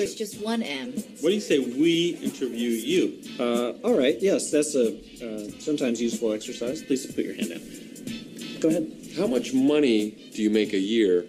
There's 0.00 0.14
just 0.14 0.40
one 0.40 0.62
M. 0.62 0.92
What 0.92 1.28
do 1.28 1.34
you 1.34 1.42
say 1.42 1.58
we 1.58 2.16
interview 2.22 2.70
you? 2.70 3.20
Uh, 3.38 3.72
all 3.86 3.98
right. 3.98 4.16
Yes, 4.18 4.50
that's 4.50 4.74
a 4.74 4.96
uh, 4.96 5.50
sometimes 5.58 6.00
useful 6.00 6.32
exercise. 6.32 6.82
Please 6.82 7.04
put 7.04 7.22
your 7.22 7.34
hand 7.34 7.50
down. 7.50 8.60
Go 8.60 8.68
ahead. 8.70 8.90
How 9.18 9.26
much 9.26 9.52
money 9.52 10.12
do 10.34 10.40
you 10.40 10.48
make 10.48 10.72
a 10.72 10.78
year 10.78 11.26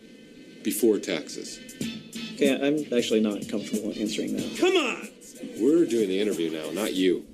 before 0.64 1.00
taxes? 1.00 1.60
Okay, 2.36 2.56
I'm 2.66 2.98
actually 2.98 3.20
not 3.20 3.46
comfortable 3.50 3.92
answering 4.00 4.38
that. 4.38 4.58
Come 4.58 4.78
on! 4.78 5.10
We're 5.60 5.86
doing 5.86 6.08
the 6.08 6.22
interview 6.22 6.50
now, 6.50 6.72
not 6.72 6.94
you. 6.94 7.26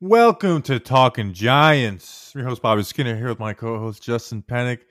Welcome 0.00 0.62
to 0.62 0.80
Talking 0.80 1.34
Giants. 1.34 2.32
Your 2.34 2.44
host 2.44 2.62
Bobby 2.62 2.82
Skinner 2.82 3.14
here 3.14 3.28
with 3.28 3.38
my 3.38 3.52
co-host 3.52 4.02
Justin 4.02 4.42
Pennick. 4.42 4.86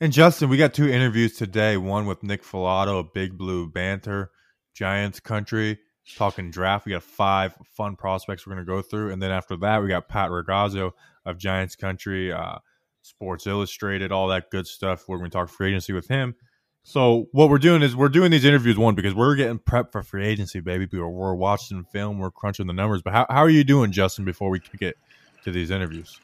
And 0.00 0.12
Justin, 0.12 0.50
we 0.50 0.56
got 0.56 0.72
two 0.72 0.88
interviews 0.88 1.36
today. 1.36 1.76
One 1.78 2.06
with 2.06 2.22
Nick 2.22 2.44
Falato 2.44 3.00
of 3.00 3.12
Big 3.12 3.36
Blue 3.36 3.66
Banter, 3.66 4.30
Giants 4.76 5.20
Country, 5.20 5.78
talking 6.16 6.50
draft. 6.50 6.86
We 6.86 6.92
got 6.92 7.02
five 7.02 7.54
fun 7.76 7.96
prospects 7.96 8.46
we're 8.46 8.54
going 8.54 8.66
to 8.66 8.70
go 8.70 8.82
through, 8.82 9.12
and 9.12 9.22
then 9.22 9.30
after 9.30 9.56
that, 9.56 9.82
we 9.82 9.88
got 9.88 10.08
Pat 10.08 10.30
Ragazzo 10.30 10.92
of 11.24 11.38
Giants 11.38 11.74
Country, 11.74 12.30
uh, 12.30 12.58
Sports 13.02 13.46
Illustrated, 13.46 14.12
all 14.12 14.28
that 14.28 14.50
good 14.50 14.66
stuff. 14.66 15.08
We're 15.08 15.18
going 15.18 15.30
to 15.30 15.34
talk 15.34 15.48
free 15.48 15.70
agency 15.70 15.92
with 15.92 16.08
him. 16.08 16.34
So 16.82 17.26
what 17.32 17.50
we're 17.50 17.58
doing 17.58 17.82
is 17.82 17.96
we're 17.96 18.08
doing 18.08 18.30
these 18.30 18.44
interviews 18.44 18.76
one 18.76 18.94
because 18.94 19.12
we're 19.12 19.34
getting 19.34 19.58
prepped 19.58 19.90
for 19.90 20.04
free 20.04 20.24
agency, 20.24 20.60
baby. 20.60 20.86
We're, 20.92 21.08
we're 21.08 21.34
watching 21.34 21.82
film, 21.82 22.20
we're 22.20 22.30
crunching 22.30 22.68
the 22.68 22.72
numbers. 22.72 23.02
But 23.02 23.12
how, 23.12 23.26
how 23.28 23.40
are 23.40 23.50
you 23.50 23.64
doing, 23.64 23.90
Justin? 23.90 24.24
Before 24.24 24.50
we 24.50 24.60
get 24.78 24.96
to 25.42 25.50
these 25.50 25.72
interviews, 25.72 26.20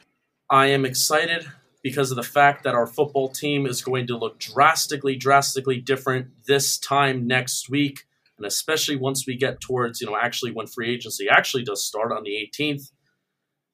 I 0.48 0.66
am 0.66 0.84
excited 0.84 1.46
because 1.82 2.12
of 2.12 2.16
the 2.16 2.22
fact 2.22 2.62
that 2.62 2.74
our 2.74 2.86
football 2.86 3.28
team 3.28 3.66
is 3.66 3.82
going 3.82 4.06
to 4.06 4.16
look 4.16 4.38
drastically, 4.38 5.16
drastically 5.16 5.80
different 5.80 6.28
this 6.46 6.78
time 6.78 7.26
next 7.26 7.68
week, 7.68 8.04
and 8.42 8.48
especially 8.48 8.96
once 8.96 9.24
we 9.26 9.36
get 9.36 9.60
towards 9.60 10.00
you 10.00 10.06
know 10.06 10.16
actually 10.20 10.52
when 10.52 10.66
free 10.66 10.92
agency 10.92 11.28
actually 11.28 11.64
does 11.64 11.84
start 11.84 12.12
on 12.12 12.24
the 12.24 12.50
18th. 12.60 12.90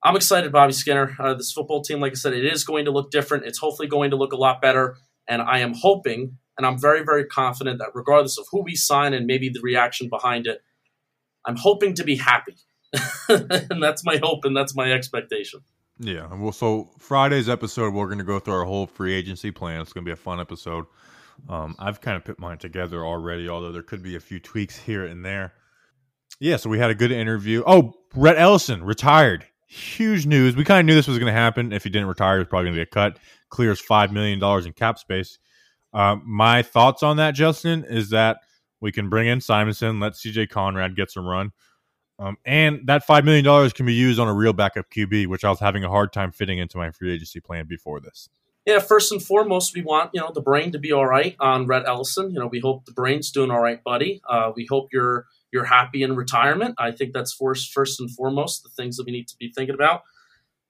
I'm 0.04 0.14
excited, 0.14 0.52
Bobby 0.52 0.72
Skinner. 0.72 1.16
Uh, 1.18 1.34
this 1.34 1.50
football 1.50 1.82
team, 1.82 2.00
like 2.00 2.12
I 2.12 2.14
said, 2.14 2.32
it 2.32 2.44
is 2.44 2.62
going 2.62 2.84
to 2.84 2.92
look 2.92 3.10
different. 3.10 3.46
It's 3.46 3.58
hopefully 3.58 3.88
going 3.88 4.10
to 4.10 4.16
look 4.16 4.32
a 4.32 4.36
lot 4.36 4.62
better, 4.62 4.96
and 5.26 5.42
I 5.42 5.58
am 5.58 5.74
hoping 5.74 6.38
and 6.58 6.66
I'm 6.66 6.78
very, 6.78 7.04
very 7.04 7.24
confident 7.24 7.78
that 7.78 7.90
regardless 7.94 8.36
of 8.36 8.46
who 8.50 8.62
we 8.62 8.74
sign 8.74 9.14
and 9.14 9.26
maybe 9.26 9.48
the 9.48 9.60
reaction 9.60 10.08
behind 10.08 10.46
it, 10.48 10.60
I'm 11.46 11.56
hoping 11.56 11.94
to 11.94 12.04
be 12.04 12.16
happy. 12.16 12.56
and 13.28 13.82
that's 13.82 14.04
my 14.04 14.18
hope 14.22 14.44
and 14.44 14.56
that's 14.56 14.74
my 14.74 14.92
expectation. 14.92 15.60
Yeah. 16.00 16.32
Well, 16.34 16.52
so 16.52 16.90
Friday's 16.98 17.48
episode, 17.48 17.94
we're 17.94 18.06
going 18.06 18.18
to 18.18 18.24
go 18.24 18.40
through 18.40 18.54
our 18.54 18.64
whole 18.64 18.86
free 18.86 19.14
agency 19.14 19.52
plan. 19.52 19.80
It's 19.80 19.92
going 19.92 20.04
to 20.04 20.08
be 20.08 20.12
a 20.12 20.16
fun 20.16 20.40
episode. 20.40 20.86
Um, 21.48 21.76
I've 21.78 22.00
kind 22.00 22.16
of 22.16 22.24
put 22.24 22.38
mine 22.38 22.58
together 22.58 23.04
already, 23.04 23.48
although 23.48 23.72
there 23.72 23.82
could 23.82 24.02
be 24.02 24.16
a 24.16 24.20
few 24.20 24.38
tweaks 24.38 24.76
here 24.76 25.04
and 25.04 25.24
there. 25.24 25.54
Yeah, 26.40 26.56
so 26.56 26.70
we 26.70 26.78
had 26.78 26.90
a 26.90 26.94
good 26.94 27.10
interview. 27.10 27.62
Oh, 27.66 27.94
Rhett 28.14 28.38
Ellison 28.38 28.84
retired. 28.84 29.44
Huge 29.66 30.26
news. 30.26 30.56
We 30.56 30.64
kind 30.64 30.80
of 30.80 30.86
knew 30.86 30.94
this 30.94 31.08
was 31.08 31.18
going 31.18 31.32
to 31.32 31.38
happen. 31.38 31.72
If 31.72 31.84
he 31.84 31.90
didn't 31.90 32.08
retire, 32.08 32.36
he 32.36 32.40
was 32.40 32.48
probably 32.48 32.66
going 32.66 32.76
to 32.76 32.84
get 32.84 32.90
cut. 32.90 33.18
Clears 33.50 33.82
$5 33.82 34.12
million 34.12 34.42
in 34.66 34.72
cap 34.72 34.98
space. 34.98 35.38
Uh, 35.92 36.16
my 36.24 36.62
thoughts 36.62 37.02
on 37.02 37.16
that, 37.16 37.34
Justin, 37.34 37.84
is 37.84 38.10
that 38.10 38.38
we 38.80 38.92
can 38.92 39.08
bring 39.08 39.26
in 39.26 39.40
Simonson, 39.40 40.00
let 40.00 40.12
CJ 40.12 40.50
Conrad 40.50 40.96
get 40.96 41.10
some 41.10 41.26
run. 41.26 41.52
Um, 42.18 42.36
and 42.44 42.80
that 42.86 43.06
$5 43.06 43.24
million 43.24 43.70
can 43.70 43.86
be 43.86 43.94
used 43.94 44.18
on 44.18 44.28
a 44.28 44.34
real 44.34 44.52
backup 44.52 44.90
QB, 44.90 45.28
which 45.28 45.44
I 45.44 45.50
was 45.50 45.60
having 45.60 45.84
a 45.84 45.88
hard 45.88 46.12
time 46.12 46.32
fitting 46.32 46.58
into 46.58 46.76
my 46.76 46.90
free 46.90 47.12
agency 47.12 47.40
plan 47.40 47.66
before 47.66 48.00
this. 48.00 48.28
Yeah, 48.68 48.80
first 48.80 49.10
and 49.12 49.22
foremost, 49.22 49.74
we 49.74 49.80
want 49.82 50.10
you 50.12 50.20
know 50.20 50.30
the 50.32 50.42
brain 50.42 50.72
to 50.72 50.78
be 50.78 50.92
all 50.92 51.06
right 51.06 51.34
on 51.40 51.66
Rhett 51.66 51.84
Ellison. 51.86 52.30
You 52.30 52.38
know, 52.38 52.48
we 52.48 52.60
hope 52.60 52.84
the 52.84 52.92
brain's 52.92 53.32
doing 53.32 53.50
all 53.50 53.62
right, 53.62 53.82
buddy. 53.82 54.20
Uh, 54.28 54.52
we 54.54 54.66
hope 54.68 54.90
you're 54.92 55.26
you're 55.50 55.64
happy 55.64 56.02
in 56.02 56.14
retirement. 56.14 56.74
I 56.78 56.90
think 56.90 57.14
that's 57.14 57.32
first 57.32 57.72
first 57.72 57.98
and 57.98 58.10
foremost 58.10 58.62
the 58.62 58.68
things 58.68 58.98
that 58.98 59.06
we 59.06 59.12
need 59.12 59.26
to 59.28 59.36
be 59.38 59.50
thinking 59.56 59.74
about 59.74 60.02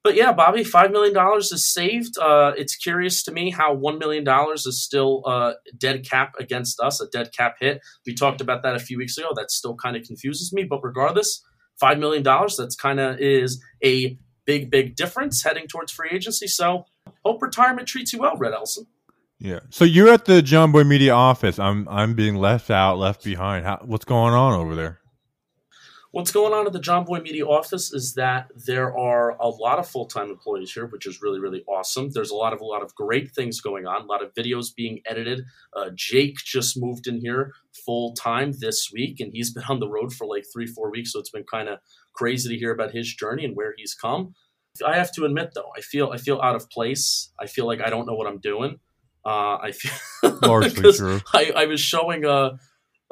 but 0.03 0.15
yeah, 0.15 0.31
Bobby, 0.31 0.63
five 0.63 0.91
million 0.91 1.13
dollars 1.13 1.51
is 1.51 1.71
saved. 1.71 2.17
Uh, 2.17 2.53
it's 2.57 2.75
curious 2.75 3.21
to 3.23 3.31
me 3.31 3.51
how 3.51 3.73
one 3.73 3.99
million 3.99 4.23
dollars 4.23 4.65
is 4.65 4.81
still 4.81 5.23
uh, 5.25 5.53
dead 5.77 6.09
cap 6.09 6.33
against 6.39 6.79
us, 6.79 7.01
a 7.01 7.07
dead 7.07 7.31
cap 7.35 7.57
hit. 7.59 7.81
We 8.05 8.13
talked 8.13 8.39
about 8.39 8.63
that 8.63 8.75
a 8.75 8.79
few 8.79 8.97
weeks 8.97 9.17
ago. 9.17 9.29
That 9.35 9.51
still 9.51 9.75
kind 9.75 9.97
of 9.97 10.03
confuses 10.03 10.53
me. 10.53 10.63
But 10.63 10.79
regardless, 10.83 11.43
five 11.79 11.99
million 11.99 12.23
dollars 12.23 12.55
that's 12.55 12.75
kind 12.75 12.99
of 12.99 13.19
is 13.19 13.61
a 13.83 14.17
big, 14.45 14.71
big 14.71 14.95
difference 14.95 15.43
heading 15.43 15.67
towards 15.67 15.91
free 15.91 16.09
agency. 16.11 16.47
So 16.47 16.85
hope 17.25 17.41
retirement 17.41 17.87
treats 17.87 18.13
you 18.13 18.19
well, 18.19 18.35
Rhett 18.37 18.53
Ellison. 18.53 18.87
Yeah. 19.39 19.59
So 19.69 19.85
you're 19.85 20.09
at 20.09 20.25
the 20.25 20.41
John 20.41 20.71
Boy 20.71 20.83
Media 20.83 21.13
office. 21.13 21.59
I'm 21.59 21.87
I'm 21.87 22.13
being 22.13 22.35
left 22.35 22.69
out, 22.69 22.97
left 22.97 23.23
behind. 23.23 23.65
How, 23.65 23.79
what's 23.83 24.05
going 24.05 24.33
on 24.33 24.53
over 24.53 24.75
there? 24.75 24.99
What's 26.11 26.31
going 26.31 26.53
on 26.53 26.65
at 26.65 26.73
the 26.73 26.79
John 26.79 27.05
Boy 27.05 27.19
Media 27.19 27.45
office 27.45 27.93
is 27.93 28.15
that 28.15 28.49
there 28.65 28.97
are 28.97 29.37
a 29.39 29.47
lot 29.47 29.77
of 29.77 29.87
full-time 29.87 30.31
employees 30.31 30.73
here, 30.73 30.87
which 30.87 31.05
is 31.05 31.21
really, 31.21 31.39
really 31.39 31.63
awesome. 31.67 32.09
There's 32.09 32.31
a 32.31 32.35
lot 32.35 32.51
of 32.51 32.61
a 32.61 32.65
lot 32.65 32.81
of 32.81 32.95
great 32.95 33.31
things 33.31 33.61
going 33.61 33.85
on, 33.85 34.01
a 34.01 34.05
lot 34.05 34.23
of 34.23 34.33
videos 34.33 34.75
being 34.75 35.01
edited. 35.05 35.43
Uh, 35.75 35.91
Jake 35.93 36.37
just 36.37 36.81
moved 36.81 37.05
in 37.05 37.21
here 37.21 37.53
full 37.85 38.15
time 38.15 38.53
this 38.59 38.89
week, 38.91 39.19
and 39.19 39.31
he's 39.31 39.53
been 39.53 39.63
on 39.69 39.79
the 39.79 39.87
road 39.87 40.11
for 40.11 40.25
like 40.25 40.45
three, 40.51 40.65
four 40.65 40.89
weeks. 40.89 41.13
So 41.13 41.19
it's 41.19 41.29
been 41.29 41.45
kind 41.45 41.69
of 41.69 41.77
crazy 42.13 42.49
to 42.49 42.57
hear 42.57 42.71
about 42.71 42.91
his 42.91 43.13
journey 43.13 43.45
and 43.45 43.55
where 43.55 43.75
he's 43.77 43.93
come. 43.93 44.33
I 44.85 44.95
have 44.95 45.11
to 45.13 45.25
admit, 45.25 45.51
though, 45.55 45.71
I 45.75 45.81
feel 45.81 46.11
I 46.11 46.17
feel 46.17 46.39
out 46.41 46.55
of 46.55 46.69
place. 46.69 47.31
I 47.39 47.47
feel 47.47 47.65
like 47.65 47.81
I 47.81 47.89
don't 47.89 48.05
know 48.05 48.13
what 48.13 48.27
I'm 48.27 48.39
doing. 48.39 48.79
Uh, 49.25 49.57
I 49.57 49.71
feel 49.71 50.39
largely 50.41 50.93
true. 50.93 51.19
I, 51.33 51.51
I 51.55 51.65
was 51.65 51.79
showing 51.79 52.25
a 52.25 52.29
uh, 52.29 52.57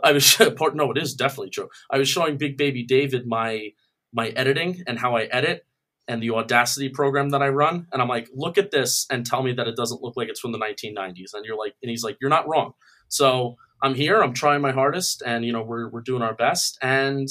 I 0.03 0.11
was 0.11 0.35
part 0.57 0.75
no, 0.75 0.91
it 0.91 0.97
is 0.97 1.13
definitely 1.13 1.49
true. 1.49 1.69
I 1.91 1.97
was 1.97 2.09
showing 2.09 2.37
Big 2.37 2.57
Baby 2.57 2.83
David 2.83 3.27
my 3.27 3.71
my 4.13 4.29
editing 4.29 4.83
and 4.87 4.99
how 4.99 5.15
I 5.15 5.23
edit 5.23 5.65
and 6.07 6.23
the 6.23 6.31
Audacity 6.31 6.89
program 6.89 7.29
that 7.29 7.41
I 7.41 7.49
run, 7.49 7.87
and 7.91 8.01
I'm 8.01 8.07
like, 8.07 8.29
look 8.33 8.57
at 8.57 8.71
this 8.71 9.05
and 9.11 9.25
tell 9.25 9.43
me 9.43 9.51
that 9.53 9.67
it 9.67 9.75
doesn't 9.75 10.01
look 10.01 10.15
like 10.15 10.29
it's 10.29 10.39
from 10.39 10.53
the 10.53 10.57
1990s. 10.57 11.33
And 11.33 11.45
you're 11.45 11.57
like, 11.57 11.75
and 11.83 11.89
he's 11.89 12.03
like, 12.03 12.17
you're 12.21 12.29
not 12.29 12.47
wrong. 12.47 12.71
So 13.09 13.57
I'm 13.81 13.93
here. 13.93 14.21
I'm 14.21 14.33
trying 14.33 14.61
my 14.61 14.71
hardest, 14.71 15.21
and 15.25 15.45
you 15.45 15.51
know 15.51 15.63
we're 15.63 15.89
we're 15.89 16.01
doing 16.01 16.21
our 16.21 16.33
best. 16.33 16.77
And 16.81 17.27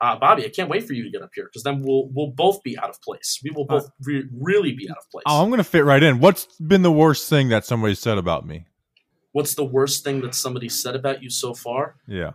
uh, 0.00 0.16
Bobby, 0.18 0.44
I 0.44 0.48
can't 0.48 0.70
wait 0.70 0.86
for 0.86 0.94
you 0.94 1.02
to 1.04 1.10
get 1.10 1.22
up 1.22 1.30
here 1.34 1.44
because 1.44 1.62
then 1.62 1.82
we'll 1.82 2.08
we'll 2.12 2.30
both 2.30 2.62
be 2.62 2.78
out 2.78 2.90
of 2.90 3.00
place. 3.02 3.40
We 3.44 3.50
will 3.50 3.66
both 3.66 3.90
re- 4.02 4.28
really 4.32 4.72
be 4.72 4.88
out 4.90 4.96
of 4.96 5.10
place. 5.10 5.24
Oh, 5.26 5.42
I'm 5.42 5.50
gonna 5.50 5.64
fit 5.64 5.84
right 5.84 6.02
in. 6.02 6.20
What's 6.20 6.46
been 6.56 6.82
the 6.82 6.92
worst 6.92 7.28
thing 7.28 7.48
that 7.50 7.64
somebody 7.64 7.94
said 7.94 8.18
about 8.18 8.46
me? 8.46 8.66
what's 9.32 9.54
the 9.54 9.64
worst 9.64 10.04
thing 10.04 10.20
that 10.22 10.34
somebody 10.34 10.68
said 10.68 10.94
about 10.94 11.22
you 11.22 11.30
so 11.30 11.54
far? 11.54 11.96
Yeah. 12.06 12.32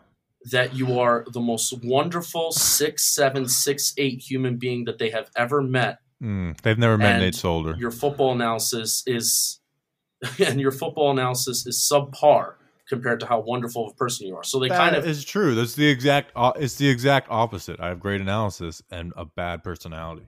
That 0.52 0.76
you 0.76 1.00
are 1.00 1.26
the 1.34 1.40
most 1.40 1.74
wonderful 1.84 2.52
six 2.52 3.14
seven 3.16 3.48
six 3.48 3.94
eight 3.98 4.22
human 4.22 4.58
being 4.58 4.86
that 4.86 5.00
they 5.00 5.10
have 5.10 5.30
ever 5.36 5.62
met. 5.62 6.00
Mm, 6.24 6.60
they've 6.62 6.78
never 6.78 6.98
met 6.98 7.20
Nate 7.20 7.36
Solder. 7.36 7.76
Your 7.78 7.92
football 7.92 8.32
analysis 8.34 9.04
is, 9.06 9.60
and 10.40 10.62
your 10.62 10.72
football 10.72 11.12
analysis 11.12 11.66
is 11.66 11.90
subpar 11.92 12.54
compared 12.88 13.20
to 13.20 13.26
how 13.26 13.40
wonderful 13.40 13.88
of 13.88 13.94
a 13.94 13.96
person 13.96 14.28
you 14.28 14.36
are. 14.36 14.44
So 14.44 14.60
they 14.60 14.70
that 14.70 14.78
kind 14.78 14.96
of 14.96 15.08
is 15.08 15.26
true. 15.26 15.56
That's 15.56 15.76
the 15.76 15.88
exact. 15.88 16.32
It's 16.58 16.76
the 16.76 16.88
exact 16.90 17.28
opposite. 17.30 17.80
I 17.80 17.88
have 17.88 18.00
great 18.00 18.22
analysis 18.22 18.82
and 18.92 19.14
a 19.16 19.26
bad 19.26 19.64
personality. 19.64 20.28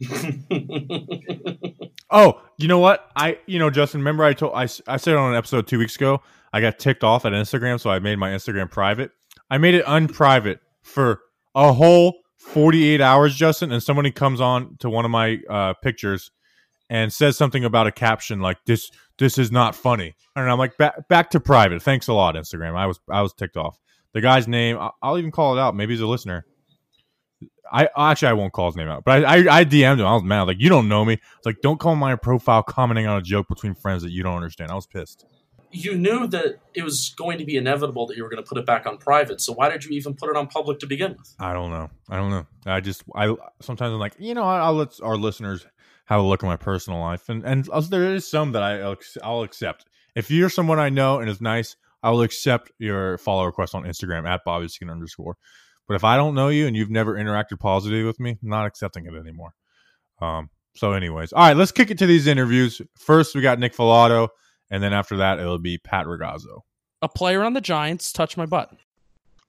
oh, 2.10 2.40
you 2.56 2.68
know 2.68 2.78
what? 2.78 3.10
I, 3.16 3.38
you 3.46 3.58
know, 3.58 3.68
Justin, 3.70 4.00
remember 4.00 4.22
I 4.24 4.32
told, 4.32 4.52
I, 4.54 4.68
I 4.86 4.96
said 4.96 5.16
on 5.16 5.32
an 5.32 5.36
episode 5.36 5.66
two 5.66 5.78
weeks 5.78 5.96
ago, 5.96 6.22
I 6.52 6.60
got 6.60 6.78
ticked 6.78 7.02
off 7.02 7.24
at 7.24 7.32
Instagram, 7.32 7.80
so 7.80 7.90
I 7.90 7.98
made 7.98 8.16
my 8.16 8.30
Instagram 8.30 8.70
private. 8.70 9.10
I 9.50 9.58
made 9.58 9.74
it 9.74 9.84
unprivate 9.86 10.60
for 10.82 11.20
a 11.54 11.72
whole 11.72 12.20
48 12.38 13.00
hours, 13.00 13.34
Justin, 13.34 13.72
and 13.72 13.82
somebody 13.82 14.10
comes 14.10 14.40
on 14.40 14.76
to 14.78 14.88
one 14.88 15.04
of 15.04 15.10
my 15.10 15.40
uh, 15.50 15.74
pictures 15.82 16.30
and 16.88 17.12
says 17.12 17.36
something 17.36 17.64
about 17.64 17.86
a 17.86 17.92
caption 17.92 18.40
like 18.40 18.58
this 18.64 18.90
this 19.18 19.38
is 19.38 19.50
not 19.50 19.74
funny 19.74 20.14
and 20.36 20.50
i'm 20.50 20.58
like 20.58 20.76
back, 20.76 21.08
back 21.08 21.30
to 21.30 21.40
private 21.40 21.82
thanks 21.82 22.08
a 22.08 22.12
lot 22.12 22.34
instagram 22.34 22.76
i 22.76 22.86
was 22.86 23.00
i 23.10 23.22
was 23.22 23.32
ticked 23.32 23.56
off 23.56 23.78
the 24.12 24.20
guy's 24.20 24.48
name 24.48 24.78
i'll 25.02 25.18
even 25.18 25.30
call 25.30 25.56
it 25.56 25.60
out 25.60 25.74
maybe 25.74 25.92
he's 25.92 26.00
a 26.00 26.06
listener 26.06 26.44
I 27.70 27.88
actually 27.96 28.28
I 28.28 28.32
won't 28.34 28.52
call 28.52 28.66
his 28.66 28.76
name 28.76 28.88
out, 28.88 29.04
but 29.04 29.24
I, 29.24 29.36
I, 29.36 29.58
I 29.58 29.64
DM'd 29.64 30.00
him. 30.00 30.06
I 30.06 30.14
was 30.14 30.22
mad. 30.22 30.42
Like 30.42 30.60
you 30.60 30.68
don't 30.68 30.88
know 30.88 31.04
me. 31.04 31.14
It's 31.14 31.46
like 31.46 31.60
don't 31.60 31.78
call 31.78 31.96
my 31.96 32.16
profile 32.16 32.62
commenting 32.62 33.06
on 33.06 33.18
a 33.18 33.22
joke 33.22 33.48
between 33.48 33.74
friends 33.74 34.02
that 34.02 34.10
you 34.10 34.22
don't 34.22 34.36
understand. 34.36 34.70
I 34.70 34.74
was 34.74 34.86
pissed. 34.86 35.26
You 35.70 35.96
knew 35.96 36.26
that 36.28 36.60
it 36.72 36.82
was 36.82 37.14
going 37.16 37.36
to 37.38 37.44
be 37.44 37.56
inevitable 37.56 38.06
that 38.06 38.16
you 38.16 38.22
were 38.22 38.30
going 38.30 38.42
to 38.42 38.48
put 38.48 38.56
it 38.56 38.64
back 38.64 38.86
on 38.86 38.96
private. 38.96 39.42
So 39.42 39.52
why 39.52 39.68
did 39.68 39.84
you 39.84 39.90
even 39.90 40.14
put 40.14 40.30
it 40.30 40.36
on 40.36 40.46
public 40.46 40.78
to 40.78 40.86
begin 40.86 41.14
with? 41.18 41.34
I 41.38 41.52
don't 41.52 41.70
know. 41.70 41.90
I 42.08 42.16
don't 42.16 42.30
know. 42.30 42.46
I 42.64 42.80
just 42.80 43.02
I 43.14 43.34
sometimes 43.60 43.92
I'm 43.92 43.98
like 43.98 44.14
you 44.18 44.34
know 44.34 44.44
I'll 44.44 44.74
let 44.74 45.00
our 45.02 45.16
listeners 45.16 45.66
have 46.08 46.20
a 46.20 46.22
look 46.22 46.42
at 46.42 46.46
my 46.46 46.56
personal 46.56 47.00
life, 47.00 47.28
and 47.28 47.44
and 47.44 47.68
there 47.90 48.14
is 48.14 48.26
some 48.26 48.52
that 48.52 48.62
I 48.62 48.96
I'll 49.22 49.42
accept. 49.42 49.84
If 50.16 50.30
you're 50.30 50.48
someone 50.48 50.78
I 50.78 50.88
know 50.88 51.20
and 51.20 51.28
is 51.28 51.40
nice, 51.40 51.76
I 52.02 52.10
will 52.10 52.22
accept 52.22 52.72
your 52.78 53.18
follow 53.18 53.44
request 53.44 53.74
on 53.74 53.84
Instagram 53.84 54.26
at 54.26 54.40
Bobby 54.44 54.68
underscore. 54.88 55.36
But 55.86 55.94
if 55.94 56.04
I 56.04 56.16
don't 56.16 56.34
know 56.34 56.48
you 56.48 56.66
and 56.66 56.76
you've 56.76 56.90
never 56.90 57.14
interacted 57.14 57.60
positively 57.60 58.04
with 58.04 58.18
me, 58.20 58.38
I'm 58.42 58.48
not 58.48 58.66
accepting 58.66 59.06
it 59.06 59.14
anymore. 59.14 59.54
Um, 60.20 60.50
so, 60.74 60.92
anyways, 60.92 61.32
all 61.32 61.46
right, 61.46 61.56
let's 61.56 61.72
kick 61.72 61.90
it 61.90 61.98
to 61.98 62.06
these 62.06 62.26
interviews. 62.26 62.80
First, 62.96 63.34
we 63.34 63.42
got 63.42 63.58
Nick 63.58 63.74
Falato, 63.74 64.28
and 64.70 64.82
then 64.82 64.92
after 64.92 65.18
that, 65.18 65.38
it'll 65.38 65.58
be 65.58 65.78
Pat 65.78 66.06
Ragazzo. 66.06 66.60
A 67.02 67.08
player 67.08 67.42
on 67.42 67.52
the 67.52 67.60
Giants 67.60 68.12
touch 68.12 68.36
my 68.36 68.46
butt. 68.46 68.70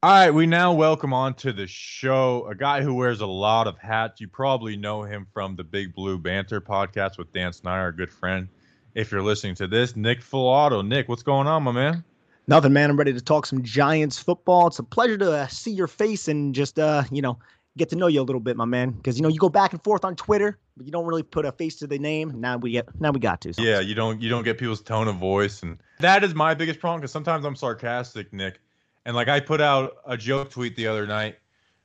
All 0.02 0.12
right, 0.12 0.30
we 0.30 0.46
now 0.46 0.72
welcome 0.72 1.12
on 1.12 1.34
to 1.34 1.52
the 1.52 1.68
show 1.68 2.48
a 2.50 2.56
guy 2.56 2.82
who 2.82 2.94
wears 2.94 3.20
a 3.20 3.26
lot 3.26 3.68
of 3.68 3.78
hats. 3.78 4.22
You 4.22 4.30
probably 4.30 4.78
know 4.78 5.04
him 5.04 5.28
from 5.34 5.58
the 5.58 5.64
Big 5.66 5.94
Blue 5.94 6.18
Banter 6.18 6.62
podcast 6.62 7.18
with 7.18 7.34
Dan 7.34 7.52
Schneider, 7.52 7.88
a 7.88 7.94
good 7.94 8.10
friend. 8.10 8.48
If 8.96 9.12
you're 9.12 9.22
listening 9.22 9.56
to 9.56 9.68
this, 9.68 9.98
Nick 9.98 10.22
Falato. 10.22 10.88
Nick, 10.88 11.10
what's 11.10 11.22
going 11.22 11.48
on, 11.48 11.64
my 11.64 11.74
man? 11.74 12.06
Nothing, 12.48 12.72
man. 12.72 12.90
I'm 12.90 12.96
ready 12.96 13.12
to 13.12 13.20
talk 13.20 13.46
some 13.46 13.62
Giants 13.62 14.18
football. 14.18 14.68
It's 14.68 14.80
a 14.80 14.84
pleasure 14.84 15.18
to 15.18 15.34
uh, 15.34 15.48
see 15.48 15.72
your 15.72 15.88
face 15.88 16.30
and 16.30 16.56
just, 16.56 16.80
uh, 16.80 17.04
you 17.12 17.22
know, 17.22 17.38
get 17.76 17.90
to 17.90 17.98
know 17.98 18.08
you 18.08 18.22
a 18.22 18.24
little 18.24 18.40
bit, 18.40 18.56
my 18.56 18.64
man. 18.64 18.92
Because 18.92 19.18
you 19.18 19.22
know 19.22 19.28
you 19.28 19.38
go 19.38 19.50
back 19.50 19.74
and 19.74 19.84
forth 19.84 20.06
on 20.06 20.16
Twitter, 20.16 20.58
but 20.78 20.86
you 20.86 20.94
don't 20.94 21.08
really 21.08 21.24
put 21.24 21.46
a 21.46 21.52
face 21.52 21.76
to 21.76 21.88
the 21.88 22.00
name. 22.00 22.40
Now 22.40 22.56
we 22.56 22.72
get, 22.72 22.88
now 23.02 23.12
we 23.12 23.20
got 23.20 23.42
to. 23.42 23.54
So. 23.54 23.62
Yeah, 23.62 23.82
you 23.82 23.96
don't 23.96 24.22
you 24.22 24.30
don't 24.30 24.44
get 24.46 24.58
people's 24.58 24.82
tone 24.82 25.10
of 25.10 25.18
voice, 25.18 25.62
and 25.62 25.78
that 26.00 26.24
is 26.24 26.34
my 26.34 26.54
biggest 26.54 26.80
problem. 26.80 27.02
Because 27.02 27.12
sometimes 27.12 27.44
I'm 27.44 27.58
sarcastic, 27.58 28.32
Nick, 28.32 28.62
and 29.10 29.16
like 29.16 29.28
I 29.28 29.40
put 29.40 29.60
out 29.60 29.98
a 30.06 30.16
joke 30.16 30.52
tweet 30.52 30.76
the 30.76 30.86
other 30.86 31.08
night, 31.08 31.36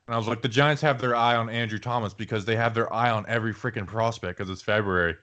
and 0.07 0.15
I 0.15 0.19
was 0.19 0.29
like, 0.29 0.43
the 0.43 0.49
Giants 0.49 0.83
have 0.83 1.01
their 1.01 1.17
eye 1.17 1.37
on 1.37 1.49
Andrew 1.49 1.79
Thomas 1.79 2.13
because 2.13 2.45
they 2.45 2.55
have 2.55 2.75
their 2.75 2.93
eye 2.93 3.09
on 3.11 3.25
every 3.27 3.55
freaking 3.55 3.87
prospect 3.87 4.37
because 4.37 4.51
it's 4.51 4.61
February. 4.61 5.17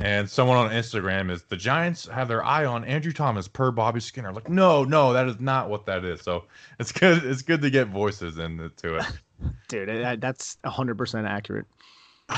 And 0.00 0.30
someone 0.30 0.56
on 0.56 0.70
Instagram 0.70 1.28
is 1.28 1.42
the 1.42 1.56
Giants 1.56 2.06
have 2.06 2.28
their 2.28 2.44
eye 2.44 2.66
on 2.66 2.84
Andrew 2.84 3.10
Thomas 3.10 3.48
per 3.48 3.72
Bobby 3.72 3.98
Skinner. 3.98 4.32
Like, 4.32 4.48
no, 4.48 4.84
no, 4.84 5.12
that 5.12 5.26
is 5.26 5.40
not 5.40 5.68
what 5.68 5.86
that 5.86 6.04
is. 6.04 6.20
So 6.20 6.44
it's 6.78 6.92
good. 6.92 7.24
It's 7.24 7.42
good 7.42 7.62
to 7.62 7.70
get 7.70 7.88
voices 7.88 8.38
into 8.38 8.98
it. 8.98 9.06
Dude, 9.66 9.88
that, 9.88 10.20
that's 10.20 10.56
100% 10.64 11.28
accurate. 11.28 11.66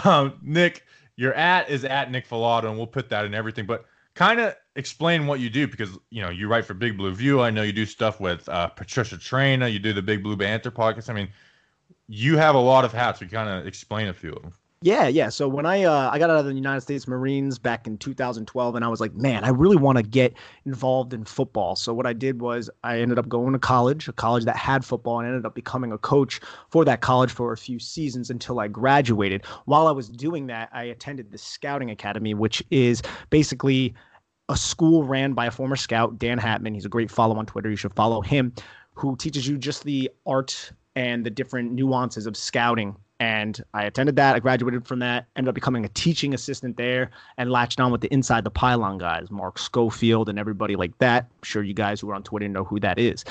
Um, 0.05 0.39
Nick, 0.41 0.87
your 1.17 1.35
at 1.35 1.69
is 1.69 1.85
at 1.85 2.11
Nick 2.11 2.27
Falato, 2.27 2.65
and 2.65 2.79
we'll 2.79 2.87
put 2.87 3.11
that 3.11 3.27
in 3.27 3.35
everything. 3.35 3.67
But 3.67 3.85
kind 4.15 4.41
of 4.41 4.55
explain 4.77 5.27
what 5.27 5.41
you 5.41 5.51
do 5.51 5.67
because 5.67 5.91
you 6.11 6.23
know 6.23 6.31
you 6.31 6.49
write 6.49 6.65
for 6.65 6.75
Big 6.75 6.97
Blue 6.97 7.15
View. 7.15 7.41
I 7.41 7.51
know 7.51 7.63
you 7.63 7.73
do 7.73 7.87
stuff 7.87 8.21
with 8.21 8.49
uh, 8.49 8.69
Patricia 8.69 9.17
Traina. 9.17 9.73
You 9.73 9.79
do 9.79 9.93
the 9.93 10.03
Big 10.03 10.23
Blue 10.23 10.37
Banter 10.37 10.71
podcast. 10.71 11.09
I 11.09 11.15
mean, 11.15 11.29
you 12.09 12.37
have 12.37 12.55
a 12.55 12.61
lot 12.61 12.85
of 12.85 12.93
hats. 12.93 13.21
We 13.21 13.29
kind 13.29 13.49
of 13.49 13.67
explain 13.67 14.09
a 14.09 14.15
few 14.15 14.33
of 14.33 14.43
them. 14.43 14.55
Yeah, 14.85 15.07
yeah. 15.07 15.29
So 15.29 15.47
when 15.47 15.65
I 15.65 15.85
uh, 15.85 16.11
I 16.13 16.19
got 16.19 16.29
out 16.29 16.39
of 16.39 16.45
the 16.45 16.55
United 16.55 16.81
States 16.81 17.07
Marines 17.07 17.57
back 17.57 17.87
in 17.87 17.97
2012, 17.99 18.75
and 18.75 18.85
I 18.85 18.89
was 18.89 19.01
like, 19.01 19.15
man, 19.15 19.45
I 19.45 19.51
really 19.51 19.77
want 19.77 19.97
to 19.99 20.03
get 20.03 20.35
involved 20.67 21.15
in 21.15 21.25
football. 21.25 21.77
So 21.77 21.95
what 21.95 22.05
I 22.05 22.13
did 22.13 22.41
was 22.41 22.69
I 22.83 22.99
ended 23.01 23.17
up 23.17 23.29
going 23.29 23.53
to 23.53 23.61
college, 23.61 24.09
a 24.09 24.13
college 24.13 24.45
that 24.45 24.57
had 24.57 24.85
football, 24.85 25.21
and 25.21 25.29
ended 25.29 25.47
up 25.47 25.55
becoming 25.55 25.93
a 25.93 25.99
coach 25.99 26.41
for 26.69 26.85
that 26.85 27.01
college 27.01 27.31
for 27.31 27.53
a 27.53 27.57
few 27.57 27.79
seasons 27.79 28.29
until 28.29 28.59
I 28.59 28.67
graduated. 28.67 29.47
While 29.67 29.87
I 29.87 29.93
was 29.93 30.09
doing 30.09 30.49
that, 30.49 30.69
I 30.73 30.85
attended 30.85 31.31
the 31.31 31.39
Scouting 31.39 31.91
Academy, 31.91 32.35
which 32.35 32.61
is 32.73 33.03
basically 33.31 33.95
a 34.49 34.57
school 34.57 35.05
ran 35.05 35.33
by 35.33 35.47
a 35.47 35.53
former 35.53 35.77
scout, 35.77 36.19
Dan 36.19 36.41
Hatman. 36.41 36.75
He's 36.75 36.85
a 36.85 36.91
great 36.91 37.11
follow 37.11 37.37
on 37.37 37.47
Twitter. 37.47 37.71
You 37.71 37.77
should 37.77 37.95
follow 37.95 38.21
him, 38.21 38.53
who 38.95 39.15
teaches 39.15 39.47
you 39.47 39.59
just 39.59 39.85
the 39.85 40.11
art 40.27 40.73
and 40.97 41.25
the 41.25 41.31
different 41.31 41.73
nuances 41.73 42.27
of 42.27 42.37
scouting 42.37 42.97
and 43.23 43.63
I 43.73 43.85
attended 43.85 44.17
that. 44.17 44.35
I 44.35 44.41
graduated 44.41 44.85
from 44.85 44.99
that, 44.99 45.27
ended 45.37 45.51
up 45.51 45.55
becoming 45.55 45.85
a 45.85 45.89
teaching 45.91 46.35
assistant 46.35 46.77
there, 46.77 47.13
and 47.39 47.53
latched 47.53 47.79
on 47.79 47.93
with 47.93 48.01
the 48.01 48.13
Inside 48.13 48.43
the 48.43 48.51
Pylon 48.51 48.99
guys, 48.99 49.31
Mark 49.31 49.61
Schofield 49.61 50.29
and 50.29 50.41
everybody 50.41 50.75
like 50.75 50.99
that. 50.99 51.27
I'm 51.31 51.45
sure 51.45 51.63
you 51.63 51.73
guys 51.73 52.01
who 52.01 52.11
are 52.11 52.17
on 52.17 52.25
Twitter 52.25 52.49
know 52.49 52.65
who 52.65 52.81
that 52.81 52.99
is. 52.99 53.25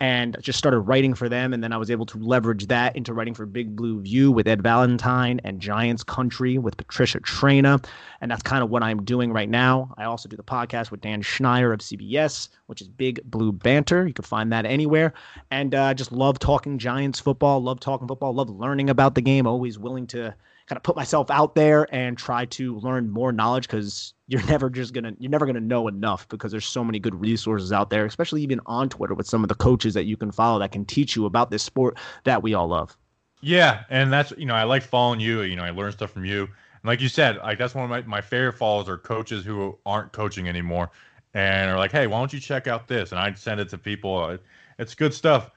And 0.00 0.36
I 0.36 0.40
just 0.42 0.58
started 0.58 0.80
writing 0.80 1.14
for 1.14 1.30
them, 1.30 1.54
and 1.54 1.64
then 1.64 1.72
I 1.72 1.78
was 1.78 1.90
able 1.90 2.04
to 2.06 2.18
leverage 2.18 2.66
that 2.66 2.94
into 2.94 3.14
writing 3.14 3.32
for 3.32 3.46
Big 3.46 3.74
Blue 3.74 4.02
View 4.02 4.30
with 4.30 4.46
Ed 4.46 4.62
Valentine 4.62 5.40
and 5.44 5.60
Giants 5.60 6.02
Country 6.02 6.58
with 6.58 6.76
Patricia 6.76 7.18
Traina. 7.20 7.82
And 8.20 8.30
that's 8.30 8.42
kind 8.42 8.62
of 8.62 8.68
what 8.68 8.82
I'm 8.82 9.02
doing 9.04 9.32
right 9.32 9.48
now. 9.48 9.94
I 9.96 10.04
also 10.04 10.28
do 10.28 10.36
the 10.36 10.42
podcast 10.42 10.90
with 10.90 11.00
Dan 11.00 11.22
Schneider 11.22 11.72
of 11.72 11.80
CBS, 11.80 12.48
which 12.66 12.82
is 12.82 12.88
Big 12.88 13.22
Blue 13.24 13.52
Banter. 13.52 14.06
You 14.06 14.12
can 14.12 14.24
find 14.24 14.52
that 14.52 14.66
anywhere. 14.66 15.14
And 15.50 15.74
uh, 15.74 15.94
just 15.94 16.12
love 16.12 16.38
talking 16.38 16.78
Giants 16.78 17.18
football, 17.18 17.62
love 17.62 17.80
talking 17.80 18.06
football, 18.06 18.34
love 18.34 18.50
learning 18.50 18.90
about 18.90 19.14
the 19.14 19.22
game, 19.22 19.37
always 19.46 19.78
willing 19.78 20.06
to 20.08 20.34
kind 20.68 20.76
of 20.76 20.82
put 20.82 20.96
myself 20.96 21.30
out 21.30 21.54
there 21.54 21.86
and 21.94 22.18
try 22.18 22.44
to 22.44 22.76
learn 22.80 23.10
more 23.10 23.32
knowledge 23.32 23.66
because 23.66 24.12
you're 24.26 24.42
never 24.46 24.68
just 24.68 24.92
gonna 24.92 25.12
you're 25.18 25.30
never 25.30 25.46
gonna 25.46 25.60
know 25.60 25.88
enough 25.88 26.28
because 26.28 26.52
there's 26.52 26.66
so 26.66 26.84
many 26.84 26.98
good 26.98 27.18
resources 27.18 27.72
out 27.72 27.90
there 27.90 28.04
especially 28.04 28.42
even 28.42 28.60
on 28.66 28.88
twitter 28.88 29.14
with 29.14 29.26
some 29.26 29.42
of 29.42 29.48
the 29.48 29.54
coaches 29.54 29.94
that 29.94 30.04
you 30.04 30.16
can 30.16 30.30
follow 30.30 30.58
that 30.58 30.70
can 30.70 30.84
teach 30.84 31.16
you 31.16 31.26
about 31.26 31.50
this 31.50 31.62
sport 31.62 31.96
that 32.24 32.42
we 32.42 32.54
all 32.54 32.68
love. 32.68 32.96
Yeah 33.40 33.84
and 33.88 34.12
that's 34.12 34.32
you 34.36 34.46
know 34.46 34.54
i 34.54 34.64
like 34.64 34.82
following 34.82 35.20
you 35.20 35.42
you 35.42 35.56
know 35.56 35.64
i 35.64 35.70
learn 35.70 35.92
stuff 35.92 36.10
from 36.10 36.24
you. 36.24 36.42
And 36.42 36.84
like 36.84 37.00
you 37.00 37.08
said 37.08 37.38
like 37.38 37.58
that's 37.58 37.74
one 37.74 37.84
of 37.84 37.90
my, 37.90 38.02
my 38.02 38.20
favorite 38.20 38.54
follows 38.54 38.88
are 38.88 38.98
coaches 38.98 39.44
who 39.44 39.78
aren't 39.86 40.12
coaching 40.12 40.48
anymore 40.48 40.90
and 41.34 41.70
are 41.70 41.78
like 41.78 41.92
hey 41.92 42.06
why 42.06 42.18
don't 42.18 42.32
you 42.32 42.40
check 42.40 42.66
out 42.66 42.88
this? 42.88 43.12
And 43.12 43.18
i'd 43.20 43.38
send 43.38 43.60
it 43.60 43.70
to 43.70 43.78
people 43.78 44.18
uh, 44.18 44.36
it's 44.78 44.94
good 44.94 45.14
stuff 45.14 45.50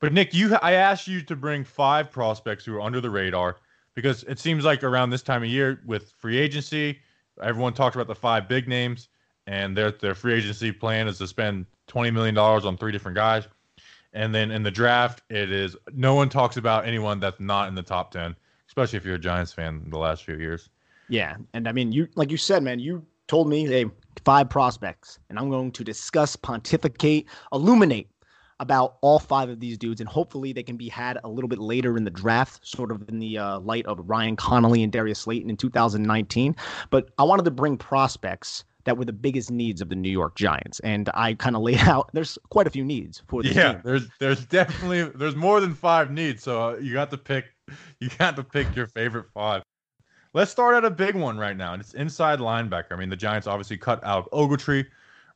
but 0.00 0.12
nick 0.12 0.34
you 0.34 0.54
i 0.62 0.72
asked 0.72 1.06
you 1.06 1.20
to 1.22 1.36
bring 1.36 1.64
five 1.64 2.10
prospects 2.10 2.64
who 2.64 2.74
are 2.74 2.80
under 2.80 3.00
the 3.00 3.10
radar 3.10 3.56
because 3.96 4.22
it 4.24 4.38
seems 4.38 4.64
like 4.64 4.84
around 4.84 5.10
this 5.10 5.22
time 5.22 5.42
of 5.42 5.48
year 5.48 5.80
with 5.84 6.12
free 6.18 6.38
agency, 6.38 7.00
everyone 7.42 7.72
talks 7.72 7.96
about 7.96 8.06
the 8.06 8.14
five 8.14 8.46
big 8.46 8.68
names, 8.68 9.08
and 9.48 9.76
their 9.76 9.90
their 9.90 10.14
free 10.14 10.34
agency 10.34 10.70
plan 10.70 11.08
is 11.08 11.18
to 11.18 11.26
spend 11.26 11.66
twenty 11.88 12.12
million 12.12 12.34
dollars 12.34 12.64
on 12.64 12.76
three 12.76 12.92
different 12.92 13.16
guys, 13.16 13.48
and 14.12 14.32
then 14.32 14.52
in 14.52 14.62
the 14.62 14.70
draft, 14.70 15.22
it 15.30 15.50
is 15.50 15.76
no 15.92 16.14
one 16.14 16.28
talks 16.28 16.56
about 16.56 16.86
anyone 16.86 17.18
that's 17.18 17.40
not 17.40 17.66
in 17.66 17.74
the 17.74 17.82
top 17.82 18.12
ten, 18.12 18.36
especially 18.68 18.98
if 18.98 19.04
you're 19.04 19.16
a 19.16 19.18
Giants 19.18 19.52
fan 19.52 19.82
the 19.88 19.98
last 19.98 20.22
few 20.22 20.36
years. 20.36 20.68
Yeah, 21.08 21.36
and 21.54 21.66
I 21.66 21.72
mean, 21.72 21.90
you 21.90 22.06
like 22.14 22.30
you 22.30 22.36
said, 22.36 22.62
man, 22.62 22.78
you 22.78 23.04
told 23.28 23.48
me 23.48 23.86
five 24.24 24.50
prospects, 24.50 25.18
and 25.30 25.38
I'm 25.38 25.50
going 25.50 25.72
to 25.72 25.82
discuss, 25.82 26.36
pontificate, 26.36 27.26
illuminate 27.52 28.10
about 28.60 28.96
all 29.00 29.18
five 29.18 29.48
of 29.48 29.60
these 29.60 29.76
dudes, 29.76 30.00
and 30.00 30.08
hopefully 30.08 30.52
they 30.52 30.62
can 30.62 30.76
be 30.76 30.88
had 30.88 31.18
a 31.24 31.28
little 31.28 31.48
bit 31.48 31.58
later 31.58 31.96
in 31.96 32.04
the 32.04 32.10
draft, 32.10 32.66
sort 32.66 32.90
of 32.90 33.08
in 33.08 33.18
the 33.18 33.38
uh, 33.38 33.60
light 33.60 33.86
of 33.86 34.00
Ryan 34.08 34.36
Connelly 34.36 34.82
and 34.82 34.92
Darius 34.92 35.20
Slayton 35.20 35.50
in 35.50 35.56
2019. 35.56 36.56
But 36.90 37.10
I 37.18 37.24
wanted 37.24 37.44
to 37.44 37.50
bring 37.50 37.76
prospects 37.76 38.64
that 38.84 38.96
were 38.96 39.04
the 39.04 39.12
biggest 39.12 39.50
needs 39.50 39.80
of 39.80 39.88
the 39.88 39.96
New 39.96 40.10
York 40.10 40.36
Giants, 40.36 40.80
and 40.80 41.10
I 41.12 41.34
kind 41.34 41.54
of 41.54 41.62
laid 41.62 41.78
out. 41.80 42.10
There's 42.12 42.38
quite 42.48 42.66
a 42.66 42.70
few 42.70 42.84
needs 42.84 43.22
for 43.28 43.42
the 43.42 43.50
yeah. 43.50 43.72
team. 43.72 43.82
There's 43.84 44.08
there's 44.18 44.44
definitely 44.46 45.02
there's 45.04 45.36
more 45.36 45.60
than 45.60 45.74
five 45.74 46.10
needs, 46.10 46.42
so 46.42 46.70
uh, 46.70 46.76
you 46.76 46.94
got 46.94 47.10
to 47.10 47.18
pick 47.18 47.46
you 48.00 48.08
got 48.18 48.36
to 48.36 48.44
pick 48.44 48.74
your 48.74 48.86
favorite 48.86 49.26
five. 49.34 49.62
Let's 50.32 50.50
start 50.50 50.74
at 50.74 50.84
a 50.84 50.90
big 50.90 51.14
one 51.14 51.38
right 51.38 51.56
now, 51.56 51.72
and 51.72 51.80
it's 51.80 51.94
inside 51.94 52.40
linebacker. 52.40 52.92
I 52.92 52.96
mean, 52.96 53.08
the 53.08 53.16
Giants 53.16 53.46
obviously 53.46 53.78
cut 53.78 54.04
out 54.04 54.30
Ogletree 54.32 54.84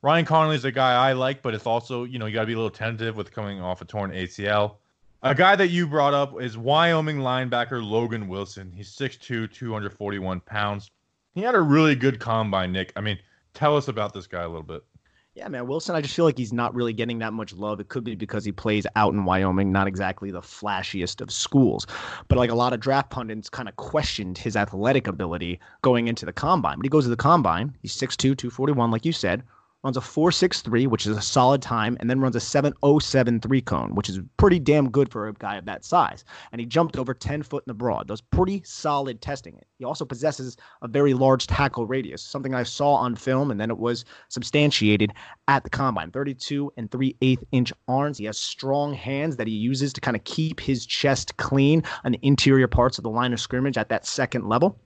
Ryan 0.03 0.25
Connelly 0.25 0.55
is 0.55 0.65
a 0.65 0.71
guy 0.71 1.09
I 1.09 1.13
like, 1.13 1.43
but 1.43 1.53
it's 1.53 1.67
also, 1.67 2.05
you 2.05 2.17
know, 2.17 2.25
you 2.25 2.33
got 2.33 2.41
to 2.41 2.47
be 2.47 2.53
a 2.53 2.57
little 2.57 2.71
tentative 2.71 3.15
with 3.15 3.31
coming 3.31 3.61
off 3.61 3.81
a 3.81 3.85
torn 3.85 4.11
ACL. 4.11 4.77
A 5.21 5.35
guy 5.35 5.55
that 5.55 5.67
you 5.67 5.85
brought 5.85 6.15
up 6.15 6.41
is 6.41 6.57
Wyoming 6.57 7.17
linebacker 7.17 7.87
Logan 7.87 8.27
Wilson. 8.27 8.71
He's 8.75 8.89
6'2, 8.89 9.53
241 9.53 10.39
pounds. 10.39 10.89
He 11.35 11.41
had 11.41 11.53
a 11.53 11.61
really 11.61 11.93
good 11.95 12.19
combine, 12.19 12.71
Nick. 12.71 12.91
I 12.95 13.01
mean, 13.01 13.19
tell 13.53 13.77
us 13.77 13.87
about 13.87 14.11
this 14.13 14.25
guy 14.25 14.41
a 14.41 14.47
little 14.47 14.63
bit. 14.63 14.83
Yeah, 15.35 15.47
man, 15.47 15.67
Wilson, 15.67 15.95
I 15.95 16.01
just 16.01 16.15
feel 16.15 16.25
like 16.25 16.37
he's 16.37 16.51
not 16.51 16.73
really 16.73 16.93
getting 16.93 17.19
that 17.19 17.31
much 17.31 17.53
love. 17.53 17.79
It 17.79 17.87
could 17.87 18.03
be 18.03 18.15
because 18.15 18.43
he 18.43 18.51
plays 18.51 18.87
out 18.95 19.13
in 19.13 19.23
Wyoming, 19.23 19.71
not 19.71 19.87
exactly 19.87 20.31
the 20.31 20.41
flashiest 20.41 21.21
of 21.21 21.31
schools. 21.31 21.85
But 22.27 22.39
like 22.39 22.49
a 22.49 22.55
lot 22.55 22.73
of 22.73 22.79
draft 22.79 23.11
pundits 23.11 23.49
kind 23.49 23.69
of 23.69 23.75
questioned 23.75 24.39
his 24.39 24.55
athletic 24.57 25.05
ability 25.05 25.59
going 25.83 26.07
into 26.07 26.25
the 26.25 26.33
combine. 26.33 26.77
But 26.77 26.85
he 26.85 26.89
goes 26.89 27.05
to 27.05 27.09
the 27.11 27.15
combine, 27.15 27.77
he's 27.83 27.95
6'2, 27.95 28.17
241, 28.17 28.89
like 28.89 29.05
you 29.05 29.13
said, 29.13 29.43
runs 29.83 29.97
a 29.97 30.01
4.63, 30.01 30.87
which 30.87 31.05
is 31.05 31.17
a 31.17 31.21
solid 31.21 31.61
time, 31.61 31.97
and 31.99 32.09
then 32.09 32.19
runs 32.19 32.35
a 32.35 32.39
7.07 32.39 33.41
three 33.41 33.61
cone, 33.61 33.95
which 33.95 34.09
is 34.09 34.19
pretty 34.37 34.59
damn 34.59 34.89
good 34.89 35.11
for 35.11 35.27
a 35.27 35.33
guy 35.33 35.55
of 35.55 35.65
that 35.65 35.83
size. 35.83 36.23
And 36.51 36.59
he 36.59 36.67
jumped 36.67 36.97
over 36.97 37.13
10 37.13 37.43
foot 37.43 37.63
in 37.65 37.71
the 37.71 37.73
broad. 37.73 38.07
Those 38.07 38.21
pretty 38.21 38.61
solid 38.63 39.21
testing. 39.21 39.59
He 39.79 39.85
also 39.85 40.05
possesses 40.05 40.57
a 40.81 40.87
very 40.87 41.13
large 41.13 41.47
tackle 41.47 41.87
radius, 41.87 42.21
something 42.21 42.53
I 42.53 42.63
saw 42.63 42.93
on 42.95 43.15
film, 43.15 43.49
and 43.49 43.59
then 43.59 43.71
it 43.71 43.77
was 43.77 44.05
substantiated 44.29 45.13
at 45.47 45.63
the 45.63 45.69
combine. 45.69 46.11
32 46.11 46.71
and 46.77 46.91
3 46.91 47.15
8 47.21 47.39
inch 47.51 47.73
arms. 47.87 48.17
He 48.17 48.25
has 48.25 48.37
strong 48.37 48.93
hands 48.93 49.37
that 49.37 49.47
he 49.47 49.53
uses 49.53 49.93
to 49.93 50.01
kind 50.01 50.15
of 50.15 50.23
keep 50.23 50.59
his 50.59 50.85
chest 50.85 51.37
clean 51.37 51.83
on 52.03 52.11
the 52.11 52.19
interior 52.21 52.67
parts 52.67 52.97
of 52.97 53.03
the 53.03 53.09
line 53.09 53.33
of 53.33 53.39
scrimmage 53.39 53.77
at 53.77 53.89
that 53.89 54.05
second 54.05 54.47
level. 54.47 54.79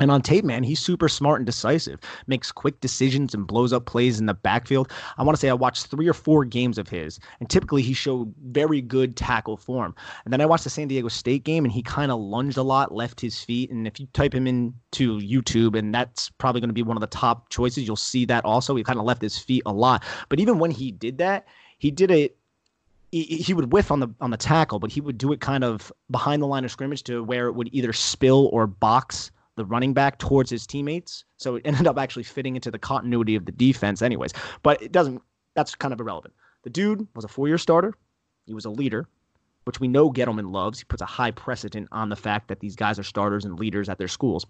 And 0.00 0.10
on 0.10 0.22
tape, 0.22 0.44
man, 0.44 0.62
he's 0.62 0.80
super 0.80 1.08
smart 1.08 1.40
and 1.40 1.46
decisive, 1.46 2.00
makes 2.26 2.50
quick 2.50 2.80
decisions 2.80 3.34
and 3.34 3.46
blows 3.46 3.72
up 3.72 3.84
plays 3.84 4.18
in 4.18 4.26
the 4.26 4.34
backfield. 4.34 4.90
I 5.18 5.22
want 5.22 5.36
to 5.36 5.40
say 5.40 5.50
I 5.50 5.54
watched 5.54 5.86
three 5.86 6.08
or 6.08 6.14
four 6.14 6.46
games 6.46 6.78
of 6.78 6.88
his, 6.88 7.20
and 7.38 7.48
typically 7.50 7.82
he 7.82 7.92
showed 7.92 8.34
very 8.46 8.80
good 8.80 9.14
tackle 9.14 9.58
form. 9.58 9.94
And 10.24 10.32
then 10.32 10.40
I 10.40 10.46
watched 10.46 10.64
the 10.64 10.70
San 10.70 10.88
Diego 10.88 11.08
State 11.08 11.44
game, 11.44 11.64
and 11.64 11.72
he 11.72 11.82
kind 11.82 12.10
of 12.10 12.18
lunged 12.18 12.56
a 12.56 12.62
lot, 12.62 12.94
left 12.94 13.20
his 13.20 13.44
feet. 13.44 13.70
And 13.70 13.86
if 13.86 14.00
you 14.00 14.08
type 14.14 14.34
him 14.34 14.46
into 14.46 15.20
YouTube, 15.20 15.78
and 15.78 15.94
that's 15.94 16.30
probably 16.30 16.62
going 16.62 16.70
to 16.70 16.74
be 16.74 16.82
one 16.82 16.96
of 16.96 17.02
the 17.02 17.06
top 17.06 17.50
choices, 17.50 17.86
you'll 17.86 17.96
see 17.96 18.24
that 18.24 18.44
also. 18.46 18.74
He 18.74 18.82
kind 18.82 18.98
of 18.98 19.04
left 19.04 19.20
his 19.20 19.38
feet 19.38 19.62
a 19.66 19.72
lot. 19.72 20.02
But 20.30 20.40
even 20.40 20.58
when 20.58 20.70
he 20.70 20.90
did 20.90 21.18
that, 21.18 21.46
he 21.78 21.90
did 21.90 22.10
it 22.10 22.36
he, 23.12 23.52
would 23.54 23.72
whiff 23.72 23.90
on 23.90 23.98
the 23.98 24.08
on 24.20 24.30
the 24.30 24.36
tackle, 24.36 24.78
but 24.78 24.92
he 24.92 25.00
would 25.00 25.18
do 25.18 25.32
it 25.32 25.40
kind 25.40 25.64
of 25.64 25.92
behind 26.12 26.40
the 26.40 26.46
line 26.46 26.64
of 26.64 26.70
scrimmage 26.70 27.02
to 27.02 27.24
where 27.24 27.48
it 27.48 27.54
would 27.54 27.68
either 27.72 27.92
spill 27.92 28.48
or 28.52 28.68
box 28.68 29.32
the 29.56 29.64
running 29.64 29.92
back 29.94 30.18
towards 30.18 30.50
his 30.50 30.66
teammates. 30.66 31.24
So 31.36 31.56
it 31.56 31.62
ended 31.66 31.86
up 31.86 31.98
actually 31.98 32.22
fitting 32.24 32.56
into 32.56 32.70
the 32.70 32.78
continuity 32.78 33.36
of 33.36 33.46
the 33.46 33.52
defense, 33.52 34.02
anyways. 34.02 34.32
But 34.62 34.82
it 34.82 34.92
doesn't, 34.92 35.20
that's 35.54 35.74
kind 35.74 35.92
of 35.92 36.00
irrelevant. 36.00 36.34
The 36.62 36.70
dude 36.70 37.06
was 37.14 37.24
a 37.24 37.28
four 37.28 37.48
year 37.48 37.58
starter. 37.58 37.94
He 38.46 38.54
was 38.54 38.64
a 38.64 38.70
leader. 38.70 39.06
which 39.64 39.80
we 39.80 39.88
know 39.88 40.10
Gettleman 40.10 40.52
loves. 40.52 40.78
He 40.78 40.84
puts 40.84 41.02
a 41.02 41.06
high 41.06 41.30
precedent 41.30 41.88
on 41.92 42.08
the 42.08 42.16
fact 42.16 42.48
that 42.48 42.60
these 42.60 42.76
guys 42.76 42.98
are 42.98 43.04
starters 43.04 43.44
and 43.44 43.58
leaders 43.58 43.88
at 43.88 43.98
their 43.98 44.08
schools. 44.08 44.46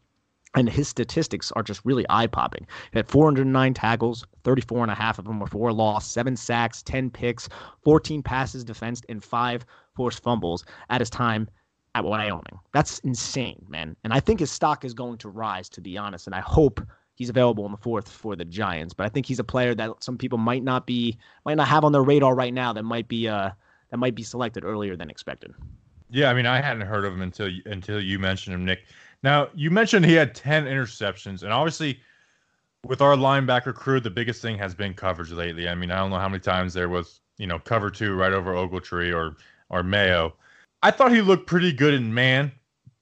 And 0.55 0.69
his 0.69 0.89
statistics 0.89 1.53
are 1.53 1.63
just 1.63 1.81
really 1.85 2.05
eye 2.09 2.27
popping. 2.27 2.67
He 2.93 2.99
had 2.99 3.09
409 3.09 3.75
tackles, 3.75 4.27
34 4.45 4.83
and 4.83 4.91
a 4.91 4.95
half 4.95 5.19
of 5.19 5.25
them 5.25 5.39
were 5.39 5.47
for 5.47 5.73
loss, 5.73 6.11
seven 6.11 6.37
sacks, 6.37 6.83
10 6.83 7.11
picks, 7.11 7.49
14 7.85 8.23
passes 8.23 8.65
defensed, 8.65 9.07
and 9.09 9.23
five 9.23 9.65
forced 9.95 10.23
fumbles 10.23 10.65
at 10.89 11.01
his 11.01 11.11
time 11.11 11.49
at 11.95 12.05
Wyoming. 12.05 12.59
That's 12.73 12.99
insane, 13.01 13.65
man. 13.69 13.97
And 14.05 14.13
I 14.13 14.21
think 14.21 14.41
his 14.41 14.51
stock 14.51 14.85
is 14.85 14.95
going 14.95 15.19
to 15.19 15.29
rise, 15.29 15.69
to 15.71 15.81
be 15.81 15.99
honest. 15.99 16.27
And 16.27 16.35
I 16.35 16.41
hope 16.41 16.81
he's 17.15 17.29
available 17.29 17.67
in 17.67 17.73
the 17.73 17.79
fourth 17.79 18.09
for 18.09 18.37
the 18.37 18.45
Giants. 18.45 18.95
But 18.95 19.07
I 19.07 19.09
think 19.09 19.27
he's 19.27 19.39
a 19.39 19.45
player 19.45 19.75
that 19.75 20.03
some 20.03 20.17
people 20.17 20.39
might 20.39 20.63
not 20.63 20.87
be 20.87 21.19
might 21.45 21.57
not 21.57 21.69
have 21.69 21.85
on 21.85 21.93
their 21.93 22.03
radar 22.03 22.35
right 22.35 22.55
now 22.55 22.73
that 22.73 22.85
might 22.85 23.09
be 23.09 23.29
uh 23.29 23.51
that 23.91 23.99
might 23.99 24.15
be 24.15 24.23
selected 24.23 24.65
earlier 24.65 24.97
than 24.97 25.11
expected. 25.11 25.53
Yeah, 26.11 26.31
I 26.31 26.35
mean, 26.35 26.47
I 26.47 26.61
hadn't 26.61 26.87
heard 26.87 27.05
of 27.05 27.13
him 27.13 27.23
until 27.23 27.51
until 27.67 28.01
you 28.01 28.19
mentioned 28.19 28.55
him, 28.55 28.65
Nick. 28.65 28.85
Now, 29.23 29.49
you 29.55 29.71
mentioned 29.71 30.07
he 30.07 30.15
had 30.15 30.35
10 30.35 30.65
interceptions, 30.65 31.43
and 31.43 31.53
obviously, 31.53 32.01
with 32.87 33.03
our 33.03 33.17
linebacker 33.17 33.75
crew, 33.75 34.01
the 34.01 34.11
biggest 34.11 34.41
thing 34.41 34.57
has 34.57 34.75
been 34.75 34.95
coverage 34.95 35.31
lately. 35.31 35.69
I 35.69 35.75
mean, 35.75 35.91
I 35.91 35.99
don't 35.99 36.11
know 36.11 36.19
how 36.19 36.29
many 36.29 36.41
times 36.41 36.73
there 36.73 36.89
was, 36.89 37.21
you 37.37 37.47
know, 37.47 37.59
cover 37.59 37.91
two 37.91 38.15
right 38.15 38.33
over 38.33 38.55
Ogletree 38.55 39.15
or 39.15 39.37
or 39.69 39.83
Mayo. 39.83 40.35
I 40.83 40.91
thought 40.91 41.13
he 41.13 41.21
looked 41.21 41.47
pretty 41.47 41.73
good 41.73 41.95
in 41.95 42.13
man, 42.15 42.53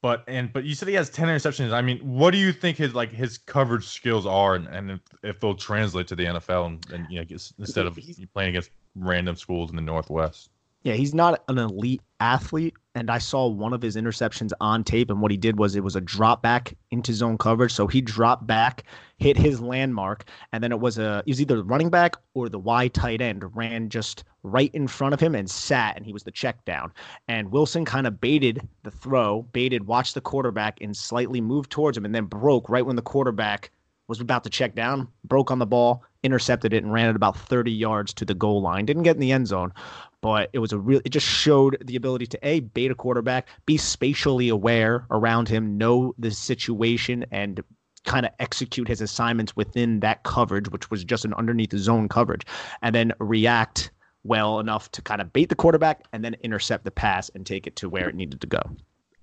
but 0.02 0.24
and 0.26 0.52
but 0.52 0.64
you 0.64 0.74
said 0.74 0.88
he 0.88 0.94
has 0.94 1.10
10 1.10 1.28
interceptions. 1.28 1.72
I 1.72 1.82
mean, 1.82 1.98
what 1.98 2.32
do 2.32 2.38
you 2.38 2.52
think 2.52 2.76
his 2.76 2.94
like 2.94 3.12
his 3.12 3.38
coverage 3.38 3.84
skills 3.84 4.26
are, 4.26 4.54
and, 4.54 4.66
and 4.68 4.90
if, 4.92 5.00
if 5.22 5.40
they'll 5.40 5.54
translate 5.54 6.06
to 6.08 6.16
the 6.16 6.24
NFL, 6.24 6.66
and, 6.66 6.86
and 6.92 7.06
you 7.10 7.20
know, 7.20 7.26
instead 7.58 7.86
of 7.86 7.98
playing 8.32 8.50
against 8.50 8.70
random 8.94 9.36
schools 9.36 9.70
in 9.70 9.76
the 9.76 9.82
Northwest? 9.82 10.50
Yeah, 10.82 10.94
he's 10.94 11.12
not 11.12 11.42
an 11.48 11.58
elite 11.58 12.02
athlete, 12.20 12.74
and 12.94 13.10
I 13.10 13.18
saw 13.18 13.48
one 13.48 13.72
of 13.72 13.82
his 13.82 13.96
interceptions 13.96 14.52
on 14.60 14.84
tape, 14.84 15.10
and 15.10 15.20
what 15.20 15.32
he 15.32 15.36
did 15.36 15.58
was 15.58 15.74
it 15.74 15.82
was 15.82 15.96
a 15.96 16.00
drop 16.00 16.40
back 16.40 16.76
into 16.92 17.12
zone 17.12 17.36
coverage. 17.36 17.72
So 17.72 17.88
he 17.88 18.00
dropped 18.00 18.46
back, 18.46 18.84
hit 19.16 19.36
his 19.36 19.60
landmark, 19.60 20.28
and 20.52 20.62
then 20.62 20.70
it 20.70 20.78
was 20.78 20.96
a 20.98 21.18
it 21.26 21.30
was 21.30 21.40
either 21.40 21.56
the 21.56 21.64
running 21.64 21.90
back 21.90 22.14
or 22.34 22.48
the 22.48 22.60
Y 22.60 22.88
tight 22.88 23.20
end 23.20 23.56
ran 23.56 23.88
just 23.88 24.22
right 24.44 24.70
in 24.72 24.86
front 24.86 25.14
of 25.14 25.20
him 25.20 25.34
and 25.34 25.50
sat, 25.50 25.96
and 25.96 26.06
he 26.06 26.12
was 26.12 26.22
the 26.22 26.30
check 26.30 26.64
down. 26.64 26.92
And 27.26 27.50
Wilson 27.50 27.84
kind 27.84 28.06
of 28.06 28.20
baited 28.20 28.66
the 28.84 28.90
throw, 28.92 29.42
baited, 29.52 29.86
watched 29.86 30.14
the 30.14 30.20
quarterback, 30.20 30.80
and 30.80 30.96
slightly 30.96 31.40
moved 31.40 31.70
towards 31.70 31.98
him, 31.98 32.04
and 32.04 32.14
then 32.14 32.24
broke 32.26 32.68
right 32.68 32.86
when 32.86 32.96
the 32.96 33.02
quarterback 33.02 33.72
was 34.08 34.20
about 34.20 34.42
to 34.42 34.50
check 34.50 34.74
down, 34.74 35.06
broke 35.24 35.50
on 35.50 35.58
the 35.58 35.66
ball, 35.66 36.02
intercepted 36.22 36.72
it, 36.72 36.82
and 36.82 36.92
ran 36.92 37.10
it 37.10 37.16
about 37.16 37.36
30 37.36 37.70
yards 37.70 38.14
to 38.14 38.24
the 38.24 38.34
goal 38.34 38.62
line. 38.62 38.86
Didn't 38.86 39.02
get 39.02 39.16
in 39.16 39.20
the 39.20 39.32
end 39.32 39.46
zone, 39.46 39.72
but 40.20 40.50
it 40.52 40.58
was 40.58 40.72
a 40.72 40.78
real. 40.78 41.00
It 41.04 41.10
just 41.10 41.26
showed 41.26 41.78
the 41.84 41.96
ability 41.96 42.26
to 42.28 42.38
a 42.42 42.60
bait 42.60 42.90
a 42.90 42.94
quarterback, 42.94 43.48
be 43.66 43.76
spatially 43.76 44.48
aware 44.48 45.06
around 45.10 45.48
him, 45.48 45.78
know 45.78 46.14
the 46.18 46.30
situation, 46.30 47.24
and 47.30 47.62
kind 48.04 48.24
of 48.24 48.32
execute 48.38 48.88
his 48.88 49.00
assignments 49.00 49.54
within 49.56 50.00
that 50.00 50.22
coverage, 50.22 50.70
which 50.70 50.90
was 50.90 51.04
just 51.04 51.24
an 51.24 51.34
underneath 51.34 51.70
the 51.70 51.78
zone 51.78 52.08
coverage, 52.08 52.44
and 52.82 52.94
then 52.94 53.12
react 53.18 53.90
well 54.24 54.60
enough 54.60 54.90
to 54.92 55.02
kind 55.02 55.20
of 55.20 55.32
bait 55.32 55.48
the 55.48 55.54
quarterback 55.54 56.04
and 56.12 56.24
then 56.24 56.34
intercept 56.42 56.84
the 56.84 56.90
pass 56.90 57.30
and 57.30 57.46
take 57.46 57.66
it 57.66 57.76
to 57.76 57.88
where 57.88 58.08
it 58.08 58.14
needed 58.14 58.40
to 58.40 58.46
go 58.46 58.60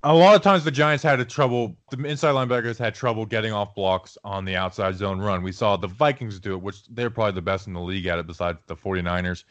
a 0.06 0.14
lot 0.14 0.36
of 0.36 0.42
times 0.44 0.64
the 0.64 0.72
Giants 0.72 1.04
had 1.04 1.20
a 1.20 1.26
trouble. 1.26 1.76
The 1.90 2.04
inside 2.06 2.34
linebackers 2.34 2.78
had 2.78 2.94
trouble 2.94 3.26
getting 3.26 3.52
off 3.52 3.74
blocks 3.74 4.20
on 4.24 4.46
the 4.46 4.56
outside 4.56 4.96
zone 4.96 5.20
run. 5.20 5.42
We 5.42 5.52
saw 5.52 5.78
the 5.78 5.88
Vikings 5.88 6.40
do 6.40 6.54
it, 6.54 6.62
which 6.62 6.86
they're 6.90 7.10
probably 7.10 7.34
the 7.34 7.42
best 7.42 7.66
in 7.66 7.74
the 7.74 7.82
league 7.82 8.06
at 8.06 8.20
it, 8.20 8.28
besides 8.28 8.60
the 8.68 8.76
49ers. 8.76 9.46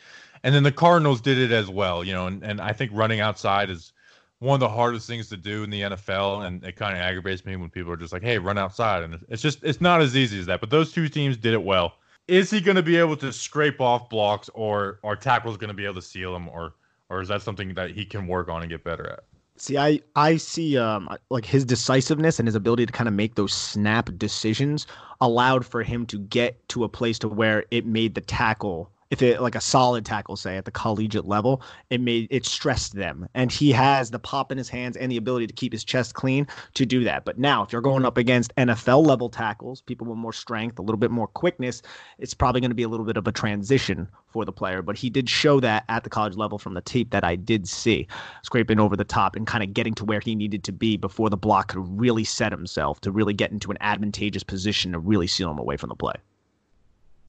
And 0.45 0.55
then 0.55 0.63
the 0.63 0.71
Cardinals 0.71 1.23
did 1.23 1.39
it 1.39 1.51
as 1.51 1.71
well, 1.71 2.05
you 2.05 2.13
know. 2.13 2.27
And, 2.27 2.45
and 2.45 2.61
I 2.61 2.75
think 2.75 2.93
running 2.95 3.19
outside 3.21 3.71
is 3.71 3.95
one 4.41 4.55
of 4.55 4.61
the 4.61 4.69
hardest 4.69 5.07
things 5.07 5.31
to 5.31 5.39
do 5.39 5.65
in 5.65 5.71
the 5.71 5.81
NFL, 5.81 6.47
and 6.47 6.63
it 6.63 6.77
kind 6.77 6.95
of 6.95 7.01
aggravates 7.01 7.47
me 7.47 7.57
when 7.57 7.71
people 7.71 7.91
are 7.91 7.97
just 7.97 8.13
like, 8.13 8.23
"Hey, 8.23 8.39
run 8.39 8.59
outside," 8.59 9.03
and 9.03 9.19
it's 9.31 9.41
just 9.41 9.65
it's 9.65 9.81
not 9.81 10.03
as 10.03 10.15
easy 10.15 10.39
as 10.39 10.47
that. 10.47 10.61
But 10.61 10.69
those 10.69 10.93
two 10.93 11.09
teams 11.09 11.39
did 11.39 11.55
it 11.55 11.63
well. 11.65 11.95
Is 12.29 12.51
he 12.51 12.61
going 12.61 12.77
to 12.77 12.83
be 12.83 12.97
able 12.97 13.17
to 13.17 13.33
scrape 13.33 13.81
off 13.81 14.11
blocks, 14.11 14.51
or 14.53 15.01
are 15.03 15.17
tackles 15.17 15.57
going 15.57 15.69
to 15.69 15.75
be 15.75 15.85
able 15.85 15.95
to 15.95 16.03
seal 16.03 16.37
him, 16.37 16.47
or 16.49 16.75
or 17.09 17.23
is 17.23 17.29
that 17.29 17.41
something 17.41 17.73
that 17.73 17.93
he 17.93 18.05
can 18.05 18.27
work 18.27 18.51
on 18.51 18.61
and 18.61 18.71
get 18.71 18.85
better 18.85 19.09
at? 19.09 19.25
See, 19.57 19.79
I 19.79 20.01
I 20.15 20.37
see 20.37 20.77
um 20.77 21.09
like 21.31 21.47
his 21.47 21.65
decisiveness 21.65 22.39
and 22.39 22.47
his 22.47 22.55
ability 22.55 22.85
to 22.85 22.93
kind 22.93 23.09
of 23.09 23.15
make 23.15 23.37
those 23.37 23.55
snap 23.55 24.11
decisions 24.19 24.87
allowed 25.23 25.65
for 25.65 25.83
him 25.83 26.05
to 26.07 26.19
get 26.19 26.69
to 26.69 26.85
a 26.85 26.89
place 26.89 27.19
to 27.21 27.29
where 27.29 27.65
it 27.71 27.87
made 27.87 28.15
the 28.15 28.21
tackle 28.21 28.91
if 29.15 29.23
it 29.23 29.41
like 29.41 29.55
a 29.55 29.61
solid 29.61 30.05
tackle 30.05 30.35
say 30.35 30.57
at 30.57 30.65
the 30.65 30.73
collegiate 30.73 31.25
level 31.25 31.63
it 31.89 32.01
made 32.01 32.27
it 32.31 32.45
stressed 32.45 32.95
them. 32.95 33.29
And 33.35 33.53
he 33.53 33.71
has 33.71 34.11
the 34.11 34.19
pop 34.19 34.51
in 34.51 34.59
his 34.59 34.69
hands 34.69 34.97
and 34.97 35.11
the 35.11 35.17
ability 35.17 35.47
to 35.47 35.53
keep 35.53 35.73
his 35.73 35.85
chest 35.85 36.15
clean 36.15 36.49
to 36.75 36.85
do 36.85 37.05
that. 37.05 37.25
But 37.25 37.39
now 37.39 37.63
if 37.63 37.73
you're 37.73 37.81
going 37.81 38.05
up 38.05 38.19
against 38.19 38.55
nfl 38.57 39.07
level 39.07 39.29
tackles 39.29 39.83
people 39.83 40.09
with 40.09 40.19
more 40.19 40.33
strength 40.33 40.81
a 40.81 40.83
little 40.83 40.99
bit 40.99 41.13
more 41.13 41.29
quickness 41.29 41.81
it's 42.19 42.35
probably 42.35 42.61
going 42.61 42.73
to 42.73 42.75
be 42.75 42.83
a 42.83 42.89
little 42.89 43.07
bit 43.07 43.17
of 43.17 43.27
a 43.29 43.33
transition 43.33 44.09
for 44.27 44.45
the 44.45 44.53
player. 44.53 44.83
But 44.83 44.99
he 44.99 45.11
did 45.11 45.29
show 45.29 45.61
that 45.61 45.85
at 45.89 46.03
the 46.03 46.11
college 46.11 46.35
level 46.35 46.59
from 46.59 46.75
the 46.75 46.81
tape 46.81 47.11
that 47.11 47.23
i 47.23 47.37
did 47.37 47.69
see 47.69 48.09
scraping 48.43 48.81
over 48.81 48.97
the 48.97 49.05
top 49.05 49.37
and 49.37 49.47
kind 49.47 49.63
of 49.63 49.73
getting 49.73 49.95
to 49.95 50.05
where 50.05 50.21
he 50.21 50.35
needed 50.35 50.65
to 50.65 50.73
be 50.73 50.97
before 50.97 51.31
the 51.31 51.37
block 51.37 51.69
could 51.69 52.01
really 52.01 52.25
set 52.25 52.51
himself 52.51 53.01
to 53.01 53.13
really 53.13 53.33
get 53.33 53.53
into 53.53 53.71
an 53.71 53.79
advantageous 53.81 54.43
position 54.43 54.91
to 54.91 54.99
really 54.99 55.29
seal 55.29 55.51
him 55.53 55.59
away 55.59 55.77
from 55.77 55.89
the 55.89 55.95
play 55.95 56.15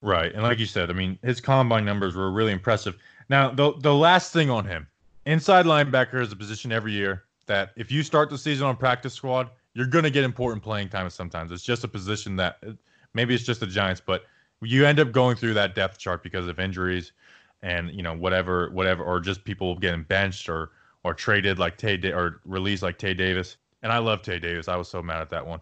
Right. 0.02 0.34
And 0.34 0.44
like 0.44 0.60
you 0.60 0.66
said, 0.66 0.90
I 0.90 0.94
mean, 0.94 1.18
his 1.24 1.42
combine 1.42 1.86
numbers 1.86 2.16
were 2.16 2.32
really 2.32 2.52
impressive. 2.52 2.98
Now, 3.30 3.50
the 3.50 3.74
the 3.80 3.94
last 3.94 4.34
thing 4.34 4.50
on 4.50 4.66
him, 4.66 4.88
inside 5.26 5.66
linebacker 5.66 6.22
is 6.22 6.32
a 6.32 6.36
position 6.36 6.72
every 6.72 6.92
year 6.92 7.24
that 7.48 7.72
if 7.76 7.92
you 7.92 8.04
start 8.04 8.30
the 8.30 8.38
season 8.38 8.68
on 8.68 8.76
practice 8.76 9.14
squad, 9.14 9.50
you're 9.74 9.88
going 9.88 10.04
to 10.04 10.10
get 10.10 10.24
important 10.24 10.64
playing 10.64 10.90
time 10.90 11.10
sometimes. 11.10 11.52
It's 11.52 11.64
just 11.64 11.84
a 11.84 11.88
position 11.88 12.36
that 12.38 12.64
maybe 13.14 13.34
it's 13.34 13.44
just 13.44 13.60
the 13.60 13.68
Giants, 13.68 14.02
but 14.04 14.26
you 14.62 14.86
end 14.86 15.00
up 15.00 15.12
going 15.12 15.36
through 15.36 15.54
that 15.56 15.76
depth 15.76 15.98
chart 15.98 16.24
because 16.24 16.48
of 16.48 16.60
injuries 16.60 17.12
and, 17.62 17.92
you 17.92 18.02
know, 18.02 18.14
whatever 18.16 18.70
whatever 18.72 19.04
or 19.04 19.20
just 19.20 19.44
people 19.44 19.78
getting 19.78 20.04
benched 20.04 20.50
or 20.50 20.72
or 21.04 21.14
traded 21.14 21.60
like 21.60 21.78
Tae 21.78 22.00
or 22.12 22.42
released 22.46 22.84
like 22.84 22.98
Tae 22.98 23.14
Davis. 23.14 23.58
And 23.84 23.92
I 23.92 24.00
love 24.00 24.22
Tae 24.22 24.40
Davis. 24.40 24.68
I 24.68 24.76
was 24.76 24.88
so 24.88 25.04
mad 25.04 25.22
at 25.22 25.30
that 25.30 25.46
one. 25.46 25.60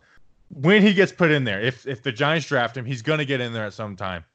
When 0.53 0.81
he 0.81 0.93
gets 0.93 1.11
put 1.11 1.31
in 1.31 1.43
there, 1.43 1.61
if 1.61 1.87
if 1.87 2.03
the 2.03 2.11
Giants 2.11 2.47
draft 2.47 2.77
him, 2.77 2.85
he's 2.85 3.01
going 3.01 3.19
to 3.19 3.25
get 3.25 3.41
in 3.41 3.53
there 3.53 3.65
at 3.65 3.73
some 3.73 3.95
time 3.95 4.25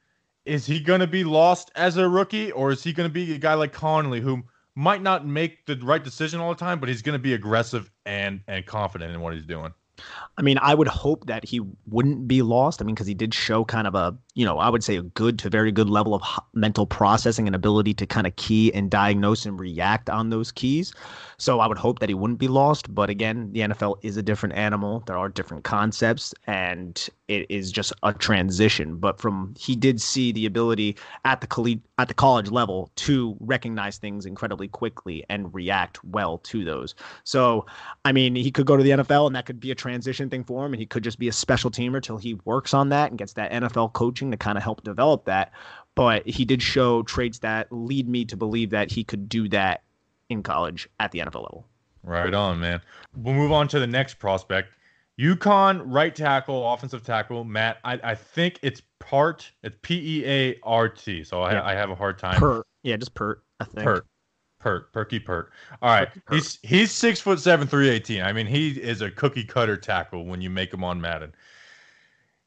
is 0.48 0.66
he 0.66 0.80
going 0.80 1.00
to 1.00 1.06
be 1.06 1.25
lost 1.25 1.70
as 1.76 1.96
a 1.96 2.08
rookie, 2.08 2.50
or 2.52 2.72
is 2.72 2.82
he 2.82 2.92
going 2.92 3.08
to 3.08 3.12
be 3.12 3.34
a 3.34 3.38
guy 3.38 3.54
like 3.54 3.72
Connelly 3.72 4.20
who 4.20 4.42
might 4.75 5.02
not 5.02 5.26
make 5.26 5.66
the 5.66 5.76
right 5.76 6.02
decision 6.02 6.40
all 6.40 6.48
the 6.48 6.58
time, 6.58 6.80
but 6.80 6.88
he's 6.88 7.02
going 7.02 7.12
to 7.12 7.18
be 7.18 7.34
aggressive 7.34 7.90
and 8.06 8.40
and 8.48 8.64
confident 8.66 9.14
in 9.14 9.20
what 9.20 9.34
he's 9.34 9.44
doing? 9.44 9.72
I 10.37 10.42
mean, 10.42 10.58
I 10.62 10.75
would 10.75 10.88
hope 10.88 11.26
that 11.26 11.44
he 11.44 11.60
wouldn't 11.87 12.28
be 12.28 12.42
lost. 12.42 12.80
I 12.80 12.84
mean, 12.84 12.94
because 12.94 13.08
he 13.08 13.14
did 13.14 13.34
show 13.34 13.64
kind 13.64 13.87
of 13.87 13.94
a, 13.96 14.16
you 14.38 14.45
know, 14.45 14.61
I 14.61 14.68
would 14.68 14.85
say 14.85 14.95
a 14.95 15.02
good 15.02 15.37
to 15.40 15.50
very 15.50 15.73
good 15.73 15.90
level 15.90 16.14
of 16.14 16.23
mental 16.54 16.87
processing 16.87 17.49
and 17.49 17.57
ability 17.57 17.92
to 17.95 18.07
kind 18.07 18.25
of 18.25 18.37
key 18.37 18.73
and 18.73 18.88
diagnose 18.88 19.45
and 19.45 19.59
react 19.59 20.09
on 20.09 20.30
those 20.30 20.52
keys. 20.52 20.95
So 21.38 21.59
I 21.59 21.66
would 21.66 21.76
hope 21.76 21.99
that 21.99 22.09
he 22.09 22.14
wouldn't 22.14 22.38
be 22.38 22.47
lost. 22.47 22.95
But 22.95 23.11
again, 23.11 23.50
the 23.52 23.61
NFL 23.61 23.97
is 24.02 24.16
a 24.16 24.23
different 24.23 24.54
animal. 24.54 25.02
There 25.07 25.18
are 25.18 25.28
different 25.28 25.64
concepts, 25.64 26.33
and 26.47 27.09
it 27.26 27.50
is 27.50 27.73
just 27.73 27.92
a 28.04 28.12
transition. 28.12 28.97
But 28.97 29.21
from 29.21 29.54
he 29.59 29.75
did 29.75 30.00
see 30.00 30.30
the 30.30 30.47
ability 30.47 30.97
at 31.25 31.40
the 31.40 31.49
college 31.49 31.80
at 31.99 32.07
the 32.07 32.14
college 32.14 32.50
level 32.50 32.92
to 32.95 33.37
recognize 33.40 33.99
things 33.99 34.25
incredibly 34.25 34.68
quickly 34.68 35.25
and 35.28 35.52
react 35.52 36.02
well 36.04 36.38
to 36.38 36.64
those. 36.64 36.95
So 37.25 37.66
I 38.04 38.12
mean, 38.12 38.37
he 38.37 38.52
could 38.52 38.66
go 38.66 38.76
to 38.76 38.85
the 38.85 38.90
NFL 38.90 39.26
and 39.26 39.35
that 39.35 39.47
could 39.47 39.59
be 39.59 39.73
a 39.73 39.75
transition 39.75 40.30
thing 40.30 40.45
for 40.45 40.64
him, 40.64 40.73
and 40.75 40.80
he 40.80 40.87
could 40.87 41.02
just 41.02 41.18
be 41.18 41.26
a 41.26 41.33
special 41.33 41.73
teamer 41.73 42.00
till 42.00 42.18
he 42.18 42.35
works 42.45 42.73
on 42.73 42.88
that 42.90 43.11
and 43.11 43.18
gets 43.18 43.33
that 43.33 43.50
NFL 43.50 43.92
coaching 43.95 44.27
to 44.30 44.37
kind 44.37 44.58
of 44.58 44.64
help 44.64 44.82
develop 44.85 45.25
that. 45.26 45.52
But 45.94 46.26
he 46.26 46.44
did 46.44 46.62
show 46.62 47.02
traits 47.02 47.40
that 47.40 47.66
lead 47.73 48.08
me 48.08 48.25
to 48.26 48.37
believe 48.37 48.70
that 48.70 48.90
he 48.90 49.02
could 49.02 49.28
do 49.28 49.49
that 49.49 49.82
in 50.28 50.42
college 50.42 50.88
at 51.00 51.11
the 51.11 51.20
NFL 51.20 51.42
level. 51.42 51.66
Right 52.04 52.32
on, 52.32 52.61
man. 52.61 52.80
We'll 53.16 53.35
move 53.35 53.52
on 53.52 53.68
to 53.68 53.80
the 53.80 53.87
next 53.87 54.14
prospect. 54.14 54.70
UConn 55.18 55.82
right 55.85 56.14
tackle, 56.14 56.73
offensive 56.73 57.02
tackle, 57.02 57.44
Matt. 57.44 57.78
I, 57.85 57.99
I 58.04 58.14
think 58.14 58.61
it's 58.62 58.82
part. 59.00 59.50
It's 59.64 59.76
P 59.82 60.20
E 60.20 60.25
A 60.26 60.58
R 60.62 60.88
T. 60.88 61.25
So 61.25 61.42
I, 61.42 61.52
yeah. 61.52 61.64
I 61.64 61.75
have 61.75 61.90
a 61.90 61.94
hard 61.94 62.18
time. 62.18 62.38
Peart. 62.38 62.66
Yeah, 62.82 62.97
just 62.97 63.14
Peart. 63.14 63.42
I 63.58 63.64
think. 63.64 63.82
Peart. 63.82 64.06
Peart. 64.61 64.92
Perky 64.92 65.18
Peart. 65.18 65.50
All 65.82 65.90
right. 65.90 66.08
Peart. 66.08 66.23
He's 66.30 66.58
he's 66.62 66.92
six 66.92 67.20
foot 67.20 67.40
seven, 67.40 67.66
three 67.66 67.88
eighteen. 67.88 68.23
I 68.23 68.32
mean, 68.32 68.47
he 68.47 68.70
is 68.70 69.02
a 69.02 69.11
cookie 69.11 69.44
cutter 69.44 69.76
tackle 69.76 70.25
when 70.25 70.40
you 70.40 70.50
make 70.50 70.73
him 70.73 70.85
on 70.85 71.00
Madden. 71.00 71.35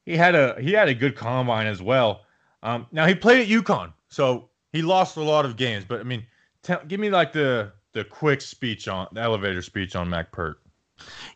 He 0.05 0.17
had 0.17 0.35
a 0.35 0.55
he 0.59 0.71
had 0.71 0.87
a 0.87 0.93
good 0.93 1.15
combine 1.15 1.67
as 1.67 1.81
well. 1.81 2.21
Um, 2.63 2.87
now 2.91 3.05
he 3.05 3.15
played 3.15 3.41
at 3.41 3.47
UConn, 3.47 3.93
so 4.09 4.49
he 4.71 4.81
lost 4.81 5.17
a 5.17 5.21
lot 5.21 5.45
of 5.45 5.57
games. 5.57 5.85
But 5.87 5.99
I 5.99 6.03
mean, 6.03 6.25
tell, 6.63 6.81
give 6.87 6.99
me 6.99 7.09
like 7.09 7.33
the 7.33 7.71
the 7.93 8.03
quick 8.03 8.41
speech 8.41 8.87
on 8.87 9.07
the 9.13 9.21
elevator 9.21 9.61
speech 9.61 9.95
on 9.95 10.09
Matt 10.09 10.31
Peart. 10.31 10.57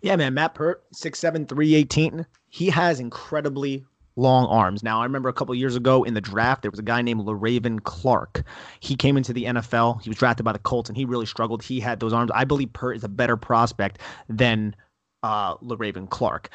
Yeah, 0.02 0.16
man. 0.16 0.36
Matt 0.36 0.54
Peart, 0.54 0.84
6'7, 0.94 1.50
318. 1.50 2.26
He 2.50 2.70
has 2.70 3.00
incredibly 3.00 3.84
long 4.16 4.46
arms. 4.46 4.84
Now, 4.84 5.02
I 5.02 5.04
remember 5.04 5.28
a 5.28 5.34
couple 5.34 5.54
years 5.56 5.76
ago 5.76 6.04
in 6.04 6.14
the 6.14 6.22
draft, 6.22 6.62
there 6.62 6.72
was 6.72 6.80
a 6.80 6.84
guy 6.84 7.02
named 7.02 7.22
LeRaven 7.22 7.84
Clark. 7.84 8.44
He 8.80 8.96
came 8.96 9.18
into 9.18 9.34
the 9.34 9.46
NFL. 9.46 10.02
He 10.02 10.10
was 10.10 10.18
drafted 10.18 10.46
by 10.46 10.54
the 10.54 10.60
Colts, 10.60 10.90
and 10.90 10.96
he 10.96 11.06
really 11.06 11.26
struggled. 11.26 11.64
He 11.64 11.80
had 11.80 12.00
those 12.00 12.14
arms. 12.14 12.32
I 12.34 12.46
believe 12.46 12.72
Peart 12.74 12.98
is 12.98 13.04
a 13.04 13.10
better 13.10 13.36
prospect 13.36 14.00
than 14.30 14.76
uh, 15.24 15.58
LeRaven 15.58 16.10
Clark. 16.10 16.50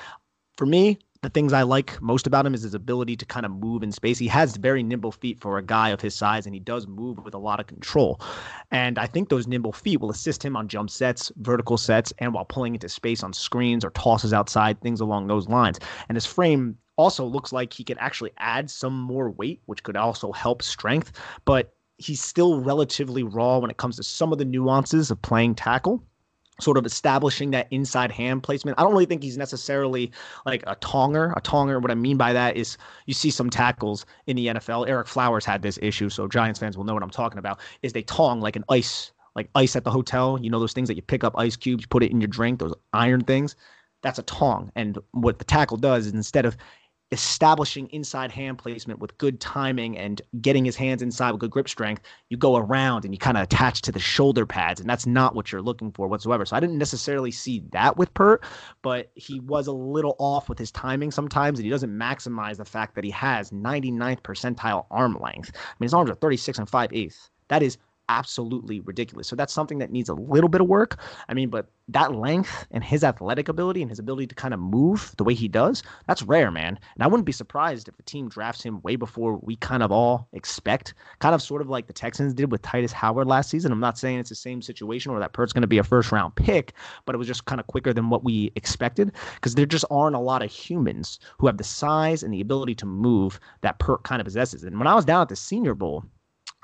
For 0.56 0.66
me, 0.66 0.98
the 1.22 1.28
things 1.28 1.52
I 1.52 1.62
like 1.62 2.00
most 2.00 2.26
about 2.26 2.46
him 2.46 2.54
is 2.54 2.62
his 2.62 2.72
ability 2.72 3.14
to 3.16 3.26
kind 3.26 3.44
of 3.44 3.52
move 3.52 3.82
in 3.82 3.92
space. 3.92 4.18
He 4.18 4.28
has 4.28 4.56
very 4.56 4.82
nimble 4.82 5.12
feet 5.12 5.38
for 5.38 5.58
a 5.58 5.62
guy 5.62 5.90
of 5.90 6.00
his 6.00 6.14
size, 6.14 6.46
and 6.46 6.54
he 6.54 6.60
does 6.60 6.86
move 6.86 7.18
with 7.24 7.34
a 7.34 7.38
lot 7.38 7.60
of 7.60 7.66
control. 7.66 8.20
And 8.70 8.98
I 8.98 9.06
think 9.06 9.28
those 9.28 9.46
nimble 9.46 9.72
feet 9.72 10.00
will 10.00 10.10
assist 10.10 10.42
him 10.42 10.56
on 10.56 10.66
jump 10.66 10.88
sets, 10.88 11.30
vertical 11.36 11.76
sets, 11.76 12.12
and 12.18 12.32
while 12.32 12.46
pulling 12.46 12.74
into 12.74 12.88
space 12.88 13.22
on 13.22 13.34
screens 13.34 13.84
or 13.84 13.90
tosses 13.90 14.32
outside, 14.32 14.80
things 14.80 15.00
along 15.00 15.26
those 15.26 15.46
lines. 15.46 15.78
And 16.08 16.16
his 16.16 16.24
frame 16.24 16.78
also 16.96 17.26
looks 17.26 17.52
like 17.52 17.72
he 17.74 17.84
could 17.84 17.98
actually 18.00 18.32
add 18.38 18.70
some 18.70 18.98
more 18.98 19.30
weight, 19.30 19.60
which 19.66 19.82
could 19.82 19.96
also 19.96 20.32
help 20.32 20.62
strength, 20.62 21.12
but 21.44 21.74
he's 21.98 22.22
still 22.22 22.62
relatively 22.62 23.22
raw 23.22 23.58
when 23.58 23.70
it 23.70 23.76
comes 23.76 23.96
to 23.96 24.02
some 24.02 24.32
of 24.32 24.38
the 24.38 24.44
nuances 24.46 25.10
of 25.10 25.20
playing 25.20 25.54
tackle 25.54 26.02
sort 26.60 26.76
of 26.76 26.86
establishing 26.86 27.50
that 27.50 27.66
inside 27.70 28.12
hand 28.12 28.42
placement. 28.42 28.78
I 28.78 28.82
don't 28.82 28.92
really 28.92 29.06
think 29.06 29.22
he's 29.22 29.36
necessarily 29.36 30.12
like 30.46 30.62
a 30.66 30.76
tonger. 30.76 31.32
A 31.36 31.40
tonger, 31.40 31.80
what 31.80 31.90
I 31.90 31.94
mean 31.94 32.16
by 32.16 32.32
that 32.32 32.56
is 32.56 32.76
you 33.06 33.14
see 33.14 33.30
some 33.30 33.50
tackles 33.50 34.06
in 34.26 34.36
the 34.36 34.46
NFL. 34.48 34.88
Ereck 34.88 35.06
Flowers 35.06 35.44
had 35.44 35.62
this 35.62 35.78
issue, 35.82 36.08
so 36.08 36.28
Giants 36.28 36.60
fans 36.60 36.76
will 36.76 36.84
know 36.84 36.94
what 36.94 37.02
I'm 37.02 37.10
talking 37.10 37.38
about. 37.38 37.60
Is 37.82 37.92
they 37.92 38.02
tong 38.02 38.40
like 38.40 38.56
an 38.56 38.64
ice, 38.68 39.12
like 39.34 39.48
ice 39.54 39.76
at 39.76 39.84
the 39.84 39.90
hotel. 39.90 40.38
You 40.40 40.50
know 40.50 40.60
those 40.60 40.72
things 40.72 40.88
that 40.88 40.94
you 40.94 41.02
pick 41.02 41.24
up 41.24 41.38
ice 41.38 41.56
cubes, 41.56 41.86
put 41.86 42.02
it 42.02 42.10
in 42.10 42.20
your 42.20 42.28
drink, 42.28 42.58
those 42.60 42.74
iron 42.92 43.22
things. 43.22 43.56
That's 44.02 44.18
a 44.18 44.22
tong. 44.22 44.72
And 44.76 44.98
what 45.12 45.38
the 45.38 45.44
tackle 45.44 45.76
does 45.76 46.06
is 46.06 46.14
instead 46.14 46.46
of 46.46 46.56
establishing 47.12 47.88
inside 47.88 48.30
hand 48.30 48.58
placement 48.58 49.00
with 49.00 49.16
good 49.18 49.40
timing 49.40 49.98
and 49.98 50.22
getting 50.40 50.64
his 50.64 50.76
hands 50.76 51.02
inside 51.02 51.32
with 51.32 51.40
good 51.40 51.50
grip 51.50 51.68
strength, 51.68 52.02
you 52.28 52.36
go 52.36 52.56
around 52.56 53.04
and 53.04 53.12
you 53.12 53.18
kind 53.18 53.36
of 53.36 53.42
attach 53.42 53.82
to 53.82 53.92
the 53.92 53.98
shoulder 53.98 54.46
pads, 54.46 54.80
and 54.80 54.88
that's 54.88 55.06
not 55.06 55.34
what 55.34 55.50
you're 55.50 55.62
looking 55.62 55.90
for 55.90 56.06
whatsoever. 56.06 56.44
So 56.44 56.56
I 56.56 56.60
didn't 56.60 56.78
necessarily 56.78 57.30
see 57.30 57.64
that 57.72 57.96
with 57.96 58.14
Peart, 58.14 58.44
but 58.82 59.10
he 59.14 59.40
was 59.40 59.66
a 59.66 59.72
little 59.72 60.14
off 60.18 60.48
with 60.48 60.58
his 60.58 60.70
timing 60.70 61.10
sometimes, 61.10 61.58
and 61.58 61.64
he 61.64 61.70
doesn't 61.70 61.90
maximize 61.90 62.56
the 62.56 62.64
fact 62.64 62.94
that 62.94 63.04
he 63.04 63.10
has 63.10 63.50
99th 63.50 64.22
percentile 64.22 64.86
arm 64.90 65.18
length. 65.20 65.50
I 65.54 65.74
mean, 65.80 65.86
his 65.86 65.94
arms 65.94 66.10
are 66.10 66.14
36 66.14 66.58
and 66.58 66.68
5 66.68 66.92
eighths. 66.92 67.30
That 67.48 67.64
is 67.64 67.78
absolutely 68.10 68.80
ridiculous. 68.80 69.28
So 69.28 69.36
that's 69.36 69.52
something 69.52 69.78
that 69.78 69.92
needs 69.92 70.08
a 70.08 70.14
little 70.14 70.48
bit 70.48 70.60
of 70.60 70.66
work. 70.66 71.00
I 71.28 71.34
mean, 71.34 71.48
but 71.48 71.70
that 71.88 72.14
length 72.14 72.66
and 72.72 72.82
his 72.82 73.04
athletic 73.04 73.48
ability 73.48 73.82
and 73.82 73.90
his 73.90 74.00
ability 74.00 74.26
to 74.26 74.34
kind 74.34 74.52
of 74.52 74.58
move 74.58 75.14
the 75.16 75.24
way 75.24 75.32
he 75.32 75.46
does, 75.46 75.82
that's 76.08 76.22
rare, 76.22 76.50
man. 76.50 76.78
And 76.94 77.02
I 77.04 77.06
wouldn't 77.06 77.24
be 77.24 77.32
surprised 77.32 77.88
if 77.88 77.98
a 77.98 78.02
team 78.02 78.28
drafts 78.28 78.62
him 78.62 78.82
way 78.82 78.96
before 78.96 79.38
we 79.42 79.54
kind 79.56 79.82
of 79.82 79.92
all 79.92 80.28
expect, 80.32 80.94
kind 81.20 81.34
of 81.34 81.40
sort 81.40 81.62
of 81.62 81.68
like 81.68 81.86
the 81.86 81.92
Texans 81.92 82.34
did 82.34 82.50
with 82.50 82.62
Tytus 82.62 82.92
Howard 82.92 83.28
last 83.28 83.48
season. 83.48 83.70
I'm 83.70 83.80
not 83.80 83.96
saying 83.96 84.18
it's 84.18 84.28
the 84.28 84.34
same 84.34 84.60
situation 84.60 85.12
or 85.12 85.20
that 85.20 85.32
Peart's 85.32 85.52
going 85.52 85.62
to 85.62 85.68
be 85.68 85.78
a 85.78 85.84
first 85.84 86.10
round 86.10 86.34
pick, 86.34 86.72
but 87.06 87.14
it 87.14 87.18
was 87.18 87.28
just 87.28 87.44
kind 87.44 87.60
of 87.60 87.68
quicker 87.68 87.92
than 87.92 88.10
what 88.10 88.24
we 88.24 88.50
expected 88.56 89.12
because 89.36 89.54
there 89.54 89.66
just 89.66 89.84
aren't 89.88 90.16
a 90.16 90.20
lot 90.20 90.42
of 90.42 90.50
humans 90.50 91.20
who 91.38 91.46
have 91.46 91.58
the 91.58 91.64
size 91.64 92.24
and 92.24 92.34
the 92.34 92.40
ability 92.40 92.74
to 92.74 92.86
move 92.86 93.38
that 93.60 93.78
Peart 93.78 94.02
kind 94.02 94.20
of 94.20 94.24
possesses. 94.24 94.64
And 94.64 94.78
when 94.78 94.88
I 94.88 94.94
was 94.96 95.04
down 95.04 95.22
at 95.22 95.28
the 95.28 95.36
Senior 95.36 95.74
Bowl, 95.74 96.04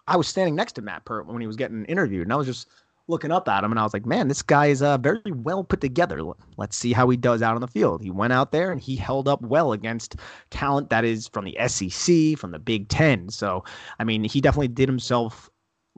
I 0.08 0.16
was 0.16 0.28
standing 0.28 0.54
next 0.54 0.72
to 0.72 0.82
Matt 0.82 1.04
Peart 1.04 1.26
when 1.26 1.40
he 1.40 1.46
was 1.46 1.56
getting 1.56 1.84
interviewed, 1.86 2.22
and 2.22 2.32
I 2.32 2.36
was 2.36 2.46
just 2.46 2.68
looking 3.08 3.30
up 3.30 3.48
at 3.48 3.64
him, 3.64 3.70
and 3.70 3.78
I 3.78 3.84
was 3.84 3.92
like, 3.94 4.06
man, 4.06 4.28
this 4.28 4.42
guy 4.42 4.66
is 4.66 4.82
uh, 4.82 4.98
very 4.98 5.20
well 5.32 5.64
put 5.64 5.80
together. 5.80 6.20
Let's 6.56 6.76
see 6.76 6.92
how 6.92 7.08
he 7.08 7.16
does 7.16 7.42
out 7.42 7.54
on 7.54 7.60
the 7.60 7.68
field. 7.68 8.02
He 8.02 8.10
went 8.10 8.32
out 8.32 8.52
there 8.52 8.72
and 8.72 8.80
he 8.80 8.96
held 8.96 9.28
up 9.28 9.40
well 9.42 9.72
against 9.72 10.16
talent 10.50 10.90
that 10.90 11.04
is 11.04 11.28
from 11.28 11.44
the 11.44 11.56
SEC, 11.68 12.38
from 12.38 12.50
the 12.50 12.58
Big 12.58 12.88
Ten. 12.88 13.28
So, 13.28 13.64
I 13.98 14.04
mean, 14.04 14.24
he 14.24 14.40
definitely 14.40 14.68
did 14.68 14.88
himself 14.88 15.50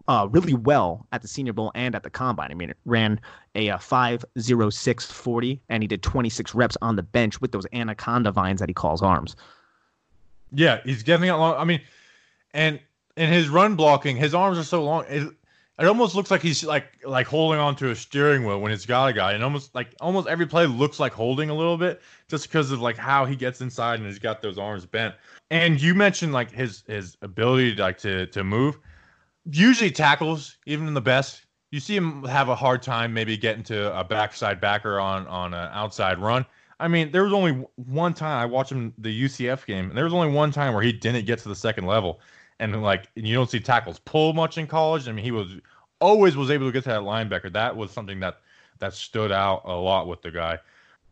uh, 0.07 0.29
really 0.31 0.55
well 0.55 1.07
at 1.13 1.23
the 1.23 1.29
Senior 1.29 1.53
Bowl 1.53 1.73
and 1.75 1.95
at 1.95 2.03
the 2.03 2.11
Combine. 2.11 2.51
I 2.51 2.55
mean, 2.55 2.71
it 2.71 2.77
ran 2.85 3.21
a, 3.55 3.71
uh, 3.71 3.79
5.0640, 3.79 5.61
and 5.69 5.83
he 5.83 5.87
did 5.87 6.03
26 6.03 6.55
reps 6.55 6.77
on 6.83 6.97
the 6.97 7.03
bench 7.03 7.41
with 7.41 7.53
those 7.53 7.67
anaconda 7.73 8.31
vines 8.31 8.61
that 8.61 8.69
he 8.69 8.75
calls 8.75 9.03
arms. 9.03 9.35
Yeah, 10.53 10.81
he's 10.85 11.03
getting 11.03 11.29
along. 11.29 11.57
I 11.57 11.65
mean, 11.65 11.81
and 12.55 12.81
in 13.19 13.33
his 13.33 13.49
run 13.49 13.75
blocking, 13.75 14.17
his 14.17 14.35
arms 14.35 14.59
are 14.59 14.65
so 14.65 14.83
long. 14.83 15.05
It, 15.09 15.29
it 15.79 15.87
almost 15.87 16.15
looks 16.15 16.31
like 16.31 16.43
he's 16.43 16.65
like 16.65 16.99
like 17.05 17.27
holding 17.27 17.61
onto 17.61 17.91
a 17.91 17.95
steering 17.95 18.45
wheel 18.45 18.61
when 18.61 18.71
he's 18.71 18.87
got 18.87 19.11
a 19.11 19.13
guy, 19.13 19.33
and 19.33 19.45
almost 19.45 19.75
like 19.75 19.95
almost 20.01 20.29
every 20.29 20.47
play 20.47 20.67
looks 20.67 20.99
like 20.99 21.13
holding 21.13 21.51
a 21.51 21.55
little 21.55 21.77
bit 21.77 22.01
just 22.29 22.49
because 22.49 22.71
of 22.71 22.81
like 22.81 22.97
how 22.97 23.25
he 23.25 23.37
gets 23.37 23.61
inside 23.61 23.99
and 23.99 24.07
he's 24.07 24.19
got 24.19 24.41
those 24.41 24.59
arms 24.59 24.87
bent. 24.87 25.15
And 25.51 25.81
you 25.81 25.95
mentioned 25.95 26.33
like 26.33 26.51
his 26.51 26.85
his 26.87 27.17
ability 27.23 27.77
to, 27.77 27.83
like 27.83 27.99
to 27.99 28.27
to 28.27 28.45
move. 28.45 28.79
Usually 29.51 29.91
tackles, 29.91 30.57
even 30.67 30.87
in 30.87 30.95
the 30.95 31.01
best, 31.01 31.47
you 31.71 31.81
see 31.81 31.97
him 31.97 32.25
have 32.25 32.49
a 32.49 32.55
hard 32.55 32.83
time 32.83 33.15
maybe 33.15 33.37
getting 33.37 33.63
to 33.65 33.99
a 33.99 34.05
backside 34.05 34.61
backer 34.61 35.01
on 35.01 35.27
on 35.27 35.55
an 35.55 35.71
outside 35.73 36.19
run. 36.19 36.47
I 36.81 36.87
mean, 36.87 37.11
there 37.11 37.25
was 37.25 37.33
only 37.33 37.65
one 37.77 38.15
time 38.15 38.41
I 38.41 38.47
watched 38.47 38.71
him 38.71 38.95
the 38.99 39.25
UCF 39.25 39.67
game, 39.67 39.89
and 39.89 39.97
there 39.97 40.05
was 40.05 40.15
only 40.15 40.33
one 40.33 40.53
time 40.53 40.75
where 40.75 40.83
he 40.83 40.93
didn't 40.93 41.25
get 41.27 41.41
to 41.41 41.49
the 41.49 41.57
second 41.57 41.87
level 41.87 42.21
and 42.61 42.83
like 42.83 43.09
you 43.15 43.35
don't 43.35 43.51
see 43.51 43.61
tackles 43.61 43.99
pull 44.01 44.33
much 44.33 44.59
in 44.59 44.67
college. 44.67 45.09
I 45.09 45.13
mean, 45.13 45.25
he 45.25 45.31
was 45.31 45.57
always 46.01 46.37
was 46.37 46.51
able 46.51 46.67
to 46.67 46.73
get 46.73 46.85
to 46.85 46.91
that 46.91 47.01
linebacker. 47.01 47.53
That 47.53 47.77
was 47.77 47.91
something 47.91 48.21
that 48.21 48.41
that 48.79 48.95
stood 48.95 49.33
out 49.33 49.63
a 49.65 49.75
lot 49.75 50.07
with 50.07 50.23
the 50.23 50.31
guy. 50.31 50.59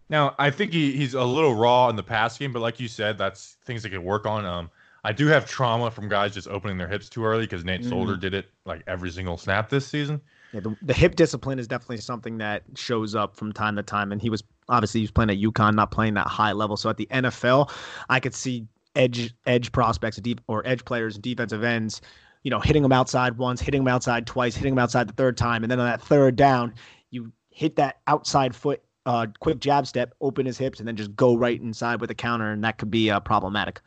Now, 0.09 0.35
I 0.39 0.51
think 0.51 0.73
he, 0.73 0.93
he's 0.93 1.15
a 1.15 1.25
little 1.25 1.55
raw 1.55 1.89
in 1.89 1.97
the 1.97 2.03
pass 2.03 2.39
game, 2.39 2.53
but 2.53 2.63
like 2.63 2.79
you 2.79 2.87
said, 2.87 3.19
that's 3.19 3.57
things 3.65 3.83
that 3.83 3.91
could 3.91 4.05
work 4.05 4.25
on. 4.25 4.45
Um, 4.45 4.71
I 5.03 5.13
do 5.13 5.27
have 5.27 5.47
trauma 5.47 5.91
from 5.91 6.09
guys 6.09 6.35
just 6.35 6.49
opening 6.49 6.79
their 6.79 6.89
hips 6.89 7.09
too 7.09 7.25
early 7.25 7.45
because 7.45 7.65
Nate 7.65 7.83
mm. 7.83 7.89
Solder 7.89 8.17
did 8.17 8.35
it 8.35 8.51
like 8.65 8.83
every 8.87 9.11
single 9.11 9.37
snap 9.37 9.69
this 9.69 9.87
season. 9.87 10.21
Yeah, 10.53 10.61
the, 10.61 10.77
the, 10.83 10.95
hip 10.95 11.17
discipline 11.17 11.59
is 11.59 11.67
definitely 11.67 11.99
something 11.99 12.39
that 12.39 12.63
shows 12.77 13.15
up 13.15 13.37
from 13.37 13.53
time 13.53 13.77
to 13.77 13.83
time, 13.83 14.13
and 14.13 14.23
he 14.23 14.31
was 14.31 14.45
obviously 14.69 15.01
he 15.01 15.05
was 15.05 15.11
playing 15.11 15.31
at 15.31 15.39
UConn, 15.39 15.75
not 15.75 15.91
playing 15.91 16.15
that 16.15 16.27
high 16.29 16.53
level. 16.53 16.77
So 16.77 16.89
at 16.89 16.97
the 16.97 17.07
NFL, 17.11 17.71
I 18.09 18.21
could 18.21 18.35
see 18.35 18.67
edge 18.97 19.35
edge 19.47 19.71
prospects 19.73 20.17
deep 20.17 20.41
or 20.49 20.67
edge 20.67 20.85
players, 20.85 21.15
and 21.15 21.23
defensive 21.23 21.63
ends, 21.63 22.01
you 22.43 22.51
know, 22.51 22.61
hitting 22.61 22.83
them 22.83 22.93
outside 22.93 23.39
once, 23.39 23.61
hitting 23.61 23.83
them 23.83 23.89
outside 23.89 24.27
twice, 24.27 24.57
hitting 24.57 24.75
them 24.75 24.83
outside 24.83 25.09
the 25.09 25.13
third 25.13 25.37
time, 25.37 25.63
and 25.63 25.71
then 25.71 25.79
on 25.79 25.87
that 25.87 26.03
third 26.03 26.37
down, 26.37 26.75
you 27.11 27.33
hit 27.51 27.77
that 27.77 28.01
outside 28.07 28.55
foot, 28.55 28.83
uh, 29.05 29.27
quick 29.41 29.61
jab 29.61 29.87
step, 29.87 30.15
open 30.21 30.47
his 30.47 30.59
hips, 30.59 30.79
and 30.79 30.89
then 30.89 30.97
just 30.97 31.15
go 31.15 31.37
right 31.37 31.61
inside 31.61 32.01
with 32.01 32.11
a 32.11 32.15
counter, 32.15 32.51
and 32.51 32.65
that 32.65 32.79
could 32.79 32.91
be 32.91 33.11
uh, 33.11 33.21
problematic. 33.21 33.81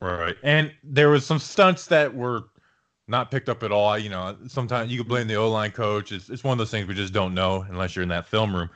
Right, 0.00 0.36
and 0.42 0.72
there 0.82 1.08
was 1.08 1.24
some 1.24 1.38
stunts 1.38 1.86
that 1.86 2.14
were 2.14 2.44
not 3.06 3.30
picked 3.30 3.48
up 3.48 3.62
at 3.62 3.72
all. 3.72 3.98
You 3.98 4.10
know, 4.10 4.36
sometimes 4.46 4.90
you 4.90 4.98
could 4.98 5.08
blame 5.08 5.26
the 5.26 5.36
O 5.36 5.50
line 5.50 5.70
coach. 5.70 6.12
It's, 6.12 6.30
it's 6.30 6.44
one 6.44 6.52
of 6.52 6.58
those 6.58 6.70
things 6.70 6.88
we 6.88 6.94
just 6.94 7.12
don't 7.12 7.34
know 7.34 7.64
unless 7.68 7.94
you're 7.94 8.02
in 8.02 8.08
that 8.10 8.26
film 8.26 8.54
room. 8.54 8.70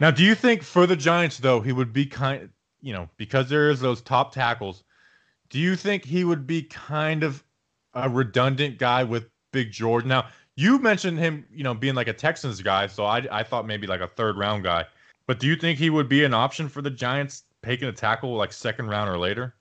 Now, 0.00 0.10
do 0.10 0.24
you 0.24 0.34
think 0.34 0.62
for 0.62 0.86
the 0.86 0.96
Giants 0.96 1.38
though 1.38 1.60
he 1.60 1.72
would 1.72 1.92
be 1.92 2.06
kind, 2.06 2.50
you 2.80 2.92
know, 2.92 3.08
because 3.16 3.48
there 3.48 3.70
is 3.70 3.80
those 3.80 4.00
top 4.00 4.32
tackles? 4.32 4.84
Do 5.54 5.60
you 5.60 5.76
think 5.76 6.04
he 6.04 6.24
would 6.24 6.48
be 6.48 6.62
kind 6.64 7.22
of 7.22 7.44
a 7.94 8.10
redundant 8.10 8.76
guy 8.76 9.04
with 9.04 9.30
Big 9.52 9.70
George? 9.70 10.04
Now, 10.04 10.26
you 10.56 10.80
mentioned 10.80 11.16
him, 11.16 11.46
you 11.48 11.62
know, 11.62 11.72
being 11.72 11.94
like 11.94 12.08
a 12.08 12.12
Texans 12.12 12.60
guy, 12.60 12.88
so 12.88 13.04
I 13.04 13.24
I 13.30 13.44
thought 13.44 13.64
maybe 13.64 13.86
like 13.86 14.00
a 14.00 14.08
third 14.08 14.36
round 14.36 14.64
guy. 14.64 14.84
But 15.28 15.38
do 15.38 15.46
you 15.46 15.54
think 15.54 15.78
he 15.78 15.90
would 15.90 16.08
be 16.08 16.24
an 16.24 16.34
option 16.34 16.68
for 16.68 16.82
the 16.82 16.90
Giants 16.90 17.44
taking 17.64 17.86
a 17.86 17.92
tackle 17.92 18.34
like 18.34 18.52
second 18.52 18.88
round 18.88 19.08
or 19.08 19.16
later? 19.16 19.54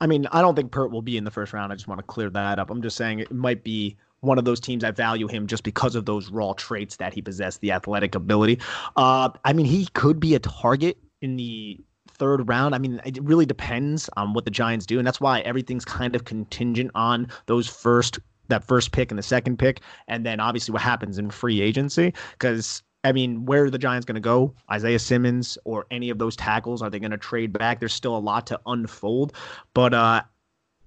I 0.00 0.06
mean, 0.06 0.28
I 0.30 0.42
don't 0.42 0.54
think 0.54 0.70
Peart 0.70 0.92
will 0.92 1.02
be 1.02 1.16
in 1.16 1.24
the 1.24 1.30
first 1.32 1.52
round. 1.52 1.72
I 1.72 1.74
just 1.74 1.88
want 1.88 1.98
to 1.98 2.04
clear 2.04 2.30
that 2.30 2.60
up. 2.60 2.70
I'm 2.70 2.80
just 2.80 2.96
saying 2.96 3.18
it 3.18 3.32
might 3.32 3.64
be 3.64 3.96
one 4.20 4.38
of 4.38 4.44
those 4.44 4.60
teams 4.60 4.84
I 4.84 4.92
value 4.92 5.26
him 5.26 5.48
just 5.48 5.64
because 5.64 5.96
of 5.96 6.06
those 6.06 6.30
raw 6.30 6.52
traits 6.52 6.98
that 6.98 7.12
he 7.12 7.20
possessed, 7.20 7.62
the 7.62 7.72
athletic 7.72 8.14
ability. 8.14 8.60
Uh, 8.94 9.30
I 9.44 9.54
mean, 9.54 9.66
he 9.66 9.88
could 9.94 10.20
be 10.20 10.36
a 10.36 10.38
target 10.38 10.98
in 11.20 11.34
the 11.34 11.80
third 12.22 12.48
round. 12.48 12.72
I 12.72 12.78
mean, 12.78 13.00
it 13.04 13.20
really 13.20 13.46
depends 13.46 14.08
on 14.16 14.32
what 14.32 14.44
the 14.44 14.50
Giants 14.52 14.86
do, 14.86 14.98
and 14.98 15.04
that's 15.04 15.20
why 15.20 15.40
everything's 15.40 15.84
kind 15.84 16.14
of 16.14 16.24
contingent 16.24 16.92
on 16.94 17.26
those 17.46 17.66
first 17.66 18.20
that 18.46 18.62
first 18.62 18.92
pick 18.92 19.10
and 19.10 19.18
the 19.18 19.24
second 19.24 19.58
pick, 19.58 19.80
and 20.06 20.24
then 20.24 20.38
obviously 20.38 20.72
what 20.72 20.82
happens 20.82 21.18
in 21.18 21.30
free 21.30 21.60
agency. 21.60 22.14
Because 22.30 22.80
I 23.02 23.10
mean, 23.10 23.44
where 23.44 23.64
are 23.64 23.70
the 23.70 23.78
Giants 23.78 24.04
going 24.04 24.14
to 24.14 24.20
go? 24.20 24.54
Isaiah 24.70 25.00
Simmons 25.00 25.58
or 25.64 25.84
any 25.90 26.10
of 26.10 26.18
those 26.18 26.36
tackles? 26.36 26.80
Are 26.80 26.90
they 26.90 27.00
going 27.00 27.10
to 27.10 27.18
trade 27.18 27.52
back? 27.52 27.80
There's 27.80 27.92
still 27.92 28.16
a 28.16 28.20
lot 28.20 28.46
to 28.46 28.60
unfold, 28.66 29.32
but 29.74 29.92
uh, 29.92 30.22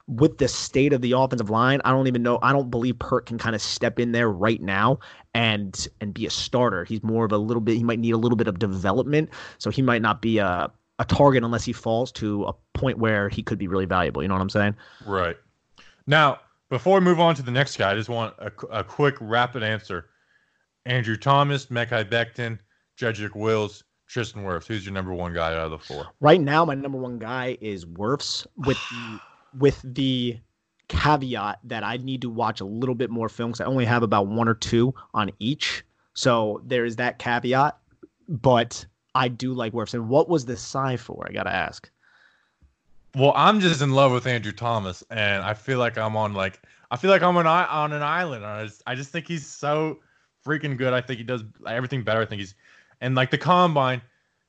with 0.08 0.38
the 0.38 0.48
state 0.48 0.94
of 0.94 1.02
the 1.02 1.12
offensive 1.12 1.50
line, 1.50 1.82
I 1.84 1.92
don't 1.92 2.08
even 2.08 2.24
know. 2.24 2.40
I 2.44 2.54
don't 2.54 2.70
believe 2.70 2.98
Peart 2.98 3.26
can 3.26 3.38
kind 3.38 3.56
of 3.56 3.62
step 3.62 4.00
in 4.00 4.14
there 4.14 4.30
right 4.32 4.62
now 4.62 5.00
and 5.34 5.86
and 6.00 6.14
be 6.14 6.26
a 6.26 6.30
starter. 6.30 6.86
He's 6.86 7.04
more 7.04 7.26
of 7.26 7.34
a 7.34 7.38
little 7.38 7.60
bit. 7.60 7.76
He 7.76 7.84
might 7.84 8.00
need 8.00 8.12
a 8.12 8.18
little 8.18 8.38
bit 8.38 8.48
of 8.48 8.58
development, 8.58 9.32
so 9.58 9.70
he 9.70 9.82
might 9.82 10.02
not 10.02 10.22
be 10.22 10.38
a 10.38 10.72
a 11.00 11.06
target 11.06 11.44
unless 11.44 11.64
he 11.64 11.74
falls 11.74 12.12
to 12.14 12.46
a 12.46 12.54
point 12.74 12.98
where 12.98 13.30
he 13.30 13.44
could 13.44 13.58
be 13.58 13.68
really 13.68 13.86
valuable. 13.86 14.22
You 14.22 14.28
know 14.28 14.36
what 14.36 14.42
I'm 14.42 14.50
saying? 14.50 14.76
Right. 15.06 15.36
Now, 16.08 16.40
before 16.70 17.00
we 17.00 17.06
move 17.06 17.20
on 17.20 17.36
to 17.36 17.42
the 17.42 17.52
next 17.52 17.78
guy, 17.78 17.92
I 17.92 17.96
just 17.96 18.10
want 18.10 18.34
a, 18.38 18.52
a 18.72 18.84
quick, 18.84 19.16
rapid 19.20 19.64
answer. 19.64 20.10
Andrew 20.86 21.18
Thomas, 21.18 21.68
Mekhi 21.68 22.10
Becton, 22.10 22.60
Jedrick 22.98 23.36
Wills. 23.36 23.84
Tristan 24.08 24.44
Wirfs. 24.44 24.68
Who's 24.68 24.86
your 24.86 24.94
number 24.94 25.14
one 25.14 25.34
guy 25.34 25.52
out 25.54 25.72
of 25.72 25.72
the 25.72 25.80
four? 25.80 26.08
Right 26.20 26.40
now, 26.40 26.66
my 26.66 26.76
number 26.76 26.98
one 26.98 27.18
guy 27.18 27.58
is 27.62 27.86
Wirfs 27.86 28.46
with 28.58 28.78
the 28.92 29.20
with 29.58 29.82
the 29.84 30.38
caveat 30.88 31.60
that 31.64 31.84
I 31.84 31.98
need 31.98 32.22
to 32.22 32.30
watch 32.30 32.62
a 32.62 32.66
little 32.66 32.96
bit 32.96 33.10
more 33.10 33.30
films. 33.30 33.60
I 33.62 33.66
only 33.66 33.86
have 33.86 34.04
about 34.04 34.28
one 34.28 34.48
or 34.48 34.54
two 34.54 34.94
on 35.14 35.32
each, 35.40 35.84
so 36.14 36.62
there 36.66 36.86
is 36.86 36.98
that 36.98 37.20
caveat. 37.20 37.78
But 38.28 38.86
I 39.16 39.30
do 39.30 39.54
like 39.54 39.74
Wirfs. 39.74 39.94
And 39.94 40.10
what 40.10 40.30
was 40.30 40.46
the 40.46 40.58
sigh 40.58 40.98
for? 40.98 41.26
I 41.28 41.32
gotta 41.34 41.52
ask. 41.54 41.90
Well, 43.16 43.32
I'm 43.36 43.60
just 43.62 43.82
in 43.82 43.92
love 43.92 44.12
with 44.12 44.28
Andrew 44.28 44.52
Thomas, 44.52 45.04
and 45.10 45.42
I 45.44 45.54
feel 45.54 45.80
like 45.80 45.98
I'm 45.98 46.16
on 46.18 46.34
like 46.34 46.62
I 46.92 46.98
feel 46.98 47.10
like 47.10 47.22
I'm 47.22 47.38
on 47.38 47.48
on 47.48 47.94
an 47.94 48.04
island. 48.04 48.46
I 48.46 48.66
just, 48.66 48.84
I 48.86 48.94
just 48.96 49.10
think 49.12 49.28
he's 49.28 49.48
so 49.48 50.00
freaking 50.46 50.78
good. 50.78 50.94
I 50.94 51.02
think 51.02 51.18
he 51.18 51.24
does 51.24 51.44
everything 51.68 52.04
better. 52.04 52.22
I 52.22 52.26
think 52.26 52.42
he's 52.42 52.56
and 53.02 53.16
like 53.16 53.32
the 53.32 53.38
combine, 53.38 54.02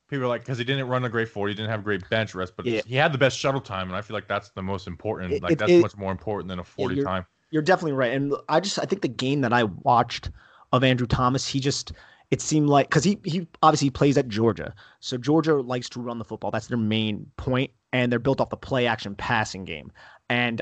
people 0.09 0.25
are 0.25 0.27
like 0.27 0.41
because 0.41 0.57
he 0.57 0.63
didn't 0.65 0.87
run 0.89 1.05
a 1.05 1.09
great 1.09 1.29
40, 1.29 1.53
he 1.53 1.55
didn't 1.55 1.69
have 1.71 1.79
a 1.79 1.83
great 1.83 2.07
bench 2.09 2.35
rest, 2.35 2.53
but 2.57 2.65
Yeah. 2.65 2.81
he 2.85 2.95
had 2.95 3.13
the 3.13 3.17
best 3.17 3.37
shuttle 3.39 3.61
time, 3.61 3.87
and 3.87 3.95
I 3.95 4.01
feel 4.01 4.15
like 4.15 4.27
that's 4.27 4.49
the 4.49 4.61
most 4.61 4.85
important. 4.85 5.31
It- 5.33 5.41
like 5.43 5.53
it- 5.53 5.59
that's 5.59 5.71
it- 5.71 5.81
much 5.81 5.95
more 5.95 6.11
important 6.11 6.49
than 6.49 6.59
a 6.59 6.63
40 6.63 6.95
you're- 6.95 7.05
time. 7.05 7.25
You're 7.51 7.61
definitely 7.61 7.93
right. 7.93 8.11
And 8.11 8.33
I 8.49 8.59
just 8.59 8.77
I 8.79 8.83
think 8.83 9.01
the 9.01 9.07
game 9.07 9.39
that 9.41 9.53
I 9.53 9.63
watched 9.63 10.29
of 10.73 10.83
Andrew 10.83 11.07
Thomas, 11.07 11.47
he 11.47 11.61
just 11.61 11.93
it 12.31 12.41
seemed 12.41 12.67
like 12.67 12.89
because 12.89 13.03
he 13.03 13.19
he 13.23 13.47
obviously 13.61 13.89
plays 13.89 14.17
at 14.17 14.27
Georgia, 14.27 14.73
so 14.99 15.17
Georgia 15.17 15.55
likes 15.55 15.89
to 15.89 16.01
run 16.01 16.19
the 16.19 16.25
football. 16.25 16.51
That's 16.51 16.67
their 16.67 16.77
main 16.77 17.29
point, 17.37 17.71
and 17.93 18.11
they're 18.11 18.19
built 18.19 18.41
off 18.41 18.49
the 18.49 18.57
play 18.57 18.85
action 18.87 19.15
passing 19.15 19.63
game. 19.63 19.91
And 20.29 20.61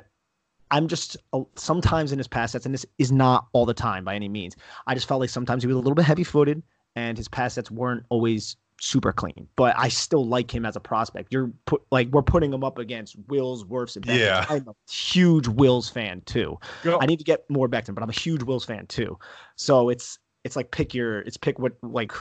I'm 0.71 0.87
just 0.87 1.17
uh, 1.33 1.41
sometimes 1.55 2.11
in 2.11 2.19
his 2.19 2.27
pass 2.27 2.51
sets, 2.51 2.65
and 2.65 2.73
this 2.73 2.85
is 2.99 3.11
not 3.11 3.47
all 3.53 3.65
the 3.65 3.73
time 3.73 4.03
by 4.03 4.15
any 4.15 4.29
means. 4.29 4.55
I 4.85 4.93
just 4.93 5.07
felt 5.07 5.21
like 5.21 5.29
sometimes 5.29 5.63
he 5.63 5.67
was 5.67 5.75
a 5.75 5.79
little 5.79 5.95
bit 5.95 6.05
heavy 6.05 6.23
footed, 6.23 6.61
and 6.95 7.17
his 7.17 7.27
pass 7.27 7.55
sets 7.55 7.71
weren't 7.71 8.03
always 8.09 8.55
super 8.79 9.11
clean. 9.11 9.47
But 9.55 9.73
I 9.77 9.87
still 9.87 10.25
like 10.27 10.53
him 10.53 10.65
as 10.65 10.75
a 10.75 10.79
prospect. 10.79 11.33
You're 11.33 11.51
put 11.65 11.81
like 11.91 12.09
we're 12.09 12.21
putting 12.21 12.53
him 12.53 12.63
up 12.63 12.77
against 12.77 13.15
Wills, 13.27 13.63
Wirfs, 13.63 13.95
and. 13.95 14.05
Yeah. 14.05 14.45
I'm 14.49 14.67
a 14.67 14.75
huge 14.91 15.47
Wills 15.47 15.89
fan 15.89 16.21
too. 16.25 16.59
Go. 16.83 16.99
I 17.01 17.07
need 17.07 17.17
to 17.17 17.25
get 17.25 17.49
more 17.49 17.67
Becton, 17.67 17.95
but 17.95 18.03
I'm 18.03 18.09
a 18.09 18.13
huge 18.13 18.43
Wills 18.43 18.65
fan 18.65 18.85
too. 18.85 19.17
So 19.55 19.89
it's 19.89 20.19
it's 20.45 20.55
like 20.55 20.71
pick 20.71 20.93
your 20.93 21.19
it's 21.21 21.35
pick 21.35 21.59
what 21.59 21.73
like 21.81 22.13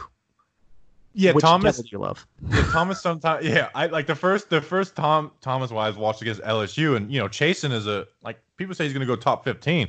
yeah, 1.17 1.31
which 1.31 1.45
Thomas. 1.45 1.81
you 1.93 1.99
love. 1.99 2.27
Yeah, 2.51 2.65
Thomas 2.73 3.01
sometimes 3.01 3.47
yeah, 3.47 3.69
I 3.75 3.87
like 3.87 4.09
the 4.09 4.17
first 4.17 4.51
the 4.51 4.61
first 4.61 4.97
Tom 4.97 5.31
Thomas 5.41 5.71
Wise 5.71 5.95
watched 5.95 6.23
against 6.23 6.41
LSU 6.41 6.97
and 6.97 7.09
you 7.09 7.21
know, 7.21 7.29
Chaisson 7.29 7.71
is 7.71 7.87
a 7.87 8.07
like 8.25 8.41
people 8.57 8.75
say 8.75 8.85
he's 8.85 8.93
gonna 8.93 9.07
go 9.07 9.15
top 9.15 9.45
fifteen. 9.45 9.89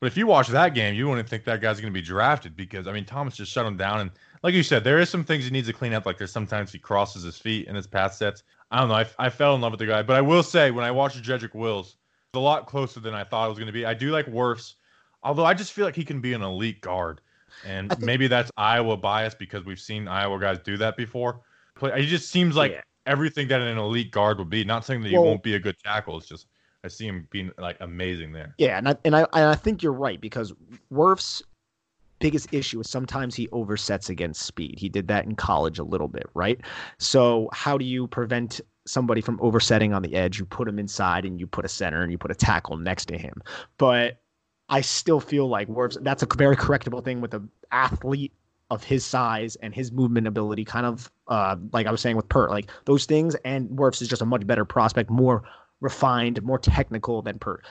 But 0.00 0.06
if 0.06 0.16
you 0.16 0.26
watch 0.26 0.48
that 0.48 0.74
game, 0.74 0.94
you 0.94 1.08
wouldn't 1.08 1.28
think 1.28 1.44
that 1.44 1.60
guy's 1.60 1.80
gonna 1.80 1.92
be 1.92 2.02
drafted 2.02 2.54
because 2.54 2.86
I 2.86 2.92
mean 2.92 3.06
Thomas 3.06 3.36
just 3.36 3.50
shut 3.50 3.64
him 3.64 3.78
down 3.78 4.00
and 4.00 4.10
like 4.42 4.54
you 4.54 4.62
said, 4.62 4.84
there 4.84 4.98
is 4.98 5.08
some 5.08 5.24
things 5.24 5.44
he 5.44 5.50
needs 5.50 5.66
to 5.68 5.72
clean 5.72 5.92
up. 5.92 6.06
Like 6.06 6.18
there's 6.18 6.32
sometimes 6.32 6.72
he 6.72 6.78
crosses 6.78 7.22
his 7.22 7.38
feet 7.38 7.66
in 7.66 7.74
his 7.74 7.86
pass 7.86 8.18
sets. 8.18 8.42
I 8.70 8.80
don't 8.80 8.88
know. 8.88 8.94
I, 8.94 9.06
I 9.18 9.30
fell 9.30 9.54
in 9.54 9.60
love 9.60 9.72
with 9.72 9.80
the 9.80 9.86
guy, 9.86 10.02
but 10.02 10.16
I 10.16 10.20
will 10.20 10.42
say 10.42 10.70
when 10.70 10.84
I 10.84 10.90
watched 10.90 11.22
Jedrick 11.22 11.54
Wills, 11.54 11.96
it's 12.28 12.36
a 12.36 12.40
lot 12.40 12.66
closer 12.66 13.00
than 13.00 13.14
I 13.14 13.24
thought 13.24 13.46
it 13.46 13.48
was 13.48 13.58
going 13.58 13.66
to 13.66 13.72
be. 13.72 13.86
I 13.86 13.94
do 13.94 14.10
like 14.10 14.26
Wirfs, 14.26 14.74
although 15.22 15.46
I 15.46 15.54
just 15.54 15.72
feel 15.72 15.86
like 15.86 15.96
he 15.96 16.04
can 16.04 16.20
be 16.20 16.34
an 16.34 16.42
elite 16.42 16.82
guard, 16.82 17.20
and 17.66 17.90
think- 17.90 18.02
maybe 18.02 18.26
that's 18.28 18.50
Iowa 18.56 18.96
bias 18.96 19.34
because 19.34 19.64
we've 19.64 19.80
seen 19.80 20.08
Iowa 20.08 20.38
guys 20.40 20.58
do 20.60 20.76
that 20.78 20.96
before. 20.96 21.40
Play, 21.74 22.02
he 22.02 22.06
just 22.08 22.30
seems 22.30 22.56
like 22.56 22.72
Yeah. 22.72 22.80
everything 23.06 23.48
that 23.48 23.60
an 23.60 23.78
elite 23.78 24.10
guard 24.10 24.38
would 24.38 24.50
be. 24.50 24.64
Not 24.64 24.84
saying 24.84 25.02
that 25.02 25.08
he 25.08 25.14
Well- 25.14 25.24
won't 25.26 25.42
be 25.42 25.54
a 25.54 25.58
good 25.60 25.76
tackle. 25.84 26.18
It's 26.18 26.28
just 26.28 26.46
I 26.84 26.88
see 26.88 27.06
him 27.06 27.26
being 27.30 27.50
like 27.58 27.76
amazing 27.80 28.32
there. 28.32 28.54
Yeah, 28.58 28.78
and 28.78 28.88
I 28.88 28.96
and 29.04 29.16
I 29.16 29.20
and 29.32 29.44
I 29.46 29.54
think 29.56 29.82
you're 29.82 29.92
right 29.92 30.20
because 30.20 30.52
Wirf's 30.90 31.42
biggest 32.20 32.52
issue 32.52 32.80
is 32.80 32.88
sometimes 32.90 33.34
he 33.34 33.46
oversets 33.48 34.08
against 34.10 34.42
speed. 34.42 34.78
He 34.78 34.88
did 34.88 35.08
that 35.08 35.24
in 35.24 35.34
college 35.36 35.78
a 35.78 35.84
little 35.84 36.08
bit, 36.08 36.26
right? 36.34 36.60
So 36.98 37.48
how 37.52 37.78
do 37.78 37.84
you 37.84 38.06
prevent 38.08 38.60
somebody 38.86 39.20
from 39.20 39.38
oversetting 39.40 39.92
on 39.92 40.02
the 40.02 40.14
edge? 40.14 40.38
You 40.38 40.44
put 40.46 40.66
him 40.68 40.78
inside 40.78 41.24
and 41.24 41.38
you 41.38 41.46
put 41.46 41.64
a 41.64 41.68
center 41.68 42.02
and 42.02 42.10
you 42.10 42.18
put 42.18 42.30
a 42.30 42.34
tackle 42.34 42.76
next 42.76 43.06
to 43.06 43.18
him. 43.18 43.34
But 43.76 44.20
I 44.68 44.80
still 44.82 45.20
feel 45.20 45.48
like 45.48 45.68
Wirfs 45.68 45.96
that's 46.02 46.22
a 46.22 46.28
very 46.36 46.56
correctable 46.56 47.02
thing 47.02 47.20
with 47.20 47.34
an 47.34 47.48
athlete 47.70 48.32
of 48.70 48.84
his 48.84 49.04
size 49.04 49.56
and 49.56 49.74
his 49.74 49.90
movement 49.90 50.26
ability, 50.26 50.64
kind 50.64 50.84
of 50.84 51.10
uh, 51.28 51.56
like 51.72 51.86
I 51.86 51.90
was 51.90 52.00
saying 52.00 52.16
with 52.16 52.28
Peart, 52.28 52.50
like 52.50 52.70
those 52.84 53.06
things. 53.06 53.34
And 53.44 53.68
Wirfs 53.70 54.02
is 54.02 54.08
just 54.08 54.22
a 54.22 54.26
much 54.26 54.46
better 54.46 54.64
prospect, 54.64 55.10
more 55.10 55.42
refined, 55.80 56.42
more 56.42 56.58
technical 56.58 57.22
than 57.22 57.38
Peart. 57.38 57.64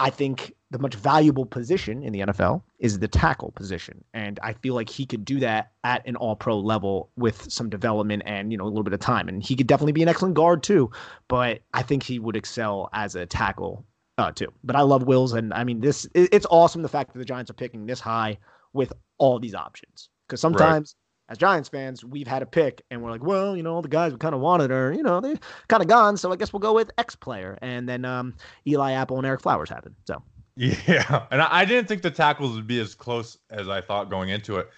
I 0.00 0.10
think 0.10 0.54
the 0.70 0.78
much 0.78 0.94
valuable 0.94 1.44
position 1.44 2.02
in 2.02 2.12
the 2.12 2.20
NFL 2.20 2.62
is 2.78 2.98
the 2.98 3.06
tackle 3.06 3.52
position, 3.52 4.02
and 4.14 4.40
I 4.42 4.54
feel 4.54 4.74
like 4.74 4.88
he 4.88 5.06
could 5.06 5.24
do 5.24 5.38
that 5.40 5.72
at 5.84 6.04
an 6.08 6.16
All-Pro 6.16 6.58
level 6.58 7.10
with 7.16 7.52
some 7.52 7.68
development 7.68 8.22
and 8.26 8.50
you 8.50 8.58
know 8.58 8.64
a 8.64 8.68
little 8.68 8.82
bit 8.82 8.94
of 8.94 9.00
time, 9.00 9.28
and 9.28 9.42
he 9.42 9.54
could 9.54 9.66
definitely 9.66 9.92
be 9.92 10.02
an 10.02 10.08
excellent 10.08 10.34
guard 10.34 10.62
too. 10.62 10.90
But 11.28 11.60
I 11.74 11.82
think 11.82 12.02
he 12.02 12.18
would 12.18 12.36
excel 12.36 12.88
as 12.92 13.14
a 13.14 13.26
tackle 13.26 13.84
uh, 14.22 14.32
too. 14.32 14.52
But 14.64 14.76
I 14.76 14.82
love 14.82 15.04
Wills, 15.04 15.32
and 15.32 15.52
I 15.52 15.64
mean 15.64 15.80
this. 15.80 16.06
It's 16.14 16.46
awesome 16.50 16.82
the 16.82 16.88
fact 16.88 17.12
that 17.12 17.18
the 17.18 17.24
Giants 17.24 17.50
are 17.50 17.54
picking 17.54 17.86
this 17.86 18.00
high 18.00 18.38
with 18.72 18.92
all 19.18 19.38
these 19.38 19.54
options 19.54 20.08
because 20.26 20.40
sometimes. 20.40 20.96
As 21.28 21.38
Giants 21.38 21.68
fans, 21.70 22.04
we've 22.04 22.26
had 22.26 22.42
a 22.42 22.46
pick, 22.46 22.82
and 22.90 23.00
we're 23.00 23.10
like, 23.10 23.22
well, 23.22 23.56
you 23.56 23.62
know, 23.62 23.80
the 23.80 23.88
guys 23.88 24.12
we 24.12 24.18
kind 24.18 24.34
of 24.34 24.42
wanted 24.42 24.70
are, 24.70 24.92
you 24.92 25.02
know, 25.02 25.20
they're 25.20 25.38
kind 25.68 25.80
of 25.82 25.88
gone. 25.88 26.18
So 26.18 26.30
I 26.30 26.36
guess 26.36 26.52
we'll 26.52 26.60
go 26.60 26.74
with 26.74 26.90
X 26.98 27.16
player, 27.16 27.56
and 27.62 27.88
then 27.88 28.04
um, 28.04 28.34
Eli 28.66 28.92
Apple 28.92 29.16
and 29.16 29.26
Ereck 29.26 29.40
Flowers 29.40 29.70
happen. 29.70 29.94
So 30.04 30.22
Yeah, 30.56 31.26
and 31.30 31.40
I, 31.40 31.60
I 31.60 31.64
didn't 31.64 31.88
think 31.88 32.02
the 32.02 32.10
tackles 32.10 32.54
would 32.54 32.66
be 32.66 32.80
as 32.80 32.94
close 32.94 33.38
as 33.48 33.68
I 33.68 33.80
thought 33.80 34.10
going 34.10 34.28
into 34.28 34.58
it, 34.58 34.68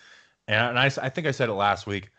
and, 0.46 0.68
and 0.68 0.78
I, 0.78 0.84
I 0.84 1.08
think 1.08 1.26
I 1.26 1.32
said 1.32 1.48
it 1.48 1.54
last 1.54 1.88
week. 1.88 2.10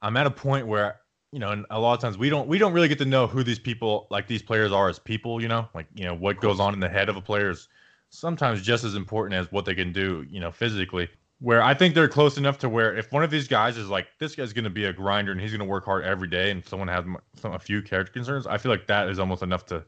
I'm 0.00 0.16
at 0.16 0.26
a 0.26 0.30
point 0.30 0.68
where 0.68 1.01
you 1.32 1.38
know, 1.38 1.50
and 1.50 1.64
a 1.70 1.80
lot 1.80 1.94
of 1.94 2.00
times 2.00 2.18
we 2.18 2.28
don't 2.28 2.46
we 2.46 2.58
don't 2.58 2.74
really 2.74 2.88
get 2.88 2.98
to 2.98 3.06
know 3.06 3.26
who 3.26 3.42
these 3.42 3.58
people 3.58 4.06
like 4.10 4.26
these 4.26 4.42
players 4.42 4.70
are 4.70 4.88
as 4.88 4.98
people. 4.98 5.40
You 5.40 5.48
know, 5.48 5.68
like 5.74 5.86
you 5.94 6.04
know 6.04 6.14
what 6.14 6.40
goes 6.40 6.60
on 6.60 6.74
in 6.74 6.80
the 6.80 6.88
head 6.88 7.08
of 7.08 7.16
a 7.16 7.22
player 7.22 7.50
is 7.50 7.68
sometimes 8.10 8.62
just 8.62 8.84
as 8.84 8.94
important 8.94 9.34
as 9.34 9.50
what 9.50 9.64
they 9.64 9.74
can 9.74 9.92
do. 9.92 10.24
You 10.28 10.40
know, 10.40 10.52
physically. 10.52 11.08
Where 11.40 11.60
I 11.60 11.74
think 11.74 11.96
they're 11.96 12.06
close 12.06 12.36
enough 12.38 12.58
to 12.58 12.68
where 12.68 12.96
if 12.96 13.10
one 13.10 13.24
of 13.24 13.30
these 13.30 13.48
guys 13.48 13.76
is 13.76 13.88
like 13.88 14.06
this 14.20 14.36
guy's 14.36 14.52
going 14.52 14.62
to 14.62 14.70
be 14.70 14.84
a 14.84 14.92
grinder 14.92 15.32
and 15.32 15.40
he's 15.40 15.50
going 15.50 15.58
to 15.58 15.66
work 15.66 15.84
hard 15.84 16.04
every 16.04 16.28
day, 16.28 16.52
and 16.52 16.64
someone 16.64 16.86
has 16.86 17.04
some, 17.34 17.52
a 17.52 17.58
few 17.58 17.82
character 17.82 18.12
concerns, 18.12 18.46
I 18.46 18.58
feel 18.58 18.70
like 18.70 18.86
that 18.86 19.08
is 19.08 19.18
almost 19.18 19.42
enough 19.42 19.66
to 19.66 19.84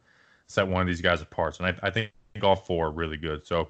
set 0.48 0.66
one 0.66 0.80
of 0.80 0.88
these 0.88 1.00
guys 1.00 1.22
apart. 1.22 1.61
And 1.61 1.68
I, 1.68 1.87
I 1.87 1.90
think 1.90 2.11
all 2.42 2.57
four 2.57 2.88
are 2.88 2.90
really 2.90 3.16
good. 3.16 3.46
So 3.46 3.68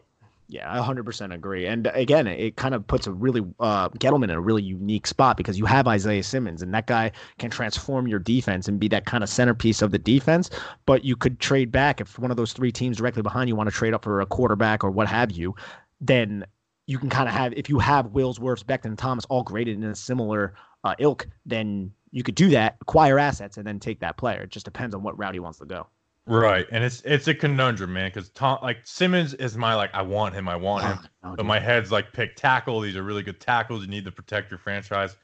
Yeah, 0.54 0.72
I 0.72 0.78
100% 0.78 1.34
agree. 1.34 1.66
And 1.66 1.90
again, 1.94 2.28
it 2.28 2.54
kind 2.54 2.76
of 2.76 2.86
puts 2.86 3.08
a 3.08 3.10
really 3.10 3.42
uh, 3.58 3.88
Gettleman 3.88 4.24
in 4.24 4.30
a 4.30 4.40
really 4.40 4.62
unique 4.62 5.04
spot 5.04 5.36
because 5.36 5.58
you 5.58 5.64
have 5.64 5.88
Isaiah 5.88 6.22
Simmons, 6.22 6.62
and 6.62 6.72
that 6.72 6.86
guy 6.86 7.10
can 7.38 7.50
transform 7.50 8.06
your 8.06 8.20
defense 8.20 8.68
and 8.68 8.78
be 8.78 8.86
that 8.86 9.04
kind 9.04 9.24
of 9.24 9.28
centerpiece 9.28 9.82
of 9.82 9.90
the 9.90 9.98
defense. 9.98 10.50
But 10.86 11.04
you 11.04 11.16
could 11.16 11.40
trade 11.40 11.72
back 11.72 12.00
if 12.00 12.20
one 12.20 12.30
of 12.30 12.36
those 12.36 12.52
three 12.52 12.70
teams 12.70 12.98
directly 12.98 13.20
behind 13.20 13.48
you 13.48 13.56
want 13.56 13.68
to 13.68 13.74
trade 13.74 13.94
up 13.94 14.04
for 14.04 14.20
a 14.20 14.26
quarterback 14.26 14.84
or 14.84 14.92
what 14.92 15.08
have 15.08 15.32
you. 15.32 15.56
Then 16.00 16.44
you 16.86 17.00
can 17.00 17.10
kind 17.10 17.28
of 17.28 17.34
have 17.34 17.52
if 17.54 17.68
you 17.68 17.80
have 17.80 18.12
Wills, 18.12 18.38
Wirfs, 18.38 18.62
Becton, 18.62 18.84
and 18.84 18.98
Thomas 18.98 19.24
all 19.24 19.42
graded 19.42 19.76
in 19.76 19.82
a 19.82 19.96
similar 19.96 20.54
uh, 20.84 20.94
ilk, 21.00 21.26
then 21.44 21.90
you 22.12 22.22
could 22.22 22.36
do 22.36 22.50
that, 22.50 22.76
acquire 22.80 23.18
assets, 23.18 23.56
and 23.56 23.66
then 23.66 23.80
take 23.80 23.98
that 23.98 24.16
player. 24.18 24.42
It 24.42 24.50
just 24.50 24.66
depends 24.66 24.94
on 24.94 25.02
what 25.02 25.18
route 25.18 25.34
he 25.34 25.40
wants 25.40 25.58
to 25.58 25.64
go. 25.64 25.88
Right, 26.26 26.66
and 26.70 26.82
it's 26.82 27.02
it's 27.04 27.28
a 27.28 27.34
conundrum, 27.34 27.92
man. 27.92 28.08
Because 28.08 28.30
Tom, 28.30 28.58
like 28.62 28.78
Simmons, 28.84 29.34
is 29.34 29.58
my 29.58 29.74
like 29.74 29.94
I 29.94 30.00
want 30.00 30.34
him, 30.34 30.48
I 30.48 30.56
want 30.56 30.84
him, 30.84 30.98
Oh, 31.22 31.36
but 31.36 31.44
my 31.44 31.58
head's 31.60 31.92
like 31.92 32.12
pick 32.12 32.34
tackle. 32.34 32.80
These 32.80 32.96
are 32.96 33.02
really 33.02 33.22
good 33.22 33.40
tackles. 33.40 33.82
You 33.82 33.88
need 33.88 34.06
to 34.06 34.12
protect 34.12 34.50
your 34.50 34.58
franchise. 34.58 35.16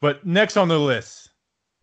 But 0.00 0.24
next 0.24 0.56
on 0.56 0.68
the 0.68 0.78
list, 0.78 1.30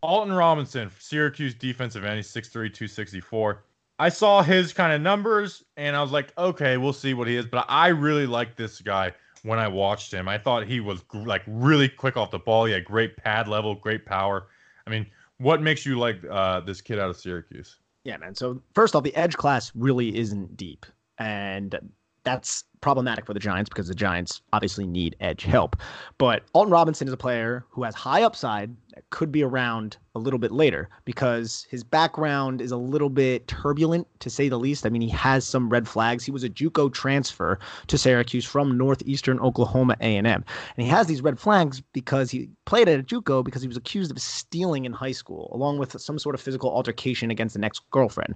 Alton 0.02 0.34
Robinson, 0.34 0.90
Syracuse 1.00 1.54
defensive 1.54 2.04
end. 2.04 2.16
He's 2.16 2.32
6'3", 2.32 2.52
264. 2.52 3.64
I 4.00 4.10
saw 4.10 4.42
his 4.42 4.74
kind 4.74 4.94
of 4.94 5.02
numbers, 5.02 5.64
and 5.76 5.96
I 5.96 6.02
was 6.02 6.12
like, 6.12 6.32
okay, 6.38 6.78
we'll 6.78 6.94
see 6.94 7.14
what 7.14 7.28
he 7.28 7.36
is. 7.36 7.46
But 7.46 7.66
I 7.68 7.90
really 7.90 8.26
like 8.26 8.56
this 8.56 8.80
guy 8.82 9.12
when 9.44 9.60
I 9.60 9.68
watched 9.68 10.14
him. 10.14 10.28
I 10.28 10.38
thought 10.38 10.66
he 10.66 10.80
was 10.80 11.02
gr- 11.02 11.20
like 11.20 11.44
really 11.48 11.90
quick 11.90 12.16
off 12.16 12.32
the 12.32 12.40
ball. 12.40 12.66
He 12.66 12.74
had 12.74 12.86
great 12.86 13.18
pad 13.18 13.48
level, 13.48 13.76
great 13.76 14.06
power. 14.06 14.48
I 14.86 14.90
mean, 14.90 15.06
what 15.40 15.62
makes 15.62 15.86
you 15.86 15.98
like 16.00 16.24
uh, 16.30 16.62
this 16.62 16.82
kid 16.82 17.00
out 17.00 17.10
of 17.10 17.18
Syracuse? 17.18 17.78
Yeah, 18.08 18.16
man. 18.16 18.36
So 18.36 18.62
first 18.74 18.96
off, 18.96 19.04
the 19.04 19.14
edge 19.18 19.36
class 19.36 19.74
really 19.76 20.18
isn't 20.18 20.56
deep, 20.56 20.86
and 21.18 21.78
that's 22.24 22.64
problematic 22.80 23.26
for 23.26 23.34
the 23.34 23.40
Giants 23.40 23.68
because 23.68 23.90
the 23.90 23.96
Giants 23.96 24.42
obviously 24.54 24.88
need 24.88 25.18
edge 25.20 25.44
help. 25.44 25.76
But 26.18 26.44
Alton 26.54 26.72
Robinson 26.72 27.06
is 27.06 27.14
a 27.14 27.18
player 27.18 27.66
who 27.70 27.84
has 27.84 27.96
high 27.96 28.24
upside 28.24 28.74
could 29.10 29.32
be 29.32 29.44
around 29.44 29.98
a 30.16 30.20
little 30.20 30.40
bit 30.40 30.52
later 30.52 30.90
because 31.06 31.66
his 31.70 31.84
background 31.84 32.60
is 32.60 32.72
a 32.72 32.78
little 32.78 33.10
bit 33.10 33.48
turbulent 33.48 34.08
to 34.20 34.30
say 34.30 34.50
the 34.50 34.58
least. 34.58 34.86
I 34.86 34.90
mean, 34.90 35.02
he 35.02 35.10
has 35.10 35.46
some 35.46 35.70
red 35.70 35.88
flags. 35.88 36.26
He 36.26 36.32
was 36.32 36.44
a 36.44 36.50
JUCO 36.50 36.92
transfer 36.92 37.60
to 37.86 37.98
Syracuse 37.98 38.44
from 38.44 38.78
Northeastern 38.78 39.40
Oklahoma 39.40 39.96
A&M, 40.02 40.26
and 40.26 40.46
he 40.76 40.88
has 40.88 41.08
these 41.08 41.22
red 41.22 41.40
flags 41.40 41.82
because 41.94 42.32
he 42.32 42.50
played 42.66 42.90
at 42.90 43.00
a 43.00 43.04
JUCO 43.04 43.44
because 43.44 43.62
he 43.62 43.68
was 43.68 43.78
accused 43.78 44.12
of 44.12 44.20
stealing 44.20 44.86
in 44.86 44.94
high 44.94 45.12
school, 45.12 45.52
along 45.54 45.78
with 45.78 46.00
some 46.02 46.18
sort 46.18 46.36
of 46.36 46.42
physical 46.42 46.72
altercation 46.72 47.30
against 47.30 47.56
an 47.56 47.64
ex-girlfriend. 47.64 48.36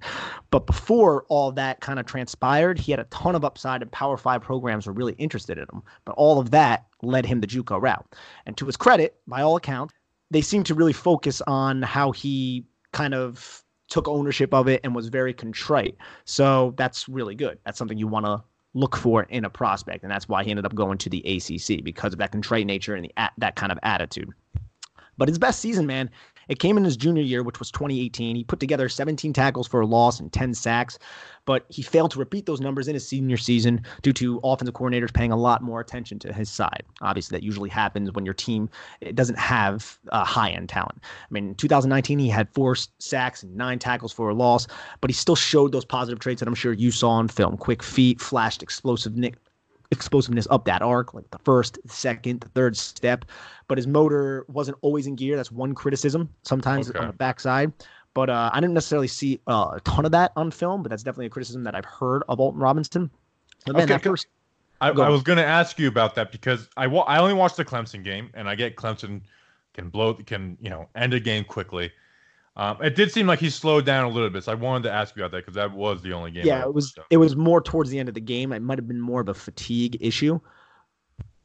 But 0.52 0.68
before 0.68 1.26
all 1.30 1.52
that 1.54 1.82
kind 1.82 2.00
of 2.00 2.06
transpired, 2.06 2.78
he 2.78 2.92
had 2.92 3.00
a 3.00 3.06
ton 3.06 3.36
of 3.36 3.44
upside, 3.44 3.82
and 3.82 3.92
Power 3.92 4.18
Five 4.18 4.42
programs 4.42 4.86
were 4.86 4.94
really 4.94 5.14
interested 5.14 5.58
in 5.58 5.64
him. 5.64 5.82
But 6.06 6.14
all 6.14 6.40
of 6.40 6.52
that 6.52 6.86
led 7.02 7.26
him 7.26 7.42
the 7.42 7.48
JUCO 7.48 7.82
route. 7.82 8.06
And 8.46 8.56
to 8.58 8.66
his 8.66 8.78
credit, 8.78 9.16
by 9.28 9.42
all 9.42 9.56
accounts, 9.56 9.94
they 10.32 10.42
seem 10.42 10.64
to 10.64 10.74
really 10.74 10.94
focus 10.94 11.42
on 11.46 11.84
how 11.84 12.12
he 12.12 12.66
kind 12.94 13.14
of 13.14 13.64
took 13.90 14.08
ownership 14.08 14.54
of 14.54 14.68
it 14.68 14.80
and 14.84 14.96
was 14.96 15.10
very 15.10 15.34
contrite. 15.34 15.98
So 16.26 16.74
that's 16.78 17.08
really 17.10 17.36
good. 17.36 17.60
That's 17.66 17.78
something 17.78 17.98
you 17.98 18.08
want 18.08 18.26
to 18.26 18.42
look 18.74 18.96
for 18.96 19.24
in 19.24 19.44
a 19.44 19.50
prospect, 19.50 20.04
and 20.04 20.12
that's 20.12 20.30
why 20.30 20.44
he 20.44 20.50
ended 20.50 20.66
up 20.66 20.74
going 20.74 20.98
to 21.00 21.10
the 21.10 21.20
ACC 21.20 21.84
because 21.84 22.14
of 22.14 22.20
that 22.20 22.32
contrite 22.32 22.66
nature 22.66 22.96
and 22.96 23.06
the, 23.06 23.12
that 23.38 23.58
kind 23.58 23.72
of 23.72 23.78
attitude. 23.84 24.30
But 25.18 25.28
his 25.28 25.38
best 25.38 25.60
season, 25.60 25.86
man, 25.86 26.10
it 26.52 26.60
came 26.60 26.78
in 26.78 26.84
his 26.84 26.98
junior 26.98 27.24
year, 27.24 27.44
which 27.44 27.60
was 27.60 27.72
2018. 27.72 28.36
He 28.36 28.44
put 28.44 28.60
together 28.60 28.90
17 28.90 29.32
tackles 29.32 29.68
for 29.70 29.80
a 29.80 29.86
loss 29.86 30.20
and 30.20 30.34
10 30.34 30.54
sacks, 30.54 31.00
but 31.46 31.66
he 31.70 31.82
failed 31.82 32.12
to 32.12 32.20
repeat 32.20 32.46
those 32.46 32.60
numbers 32.60 32.90
in 32.90 32.94
his 32.94 33.08
senior 33.08 33.38
season 33.38 33.86
due 34.02 34.12
to 34.12 34.42
offensive 34.44 34.76
coordinators 34.76 35.14
paying 35.14 35.32
a 35.32 35.38
lot 35.38 35.64
more 35.64 35.80
attention 35.80 36.20
to 36.20 36.34
his 36.34 36.50
side. 36.50 36.84
Obviously, 37.00 37.38
that 37.38 37.44
usually 37.44 37.70
happens 37.70 38.12
when 38.12 38.26
your 38.26 38.34
team 38.34 38.70
doesn't 39.14 39.40
have 39.40 39.98
uh, 40.12 40.26
high 40.26 40.50
end 40.50 40.68
talent. 40.68 41.00
I 41.02 41.28
mean, 41.34 41.48
in 41.50 41.56
2019, 41.56 42.20
he 42.20 42.28
had 42.28 42.50
four 42.50 42.76
sacks 43.00 43.44
and 43.44 43.56
nine 43.56 43.80
tackles 43.80 44.12
for 44.12 44.28
a 44.28 44.36
loss, 44.36 44.68
but 45.00 45.10
he 45.10 45.14
still 45.14 45.38
showed 45.38 45.72
those 45.72 45.86
positive 45.86 46.20
traits 46.20 46.42
that 46.42 46.50
I'm 46.50 46.56
sure 46.56 46.74
you 46.74 46.92
saw 46.92 47.12
on 47.12 47.30
film 47.30 47.56
quick 47.56 47.82
feet, 47.82 48.20
flashed 48.20 48.62
explosive 48.62 49.16
explosiveness 49.92 50.48
up 50.50 50.66
that 50.66 50.82
arc, 50.82 51.14
like 51.14 51.30
the 51.32 51.40
first, 51.40 51.80
second, 51.88 52.42
the 52.42 52.50
third 52.50 52.76
step. 52.76 53.26
But 53.68 53.78
his 53.78 53.88
motor 53.88 54.46
wasn't 54.48 54.78
always 54.82 55.08
in 55.08 55.16
gear. 55.16 55.36
That's 55.36 55.52
one 55.52 55.76
criticism 55.76 56.30
sometimes 56.44 56.90
okay. 56.90 57.00
on 57.00 57.08
the 57.08 57.14
backside. 57.14 57.72
But 58.14 58.30
uh, 58.30 58.50
I 58.52 58.60
didn't 58.60 58.74
necessarily 58.74 59.08
see 59.08 59.40
uh, 59.48 59.72
a 59.76 59.80
ton 59.82 60.06
of 60.06 60.12
that 60.12 60.34
on 60.36 60.52
film, 60.52 60.84
but 60.84 60.90
that's 60.90 61.04
definitely 61.04 61.28
a 61.28 61.30
criticism 61.30 61.64
that 61.64 61.76
I've 61.76 61.86
heard 61.86 62.24
of 62.28 62.40
Alton 62.40 62.60
Robinson. 62.60 63.10
Then 63.66 63.76
okay, 63.78 63.98
first, 64.00 64.28
I, 64.82 64.90
I, 64.90 65.10
was 65.10 65.22
going 65.22 65.38
to 65.38 65.46
ask 65.46 65.78
you 65.80 65.88
about 65.88 66.16
that 66.16 66.32
because 66.32 66.68
I, 66.76 66.88
wa- 66.88 67.04
I 67.04 67.20
only 67.20 67.36
watched 67.36 67.56
the 67.56 67.64
Clemson 67.64 68.04
game, 68.04 68.30
and 68.34 68.50
I 68.50 68.56
get 68.56 68.76
Clemson 68.76 69.22
can 69.74 69.90
blow 69.90 70.14
can 70.16 70.58
you 70.60 70.70
know 70.70 70.90
end 70.96 71.14
a 71.14 71.20
game 71.20 71.44
quickly. 71.44 71.92
Um, 72.58 72.78
it 72.82 72.96
did 72.96 73.12
seem 73.12 73.28
like 73.28 73.40
he 73.40 73.50
slowed 73.50 73.86
down 73.86 74.04
a 74.04 74.10
little 74.10 74.30
bit, 74.30 74.44
so 74.44 74.52
I 74.52 74.56
wanted 74.56 74.84
to 74.84 74.92
ask 74.92 75.16
you 75.16 75.24
about 75.24 75.32
that 75.32 75.46
because 75.46 75.56
that 75.56 75.72
was 75.72 76.02
the 76.02 76.12
only 76.12 76.32
game. 76.32 76.46
Yeah, 76.46 76.62
it 76.62 76.74
was. 76.74 76.94
It 77.10 77.18
was 77.18 77.36
more 77.36 77.62
towards 77.62 77.90
the 77.90 77.98
end 77.98 78.10
of 78.10 78.16
the 78.16 78.22
game. 78.22 78.52
It 78.52 78.62
might 78.62 78.78
have 78.78 78.88
been 78.88 79.00
more 79.00 79.22
of 79.22 79.30
a 79.30 79.34
fatigue 79.34 79.98
issue, 80.02 80.40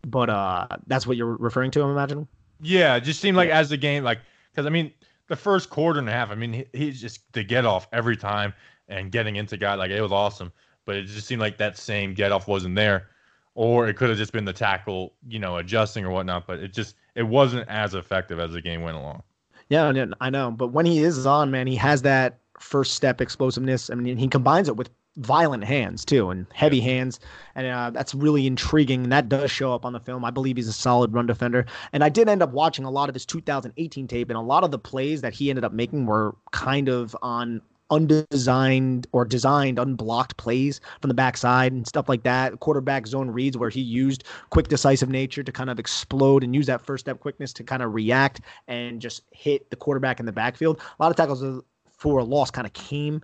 but 0.07 0.29
uh, 0.29 0.66
that's 0.88 1.07
what 1.07 1.16
you're 1.16 1.37
referring 1.37 1.71
to. 1.73 1.83
I'm 1.83 1.90
imagining. 1.90 2.27
Yeah, 2.61 2.97
it 2.97 3.03
just 3.03 3.21
seemed 3.21 3.37
like 3.37 3.49
yeah. 3.49 3.59
as 3.59 3.69
the 3.69 3.77
game, 3.77 4.03
like 4.03 4.19
because 4.51 4.66
I 4.66 4.71
mean, 4.71 4.92
the 5.29 5.37
first 5.37 5.71
quarter 5.71 6.01
and 6.01 6.09
a 6.09 6.12
half, 6.12 6.31
I 6.31 6.35
mean, 6.35 6.53
he, 6.53 6.64
he's 6.73 7.01
just 7.01 7.21
the 7.33 7.45
get 7.45 7.64
off 7.64 7.87
every 7.92 8.16
time 8.16 8.53
and 8.88 9.12
getting 9.12 9.37
into 9.37 9.57
guy 9.57 9.75
like 9.75 9.90
it 9.90 10.01
was 10.01 10.12
awesome, 10.12 10.53
but 10.87 10.97
it 10.97 11.05
just 11.05 11.27
seemed 11.29 11.40
like 11.40 11.59
that 11.59 11.77
same 11.77 12.14
get 12.14 12.33
off 12.33 12.49
wasn't 12.49 12.75
there, 12.75 13.11
or 13.55 13.87
it 13.87 13.97
could 13.97 14.09
have 14.09 14.19
just 14.19 14.33
been 14.33 14.45
the 14.45 14.53
tackle, 14.53 15.14
you 15.29 15.38
know, 15.38 15.59
adjusting 15.59 16.05
or 16.05 16.11
whatnot. 16.11 16.49
But 16.49 16.59
it 16.59 16.73
just 16.73 16.97
it 17.14 17.23
wasn't 17.23 17.69
as 17.69 17.95
effective 17.95 18.40
as 18.40 18.53
the 18.53 18.61
game 18.61 18.83
went 18.83 18.97
along. 18.97 19.23
Yeah, 19.69 20.07
I 20.21 20.31
know. 20.31 20.51
But 20.51 20.69
when 20.69 20.87
he 20.87 21.03
is 21.03 21.27
on, 21.27 21.51
man, 21.51 21.67
he 21.67 21.77
has 21.77 22.03
that 22.03 22.39
first 22.59 22.95
step 22.95 23.21
explosiveness. 23.21 23.91
I 23.91 23.95
mean, 23.95 24.17
he 24.17 24.29
combines 24.29 24.69
it 24.69 24.77
with 24.77 24.91
violent 25.17 25.65
hands 25.65 26.05
too 26.05 26.29
and 26.29 26.47
heavy 26.53 26.79
hands 26.79 27.19
and 27.55 27.67
uh, 27.67 27.91
that's 27.91 28.15
really 28.15 28.47
intriguing 28.47 29.03
and 29.03 29.13
that 29.13 29.31
does 29.31 29.51
show 29.51 29.73
up 29.73 29.87
on 29.87 29.95
the 29.95 30.01
film 30.01 30.27
i 30.27 30.31
believe 30.31 30.57
he's 30.57 30.69
a 30.69 30.73
solid 30.75 31.11
run 31.15 31.27
defender 31.27 31.65
and 31.95 32.05
i 32.05 32.09
did 32.11 32.29
end 32.29 32.43
up 32.43 32.51
watching 32.51 32.85
a 32.85 32.91
lot 32.91 33.09
of 33.09 33.15
his 33.15 33.25
2018 33.25 34.07
tape 34.07 34.29
and 34.29 34.37
a 34.37 34.43
lot 34.43 34.63
of 34.63 34.71
the 34.71 34.79
plays 34.79 35.23
that 35.23 35.33
he 35.33 35.49
ended 35.49 35.65
up 35.65 35.73
making 35.73 36.05
were 36.05 36.35
kind 36.53 36.91
of 36.91 37.17
on 37.23 37.63
undesigned 37.90 39.07
or 39.12 39.25
designed 39.25 39.79
unblocked 39.79 40.37
plays 40.37 40.81
from 41.01 41.09
the 41.09 41.14
backside 41.14 41.72
and 41.72 41.87
stuff 41.87 42.09
like 42.09 42.22
that. 42.25 42.59
Quarterback 42.61 43.07
zone 43.07 43.31
reads 43.31 43.57
where 43.57 43.70
he 43.70 43.81
used 43.81 44.25
quick 44.51 44.68
decisive 44.68 45.09
nature 45.09 45.42
to 45.42 45.53
kind 45.53 45.70
of 45.70 45.79
explode 45.79 46.42
and 46.42 46.55
use 46.55 46.66
that 46.66 46.81
first 46.81 47.05
step 47.05 47.20
quickness 47.20 47.53
to 47.53 47.64
kind 47.64 47.83
of 47.83 47.94
react 47.94 48.40
and 48.68 49.01
just 49.01 49.22
hit 49.31 49.70
the 49.70 49.77
quarterback 49.77 50.20
in 50.20 50.27
the 50.27 50.33
backfield. 50.33 50.81
A 50.99 51.03
lot 51.03 51.11
of 51.11 51.16
tackles 51.16 51.42
uh, 51.42 51.61
for 51.90 52.18
a 52.18 52.25
loss 52.25 52.51
kind 52.51 52.66
of 52.66 52.72
came 52.72 53.22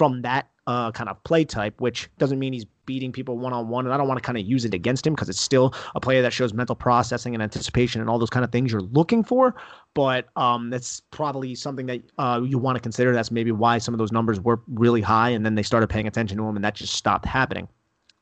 from 0.00 0.22
that 0.22 0.48
uh, 0.66 0.90
kind 0.92 1.10
of 1.10 1.22
play 1.24 1.44
type, 1.44 1.78
which 1.78 2.08
doesn't 2.16 2.38
mean 2.38 2.54
he's 2.54 2.64
beating 2.86 3.12
people 3.12 3.36
one 3.36 3.52
on 3.52 3.68
one. 3.68 3.84
And 3.84 3.92
I 3.92 3.98
don't 3.98 4.08
want 4.08 4.16
to 4.16 4.24
kind 4.24 4.38
of 4.38 4.46
use 4.46 4.64
it 4.64 4.72
against 4.72 5.06
him 5.06 5.12
because 5.12 5.28
it's 5.28 5.42
still 5.42 5.74
a 5.94 6.00
player 6.00 6.22
that 6.22 6.32
shows 6.32 6.54
mental 6.54 6.74
processing 6.74 7.34
and 7.34 7.42
anticipation 7.42 8.00
and 8.00 8.08
all 8.08 8.18
those 8.18 8.30
kind 8.30 8.42
of 8.42 8.50
things 8.50 8.72
you're 8.72 8.80
looking 8.80 9.22
for. 9.22 9.54
But 9.92 10.28
um, 10.36 10.70
that's 10.70 11.00
probably 11.10 11.54
something 11.54 11.84
that 11.84 12.00
uh, 12.16 12.40
you 12.42 12.56
want 12.56 12.76
to 12.76 12.80
consider. 12.80 13.12
That's 13.12 13.30
maybe 13.30 13.52
why 13.52 13.76
some 13.76 13.92
of 13.92 13.98
those 13.98 14.10
numbers 14.10 14.40
were 14.40 14.62
really 14.68 15.02
high, 15.02 15.28
and 15.28 15.44
then 15.44 15.54
they 15.54 15.62
started 15.62 15.88
paying 15.90 16.06
attention 16.06 16.38
to 16.38 16.44
him, 16.44 16.56
and 16.56 16.64
that 16.64 16.76
just 16.76 16.94
stopped 16.94 17.26
happening. 17.26 17.68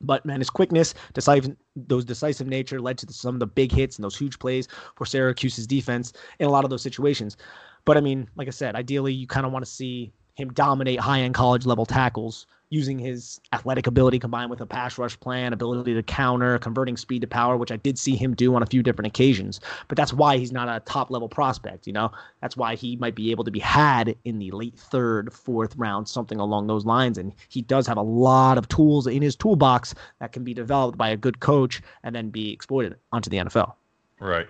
But 0.00 0.26
man, 0.26 0.40
his 0.40 0.50
quickness, 0.50 0.94
decisive, 1.14 1.54
those 1.76 2.04
decisive 2.04 2.48
nature 2.48 2.80
led 2.80 2.98
to 2.98 3.06
the, 3.06 3.12
some 3.12 3.36
of 3.36 3.40
the 3.40 3.46
big 3.46 3.70
hits 3.70 3.98
and 3.98 4.02
those 4.02 4.18
huge 4.18 4.40
plays 4.40 4.66
for 4.96 5.04
Syracuse's 5.04 5.68
defense 5.68 6.12
in 6.40 6.48
a 6.48 6.50
lot 6.50 6.64
of 6.64 6.70
those 6.70 6.82
situations. 6.82 7.36
But 7.84 7.96
I 7.96 8.00
mean, 8.00 8.28
like 8.34 8.48
I 8.48 8.50
said, 8.50 8.74
ideally 8.74 9.12
you 9.12 9.28
kind 9.28 9.46
of 9.46 9.52
want 9.52 9.64
to 9.64 9.70
see 9.70 10.12
him 10.38 10.52
dominate 10.52 11.00
high 11.00 11.20
end 11.20 11.34
college 11.34 11.66
level 11.66 11.84
tackles 11.84 12.46
using 12.70 12.96
his 12.96 13.40
athletic 13.52 13.88
ability 13.88 14.20
combined 14.20 14.50
with 14.50 14.60
a 14.60 14.66
pass 14.66 14.96
rush 14.98 15.18
plan, 15.18 15.52
ability 15.52 15.94
to 15.94 16.02
counter, 16.02 16.58
converting 16.58 16.96
speed 16.96 17.22
to 17.22 17.26
power, 17.26 17.56
which 17.56 17.72
I 17.72 17.76
did 17.76 17.98
see 17.98 18.14
him 18.14 18.34
do 18.34 18.54
on 18.54 18.62
a 18.62 18.66
few 18.66 18.80
different 18.82 19.08
occasions. 19.08 19.58
But 19.88 19.96
that's 19.96 20.12
why 20.12 20.36
he's 20.36 20.52
not 20.52 20.68
a 20.68 20.78
top 20.80 21.10
level 21.10 21.28
prospect, 21.28 21.88
you 21.88 21.92
know? 21.92 22.12
That's 22.40 22.56
why 22.56 22.76
he 22.76 22.94
might 22.96 23.16
be 23.16 23.32
able 23.32 23.42
to 23.44 23.50
be 23.50 23.58
had 23.58 24.14
in 24.24 24.38
the 24.38 24.52
late 24.52 24.78
third, 24.78 25.32
fourth 25.32 25.74
round, 25.76 26.08
something 26.08 26.38
along 26.38 26.68
those 26.68 26.84
lines. 26.84 27.18
And 27.18 27.32
he 27.48 27.62
does 27.62 27.86
have 27.88 27.96
a 27.96 28.02
lot 28.02 28.58
of 28.58 28.68
tools 28.68 29.08
in 29.08 29.22
his 29.22 29.34
toolbox 29.34 29.94
that 30.20 30.32
can 30.32 30.44
be 30.44 30.54
developed 30.54 30.96
by 30.96 31.08
a 31.08 31.16
good 31.16 31.40
coach 31.40 31.82
and 32.04 32.14
then 32.14 32.30
be 32.30 32.52
exploited 32.52 32.96
onto 33.10 33.28
the 33.28 33.38
NFL. 33.38 33.72
Right. 34.20 34.46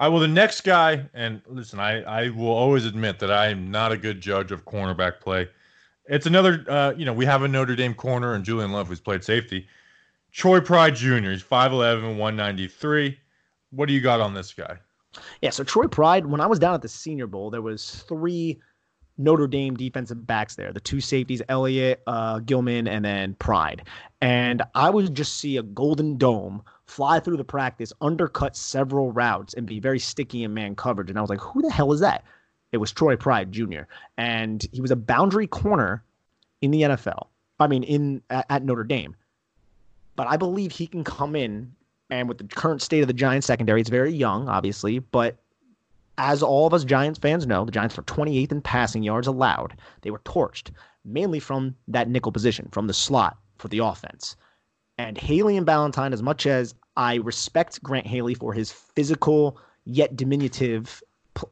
I 0.00 0.08
will 0.08 0.18
the 0.18 0.28
next 0.28 0.62
guy, 0.62 1.06
and 1.12 1.42
listen, 1.46 1.78
I, 1.78 2.00
I 2.04 2.28
will 2.30 2.48
always 2.48 2.86
admit 2.86 3.18
that 3.18 3.30
I 3.30 3.48
am 3.48 3.70
not 3.70 3.92
a 3.92 3.98
good 3.98 4.22
judge 4.22 4.50
of 4.50 4.64
cornerback 4.64 5.20
play. 5.20 5.46
It's 6.06 6.24
another, 6.24 6.64
uh, 6.68 6.94
you 6.96 7.04
know, 7.04 7.12
we 7.12 7.26
have 7.26 7.42
a 7.42 7.48
Notre 7.48 7.76
Dame 7.76 7.92
corner 7.92 8.32
and 8.32 8.42
Julian 8.42 8.72
Love 8.72 8.88
who's 8.88 8.98
played 8.98 9.22
safety. 9.22 9.68
Troy 10.32 10.58
Pride 10.58 10.94
Jr. 10.94 11.30
He's 11.30 11.42
5'11, 11.42 12.16
193. 12.16 13.18
What 13.72 13.88
do 13.88 13.92
you 13.92 14.00
got 14.00 14.20
on 14.20 14.32
this 14.32 14.54
guy? 14.54 14.78
Yeah, 15.42 15.50
so 15.50 15.64
Troy 15.64 15.86
Pride, 15.86 16.24
when 16.24 16.40
I 16.40 16.46
was 16.46 16.58
down 16.58 16.72
at 16.72 16.80
the 16.80 16.88
Senior 16.88 17.26
Bowl, 17.26 17.50
there 17.50 17.60
was 17.60 18.02
three 18.08 18.58
Notre 19.18 19.46
Dame 19.46 19.76
defensive 19.76 20.26
backs 20.26 20.54
there. 20.54 20.72
The 20.72 20.80
two 20.80 21.02
safeties, 21.02 21.42
Elliott, 21.50 22.02
uh, 22.06 22.38
Gilman, 22.38 22.88
and 22.88 23.04
then 23.04 23.34
Pride. 23.34 23.86
And 24.22 24.62
I 24.74 24.88
would 24.88 25.14
just 25.14 25.36
see 25.36 25.58
a 25.58 25.62
golden 25.62 26.16
dome 26.16 26.62
fly 26.90 27.20
through 27.20 27.36
the 27.36 27.44
practice, 27.44 27.92
undercut 28.00 28.56
several 28.56 29.12
routes, 29.12 29.54
and 29.54 29.66
be 29.66 29.78
very 29.80 29.98
sticky 29.98 30.42
in 30.42 30.52
man 30.52 30.74
coverage. 30.74 31.08
And 31.08 31.18
I 31.18 31.20
was 31.20 31.30
like, 31.30 31.40
who 31.40 31.62
the 31.62 31.70
hell 31.70 31.92
is 31.92 32.00
that? 32.00 32.24
It 32.72 32.78
was 32.78 32.92
Troy 32.92 33.16
Pride 33.16 33.52
Jr. 33.52 33.82
And 34.16 34.66
he 34.72 34.80
was 34.80 34.90
a 34.90 34.96
boundary 34.96 35.46
corner 35.46 36.02
in 36.60 36.70
the 36.70 36.82
NFL. 36.82 37.28
I 37.58 37.66
mean, 37.66 37.82
in 37.82 38.22
at 38.30 38.64
Notre 38.64 38.84
Dame. 38.84 39.14
But 40.16 40.28
I 40.28 40.36
believe 40.36 40.72
he 40.72 40.86
can 40.86 41.04
come 41.04 41.36
in 41.36 41.72
and 42.10 42.28
with 42.28 42.38
the 42.38 42.44
current 42.44 42.82
state 42.82 43.02
of 43.02 43.06
the 43.06 43.12
Giants 43.12 43.46
secondary, 43.46 43.80
it's 43.80 43.90
very 43.90 44.12
young, 44.12 44.48
obviously, 44.48 44.98
but 44.98 45.36
as 46.18 46.42
all 46.42 46.66
of 46.66 46.74
us 46.74 46.84
Giants 46.84 47.18
fans 47.18 47.46
know, 47.46 47.64
the 47.64 47.70
Giants 47.70 47.96
were 47.96 48.02
28th 48.02 48.52
in 48.52 48.60
passing 48.60 49.02
yards 49.02 49.28
allowed. 49.28 49.76
They 50.02 50.10
were 50.10 50.18
torched, 50.20 50.70
mainly 51.04 51.38
from 51.38 51.76
that 51.88 52.08
nickel 52.08 52.32
position, 52.32 52.68
from 52.72 52.88
the 52.88 52.94
slot 52.94 53.38
for 53.58 53.68
the 53.68 53.78
offense. 53.78 54.36
And 55.00 55.16
Haley 55.16 55.56
and 55.56 55.66
Ballentine, 55.66 56.12
as 56.12 56.22
much 56.22 56.46
as 56.46 56.74
I 56.96 57.16
respect 57.16 57.82
Grant 57.82 58.06
Haley 58.06 58.34
for 58.34 58.52
his 58.52 58.70
physical 58.70 59.58
yet 59.86 60.14
diminutive. 60.14 61.02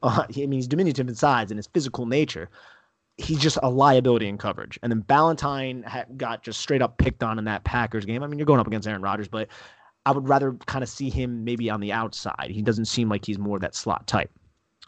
Uh, 0.03 0.25
I 0.29 0.33
mean, 0.37 0.53
he's 0.53 0.69
diminutive 0.69 1.09
in 1.09 1.15
size 1.15 1.51
and 1.51 1.59
his 1.59 1.67
physical 1.67 2.05
nature. 2.05 2.51
He's 3.17 3.39
just 3.39 3.59
a 3.63 3.71
liability 3.71 4.29
in 4.29 4.37
coverage. 4.37 4.79
And 4.83 4.93
then 4.93 5.03
Ballentine 5.03 5.83
got 6.19 6.43
just 6.43 6.61
straight 6.61 6.83
up 6.83 6.99
picked 6.99 7.23
on 7.23 7.39
in 7.39 7.45
that 7.47 7.65
Packers 7.65 8.05
game. 8.05 8.23
I 8.23 8.27
mean, 8.27 8.39
you're 8.39 8.47
going 8.47 8.61
up 8.61 8.67
against 8.67 8.87
Aaron 8.87 9.03
Rodgers, 9.03 9.29
but 9.29 9.49
I 10.05 10.13
would 10.13 10.29
rather 10.29 10.53
kind 10.67 10.83
of 10.83 10.89
see 10.89 11.09
him 11.09 11.43
maybe 11.43 11.71
on 11.71 11.81
the 11.81 11.93
outside. 11.93 12.51
He 12.51 12.63
doesn't 12.63 12.85
seem 12.85 13.09
like 13.09 13.25
he's 13.25 13.39
more 13.39 13.59
that 13.59 13.75
slot 13.75 14.07
type. 14.07 14.31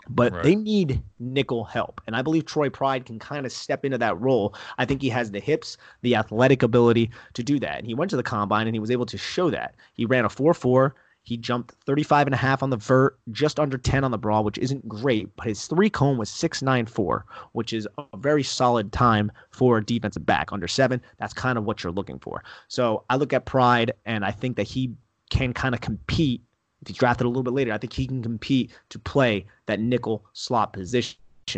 But 0.08 0.32
right. 0.32 0.42
they 0.42 0.56
need 0.56 1.02
nickel 1.18 1.64
help. 1.64 2.00
And 2.06 2.16
I 2.16 2.22
believe 2.22 2.46
Troy 2.46 2.70
Pride 2.70 3.04
can 3.04 3.18
kind 3.18 3.44
of 3.44 3.52
step 3.52 3.84
into 3.84 3.98
that 3.98 4.18
role. 4.20 4.54
I 4.78 4.84
think 4.84 5.02
he 5.02 5.08
has 5.10 5.30
the 5.30 5.40
hips, 5.40 5.76
the 6.02 6.16
athletic 6.16 6.62
ability 6.62 7.10
to 7.34 7.42
do 7.42 7.60
that. 7.60 7.78
And 7.78 7.86
he 7.86 7.94
went 7.94 8.10
to 8.10 8.16
the 8.16 8.22
combine 8.22 8.66
and 8.66 8.74
he 8.74 8.80
was 8.80 8.90
able 8.90 9.06
to 9.06 9.18
show 9.18 9.50
that. 9.50 9.74
He 9.94 10.06
ran 10.06 10.24
a 10.24 10.28
4 10.28 10.54
4. 10.54 10.94
He 11.22 11.36
jumped 11.36 11.72
35 11.84 12.28
and 12.28 12.34
a 12.34 12.38
half 12.38 12.62
on 12.62 12.70
the 12.70 12.76
vert, 12.76 13.18
just 13.30 13.60
under 13.60 13.76
10 13.76 14.04
on 14.04 14.10
the 14.10 14.18
broad, 14.18 14.44
which 14.44 14.58
isn't 14.58 14.88
great, 14.88 15.28
but 15.36 15.46
his 15.46 15.66
three 15.66 15.90
cone 15.90 16.16
was 16.16 16.30
694, 16.30 17.26
which 17.52 17.72
is 17.72 17.86
a 17.98 18.16
very 18.16 18.42
solid 18.42 18.90
time 18.90 19.30
for 19.50 19.78
a 19.78 19.84
defensive 19.84 20.24
back 20.24 20.52
under 20.52 20.66
seven. 20.66 21.00
That's 21.18 21.34
kind 21.34 21.58
of 21.58 21.64
what 21.64 21.82
you're 21.82 21.92
looking 21.92 22.18
for. 22.18 22.42
So 22.68 23.04
I 23.10 23.16
look 23.16 23.32
at 23.32 23.44
Pride 23.44 23.92
and 24.06 24.24
I 24.24 24.30
think 24.30 24.56
that 24.56 24.66
he 24.66 24.92
can 25.28 25.52
kind 25.52 25.74
of 25.74 25.80
compete 25.80 26.42
if 26.82 26.88
he's 26.88 26.96
drafted 26.96 27.26
a 27.26 27.28
little 27.28 27.42
bit 27.42 27.52
later, 27.52 27.72
I 27.72 27.78
think 27.78 27.92
he 27.92 28.06
can 28.06 28.22
compete 28.22 28.72
to 28.88 28.98
play 28.98 29.46
that 29.66 29.80
nickel 29.80 30.24
slot 30.32 30.72
position 30.72 31.16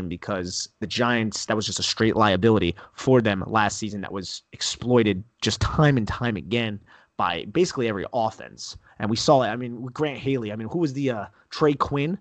because 0.08 0.70
the 0.80 0.86
Giants, 0.86 1.46
that 1.46 1.56
was 1.56 1.66
just 1.66 1.78
a 1.78 1.82
straight 1.82 2.16
liability 2.16 2.74
for 2.94 3.20
them 3.20 3.44
last 3.46 3.78
season 3.78 4.00
that 4.00 4.12
was 4.12 4.42
exploited 4.52 5.22
just 5.42 5.60
time 5.60 5.96
and 5.96 6.08
time 6.08 6.36
again 6.36 6.80
by 7.16 7.44
basically 7.52 7.88
every 7.88 8.06
offense. 8.12 8.76
And 8.98 9.10
we 9.10 9.16
saw 9.16 9.42
it. 9.42 9.48
I 9.48 9.56
mean, 9.56 9.82
with 9.82 9.92
Grant 9.92 10.18
Haley, 10.18 10.50
I 10.50 10.56
mean, 10.56 10.68
who 10.68 10.78
was 10.78 10.94
the 10.94 11.10
uh, 11.10 11.26
Trey 11.50 11.74
Quinn? 11.74 12.18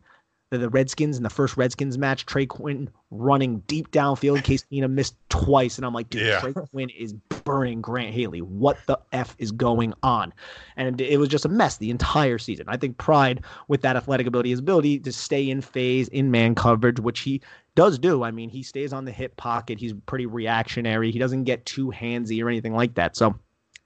The, 0.51 0.57
the 0.57 0.69
Redskins 0.69 1.17
in 1.17 1.23
the 1.23 1.29
first 1.29 1.57
Redskins 1.57 1.97
match, 1.97 2.25
Trey 2.25 2.45
Quinn 2.45 2.89
running 3.09 3.59
deep 3.61 3.89
downfield. 3.91 4.43
Case 4.43 4.65
Keenum 4.71 4.91
missed 4.91 5.15
twice, 5.29 5.77
and 5.77 5.85
I'm 5.85 5.93
like, 5.93 6.09
dude, 6.09 6.21
Yeah. 6.23 6.39
Trey 6.39 6.53
Quinn 6.53 6.89
is 6.89 7.13
burning 7.43 7.81
Grant 7.81 8.13
Haley. 8.13 8.41
What 8.41 8.77
the 8.85 8.99
f 9.13 9.35
is 9.39 9.51
going 9.51 9.93
on? 10.03 10.33
And 10.75 11.01
it 11.01 11.17
was 11.17 11.29
just 11.29 11.45
a 11.45 11.49
mess 11.49 11.77
the 11.77 11.89
entire 11.89 12.37
season. 12.37 12.65
I 12.67 12.77
think 12.77 12.97
Pride, 12.97 13.43
with 13.69 13.81
that 13.81 13.95
athletic 13.95 14.27
ability, 14.27 14.51
his 14.51 14.59
ability 14.59 14.99
to 14.99 15.11
stay 15.11 15.49
in 15.49 15.61
phase 15.61 16.09
in 16.09 16.29
man 16.29 16.53
coverage, 16.53 16.99
which 16.99 17.21
he 17.21 17.41
does 17.75 17.97
do. 17.97 18.23
I 18.23 18.31
mean, 18.31 18.49
he 18.49 18.61
stays 18.61 18.91
on 18.91 19.05
the 19.05 19.11
hip 19.11 19.37
pocket. 19.37 19.79
He's 19.79 19.93
pretty 20.05 20.25
reactionary. 20.25 21.11
He 21.11 21.19
doesn't 21.19 21.45
get 21.45 21.65
too 21.65 21.87
handsy 21.87 22.43
or 22.43 22.49
anything 22.49 22.73
like 22.73 22.95
that. 22.95 23.15
So 23.15 23.33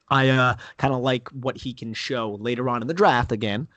I 0.10 0.30
uh, 0.30 0.56
kind 0.78 0.96
of 0.96 1.02
like 1.02 1.30
what 1.30 1.58
he 1.58 1.74
can 1.74 1.94
show 1.94 2.36
later 2.42 2.68
on 2.70 2.82
in 2.82 2.88
the 2.88 2.94
draft 2.96 3.32
again. 3.32 3.68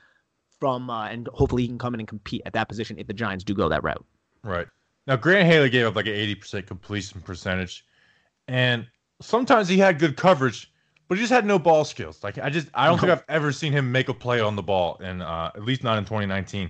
From 0.59 0.89
uh, 0.89 1.07
and 1.07 1.27
hopefully 1.33 1.63
he 1.63 1.67
can 1.67 1.77
come 1.77 1.93
in 1.93 1.99
and 2.01 2.07
compete 2.07 2.41
at 2.45 2.53
that 2.53 2.67
position 2.67 2.97
if 2.99 3.07
the 3.07 3.13
Giants 3.13 3.43
do 3.43 3.53
go 3.53 3.69
that 3.69 3.83
route. 3.83 4.05
Right. 4.43 4.67
Now 5.07 5.15
Grant 5.15 5.47
Haley 5.47 5.69
gave 5.69 5.85
up 5.85 5.95
like 5.95 6.05
an 6.07 6.13
80% 6.13 6.67
completion 6.67 7.21
percentage. 7.21 7.85
And 8.47 8.85
sometimes 9.21 9.67
he 9.69 9.77
had 9.77 9.99
good 9.99 10.17
coverage, 10.17 10.71
but 11.07 11.17
he 11.17 11.23
just 11.23 11.31
had 11.31 11.45
no 11.45 11.57
ball 11.59 11.85
skills. 11.85 12.23
Like 12.23 12.37
I 12.37 12.49
just 12.49 12.67
I 12.73 12.87
don't 12.87 12.99
think 12.99 13.11
I've 13.11 13.23
ever 13.29 13.51
seen 13.51 13.71
him 13.71 13.91
make 13.91 14.09
a 14.09 14.13
play 14.13 14.39
on 14.41 14.55
the 14.55 14.63
ball 14.63 14.99
and 15.01 15.21
uh 15.23 15.51
at 15.55 15.63
least 15.63 15.83
not 15.83 15.97
in 15.97 16.03
2019. 16.03 16.69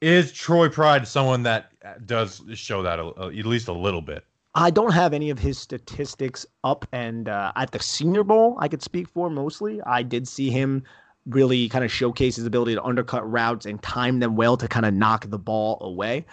Is 0.00 0.32
Troy 0.32 0.68
Pride 0.68 1.08
someone 1.08 1.42
that 1.44 1.72
does 2.06 2.42
show 2.54 2.82
that 2.82 2.98
a, 2.98 3.04
a- 3.22 3.28
at 3.28 3.46
least 3.46 3.68
a 3.68 3.72
little 3.72 4.02
bit? 4.02 4.24
I 4.54 4.70
don't 4.70 4.92
have 4.92 5.12
any 5.14 5.30
of 5.30 5.38
his 5.38 5.58
statistics 5.58 6.46
up, 6.62 6.86
and 6.92 7.28
uh, 7.28 7.50
at 7.56 7.72
the 7.72 7.80
Senior 7.80 8.22
Bowl, 8.22 8.56
I 8.60 8.68
could 8.68 8.82
speak 8.82 9.08
for 9.08 9.28
mostly. 9.28 9.80
I 9.82 10.04
did 10.04 10.28
see 10.28 10.48
him 10.50 10.84
really 11.26 11.68
kind 11.68 11.84
of 11.84 11.92
showcase 11.92 12.36
his 12.36 12.46
ability 12.46 12.74
to 12.74 12.82
undercut 12.82 13.30
routes 13.30 13.66
and 13.66 13.82
time 13.82 14.20
them 14.20 14.36
well 14.36 14.56
to 14.56 14.68
kind 14.68 14.86
of 14.86 14.94
knock 14.94 15.28
the 15.30 15.38
ball 15.38 15.78
away. 15.80 16.24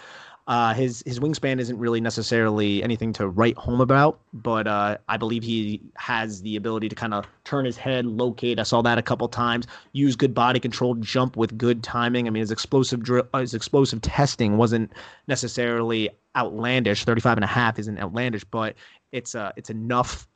Uh, 0.48 0.74
his 0.74 1.04
his 1.06 1.20
wingspan 1.20 1.60
isn't 1.60 1.78
really 1.78 2.00
necessarily 2.00 2.82
anything 2.82 3.12
to 3.12 3.28
write 3.28 3.56
home 3.56 3.80
about, 3.80 4.18
but 4.32 4.66
uh, 4.66 4.98
I 5.08 5.16
believe 5.16 5.44
he 5.44 5.80
has 5.94 6.42
the 6.42 6.56
ability 6.56 6.88
to 6.88 6.96
kind 6.96 7.14
of 7.14 7.26
turn 7.44 7.64
his 7.64 7.76
head, 7.76 8.06
locate. 8.06 8.58
I 8.58 8.64
saw 8.64 8.82
that 8.82 8.98
a 8.98 9.02
couple 9.02 9.28
times. 9.28 9.68
Use 9.92 10.16
good 10.16 10.34
body 10.34 10.58
control, 10.58 10.96
jump 10.96 11.36
with 11.36 11.56
good 11.56 11.84
timing. 11.84 12.26
I 12.26 12.30
mean, 12.30 12.40
his 12.40 12.50
explosive 12.50 13.08
uh, 13.08 13.38
his 13.38 13.54
explosive 13.54 14.00
testing 14.00 14.56
wasn't 14.56 14.92
necessarily 15.28 16.10
outlandish. 16.34 17.04
35 17.04 17.36
and 17.36 17.44
a 17.44 17.48
half 17.48 17.78
isn't 17.78 17.98
outlandish, 18.00 18.42
but 18.42 18.74
it's 19.12 19.36
uh 19.36 19.52
it's 19.56 19.70
enough 19.70 20.26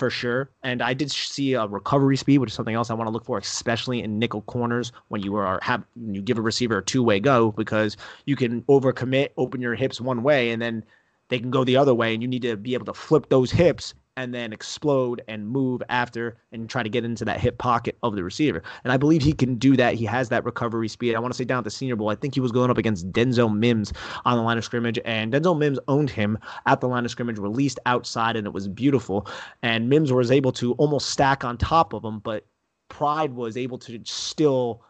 for 0.00 0.10
sure. 0.10 0.50
And 0.62 0.82
I 0.82 0.94
did 0.94 1.12
see 1.12 1.52
a 1.52 1.66
recovery 1.66 2.16
speed, 2.16 2.38
which 2.38 2.50
is 2.50 2.54
something 2.54 2.74
else 2.74 2.90
I 2.90 2.94
want 2.94 3.06
to 3.06 3.12
look 3.12 3.26
for, 3.26 3.36
especially 3.36 4.02
in 4.02 4.18
nickel 4.18 4.40
corners 4.42 4.92
when 5.08 5.22
you 5.22 5.36
are 5.36 5.60
have 5.62 5.84
you 5.94 6.22
give 6.22 6.38
a 6.38 6.40
receiver 6.40 6.78
a 6.78 6.82
two 6.82 7.02
way 7.02 7.20
go 7.20 7.52
because 7.52 7.98
you 8.24 8.34
can 8.34 8.62
overcommit, 8.62 9.28
open 9.36 9.60
your 9.60 9.74
hips 9.74 10.00
one 10.00 10.22
way, 10.22 10.50
and 10.50 10.60
then 10.60 10.84
they 11.28 11.38
can 11.38 11.50
go 11.50 11.64
the 11.64 11.76
other 11.76 11.94
way, 11.94 12.14
and 12.14 12.22
you 12.22 12.28
need 12.28 12.42
to 12.42 12.56
be 12.56 12.72
able 12.72 12.86
to 12.86 12.94
flip 12.94 13.28
those 13.28 13.52
hips 13.52 13.92
and 14.16 14.34
then 14.34 14.52
explode 14.52 15.22
and 15.28 15.48
move 15.48 15.82
after 15.88 16.36
and 16.52 16.68
try 16.68 16.82
to 16.82 16.88
get 16.88 17.04
into 17.04 17.24
that 17.24 17.40
hip 17.40 17.58
pocket 17.58 17.96
of 18.02 18.16
the 18.16 18.24
receiver. 18.24 18.62
And 18.84 18.92
I 18.92 18.96
believe 18.96 19.22
he 19.22 19.32
can 19.32 19.54
do 19.56 19.76
that. 19.76 19.94
He 19.94 20.04
has 20.04 20.28
that 20.28 20.44
recovery 20.44 20.88
speed. 20.88 21.14
I 21.14 21.20
want 21.20 21.32
to 21.32 21.36
say 21.38 21.44
down 21.44 21.58
at 21.58 21.64
the 21.64 21.70
Senior 21.70 21.96
Bowl, 21.96 22.08
I 22.08 22.14
think 22.14 22.34
he 22.34 22.40
was 22.40 22.52
going 22.52 22.70
up 22.70 22.78
against 22.78 23.10
Denzel 23.12 23.56
Mims 23.56 23.92
on 24.24 24.36
the 24.36 24.42
line 24.42 24.58
of 24.58 24.64
scrimmage, 24.64 24.98
and 25.04 25.32
Denzel 25.32 25.58
Mims 25.58 25.78
owned 25.88 26.10
him 26.10 26.38
at 26.66 26.80
the 26.80 26.88
line 26.88 27.04
of 27.04 27.10
scrimmage, 27.10 27.38
released 27.38 27.78
outside, 27.86 28.36
and 28.36 28.46
it 28.46 28.52
was 28.52 28.68
beautiful. 28.68 29.26
And 29.62 29.88
Mims 29.88 30.12
was 30.12 30.30
able 30.30 30.52
to 30.52 30.72
almost 30.74 31.10
stack 31.10 31.44
on 31.44 31.56
top 31.56 31.92
of 31.92 32.04
him, 32.04 32.18
but 32.18 32.46
Pride 32.88 33.32
was 33.32 33.56
able 33.56 33.78
to 33.78 34.00
still 34.04 34.82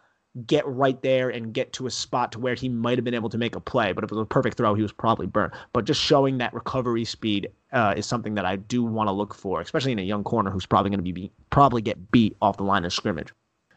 get 0.46 0.66
right 0.66 1.00
there 1.02 1.28
and 1.28 1.52
get 1.52 1.72
to 1.72 1.86
a 1.86 1.90
spot 1.90 2.32
to 2.32 2.38
where 2.38 2.54
he 2.54 2.68
might 2.68 2.96
have 2.96 3.04
been 3.04 3.14
able 3.14 3.28
to 3.28 3.38
make 3.38 3.56
a 3.56 3.60
play. 3.60 3.92
But 3.92 4.04
if 4.04 4.12
it 4.12 4.14
was 4.14 4.22
a 4.22 4.26
perfect 4.26 4.56
throw, 4.56 4.74
he 4.74 4.82
was 4.82 4.92
probably 4.92 5.26
burnt. 5.26 5.52
But 5.72 5.84
just 5.84 6.00
showing 6.00 6.38
that 6.38 6.54
recovery 6.54 7.04
speed 7.04 7.50
uh, 7.72 7.94
is 7.96 8.06
something 8.06 8.34
that 8.34 8.44
I 8.44 8.56
do 8.56 8.84
want 8.84 9.08
to 9.08 9.12
look 9.12 9.34
for, 9.34 9.60
especially 9.60 9.92
in 9.92 9.98
a 9.98 10.02
young 10.02 10.22
corner 10.22 10.50
who's 10.50 10.66
probably 10.66 10.90
going 10.90 11.04
to 11.04 11.12
be 11.12 11.30
probably 11.50 11.82
get 11.82 12.10
beat 12.10 12.36
off 12.40 12.56
the 12.56 12.62
line 12.62 12.84
of 12.84 12.92
scrimmage. 12.92 13.32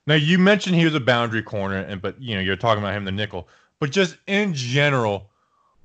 Now 0.06 0.16
you 0.16 0.38
mentioned 0.38 0.76
he 0.76 0.86
was 0.86 0.96
a 0.96 1.00
boundary 1.00 1.42
corner, 1.42 1.78
and 1.78 2.02
but 2.02 2.22
you 2.22 2.36
know 2.36 2.42
you're 2.42 2.56
talking 2.56 2.84
about 2.84 2.96
him 2.96 3.06
the 3.06 3.12
nickel. 3.12 3.48
But 3.80 3.92
just 3.92 4.18
in 4.28 4.54
general, 4.54 5.30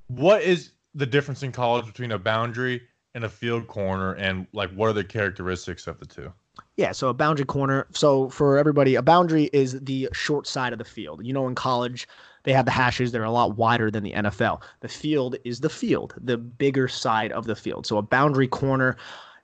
what 0.07 0.43
is 0.43 0.71
the 0.93 1.05
difference 1.05 1.43
in 1.43 1.51
college 1.51 1.85
between 1.85 2.11
a 2.11 2.19
boundary 2.19 2.81
and 3.15 3.23
a 3.23 3.29
field 3.29 3.67
corner, 3.67 4.13
and 4.13 4.45
like 4.53 4.71
what 4.71 4.89
are 4.89 4.93
the 4.93 5.03
characteristics 5.03 5.87
of 5.87 5.99
the 5.99 6.05
two? 6.05 6.31
Yeah, 6.79 6.93
so 6.93 7.09
a 7.09 7.13
boundary 7.13 7.43
corner. 7.43 7.87
So 7.91 8.29
for 8.29 8.57
everybody, 8.57 8.95
a 8.95 9.01
boundary 9.01 9.49
is 9.51 9.77
the 9.81 10.07
short 10.13 10.47
side 10.47 10.71
of 10.71 10.79
the 10.79 10.85
field. 10.85 11.25
You 11.25 11.33
know, 11.33 11.45
in 11.45 11.53
college, 11.53 12.07
they 12.43 12.53
have 12.53 12.63
the 12.63 12.71
hashes 12.71 13.11
that 13.11 13.19
are 13.19 13.25
a 13.25 13.31
lot 13.31 13.57
wider 13.57 13.91
than 13.91 14.01
the 14.01 14.13
NFL. 14.13 14.61
The 14.79 14.87
field 14.87 15.35
is 15.43 15.59
the 15.59 15.69
field, 15.69 16.13
the 16.15 16.37
bigger 16.37 16.87
side 16.87 17.33
of 17.33 17.47
the 17.47 17.55
field. 17.57 17.85
So 17.85 17.97
a 17.97 18.01
boundary 18.01 18.47
corner, 18.47 18.95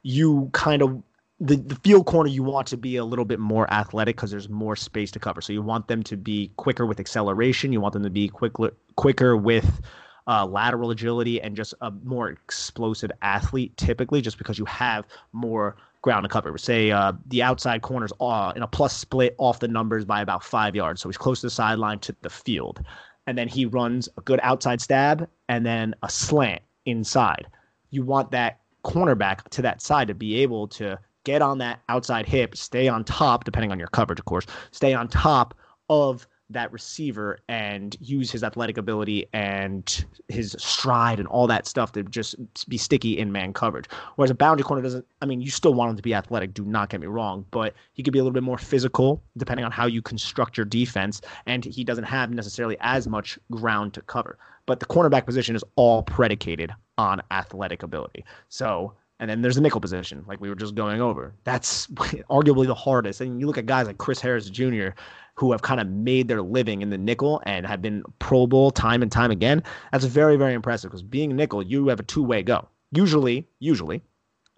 you 0.01 0.49
kind 0.53 0.81
of 0.81 1.03
the, 1.41 1.57
the 1.57 1.75
field 1.75 2.05
corner 2.05 2.29
you 2.29 2.41
want 2.41 2.67
to 2.67 2.77
be 2.77 2.95
a 2.95 3.03
little 3.03 3.25
bit 3.25 3.41
more 3.41 3.69
athletic 3.69 4.15
because 4.15 4.31
there's 4.31 4.47
more 4.47 4.77
space 4.77 5.11
to 5.11 5.19
cover. 5.19 5.41
So 5.41 5.51
you 5.51 5.61
want 5.61 5.89
them 5.89 6.03
to 6.03 6.15
be 6.15 6.53
quicker 6.55 6.85
with 6.85 7.01
acceleration. 7.01 7.73
You 7.73 7.81
want 7.81 7.95
them 7.95 8.03
to 8.03 8.09
be 8.09 8.29
quicker 8.29 8.71
quicker 8.95 9.35
with 9.35 9.81
uh, 10.25 10.45
lateral 10.45 10.89
agility 10.89 11.41
and 11.41 11.53
just 11.53 11.73
a 11.81 11.91
more 11.91 12.29
explosive 12.29 13.11
athlete 13.21 13.75
typically 13.75 14.21
just 14.21 14.37
because 14.37 14.57
you 14.57 14.63
have 14.63 15.05
more 15.33 15.75
ground 16.05 16.23
to 16.23 16.29
cover. 16.29 16.55
Say 16.57 16.91
uh, 16.91 17.13
the 17.25 17.41
outside 17.41 17.81
corners 17.81 18.13
uh, 18.21 18.53
in 18.55 18.61
a 18.61 18.67
plus 18.67 18.95
split 18.95 19.35
off 19.39 19.59
the 19.59 19.67
numbers 19.67 20.05
by 20.05 20.21
about 20.21 20.43
five 20.43 20.75
yards. 20.75 21.01
So 21.01 21.09
he's 21.09 21.17
close 21.17 21.41
to 21.41 21.47
the 21.47 21.51
sideline 21.51 21.99
to 21.99 22.15
the 22.21 22.29
field. 22.29 22.81
And 23.27 23.35
then 23.35 23.47
he 23.47 23.65
runs 23.65 24.07
a 24.15 24.21
good 24.21 24.39
outside 24.43 24.79
stab 24.79 25.27
and 25.49 25.65
then 25.65 25.95
a 26.03 26.09
slant 26.09 26.61
inside. 26.85 27.47
You 27.89 28.03
want 28.03 28.29
that 28.31 28.59
cornerback 28.85 29.49
to 29.49 29.63
that 29.63 29.81
side 29.81 30.07
to 30.07 30.13
be 30.13 30.37
able 30.43 30.67
to 30.67 30.99
get 31.23 31.41
on 31.41 31.57
that 31.57 31.81
outside 31.89 32.27
hip, 32.27 32.55
stay 32.55 32.87
on 32.87 33.03
top, 33.03 33.43
depending 33.43 33.71
on 33.71 33.79
your 33.79 33.87
coverage, 33.87 34.19
of 34.19 34.25
course, 34.25 34.45
stay 34.69 34.93
on 34.93 35.07
top 35.07 35.57
of 35.89 36.27
that 36.49 36.71
receiver 36.71 37.39
and 37.49 37.97
use 37.99 38.31
his 38.31 38.43
athletic 38.43 38.77
ability 38.77 39.25
and 39.33 40.05
his 40.27 40.55
stride 40.59 41.19
and 41.19 41.27
all 41.27 41.47
that 41.47 41.65
stuff 41.65 41.91
to 41.93 42.03
just 42.03 42.35
be 42.69 42.77
sticky 42.77 43.17
in 43.17 43.31
man 43.31 43.51
coverage. 43.51 43.85
Whereas 44.15 44.29
a 44.29 44.35
boundary 44.35 44.63
corner 44.63 44.83
doesn't, 44.83 45.05
I 45.21 45.25
mean, 45.25 45.41
you 45.41 45.49
still 45.49 45.73
want 45.73 45.91
him 45.91 45.95
to 45.95 46.03
be 46.03 46.13
athletic, 46.13 46.53
do 46.53 46.63
not 46.63 46.89
get 46.89 47.01
me 47.01 47.07
wrong, 47.07 47.45
but 47.51 47.73
he 47.93 48.03
could 48.03 48.13
be 48.13 48.19
a 48.19 48.23
little 48.23 48.33
bit 48.33 48.43
more 48.43 48.57
physical 48.57 49.23
depending 49.37 49.65
on 49.65 49.71
how 49.71 49.87
you 49.87 50.01
construct 50.01 50.57
your 50.57 50.65
defense. 50.65 51.21
And 51.45 51.65
he 51.65 51.83
doesn't 51.83 52.03
have 52.03 52.29
necessarily 52.31 52.77
as 52.79 53.07
much 53.07 53.39
ground 53.51 53.93
to 53.95 54.01
cover. 54.01 54.37
But 54.67 54.79
the 54.79 54.85
cornerback 54.85 55.25
position 55.25 55.55
is 55.55 55.63
all 55.75 56.03
predicated 56.03 56.71
on 56.97 57.21
athletic 57.31 57.83
ability. 57.83 58.23
So, 58.49 58.93
and 59.19 59.29
then 59.29 59.41
there's 59.41 59.55
the 59.55 59.61
nickel 59.61 59.81
position, 59.81 60.23
like 60.27 60.41
we 60.41 60.49
were 60.49 60.55
just 60.55 60.75
going 60.75 61.01
over. 61.01 61.33
That's 61.43 61.87
arguably 61.87 62.67
the 62.67 62.75
hardest. 62.75 63.21
And 63.21 63.39
you 63.39 63.47
look 63.47 63.57
at 63.57 63.65
guys 63.65 63.87
like 63.87 63.97
Chris 63.97 64.19
Harris 64.19 64.49
Jr., 64.49 64.89
who 65.35 65.51
have 65.51 65.61
kind 65.61 65.81
of 65.81 65.87
made 65.87 66.27
their 66.27 66.41
living 66.41 66.81
in 66.81 66.89
the 66.89 66.97
nickel 66.97 67.41
and 67.45 67.65
have 67.65 67.81
been 67.81 68.03
Pro 68.19 68.47
Bowl 68.47 68.71
time 68.71 69.01
and 69.01 69.11
time 69.11 69.31
again. 69.31 69.63
That's 69.91 70.05
very, 70.05 70.37
very 70.37 70.53
impressive 70.53 70.91
because 70.91 71.01
being 71.01 71.35
nickel, 71.35 71.61
you 71.61 71.87
have 71.87 71.99
a 71.99 72.03
two 72.03 72.23
way 72.23 72.41
go. 72.41 72.67
Usually, 72.91 73.47
usually 73.59 74.01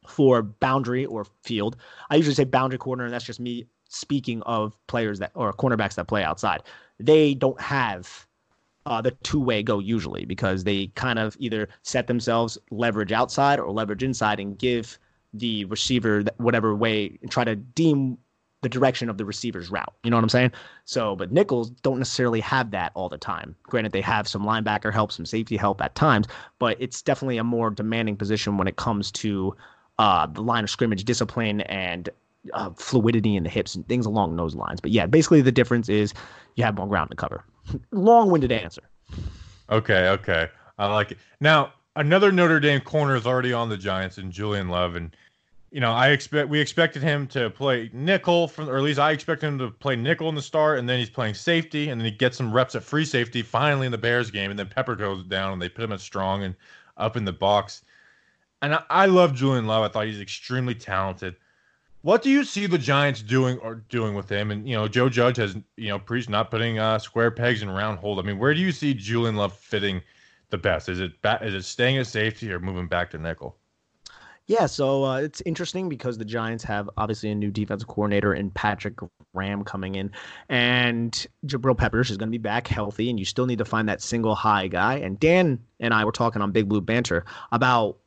for 0.07 0.43
boundary 0.43 1.05
or 1.05 1.25
field, 1.43 1.77
I 2.09 2.15
usually 2.15 2.35
say 2.35 2.43
boundary 2.43 2.77
corner, 2.77 3.05
and 3.05 3.13
that's 3.13 3.25
just 3.25 3.39
me 3.39 3.67
speaking 3.89 4.41
of 4.43 4.77
players 4.87 5.19
that 5.19 5.31
or 5.33 5.51
cornerbacks 5.53 5.95
that 5.95 6.07
play 6.07 6.23
outside. 6.23 6.61
They 6.99 7.33
don't 7.33 7.59
have 7.59 8.26
uh, 8.87 9.01
the 9.01 9.11
two 9.11 9.39
way 9.39 9.61
go 9.61 9.79
usually 9.79 10.23
because 10.23 10.63
they 10.63 10.87
kind 10.95 11.19
of 11.19 11.35
either 11.39 11.67
set 11.83 12.07
themselves 12.07 12.57
leverage 12.71 13.11
outside 13.11 13.59
or 13.59 13.69
leverage 13.71 14.01
inside 14.01 14.39
and 14.39 14.57
give 14.57 14.97
the 15.33 15.65
receiver 15.65 16.23
whatever 16.37 16.73
way 16.73 17.17
and 17.21 17.29
try 17.29 17.43
to 17.43 17.55
deem 17.55 18.17
the 18.61 18.69
direction 18.69 19.09
of 19.09 19.17
the 19.17 19.25
receiver's 19.25 19.69
route. 19.69 19.93
You 20.03 20.09
know 20.09 20.15
what 20.17 20.23
I'm 20.23 20.29
saying? 20.29 20.51
So, 20.85 21.17
but 21.17 21.33
nickels 21.33 21.69
don't 21.69 21.99
necessarily 21.99 22.39
have 22.39 22.71
that 22.71 22.93
all 22.95 23.09
the 23.09 23.17
time. 23.17 23.55
Granted, 23.63 23.91
they 23.91 24.01
have 24.01 24.25
some 24.25 24.43
linebacker 24.43 24.91
help, 24.91 25.11
some 25.11 25.25
safety 25.25 25.57
help 25.57 25.81
at 25.81 25.93
times, 25.93 26.27
but 26.57 26.77
it's 26.79 27.01
definitely 27.01 27.37
a 27.37 27.43
more 27.43 27.69
demanding 27.69 28.15
position 28.15 28.57
when 28.57 28.69
it 28.69 28.77
comes 28.77 29.11
to 29.11 29.53
uh, 29.99 30.25
the 30.27 30.41
line 30.41 30.63
of 30.63 30.69
scrimmage 30.69 31.03
discipline 31.03 31.61
and 31.61 32.09
uh, 32.53 32.69
fluidity 32.77 33.35
in 33.35 33.43
the 33.43 33.49
hips 33.49 33.75
and 33.75 33.85
things 33.89 34.05
along 34.05 34.37
those 34.37 34.55
lines. 34.55 34.79
But 34.79 34.91
yeah, 34.91 35.05
basically 35.05 35.41
the 35.41 35.51
difference 35.51 35.89
is 35.89 36.13
you 36.55 36.63
have 36.63 36.75
more 36.75 36.87
ground 36.87 37.11
to 37.11 37.17
cover. 37.17 37.43
Long-winded 37.91 38.51
answer. 38.51 38.83
Okay, 39.69 40.09
okay, 40.09 40.49
I 40.77 40.87
like 40.87 41.11
it. 41.11 41.17
Now 41.39 41.73
another 41.95 42.31
Notre 42.31 42.59
Dame 42.59 42.81
corner 42.81 43.15
is 43.15 43.25
already 43.25 43.53
on 43.53 43.69
the 43.69 43.77
Giants, 43.77 44.17
and 44.17 44.31
Julian 44.31 44.69
Love, 44.69 44.95
and 44.95 45.15
you 45.71 45.81
know 45.81 45.91
I 45.91 46.09
expect 46.09 46.47
we 46.49 46.59
expected 46.59 47.03
him 47.03 47.27
to 47.27 47.49
play 47.49 47.89
nickel 47.93 48.47
from, 48.47 48.69
or 48.69 48.77
at 48.77 48.83
least 48.83 48.99
I 48.99 49.11
expect 49.11 49.41
him 49.41 49.57
to 49.59 49.69
play 49.69 49.95
nickel 49.95 50.29
in 50.29 50.35
the 50.35 50.41
start, 50.41 50.79
and 50.79 50.87
then 50.87 50.99
he's 50.99 51.09
playing 51.09 51.33
safety, 51.33 51.89
and 51.89 51.99
then 51.99 52.05
he 52.05 52.11
gets 52.11 52.37
some 52.37 52.53
reps 52.53 52.75
at 52.75 52.83
free 52.83 53.05
safety 53.05 53.41
finally 53.41 53.85
in 53.85 53.91
the 53.91 53.97
Bears 53.97 54.31
game, 54.31 54.49
and 54.49 54.59
then 54.59 54.67
Pepper 54.67 54.95
goes 54.95 55.23
down, 55.23 55.53
and 55.53 55.61
they 55.61 55.69
put 55.69 55.83
him 55.83 55.91
at 55.91 55.99
strong 55.99 56.43
and 56.43 56.55
up 56.95 57.17
in 57.17 57.25
the 57.25 57.33
box. 57.33 57.83
And 58.61 58.73
I, 58.73 58.83
I 58.89 59.05
love 59.05 59.35
Julian 59.35 59.67
Love. 59.67 59.83
I 59.83 59.87
thought 59.89 60.07
he's 60.07 60.21
extremely 60.21 60.73
talented. 60.73 61.35
What 62.07 62.21
do 62.21 62.29
you 62.29 62.45
see 62.45 62.67
the 62.67 62.77
Giants 62.77 63.21
doing 63.21 63.57
or 63.57 63.83
doing 63.89 64.15
with 64.15 64.31
him? 64.31 64.49
And 64.49 64.65
you 64.65 64.77
know, 64.77 64.87
Joe 64.87 65.09
Judge 65.09 65.35
has 65.35 65.57
you 65.75 65.89
know 65.89 65.99
preached 65.99 66.29
not 66.29 66.49
putting 66.49 66.79
uh, 66.79 66.99
square 66.99 67.31
pegs 67.31 67.61
in 67.61 67.69
round 67.69 67.99
holes. 67.99 68.17
I 68.17 68.21
mean, 68.21 68.39
where 68.39 68.53
do 68.53 68.61
you 68.61 68.71
see 68.71 68.93
Julian 68.93 69.35
Love 69.35 69.51
fitting 69.53 70.01
the 70.49 70.57
best? 70.57 70.87
Is 70.87 71.01
it 71.01 71.21
ba- 71.21 71.39
is 71.41 71.53
it 71.53 71.63
staying 71.63 71.97
at 71.97 72.07
safety 72.07 72.49
or 72.49 72.61
moving 72.61 72.87
back 72.87 73.09
to 73.09 73.17
nickel? 73.17 73.57
Yeah, 74.45 74.67
so 74.67 75.03
uh, 75.03 75.17
it's 75.17 75.41
interesting 75.45 75.89
because 75.89 76.17
the 76.17 76.23
Giants 76.23 76.63
have 76.63 76.89
obviously 76.95 77.29
a 77.29 77.35
new 77.35 77.51
defensive 77.51 77.89
coordinator 77.89 78.33
in 78.33 78.51
Patrick 78.51 78.95
Graham 79.35 79.65
coming 79.65 79.95
in, 79.95 80.09
and 80.47 81.27
Jabril 81.45 81.77
Peppers 81.77 82.09
is 82.09 82.15
going 82.15 82.29
to 82.29 82.31
be 82.31 82.41
back 82.41 82.67
healthy, 82.67 83.09
and 83.09 83.19
you 83.19 83.25
still 83.25 83.47
need 83.47 83.57
to 83.57 83.65
find 83.65 83.89
that 83.89 84.01
single 84.01 84.33
high 84.33 84.69
guy. 84.69 84.95
And 84.95 85.19
Dan 85.19 85.59
and 85.81 85.93
I 85.93 86.05
were 86.05 86.13
talking 86.13 86.41
on 86.41 86.53
Big 86.53 86.69
Blue 86.69 86.79
Banter 86.79 87.25
about 87.51 87.97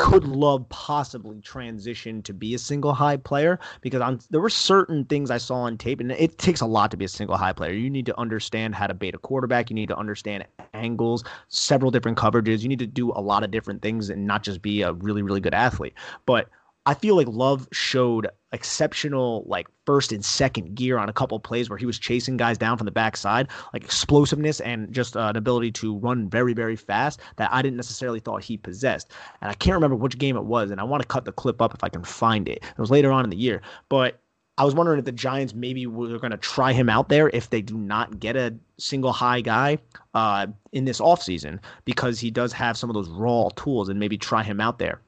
could 0.00 0.26
Love 0.26 0.66
possibly 0.70 1.42
transition 1.42 2.22
to 2.22 2.32
be 2.32 2.54
a 2.54 2.58
single 2.58 2.94
high 2.94 3.18
player? 3.18 3.60
Because 3.82 4.00
on, 4.00 4.18
there 4.30 4.40
were 4.40 4.48
certain 4.48 5.04
things 5.04 5.30
I 5.30 5.36
saw 5.36 5.56
on 5.56 5.76
tape, 5.76 6.00
and 6.00 6.10
it 6.12 6.38
takes 6.38 6.62
a 6.62 6.66
lot 6.66 6.90
to 6.92 6.96
be 6.96 7.04
a 7.04 7.08
single 7.08 7.36
high 7.36 7.52
player. 7.52 7.74
You 7.74 7.90
need 7.90 8.06
to 8.06 8.18
understand 8.18 8.74
how 8.74 8.86
to 8.86 8.94
bait 8.94 9.14
a 9.14 9.18
quarterback. 9.18 9.68
You 9.68 9.74
need 9.74 9.90
to 9.90 9.96
understand 9.98 10.46
angles, 10.72 11.22
several 11.48 11.90
different 11.90 12.16
coverages. 12.16 12.62
You 12.62 12.68
need 12.70 12.78
to 12.78 12.86
do 12.86 13.12
a 13.12 13.20
lot 13.20 13.44
of 13.44 13.50
different 13.50 13.82
things 13.82 14.08
and 14.08 14.26
not 14.26 14.42
just 14.42 14.62
be 14.62 14.80
a 14.80 14.94
really, 14.94 15.20
really 15.20 15.40
good 15.40 15.52
athlete. 15.52 15.92
But 16.24 16.48
I 16.86 16.94
feel 16.94 17.14
like 17.14 17.28
Love 17.28 17.68
showed 17.70 18.26
exceptional 18.52 19.44
like 19.46 19.68
first 19.86 20.12
and 20.12 20.24
second 20.24 20.74
gear 20.74 20.98
on 20.98 21.08
a 21.08 21.12
couple 21.12 21.38
plays 21.38 21.68
where 21.68 21.78
he 21.78 21.86
was 21.86 21.98
chasing 21.98 22.36
guys 22.36 22.58
down 22.58 22.76
from 22.76 22.84
the 22.84 22.90
backside, 22.90 23.48
like 23.72 23.84
explosiveness 23.84 24.60
and 24.60 24.92
just 24.92 25.16
uh, 25.16 25.28
an 25.28 25.36
ability 25.36 25.70
to 25.72 25.96
run 25.98 26.28
very 26.28 26.52
very 26.52 26.76
fast 26.76 27.20
that 27.36 27.52
I 27.52 27.62
didn't 27.62 27.76
necessarily 27.76 28.20
thought 28.20 28.42
he 28.42 28.56
possessed. 28.56 29.12
And 29.40 29.50
I 29.50 29.54
can't 29.54 29.74
remember 29.74 29.96
which 29.96 30.18
game 30.18 30.36
it 30.36 30.44
was, 30.44 30.70
and 30.70 30.80
I 30.80 30.84
want 30.84 31.02
to 31.02 31.08
cut 31.08 31.24
the 31.24 31.32
clip 31.32 31.62
up 31.62 31.74
if 31.74 31.84
I 31.84 31.88
can 31.88 32.04
find 32.04 32.48
it. 32.48 32.58
It 32.62 32.78
was 32.78 32.90
later 32.90 33.12
on 33.12 33.24
in 33.24 33.30
the 33.30 33.36
year, 33.36 33.62
but 33.88 34.20
I 34.58 34.64
was 34.64 34.74
wondering 34.74 34.98
if 34.98 35.06
the 35.06 35.12
Giants 35.12 35.54
maybe 35.54 35.86
were 35.86 36.18
going 36.18 36.32
to 36.32 36.36
try 36.36 36.74
him 36.74 36.90
out 36.90 37.08
there 37.08 37.30
if 37.30 37.48
they 37.48 37.62
do 37.62 37.78
not 37.78 38.20
get 38.20 38.36
a 38.36 38.54
single 38.78 39.10
high 39.10 39.40
guy 39.40 39.78
uh, 40.12 40.48
in 40.72 40.84
this 40.84 41.00
offseason 41.00 41.58
because 41.86 42.20
he 42.20 42.30
does 42.30 42.52
have 42.52 42.76
some 42.76 42.90
of 42.90 42.94
those 42.94 43.08
raw 43.08 43.48
tools 43.56 43.88
and 43.88 43.98
maybe 43.98 44.18
try 44.18 44.42
him 44.42 44.60
out 44.60 44.78
there 44.78 45.00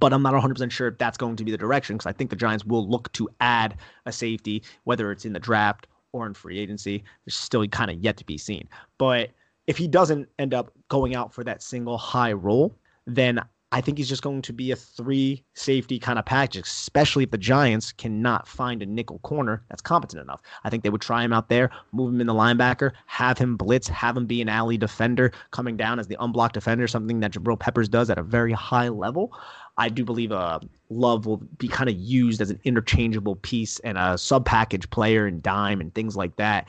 but 0.00 0.12
I'm 0.12 0.22
not 0.22 0.34
100% 0.34 0.70
sure 0.70 0.88
if 0.88 0.98
that's 0.98 1.16
going 1.16 1.36
to 1.36 1.44
be 1.44 1.50
the 1.50 1.58
direction 1.58 1.96
because 1.96 2.06
I 2.06 2.12
think 2.12 2.30
the 2.30 2.36
Giants 2.36 2.64
will 2.64 2.88
look 2.88 3.12
to 3.12 3.28
add 3.40 3.76
a 4.06 4.12
safety, 4.12 4.62
whether 4.84 5.10
it's 5.10 5.24
in 5.24 5.32
the 5.32 5.40
draft 5.40 5.86
or 6.12 6.26
in 6.26 6.34
free 6.34 6.58
agency. 6.58 7.04
It's 7.26 7.36
still 7.36 7.66
kind 7.68 7.90
of 7.90 7.98
yet 7.98 8.16
to 8.18 8.24
be 8.24 8.38
seen. 8.38 8.68
But 8.98 9.30
if 9.66 9.76
he 9.76 9.86
doesn't 9.86 10.28
end 10.38 10.54
up 10.54 10.72
going 10.88 11.14
out 11.14 11.32
for 11.32 11.44
that 11.44 11.62
single 11.62 11.98
high 11.98 12.32
role, 12.32 12.74
then 13.06 13.40
I 13.70 13.82
think 13.82 13.98
he's 13.98 14.08
just 14.08 14.22
going 14.22 14.40
to 14.42 14.52
be 14.54 14.70
a 14.70 14.76
three 14.76 15.44
safety 15.52 15.98
kind 15.98 16.18
of 16.18 16.24
package, 16.24 16.66
especially 16.66 17.24
if 17.24 17.30
the 17.30 17.36
Giants 17.36 17.92
cannot 17.92 18.48
find 18.48 18.82
a 18.82 18.86
nickel 18.86 19.18
corner 19.18 19.62
that's 19.68 19.82
competent 19.82 20.22
enough. 20.22 20.40
I 20.64 20.70
think 20.70 20.82
they 20.82 20.88
would 20.88 21.02
try 21.02 21.22
him 21.22 21.34
out 21.34 21.50
there, 21.50 21.68
move 21.92 22.14
him 22.14 22.20
in 22.22 22.26
the 22.26 22.34
linebacker, 22.34 22.92
have 23.04 23.36
him 23.36 23.58
blitz, 23.58 23.86
have 23.88 24.16
him 24.16 24.24
be 24.24 24.40
an 24.40 24.48
alley 24.48 24.78
defender 24.78 25.32
coming 25.50 25.76
down 25.76 25.98
as 25.98 26.06
the 26.06 26.16
unblocked 26.18 26.54
defender, 26.54 26.88
something 26.88 27.20
that 27.20 27.32
Jabril 27.32 27.60
Peppers 27.60 27.90
does 27.90 28.08
at 28.08 28.16
a 28.16 28.22
very 28.22 28.52
high 28.52 28.88
level. 28.88 29.34
I 29.78 29.88
do 29.88 30.04
believe 30.04 30.32
uh, 30.32 30.58
Love 30.90 31.24
will 31.24 31.36
be 31.36 31.68
kind 31.68 31.88
of 31.88 31.96
used 31.96 32.40
as 32.40 32.50
an 32.50 32.60
interchangeable 32.64 33.36
piece 33.36 33.78
and 33.80 33.96
a 33.96 34.18
sub 34.18 34.44
package 34.44 34.90
player 34.90 35.26
and 35.26 35.42
dime 35.42 35.80
and 35.80 35.94
things 35.94 36.16
like 36.16 36.36
that. 36.36 36.66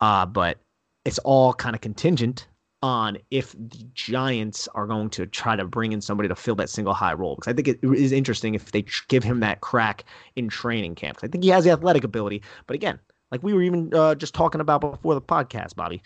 Uh, 0.00 0.26
but 0.26 0.58
it's 1.04 1.18
all 1.20 1.54
kind 1.54 1.74
of 1.74 1.80
contingent 1.80 2.46
on 2.82 3.18
if 3.30 3.52
the 3.52 3.86
Giants 3.94 4.68
are 4.74 4.86
going 4.86 5.10
to 5.10 5.26
try 5.26 5.56
to 5.56 5.64
bring 5.64 5.92
in 5.92 6.00
somebody 6.00 6.28
to 6.28 6.34
fill 6.34 6.54
that 6.56 6.70
single 6.70 6.94
high 6.94 7.12
role. 7.12 7.34
Because 7.34 7.50
I 7.50 7.54
think 7.54 7.68
it 7.68 7.78
is 7.82 8.12
interesting 8.12 8.54
if 8.54 8.72
they 8.72 8.84
give 9.08 9.24
him 9.24 9.40
that 9.40 9.60
crack 9.60 10.04
in 10.36 10.48
training 10.48 10.94
camp. 10.94 11.18
I 11.22 11.28
think 11.28 11.44
he 11.44 11.50
has 11.50 11.64
the 11.64 11.70
athletic 11.70 12.04
ability. 12.04 12.42
But 12.66 12.74
again, 12.74 12.98
like 13.30 13.42
we 13.42 13.52
were 13.52 13.62
even 13.62 13.92
uh, 13.94 14.14
just 14.14 14.34
talking 14.34 14.60
about 14.60 14.80
before 14.80 15.14
the 15.14 15.22
podcast, 15.22 15.76
Bobby, 15.76 16.02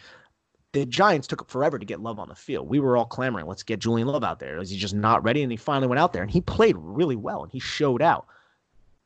the 0.74 0.84
Giants 0.84 1.28
took 1.28 1.48
forever 1.48 1.78
to 1.78 1.86
get 1.86 2.00
Love 2.00 2.18
on 2.18 2.28
the 2.28 2.34
field. 2.34 2.68
We 2.68 2.80
were 2.80 2.96
all 2.96 3.06
clamoring, 3.06 3.46
let's 3.46 3.62
get 3.62 3.78
Julian 3.78 4.08
Love 4.08 4.24
out 4.24 4.40
there. 4.40 4.58
Is 4.58 4.70
he 4.70 4.76
just 4.76 4.94
not 4.94 5.22
ready? 5.22 5.42
And 5.42 5.50
he 5.50 5.56
finally 5.56 5.86
went 5.86 6.00
out 6.00 6.12
there 6.12 6.22
and 6.22 6.30
he 6.30 6.40
played 6.40 6.76
really 6.76 7.16
well 7.16 7.44
and 7.44 7.52
he 7.52 7.60
showed 7.60 8.02
out. 8.02 8.26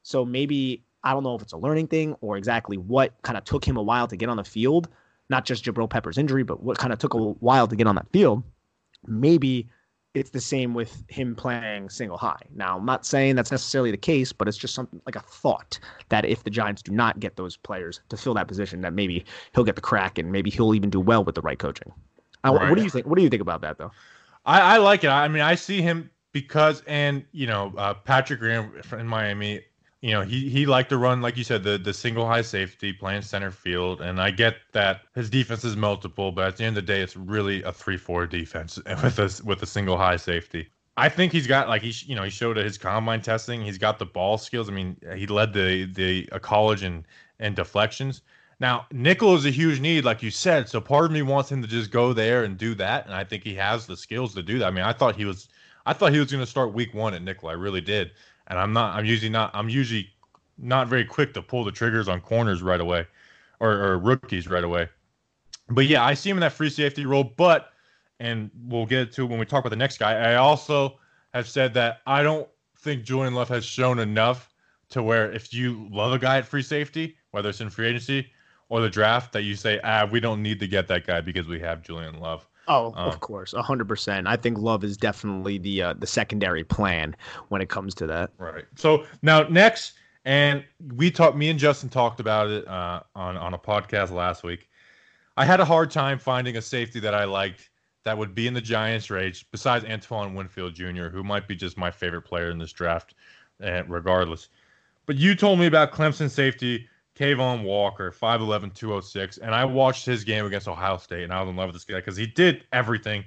So 0.03 0.25
maybe 0.25 0.83
I 1.05 1.13
don't 1.13 1.23
know 1.23 1.35
if 1.35 1.43
it's 1.43 1.53
a 1.53 1.59
learning 1.59 1.89
thing 1.89 2.17
or 2.23 2.39
exactly 2.39 2.79
what 2.79 3.13
kind 3.23 3.37
of 3.37 3.45
took 3.45 3.65
him 3.65 3.77
a 3.77 3.83
while 3.83 4.09
to 4.09 4.17
get 4.17 4.31
on 4.31 4.39
the 4.39 4.45
field. 4.45 4.89
Not 5.29 5.45
just 5.45 5.63
Jabril 5.63 5.91
Pepper's 5.91 6.17
injury, 6.17 6.43
but 6.43 6.63
what 6.63 6.79
kind 6.79 6.91
of 6.91 6.99
took 6.99 7.13
a 7.13 7.19
while 7.19 7.69
to 7.69 7.77
get 7.77 7.87
on 7.87 7.97
that 7.97 8.11
field. 8.13 8.43
Maybe 9.07 9.69
it's 10.15 10.31
the 10.31 10.41
same 10.41 10.75
with 10.75 11.05
him 11.09 11.35
playing 11.35 11.91
single 11.91 12.17
high. 12.17 12.41
Now, 12.55 12.79
I'm 12.79 12.87
not 12.87 13.05
saying 13.05 13.37
that's 13.37 13.51
necessarily 13.51 13.91
the 13.91 13.97
case, 13.97 14.33
but 14.33 14.49
it's 14.49 14.57
just 14.57 14.75
something 14.75 15.01
like 15.07 15.17
a 15.17 15.21
thought 15.21 15.79
that 16.09 16.25
if 16.25 16.45
the 16.45 16.51
Giants 16.51 16.83
do 16.83 16.93
not 16.93 17.21
get 17.21 17.37
those 17.37 17.57
players 17.57 18.01
to 18.09 18.17
fill 18.17 18.35
that 18.35 18.49
position, 18.49 18.81
that 18.81 18.93
maybe 18.93 19.25
he'll 19.55 19.65
get 19.65 19.77
the 19.77 19.83
crack 19.83 20.19
and 20.19 20.33
maybe 20.33 20.51
he'll 20.51 20.75
even 20.75 20.91
do 20.91 21.01
well 21.01 21.25
with 21.25 21.35
the 21.35 21.43
right 21.43 21.59
coaching. 21.59 21.93
Uh, 22.45 22.55
right. 22.55 22.69
What 22.69 22.77
do 22.77 22.85
you 22.85 22.91
think? 22.91 23.07
What 23.07 23.17
do 23.17 23.23
you 23.23 23.29
think 23.29 23.43
about 23.43 23.61
that, 23.61 23.79
though? 23.79 23.91
I, 24.47 24.61
I 24.61 24.77
like 24.79 25.05
it. 25.05 25.09
I 25.09 25.29
mean, 25.29 25.43
I 25.43 25.55
see 25.55 25.83
him 25.83 26.11
because, 26.33 26.83
and 26.87 27.25
you 27.33 27.47
know, 27.47 27.73
uh, 27.77 27.95
Patrick 27.95 28.41
Graham 28.41 28.73
in 28.93 29.07
Miami 29.07 29.63
you 30.01 30.13
know, 30.13 30.23
he 30.23 30.49
he 30.49 30.65
liked 30.65 30.91
to 30.91 30.99
run, 30.99 31.21
like 31.21 31.37
you 31.37 31.45
said, 31.45 31.65
the 31.65 31.77
the 31.77 31.93
single 31.93 32.27
high 32.27 32.43
safety, 32.43 32.93
playing 32.93 33.23
center 33.23 33.51
field, 33.51 34.01
and 34.01 34.21
I 34.21 34.31
get 34.31 34.57
that 34.73 35.03
his 35.15 35.29
defense 35.29 35.65
is 35.65 35.77
multiple, 35.77 36.31
but 36.31 36.47
at 36.47 36.57
the 36.57 36.65
end 36.65 36.79
of 36.79 36.87
the 36.87 36.93
day, 36.93 37.01
it's 37.01 37.17
really 37.17 37.63
a 37.65 37.73
three 37.73 37.97
four 37.97 38.27
defense 38.27 38.79
with 39.03 39.19
a 39.19 39.43
with 39.45 39.63
a 39.63 39.67
single 39.67 39.99
high 39.99 40.17
safety. 40.17 40.69
I 40.97 41.09
think 41.09 41.33
he's 41.33 41.47
got 41.47 41.69
like 41.69 41.83
he 41.83 41.93
you 42.07 42.15
know 42.15 42.23
he 42.23 42.31
showed 42.31 42.57
his 42.57 42.79
combine 42.79 43.23
testing, 43.23 43.61
he's 43.61 43.79
got 43.79 43.99
the 43.99 44.07
ball 44.07 44.39
skills. 44.39 44.69
I 44.69 44.73
mean, 44.73 44.97
he 45.17 45.27
led 45.27 45.53
the 45.53 45.87
the 45.87 46.29
a 46.31 46.39
college 46.39 46.85
and 46.85 47.05
and 47.41 47.57
deflections. 47.57 48.23
Now, 48.61 48.87
nickel 48.93 49.35
is 49.35 49.47
a 49.47 49.51
huge 49.51 49.81
need, 49.81 50.05
like 50.05 50.23
you 50.23 50.31
said. 50.31 50.69
So 50.69 50.81
part 50.81 51.07
of 51.07 51.13
me 51.13 51.23
wants 51.23 51.51
him 51.51 51.63
to 51.63 51.69
just 51.69 51.91
go 51.91 52.13
there 52.13 52.45
and 52.45 52.57
do 52.57 52.75
that, 52.77 53.07
and 53.07 53.15
I 53.15 53.25
think 53.25 53.43
he 53.43 53.55
has 53.55 53.87
the 53.87 53.97
skills 53.97 54.35
to 54.35 54.43
do 54.43 54.59
that. 54.61 54.67
I 54.67 54.71
mean, 54.71 54.85
I 54.85 54.93
thought 54.93 55.15
he 55.15 55.25
was, 55.25 55.49
I 55.87 55.93
thought 55.93 56.13
he 56.13 56.19
was 56.19 56.31
going 56.31 56.43
to 56.43 56.51
start 56.51 56.73
week 56.73 56.93
one 56.93 57.15
at 57.15 57.23
nickel. 57.23 57.49
I 57.49 57.53
really 57.53 57.81
did 57.81 58.13
and 58.49 58.59
I'm 58.59 58.73
not. 58.73 58.97
I'm 58.97 59.05
usually 59.05 59.31
not. 59.31 59.51
I'm 59.55 59.69
usually 59.69 60.11
not 60.59 60.89
very 60.89 61.05
quick 61.05 61.35
to 61.35 61.43
pull 61.43 61.65
the 61.65 61.73
triggers 61.73 62.09
on 62.09 62.21
corners 62.21 62.63
right 62.63 62.81
away, 62.81 63.07
or, 63.61 63.71
or 63.73 63.99
rookies 63.99 64.49
right 64.49 64.65
away. 64.65 64.89
But 65.69 65.87
yeah, 65.87 66.05
I 66.05 66.15
see 66.15 66.31
him 66.31 66.39
in 66.39 66.41
that 66.41 66.53
free 66.53 66.71
safety 66.71 67.07
role. 67.07 67.25
But 67.25 67.73
and 68.21 68.51
we'll 68.67 68.87
get 68.87 69.13
to 69.13 69.27
when 69.27 69.39
we 69.39 69.47
talk 69.47 69.61
about 69.61 69.71
the 69.71 69.77
next 69.77 69.99
guy. 69.99 70.15
I 70.15 70.35
also 70.37 70.99
have 71.35 71.49
said 71.49 71.75
that 71.75 72.01
I 72.07 72.23
don't 72.23 72.49
think 72.79 73.05
Julian 73.05 73.35
Love 73.35 73.49
has 73.49 73.65
shown 73.65 73.99
enough 73.99 74.51
to 74.91 75.03
where 75.03 75.31
if 75.31 75.53
you 75.53 75.87
love 75.91 76.13
a 76.13 76.19
guy 76.19 76.39
at 76.39 76.47
free 76.47 76.63
safety, 76.63 77.17
whether 77.31 77.51
it's 77.51 77.61
in 77.61 77.71
free 77.71 77.89
agency 77.89 78.31
or 78.71 78.81
the 78.81 78.89
draft, 78.89 79.33
that 79.33 79.43
you 79.43 79.55
say, 79.55 79.81
ah, 79.85 80.09
we 80.11 80.21
don't 80.21 80.43
need 80.43 80.59
to 80.61 80.67
get 80.67 80.89
that 80.89 81.07
guy 81.07 81.21
because 81.21 81.47
we 81.47 81.61
have 81.61 81.83
Julian 81.83 82.19
Love. 82.21 82.48
Oh, 82.69 82.93
um, 82.97 83.09
of 83.09 83.21
course, 83.21 83.53
hundred 83.53 83.89
percent. 83.89 84.27
I 84.27 84.37
think 84.37 84.59
Love 84.59 84.85
is 84.85 84.97
definitely 84.97 85.59
the 85.59 85.83
uh, 85.83 85.95
the 85.95 86.07
secondary 86.07 86.65
plan 86.65 87.17
when 87.49 87.63
it 87.63 87.69
comes 87.69 87.95
to 87.97 88.07
that. 88.07 88.31
Right. 88.39 88.65
So 88.77 89.05
now 89.23 89.43
next, 89.49 89.95
and 90.25 90.65
we 90.95 91.11
talked. 91.11 91.37
Me 91.37 91.49
and 91.49 91.59
Justin 91.59 91.89
talked 91.89 92.21
about 92.21 92.49
it 92.49 92.69
uh, 92.69 93.01
on 93.15 93.37
on 93.37 93.55
a 93.55 93.59
podcast 93.59 94.11
last 94.11 94.43
week. 94.43 94.69
I 95.37 95.45
had 95.45 95.61
a 95.61 95.65
hard 95.65 95.91
time 95.91 96.19
finding 96.19 96.57
a 96.57 96.63
safety 96.63 97.01
that 97.01 97.15
I 97.15 97.25
liked 97.25 97.71
that 98.05 98.17
would 98.17 98.35
be 98.35 98.47
in 98.47 98.55
the 98.55 98.61
Giants' 98.61 99.11
range 99.11 99.47
besides 99.51 99.85
Antoine 99.85 100.35
Winfield 100.35 100.75
Jr., 100.75 101.09
who 101.09 101.23
might 101.23 101.49
be 101.49 101.55
just 101.55 101.79
my 101.79 101.91
favorite 101.91 102.23
player 102.23 102.51
in 102.51 102.59
this 102.59 102.73
draft, 102.73 103.15
uh, 103.63 103.83
regardless. 103.87 104.49
But 105.07 105.17
you 105.17 105.35
told 105.35 105.59
me 105.59 105.67
about 105.67 105.93
Clemson 105.93 106.29
safety 106.31 106.89
K'Von 107.19 107.65
Walker, 107.65 108.13
5'11, 108.13 108.75
206. 108.75 109.39
And 109.39 109.55
I 109.55 109.65
watched 109.65 110.07
his 110.07 110.23
game 110.23 110.47
against 110.47 110.69
Ohio 110.69 110.99
State, 110.99 111.25
and 111.25 111.33
I 111.33 111.41
was 111.41 111.51
in 111.51 111.57
love 111.57 111.69
with 111.69 111.75
this 111.75 111.85
guy 111.85 111.97
because 111.97 112.17
he 112.17 112.27
did 112.27 112.65
everything. 112.73 113.25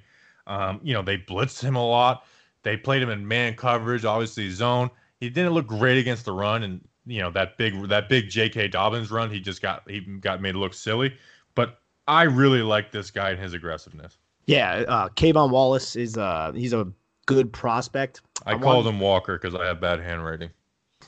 Um, 0.48 0.80
you 0.82 0.94
know, 0.94 1.02
they 1.02 1.18
blitzed 1.18 1.62
him 1.62 1.76
a 1.76 1.86
lot. 1.86 2.26
They 2.64 2.78
played 2.78 3.02
him 3.02 3.10
in 3.10 3.28
man 3.28 3.56
coverage, 3.56 4.06
obviously 4.06 4.50
zone. 4.50 4.90
He 5.20 5.30
didn't 5.30 5.52
look 5.54 5.68
great 5.68 5.98
against 5.98 6.26
the 6.26 6.32
run, 6.32 6.64
and 6.64 6.82
you 7.06 7.20
know 7.20 7.32
that 7.32 7.58
big 7.58 7.88
that 7.90 8.08
big 8.08 8.30
J.K. 8.30 8.70
Dobbins 8.70 9.12
run, 9.12 9.30
he 9.30 9.40
just 9.40 9.62
got 9.62 9.90
he 9.90 10.00
got 10.00 10.42
made 10.42 10.54
to 10.54 10.60
look 10.60 10.74
silly. 10.74 11.14
But 11.56 11.80
I 12.08 12.24
really 12.24 12.62
like 12.62 12.92
this 12.92 13.12
guy 13.12 13.32
and 13.32 13.40
his 13.40 13.54
aggressiveness. 13.54 14.18
Yeah, 14.46 14.84
uh, 14.88 15.10
K'Von 15.10 15.52
Wallace 15.52 15.96
is 15.96 16.18
uh 16.18 16.52
he's 16.56 16.74
a 16.74 16.88
good 17.26 17.52
prospect. 17.52 18.22
I, 18.46 18.54
I 18.54 18.58
called 18.58 18.88
him 18.88 19.00
Walker 19.00 19.38
because 19.38 19.54
I 19.54 19.66
have 19.66 19.82
bad 19.82 20.00
handwriting 20.00 20.52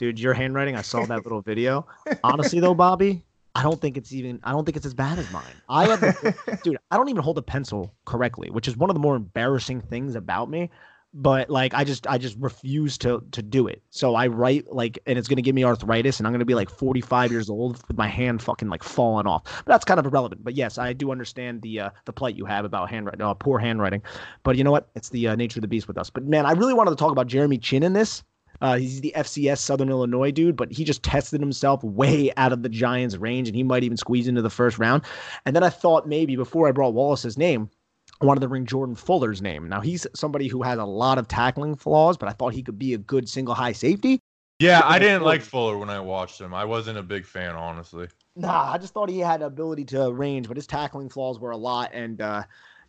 dude, 0.03 0.19
your 0.19 0.33
handwriting. 0.33 0.75
I 0.75 0.81
saw 0.81 1.05
that 1.05 1.23
little 1.23 1.41
video. 1.41 1.87
Honestly, 2.25 2.59
though, 2.59 2.73
Bobby, 2.73 3.23
I 3.55 3.63
don't 3.63 3.79
think 3.79 3.95
it's 3.95 4.11
even. 4.11 4.39
I 4.43 4.51
don't 4.51 4.65
think 4.65 4.75
it's 4.75 4.85
as 4.85 4.93
bad 4.93 5.17
as 5.17 5.31
mine. 5.31 5.55
I 5.69 5.85
have, 5.87 6.61
dude. 6.63 6.77
I 6.91 6.97
don't 6.97 7.07
even 7.07 7.23
hold 7.23 7.37
a 7.37 7.41
pencil 7.41 7.93
correctly, 8.03 8.49
which 8.49 8.67
is 8.67 8.75
one 8.75 8.89
of 8.89 8.95
the 8.95 8.99
more 8.99 9.15
embarrassing 9.15 9.79
things 9.79 10.15
about 10.15 10.49
me. 10.49 10.69
But 11.15 11.49
like, 11.49 11.73
I 11.73 11.83
just, 11.83 12.07
I 12.07 12.17
just 12.17 12.35
refuse 12.37 12.97
to 12.97 13.23
to 13.31 13.41
do 13.41 13.67
it. 13.67 13.81
So 13.91 14.15
I 14.15 14.27
write 14.27 14.73
like, 14.73 14.99
and 15.05 15.17
it's 15.17 15.29
gonna 15.29 15.41
give 15.41 15.55
me 15.55 15.63
arthritis, 15.63 16.19
and 16.19 16.27
I'm 16.27 16.33
gonna 16.33 16.43
be 16.43 16.55
like 16.55 16.69
45 16.69 17.31
years 17.31 17.49
old 17.49 17.81
with 17.87 17.97
my 17.97 18.07
hand 18.07 18.41
fucking 18.41 18.67
like 18.67 18.83
falling 18.83 19.27
off. 19.27 19.43
But 19.63 19.71
that's 19.71 19.85
kind 19.85 20.01
of 20.01 20.05
irrelevant. 20.05 20.43
But 20.43 20.55
yes, 20.55 20.77
I 20.77 20.91
do 20.91 21.11
understand 21.11 21.61
the 21.61 21.79
uh, 21.79 21.89
the 22.03 22.11
plight 22.11 22.35
you 22.35 22.43
have 22.43 22.65
about 22.65 22.89
handwriting, 22.89 23.21
uh, 23.21 23.35
poor 23.35 23.57
handwriting. 23.57 24.01
But 24.43 24.57
you 24.57 24.65
know 24.65 24.71
what? 24.71 24.89
It's 24.95 25.09
the 25.09 25.29
uh, 25.29 25.35
nature 25.35 25.59
of 25.59 25.61
the 25.61 25.67
beast 25.69 25.87
with 25.87 25.97
us. 25.97 26.09
But 26.09 26.25
man, 26.25 26.45
I 26.45 26.51
really 26.51 26.73
wanted 26.73 26.91
to 26.91 26.97
talk 26.97 27.11
about 27.11 27.27
Jeremy 27.27 27.57
Chinn 27.57 27.83
in 27.83 27.93
this 27.93 28.23
Uh, 28.63 28.77
he's 28.77 29.01
the 29.01 29.13
FCS 29.15 29.57
Southern 29.57 29.89
Illinois 29.89 30.31
dude, 30.31 30.55
but 30.55 30.71
he 30.71 30.85
just 30.85 31.03
tested 31.03 31.41
himself 31.41 31.83
way 31.83 32.31
out 32.37 32.53
of 32.53 32.63
the 32.63 32.69
Giants' 32.69 33.17
range, 33.17 33.49
and 33.49 33.55
he 33.55 33.61
might 33.61 33.83
even 33.83 33.97
squeeze 33.97 34.25
into 34.25 34.41
the 34.41 34.49
first 34.49 34.79
round. 34.79 35.03
And 35.45 35.53
then 35.53 35.63
I 35.63 35.69
thought 35.69 36.07
maybe 36.07 36.37
before 36.37 36.69
I 36.69 36.71
brought 36.71 36.93
Wallace's 36.93 37.37
name, 37.37 37.69
I 38.21 38.25
wanted 38.25 38.39
to 38.39 38.47
bring 38.47 38.65
Jordan 38.65 38.95
Fuller's 38.95 39.41
name. 39.41 39.67
Now 39.67 39.81
he's 39.81 40.07
somebody 40.15 40.47
who 40.47 40.61
has 40.61 40.79
a 40.79 40.85
lot 40.85 41.17
of 41.17 41.27
tackling 41.27 41.75
flaws, 41.75 42.15
but 42.15 42.29
I 42.29 42.31
thought 42.31 42.53
he 42.53 42.63
could 42.63 42.79
be 42.79 42.93
a 42.93 42.97
good 42.97 43.27
single 43.27 43.53
high 43.53 43.73
safety. 43.73 44.21
Yeah, 44.59 44.81
I 44.85 44.97
didn't 44.97 45.23
like 45.23 45.41
Fuller 45.41 45.77
when 45.77 45.89
I 45.89 45.99
watched 45.99 46.39
him. 46.39 46.53
I 46.53 46.63
wasn't 46.63 46.97
a 46.97 47.03
big 47.03 47.25
fan, 47.25 47.55
honestly. 47.55 48.07
Nah, 48.37 48.71
I 48.71 48.77
just 48.77 48.93
thought 48.93 49.09
he 49.09 49.19
had 49.19 49.41
ability 49.41 49.83
to 49.85 50.09
range, 50.13 50.47
but 50.47 50.55
his 50.55 50.67
tackling 50.67 51.09
flaws 51.09 51.37
were 51.37 51.51
a 51.51 51.57
lot, 51.57 51.91
and 51.93 52.21
uh, 52.21 52.43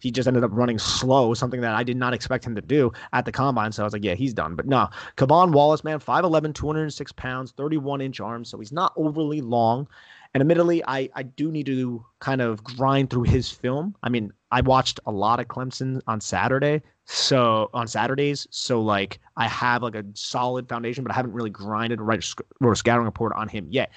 he 0.05 0.11
just 0.11 0.29
ended 0.29 0.45
up 0.45 0.51
running 0.53 0.79
slow, 0.79 1.33
something 1.33 1.63
that 1.63 1.75
I 1.75 1.83
did 1.83 1.97
not 1.97 2.13
expect 2.13 2.45
him 2.45 2.55
to 2.57 2.61
do 2.61 2.93
at 3.15 3.25
the 3.25 3.33
combine. 3.33 3.73
So 3.73 3.83
I 3.83 3.85
was 3.85 3.95
like, 3.95 4.05
yeah, 4.05 4.15
he's 4.15 4.35
done. 4.35 4.55
But 4.55 4.67
no, 4.67 4.87
K'Von 5.17 5.53
Wallace, 5.53 5.83
man, 5.83 5.99
5'11, 5.99 6.55
206 6.55 7.13
pounds, 7.13 7.53
31 7.53 8.03
inch 8.03 8.21
arms. 8.21 8.51
So 8.51 8.59
he's 8.59 8.71
not 8.71 8.93
overly 8.97 9.41
long. 9.41 9.89
And 10.35 10.43
admittedly, 10.43 10.85
I, 10.87 11.09
I 11.15 11.23
do 11.23 11.51
need 11.51 11.65
to 11.67 12.05
kind 12.19 12.43
of 12.43 12.63
grind 12.63 13.09
through 13.09 13.23
his 13.23 13.51
film. 13.51 13.97
I 14.03 14.11
mean, 14.11 14.31
I 14.51 14.61
watched 14.61 15.01
a 15.07 15.11
lot 15.11 15.41
of 15.41 15.49
Clemson 15.49 16.03
on 16.07 16.21
Saturday. 16.21 16.83
So 17.07 17.71
on 17.73 17.87
Saturdays, 17.87 18.47
so 18.51 18.83
like 18.83 19.21
I 19.39 19.49
have 19.49 19.83
like 19.83 19.95
a 19.95 20.05
solid 20.13 20.69
foundation, 20.69 21.03
but 21.03 21.13
I 21.13 21.15
haven't 21.15 21.33
really 21.33 21.51
grinded 21.51 21.99
or 21.99 22.05
write 22.05 22.25
a, 22.63 22.69
a 22.69 22.77
scouting 22.77 23.07
report 23.07 23.33
on 23.35 23.49
him 23.49 23.69
yet. 23.71 23.91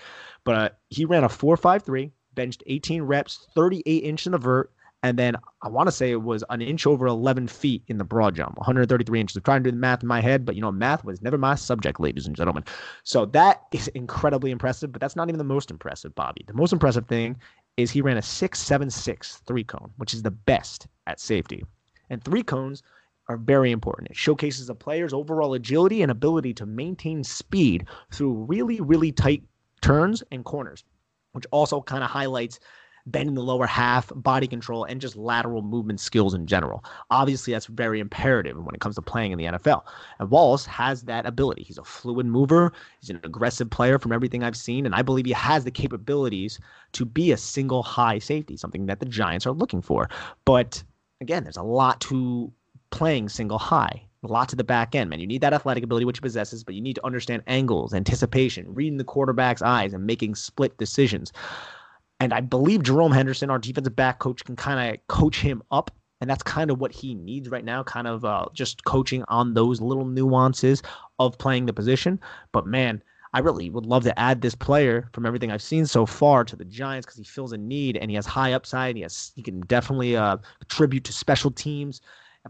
But 0.46 0.56
uh, 0.56 0.70
he 0.90 1.04
ran 1.04 1.26
a 1.26 1.30
4.53, 1.30 2.12
benched 2.34 2.64
18 2.66 3.02
reps, 3.02 3.48
38 3.56 4.04
inch 4.04 4.26
in 4.26 4.32
the 4.32 4.38
vert, 4.38 4.72
and 5.04 5.18
then 5.18 5.36
I 5.62 5.70
want 5.70 5.88
to 5.88 5.92
say 5.92 6.12
it 6.12 6.24
was 6.24 6.44
an 6.50 6.62
inch 6.62 6.88
over 6.88 7.06
11 7.06 7.48
feet 7.48 7.84
in 7.88 7.98
the 7.98 8.04
broad 8.04 8.36
jump, 8.36 8.58
133 8.58 9.20
inches. 9.20 9.38
I'm 9.38 9.44
trying 9.44 9.64
to 9.64 9.70
do 9.70 9.76
the 9.76 9.80
math 9.80 10.02
in 10.02 10.08
my 10.08 10.22
head, 10.22 10.44
but 10.44 10.56
you 10.56 10.62
know, 10.62 10.72
math 10.72 11.04
was 11.04 11.22
never 11.22 11.38
my 11.38 11.56
subject, 11.56 12.00
ladies 12.00 12.26
and 12.26 12.36
gentlemen. 12.36 12.64
So 13.04 13.26
that 13.28 13.64
is 13.72 13.88
incredibly 13.90 14.50
impressive, 14.52 14.92
but 14.92 15.00
that's 15.00 15.16
not 15.16 15.30
even 15.30 15.38
the 15.38 15.44
most 15.44 15.70
impressive, 15.70 16.16
Bobby. 16.16 16.44
The 16.48 16.54
most 16.54 16.74
impressive 16.74 17.06
thing 17.08 17.38
is 17.78 17.92
he 17.92 18.02
ran 18.02 18.18
a 18.18 18.22
6.76 18.22 19.42
three 19.46 19.64
cone, 19.64 19.92
which 19.98 20.14
is 20.14 20.24
the 20.24 20.32
best 20.32 20.88
at 21.06 21.20
safety. 21.20 21.64
And 22.10 22.24
three 22.24 22.44
cones 22.44 22.82
are 23.30 23.38
very 23.38 23.72
important. 23.72 24.10
It 24.10 24.18
showcases 24.18 24.70
a 24.70 24.76
player's 24.76 25.14
overall 25.14 25.54
agility 25.54 26.02
and 26.02 26.12
ability 26.12 26.54
to 26.56 26.66
maintain 26.66 27.24
speed 27.24 27.86
through 28.12 28.46
really, 28.46 28.82
really 28.82 29.12
tight 29.12 29.44
turns 29.82 30.24
and 30.32 30.44
corners, 30.44 30.84
which 31.34 31.46
also 31.52 31.82
kind 31.82 32.04
of 32.04 32.10
highlights 32.10 32.60
bending 33.08 33.36
the 33.36 33.42
lower 33.42 33.66
half, 33.66 34.12
body 34.16 34.48
control, 34.48 34.84
and 34.84 35.02
just 35.02 35.16
lateral 35.16 35.62
movement 35.62 36.00
skills 36.00 36.34
in 36.34 36.46
general. 36.46 36.84
Obviously, 37.10 37.54
that's 37.54 37.66
very 37.66 38.00
imperative 38.00 38.58
when 38.58 38.76
it 38.76 38.82
comes 38.82 38.96
to 38.96 39.02
playing 39.02 39.32
in 39.32 39.38
the 39.38 39.46
NFL. 39.46 39.84
And 40.20 40.30
Wallace 40.30 40.66
has 40.66 41.04
that 41.04 41.26
ability. 41.26 41.64
He's 41.64 41.78
a 41.78 41.84
fluid 41.84 42.26
mover, 42.26 42.74
he's 43.00 43.10
an 43.10 43.20
aggressive 43.24 43.70
player 43.70 43.98
from 43.98 44.12
everything 44.12 44.44
I've 44.44 44.58
seen, 44.58 44.86
and 44.86 44.94
I 44.94 45.02
believe 45.02 45.26
he 45.26 45.32
has 45.32 45.64
the 45.64 45.72
capabilities 45.72 46.60
to 46.94 47.06
be 47.06 47.32
a 47.32 47.38
single 47.38 47.84
high 47.84 48.20
safety, 48.20 48.58
something 48.58 48.86
that 48.88 49.00
the 49.00 49.06
Giants 49.06 49.48
are 49.48 49.52
looking 49.52 49.82
for. 49.82 50.10
But 50.46 50.84
again, 51.22 51.44
there's 51.44 51.58
a 51.58 51.64
lot 51.64 52.02
to 52.02 52.52
playing 52.90 53.30
single 53.30 53.58
high. 53.58 54.04
A 54.24 54.28
lot 54.28 54.50
to 54.50 54.56
the 54.56 54.64
back 54.64 54.96
end, 54.96 55.10
man. 55.10 55.20
You 55.20 55.28
need 55.28 55.42
that 55.42 55.54
athletic 55.54 55.84
ability, 55.84 56.06
which 56.06 56.18
he 56.18 56.22
possesses, 56.22 56.64
but 56.64 56.74
you 56.74 56.82
need 56.82 56.96
to 56.96 57.06
understand 57.06 57.44
angles, 57.46 57.94
anticipation, 57.94 58.74
reading 58.74 58.98
the 58.98 59.04
quarterback's 59.04 59.62
eyes, 59.62 59.94
and 59.94 60.06
making 60.06 60.36
split 60.36 60.76
decisions. 60.78 61.32
And 62.20 62.34
I 62.34 62.42
believe 62.42 62.84
Jerome 62.84 63.12
Henderson, 63.12 63.50
our 63.50 63.60
defensive 63.60 63.96
back 63.96 64.20
coach, 64.20 64.44
can 64.44 64.56
kind 64.56 64.94
of 64.94 65.08
coach 65.08 65.40
him 65.40 65.62
up. 65.72 65.92
And 66.20 66.30
that's 66.30 66.42
kind 66.42 66.72
of 66.72 66.80
what 66.80 66.92
he 66.92 67.14
needs 67.14 67.50
right 67.50 67.64
now, 67.64 67.84
kind 67.84 68.08
of 68.08 68.26
uh, 68.26 68.46
just 68.54 68.84
coaching 68.86 69.24
on 69.28 69.54
those 69.54 69.82
little 69.82 70.06
nuances 70.06 70.82
of 71.20 71.38
playing 71.38 71.68
the 71.68 71.74
position. 71.74 72.20
But 72.52 72.66
man, 72.66 73.04
I 73.34 73.40
really 73.40 73.70
would 73.70 73.86
love 73.86 74.04
to 74.06 74.20
add 74.20 74.42
this 74.42 74.56
player 74.56 75.10
from 75.14 75.28
everything 75.28 75.52
I've 75.52 75.62
seen 75.62 75.86
so 75.86 76.08
far 76.08 76.44
to 76.44 76.56
the 76.56 76.66
Giants 76.66 77.06
because 77.06 77.20
he 77.20 77.24
fills 77.24 77.52
a 77.52 77.58
need 77.58 77.98
and 77.98 78.10
he 78.10 78.16
has 78.16 78.26
high 78.26 78.54
upside. 78.54 78.92
And 78.92 78.98
he 78.98 79.04
has 79.04 79.32
he 79.36 79.44
can 79.44 79.62
definitely 79.62 80.18
uh, 80.18 80.38
contribute 80.60 81.04
to 81.04 81.14
special 81.14 81.52
teams. 81.52 82.02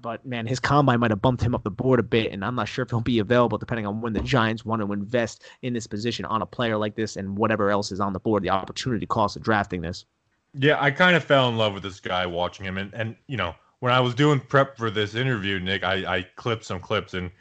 But 0.02 0.26
man, 0.26 0.46
his 0.46 0.60
combine 0.60 1.00
might 1.00 1.12
have 1.12 1.22
bumped 1.22 1.42
him 1.44 1.56
up 1.56 1.64
the 1.64 1.72
board 1.72 2.00
a 2.00 2.04
bit, 2.04 2.32
and 2.32 2.44
I'm 2.44 2.56
not 2.56 2.68
sure 2.68 2.84
if 2.84 2.90
he'll 2.90 3.02
be 3.02 3.20
available 3.20 3.58
depending 3.58 3.86
on 3.86 4.02
when 4.02 4.14
the 4.14 4.22
Giants 4.22 4.66
want 4.66 4.82
to 4.82 4.92
invest 4.94 5.44
in 5.62 5.74
this 5.74 5.88
position 5.88 6.26
on 6.26 6.42
a 6.42 6.46
player 6.46 6.78
like 6.78 6.96
this 6.96 7.16
and 7.16 7.38
whatever 7.38 7.70
else 7.70 7.92
is 7.92 8.00
on 8.00 8.14
the 8.14 8.20
board, 8.20 8.44
the 8.44 8.50
opportunity 8.50 9.06
cost 9.06 9.36
of 9.36 9.44
drafting 9.44 9.82
this. 9.82 10.06
Yeah, 10.54 10.82
I 10.82 10.92
kind 10.92 11.16
of 11.16 11.24
fell 11.24 11.50
in 11.50 11.58
love 11.58 11.74
with 11.74 11.84
this 11.84 12.00
guy 12.00 12.26
watching 12.26 12.66
him, 12.66 12.78
and 12.78 12.94
and 12.94 13.16
you 13.28 13.38
know 13.38 13.56
when 13.80 13.94
I 13.94 14.00
was 14.00 14.16
doing 14.16 14.40
prep 14.40 14.78
for 14.78 14.90
this 14.90 15.16
interview, 15.16 15.60
Nick, 15.60 15.84
I 15.84 16.18
I 16.18 16.22
clipped 16.36 16.66
some 16.66 16.80
clips 16.80 17.14
and 17.14 17.32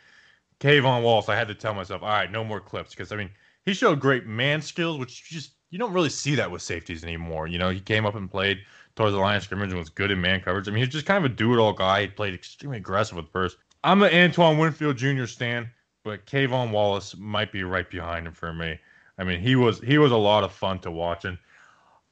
K'Von 0.61 1.03
Wallace. 1.03 1.29
I 1.29 1.37
had 1.37 1.49
to 1.49 1.55
tell 1.55 1.75
myself, 1.75 2.03
all 2.03 2.09
right, 2.09 2.31
no 2.31 2.45
more 2.45 2.61
clips 2.61 2.91
because 2.91 3.13
I 3.13 3.17
mean 3.17 3.31
he 3.65 3.75
showed 3.75 4.01
great 4.01 4.27
man 4.27 4.63
skills, 4.63 4.99
which 4.99 5.29
just 5.29 5.53
you 5.71 5.79
don't 5.79 5.93
really 5.93 6.09
see 6.09 6.35
that 6.37 6.51
with 6.51 6.63
safeties 6.63 7.05
anymore. 7.05 7.47
You 7.47 7.59
know, 7.59 7.71
he 7.71 7.81
came 7.81 8.07
up 8.07 8.15
and 8.15 8.31
played 8.31 8.59
towards 8.97 9.12
the 9.12 9.20
line 9.20 9.36
of 9.36 9.42
scrimmage 9.42 9.70
and 9.70 9.78
was 9.78 9.90
good 9.90 10.11
in 10.11 10.20
man 10.20 10.40
coverage. 10.40 10.66
I 10.66 10.72
mean, 10.72 10.82
he's 10.82 10.92
just 10.92 11.07
kind 11.07 11.24
of 11.24 11.30
a 11.30 11.34
do-it-all 11.34 11.74
guy. 11.74 12.03
He 12.03 12.07
played 12.09 12.34
extremely 12.34 12.78
aggressive 12.78 13.16
with 13.16 13.30
first. 13.30 13.59
I'm 13.84 14.03
an 14.03 14.12
Antoine 14.12 14.59
Winfield 14.59 14.97
Jr. 14.97 15.26
stan, 15.26 15.70
but 16.03 16.26
K'Von 16.26 16.70
Wallace 16.70 17.16
might 17.16 17.53
be 17.53 17.62
right 17.62 17.88
behind 17.88 18.26
him 18.26 18.32
for 18.32 18.53
me. 18.53 18.78
I 19.18 19.24
mean, 19.24 19.40
he 19.40 19.55
was 19.55 19.80
he 19.80 19.99
was 19.99 20.12
a 20.12 20.16
lot 20.16 20.44
of 20.44 20.53
fun 20.53 20.78
to 20.80 20.90
watch, 20.90 21.24
and 21.24 21.38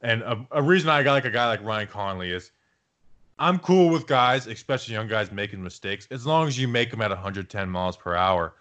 and 0.01 0.21
a, 0.21 0.47
a 0.51 0.61
reason 0.61 0.89
I 0.89 1.03
got 1.03 1.13
like 1.13 1.25
a 1.25 1.31
guy 1.31 1.47
like 1.47 1.63
Ryan 1.63 1.87
Connelly 1.87 2.31
is 2.31 2.51
I'm 3.37 3.59
cool 3.59 3.89
with 3.89 4.07
guys, 4.07 4.47
especially 4.47 4.93
young 4.93 5.07
guys, 5.07 5.31
making 5.31 5.61
mistakes 5.61 6.07
as 6.11 6.25
long 6.25 6.47
as 6.47 6.57
you 6.57 6.67
make 6.67 6.91
them 6.91 7.01
at 7.01 7.09
110 7.09 7.69
miles 7.69 7.97
per 7.97 8.15
hour. 8.15 8.53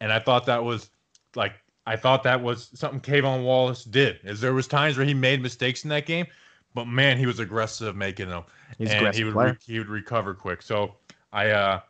And 0.00 0.12
I 0.12 0.18
thought 0.18 0.46
that 0.46 0.62
was 0.62 0.90
like 1.34 1.54
I 1.86 1.96
thought 1.96 2.22
that 2.22 2.40
was 2.40 2.70
something 2.74 3.00
K'Von 3.00 3.44
Wallace 3.44 3.84
did. 3.84 4.20
Is 4.22 4.40
there 4.40 4.54
was 4.54 4.66
times 4.66 4.96
where 4.96 5.06
he 5.06 5.14
made 5.14 5.42
mistakes 5.42 5.84
in 5.84 5.90
that 5.90 6.06
game, 6.06 6.26
but 6.74 6.86
man, 6.86 7.18
he 7.18 7.26
was 7.26 7.38
aggressive 7.38 7.96
making 7.96 8.28
them, 8.28 8.44
He's 8.78 8.90
and 8.90 9.14
he 9.14 9.24
would 9.24 9.34
re- 9.34 9.56
he 9.66 9.78
would 9.78 9.88
recover 9.88 10.34
quick. 10.34 10.62
So 10.62 10.94
I 11.32 11.50
uh 11.50 11.80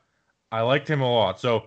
I 0.50 0.60
liked 0.62 0.88
him 0.88 1.00
a 1.00 1.10
lot. 1.10 1.40
So 1.40 1.66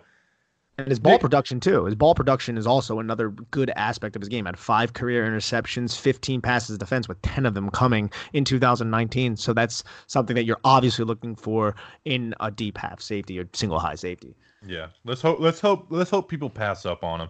and 0.78 0.90
his 0.90 1.00
ball 1.00 1.18
production 1.18 1.62
too. 1.62 1.86
His 1.86 1.96
ball 1.96 2.14
production 2.14 2.58
is 2.58 2.68
also 2.68 3.00
another 3.00 3.30
good 3.30 3.72
aspect 3.78 4.16
of 4.18 4.22
his 4.22 4.28
game. 4.28 4.46
Had 4.46 4.60
five 4.60 4.92
career 4.92 5.26
interceptions, 5.26 5.98
15 5.98 6.42
passes 6.42 6.78
defense, 6.78 7.08
with 7.08 7.22
10 7.22 7.46
of 7.46 7.54
them 7.54 7.70
coming 7.70 8.12
in 8.34 8.44
2019. 8.44 9.38
So 9.38 9.54
that's 9.54 9.86
something 10.08 10.36
that 10.36 10.44
you're 10.44 10.60
obviously 10.66 11.06
looking 11.06 11.36
for 11.36 11.76
in 12.04 12.36
a 12.42 12.52
deep 12.52 12.78
half 12.78 13.00
safety 13.00 13.40
or 13.40 13.48
single 13.54 13.80
high 13.80 13.96
safety. 13.96 14.36
Yeah, 14.66 14.88
let's 15.06 15.22
hope. 15.22 15.40
Let's 15.40 15.62
hope. 15.62 15.88
Let's 15.90 16.10
hope 16.10 16.28
people 16.28 16.50
pass 16.50 16.86
up 16.86 17.04
on 17.04 17.22
him. 17.22 17.30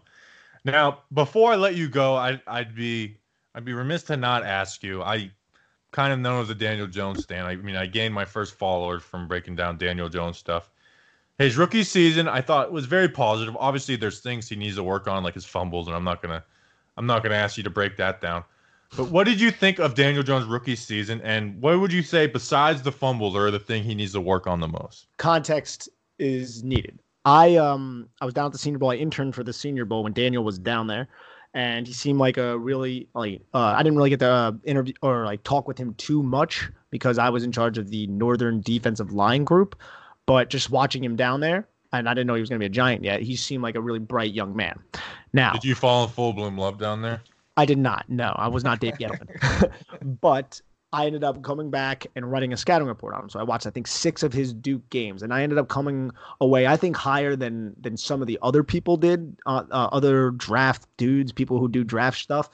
Now, 0.64 1.04
before 1.14 1.52
I 1.52 1.56
let 1.56 1.76
you 1.76 1.88
go, 1.88 2.16
I, 2.16 2.42
I'd 2.48 2.74
be 2.76 3.18
I'd 3.54 3.66
be 3.66 3.74
remiss 3.74 4.04
to 4.04 4.18
not 4.18 4.44
ask 4.44 4.82
you. 4.84 5.04
I 5.04 5.32
kind 5.96 6.12
of 6.12 6.20
known 6.20 6.42
as 6.42 6.50
a 6.50 6.56
Daniel 6.56 6.88
Jones 6.88 7.24
stan. 7.24 7.46
I 7.46 7.56
mean, 7.56 7.78
I 7.78 7.86
gained 7.86 8.14
my 8.14 8.26
first 8.26 8.56
followers 8.56 9.02
from 9.02 9.30
breaking 9.30 9.56
down 9.56 9.78
Daniel 9.78 10.10
Jones 10.10 10.38
stuff. 10.38 10.70
His 11.40 11.56
rookie 11.56 11.86
season, 11.86 12.28
I 12.28 12.42
thought 12.42 12.70
was 12.74 12.86
very 12.86 13.08
positive. 13.08 13.56
Obviously, 13.58 13.96
there's 13.96 14.20
things 14.20 14.50
he 14.50 14.58
needs 14.58 14.76
to 14.76 14.84
work 14.84 15.08
on, 15.08 15.24
like 15.24 15.36
his 15.36 15.46
fumbles, 15.46 15.88
and 15.88 15.96
I'm 15.96 16.04
not 16.04 16.22
gonna, 16.22 16.44
I'm 16.98 17.06
not 17.06 17.24
gonna 17.24 17.36
ask 17.36 17.56
you 17.56 17.64
to 17.64 17.70
break 17.70 17.96
that 17.96 18.20
down. 18.20 18.44
But 18.98 19.10
what 19.10 19.24
did 19.24 19.40
you 19.40 19.52
think 19.52 19.80
of 19.80 19.96
Daniel 19.96 20.22
Jones' 20.22 20.46
rookie 20.46 20.76
season, 20.76 21.22
and 21.22 21.62
what 21.62 21.80
would 21.80 21.94
you 21.94 22.04
say 22.04 22.28
besides 22.28 22.82
the 22.82 22.92
fumbles 22.92 23.34
are 23.34 23.50
the 23.50 23.60
thing 23.60 23.82
he 23.82 23.96
needs 23.96 24.12
to 24.14 24.22
work 24.22 24.48
on 24.48 24.60
the 24.60 24.68
most? 24.68 25.08
Context 25.16 25.88
is 26.20 26.62
needed. 26.62 27.00
I 27.24 27.56
um 27.56 28.10
I 28.20 28.26
was 28.26 28.34
down 28.34 28.48
at 28.48 28.52
the 28.52 28.58
Senior 28.58 28.80
Bowl. 28.80 28.92
I 28.92 28.96
interned 28.96 29.34
for 29.34 29.44
the 29.46 29.54
Senior 29.54 29.86
Bowl 29.86 30.04
when 30.04 30.12
Daniel 30.12 30.44
was 30.44 30.60
down 30.60 30.88
there, 30.88 31.08
and 31.56 31.88
he 31.88 31.94
seemed 31.94 32.20
like 32.20 32.38
a 32.38 32.58
really 32.58 33.08
like 33.16 33.42
uh, 33.54 33.74
I 33.76 33.82
didn't 33.82 33.98
really 33.98 34.10
get 34.12 34.20
to 34.20 34.30
uh, 34.30 34.52
interview 34.66 34.94
or 35.02 35.26
like 35.26 35.42
talk 35.44 35.68
with 35.68 35.78
him 35.78 35.96
too 35.96 36.22
much 36.22 36.70
because 36.92 37.18
I 37.18 37.30
was 37.30 37.44
in 37.44 37.52
charge 37.52 37.78
of 37.78 37.90
the 37.90 38.06
Northern 38.08 38.62
defensive 38.62 39.14
line 39.14 39.46
group. 39.46 39.76
But 40.28 40.50
just 40.50 40.70
watching 40.70 41.04
him 41.04 41.16
down 41.16 41.40
there, 41.40 41.68
and 41.94 42.10
I 42.10 42.14
didn't 42.14 42.28
know 42.28 42.34
he 42.34 42.42
was 42.42 42.50
going 42.50 42.60
to 42.60 42.64
be 42.64 42.68
a 42.68 42.70
giant 42.70 43.04
yet. 43.04 43.22
He 43.22 43.36
seemed 43.36 43.64
like 43.64 43.76
a 43.76 43.82
really 43.82 44.00
bright 44.00 44.34
young 44.34 44.56
man. 44.56 44.78
Now, 45.34 45.54
did 45.54 45.64
you 45.64 45.76
fall 45.76 46.04
in 46.04 46.10
full 46.10 46.34
bloom 46.34 46.58
love 46.58 46.78
down 46.78 47.02
there? 47.02 47.22
I 47.58 47.66
did 47.66 47.78
not. 47.78 48.06
No, 48.10 48.36
I 48.38 48.50
was 48.50 48.64
not 48.64 48.82
Dave 48.82 48.96
Gettleman. 48.96 49.72
but 50.22 50.60
I 50.96 51.06
ended 51.08 51.26
up 51.26 51.44
coming 51.44 51.70
back 51.70 52.08
and 52.16 52.32
writing 52.32 52.54
a 52.54 52.58
scouting 52.58 52.88
report 52.88 53.14
on 53.14 53.24
him. 53.24 53.30
So 53.30 53.38
I 53.38 53.44
watched, 53.44 53.68
I 53.68 53.70
think, 53.70 53.86
six 53.86 54.24
of 54.24 54.32
his 54.32 54.54
Duke 54.54 54.90
games, 54.90 55.24
and 55.24 55.34
I 55.34 55.42
ended 55.42 55.58
up 55.58 55.68
coming 55.68 56.10
away, 56.40 56.68
I 56.68 56.78
think, 56.78 56.96
higher 56.96 57.36
than 57.36 57.76
than 57.82 57.98
some 57.98 58.22
of 58.22 58.28
the 58.28 58.40
other 58.42 58.64
people 58.64 58.96
did, 58.96 59.36
uh, 59.46 59.64
uh, 59.72 59.90
other 59.92 60.32
draft 60.32 60.88
dudes, 60.96 61.34
people 61.34 61.60
who 61.60 61.68
do 61.68 61.84
draft 61.84 62.18
stuff. 62.18 62.50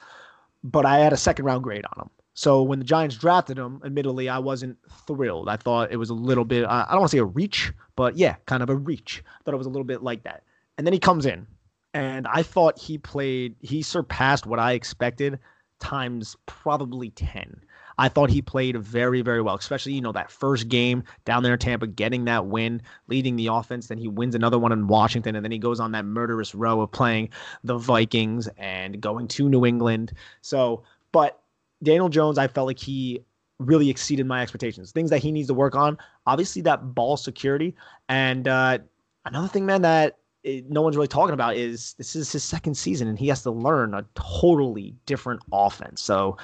But 0.64 0.84
I 0.84 0.98
had 0.98 1.12
a 1.12 1.16
second 1.16 1.44
round 1.44 1.62
grade 1.62 1.84
on 1.94 2.02
him. 2.02 2.10
So 2.34 2.62
when 2.62 2.80
the 2.80 2.84
Giants 2.84 3.16
drafted 3.16 3.58
him, 3.58 3.80
admittedly, 3.84 4.28
I 4.28 4.40
wasn't 4.40 4.76
thrilled. 5.06 5.48
I 5.48 5.56
thought 5.56 5.92
it 5.92 5.98
was 5.98 6.10
a 6.10 6.14
little 6.14 6.44
bit, 6.44 6.64
I 6.64 6.86
don't 6.90 7.00
want 7.00 7.10
to 7.10 7.16
say 7.16 7.20
a 7.20 7.24
reach, 7.24 7.72
but 7.94 8.16
yeah, 8.16 8.36
kind 8.46 8.62
of 8.62 8.70
a 8.70 8.74
reach. 8.74 9.22
I 9.26 9.42
thought 9.44 9.54
it 9.54 9.58
was 9.58 9.66
a 9.66 9.70
little 9.70 9.84
bit 9.84 10.02
like 10.02 10.24
that. 10.24 10.42
And 10.78 10.86
then 10.86 10.92
he 10.92 10.98
comes 10.98 11.26
in, 11.26 11.46
and 11.94 12.26
I 12.26 12.42
thought 12.42 12.78
he 12.78 12.98
played, 12.98 13.54
he 13.60 13.82
surpassed 13.82 14.46
what 14.46 14.58
I 14.58 14.72
expected 14.72 15.38
times 15.78 16.36
probably 16.46 17.10
10. 17.10 17.60
I 18.02 18.08
thought 18.08 18.30
he 18.30 18.42
played 18.42 18.76
very, 18.76 19.22
very 19.22 19.40
well, 19.40 19.54
especially, 19.54 19.92
you 19.92 20.00
know, 20.00 20.10
that 20.10 20.28
first 20.28 20.66
game 20.66 21.04
down 21.24 21.44
there 21.44 21.52
in 21.52 21.58
Tampa, 21.60 21.86
getting 21.86 22.24
that 22.24 22.46
win, 22.46 22.82
leading 23.06 23.36
the 23.36 23.46
offense. 23.46 23.86
Then 23.86 23.96
he 23.96 24.08
wins 24.08 24.34
another 24.34 24.58
one 24.58 24.72
in 24.72 24.88
Washington, 24.88 25.36
and 25.36 25.44
then 25.44 25.52
he 25.52 25.58
goes 25.58 25.78
on 25.78 25.92
that 25.92 26.04
murderous 26.04 26.52
row 26.52 26.80
of 26.80 26.90
playing 26.90 27.28
the 27.62 27.78
Vikings 27.78 28.48
and 28.56 29.00
going 29.00 29.28
to 29.28 29.48
New 29.48 29.64
England. 29.64 30.14
So, 30.40 30.82
but 31.12 31.42
Daniel 31.84 32.08
Jones, 32.08 32.38
I 32.38 32.48
felt 32.48 32.66
like 32.66 32.80
he 32.80 33.22
really 33.60 33.88
exceeded 33.88 34.26
my 34.26 34.42
expectations. 34.42 34.90
Things 34.90 35.10
that 35.10 35.22
he 35.22 35.30
needs 35.30 35.46
to 35.46 35.54
work 35.54 35.76
on, 35.76 35.96
obviously 36.26 36.60
that 36.62 36.96
ball 36.96 37.16
security. 37.16 37.72
And 38.08 38.48
uh, 38.48 38.78
another 39.26 39.46
thing, 39.46 39.64
man, 39.64 39.82
that 39.82 40.18
it, 40.42 40.68
no 40.68 40.82
one's 40.82 40.96
really 40.96 41.06
talking 41.06 41.34
about 41.34 41.54
is 41.54 41.94
this 41.98 42.16
is 42.16 42.32
his 42.32 42.42
second 42.42 42.76
season 42.76 43.06
and 43.06 43.16
he 43.16 43.28
has 43.28 43.44
to 43.44 43.52
learn 43.52 43.94
a 43.94 44.04
totally 44.16 44.96
different 45.06 45.40
offense. 45.52 46.02
So 46.02 46.36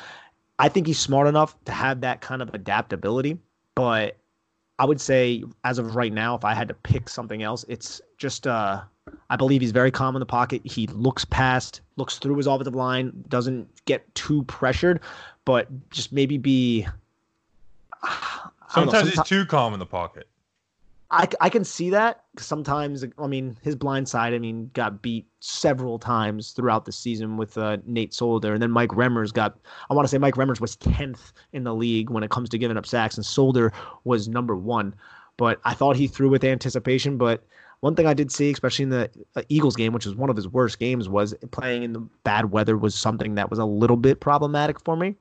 I 0.58 0.68
think 0.68 0.86
he's 0.86 0.98
smart 0.98 1.28
enough 1.28 1.56
to 1.64 1.72
have 1.72 2.00
that 2.00 2.20
kind 2.20 2.42
of 2.42 2.52
adaptability. 2.54 3.38
But 3.74 4.16
I 4.78 4.84
would 4.84 5.00
say, 5.00 5.44
as 5.64 5.78
of 5.78 5.96
right 5.96 6.12
now, 6.12 6.34
if 6.34 6.44
I 6.44 6.54
had 6.54 6.68
to 6.68 6.74
pick 6.74 7.08
something 7.08 7.42
else, 7.42 7.64
it's 7.68 8.00
just 8.16 8.46
uh, 8.46 8.82
I 9.30 9.36
believe 9.36 9.60
he's 9.60 9.72
very 9.72 9.90
calm 9.90 10.16
in 10.16 10.20
the 10.20 10.26
pocket. 10.26 10.62
He 10.64 10.86
looks 10.88 11.24
past, 11.24 11.80
looks 11.96 12.18
through 12.18 12.36
his 12.36 12.46
offensive 12.46 12.74
line, 12.74 13.12
doesn't 13.28 13.68
get 13.84 14.14
too 14.14 14.42
pressured, 14.44 15.00
but 15.44 15.68
just 15.90 16.12
maybe 16.12 16.38
be. 16.38 16.86
Sometimes, 18.70 19.04
know, 19.04 19.10
he's 19.10 19.22
too 19.22 19.46
calm 19.46 19.72
in 19.72 19.78
the 19.78 19.86
pocket. 19.86 20.28
I, 21.10 21.26
I 21.40 21.48
can 21.48 21.64
see 21.64 21.88
that 21.90 22.24
sometimes. 22.38 23.04
I 23.18 23.26
mean, 23.26 23.56
his 23.62 23.74
blind 23.74 24.08
side. 24.08 24.34
I 24.34 24.38
mean, 24.38 24.70
got 24.74 25.00
beat 25.00 25.26
several 25.40 25.98
times 25.98 26.52
throughout 26.52 26.84
the 26.84 26.92
season 26.92 27.38
with 27.38 27.56
uh, 27.56 27.78
Nate 27.86 28.12
Solder, 28.12 28.52
and 28.52 28.62
then 28.62 28.70
Mike 28.70 28.90
Remmers 28.90 29.32
got. 29.32 29.58
I 29.88 29.94
want 29.94 30.04
to 30.04 30.10
say 30.10 30.18
Mike 30.18 30.34
Remmers 30.34 30.60
was 30.60 30.76
tenth 30.76 31.32
in 31.52 31.64
the 31.64 31.74
league 31.74 32.10
when 32.10 32.22
it 32.22 32.30
comes 32.30 32.50
to 32.50 32.58
giving 32.58 32.76
up 32.76 32.84
sacks, 32.84 33.16
and 33.16 33.24
Solder 33.24 33.72
was 34.04 34.28
number 34.28 34.54
one. 34.54 34.94
But 35.38 35.60
I 35.64 35.72
thought 35.72 35.96
he 35.96 36.08
threw 36.08 36.28
with 36.28 36.44
anticipation. 36.44 37.16
But 37.16 37.42
one 37.80 37.94
thing 37.94 38.06
I 38.06 38.12
did 38.12 38.30
see, 38.30 38.50
especially 38.50 38.82
in 38.82 38.90
the 38.90 39.10
uh, 39.34 39.42
Eagles 39.48 39.76
game, 39.76 39.94
which 39.94 40.04
was 40.04 40.14
one 40.14 40.28
of 40.28 40.36
his 40.36 40.48
worst 40.48 40.78
games, 40.78 41.08
was 41.08 41.34
playing 41.52 41.84
in 41.84 41.94
the 41.94 42.00
bad 42.24 42.50
weather 42.50 42.76
was 42.76 42.94
something 42.94 43.34
that 43.36 43.48
was 43.48 43.58
a 43.58 43.64
little 43.64 43.96
bit 43.96 44.20
problematic 44.20 44.78
for 44.84 44.94
me. 44.94 45.14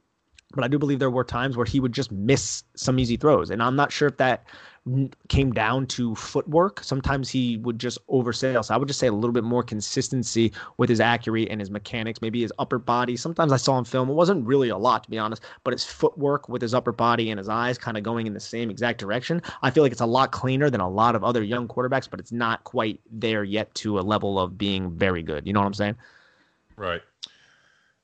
But 0.54 0.64
I 0.64 0.68
do 0.68 0.80
believe 0.80 1.00
there 1.00 1.12
were 1.12 1.26
times 1.26 1.58
where 1.58 1.66
he 1.66 1.80
would 1.80 1.92
just 1.94 2.12
miss 2.12 2.64
some 2.76 3.00
easy 3.00 3.18
throws, 3.18 3.50
and 3.50 3.62
I'm 3.62 3.76
not 3.76 3.92
sure 3.92 4.08
if 4.08 4.18
that 4.18 4.46
came 5.28 5.52
down 5.52 5.86
to 5.88 6.16
footwork. 6.16 6.84
Sometimes 6.84 7.30
he 7.30 7.58
would 7.58 7.80
just 7.80 8.06
oversail. 8.08 8.64
So 8.64 8.74
I 8.74 8.78
would 8.78 8.88
just 8.88 9.00
say 9.00 9.08
a 9.08 9.14
little 9.14 9.34
bit 9.34 9.44
more 9.44 9.64
consistency 9.64 10.54
with 10.78 10.90
his 10.90 11.00
accuracy 11.00 11.50
and 11.50 11.60
his 11.60 11.70
mechanics, 11.70 12.22
maybe 12.22 12.42
his 12.42 12.54
upper 12.60 12.80
body. 12.80 13.18
Sometimes 13.18 13.52
I 13.52 13.58
saw 13.58 13.78
him 13.78 13.86
film. 13.86 14.10
It 14.10 14.14
wasn't 14.14 14.46
really 14.46 14.70
a 14.70 14.78
lot, 14.78 15.04
to 15.04 15.10
be 15.10 15.18
honest, 15.18 15.44
but 15.64 15.74
his 15.74 15.84
footwork 15.84 16.48
with 16.50 16.62
his 16.62 16.74
upper 16.74 16.92
body 16.92 17.32
and 17.32 17.38
his 17.38 17.50
eyes 17.50 17.78
kind 17.78 17.98
of 17.98 18.04
going 18.04 18.28
in 18.28 18.34
the 18.34 18.40
same 18.40 18.70
exact 18.70 19.00
direction. 19.00 19.42
I 19.62 19.72
feel 19.72 19.84
like 19.84 19.92
it's 19.92 20.02
a 20.02 20.06
lot 20.06 20.32
cleaner 20.32 20.70
than 20.70 20.82
a 20.82 20.90
lot 20.90 21.16
of 21.16 21.24
other 21.24 21.44
young 21.44 21.68
quarterbacks, 21.68 22.10
but 22.10 22.20
it's 22.20 22.32
not 22.32 22.64
quite 22.64 23.00
there 23.12 23.44
yet 23.44 23.74
to 23.76 24.00
a 24.00 24.02
level 24.02 24.40
of 24.40 24.58
being 24.58 24.92
very 24.92 25.24
good. 25.24 25.46
You 25.46 25.54
know 25.54 25.60
what 25.60 25.68
I'm 25.68 25.74
saying? 25.74 25.96
Right. 26.76 27.02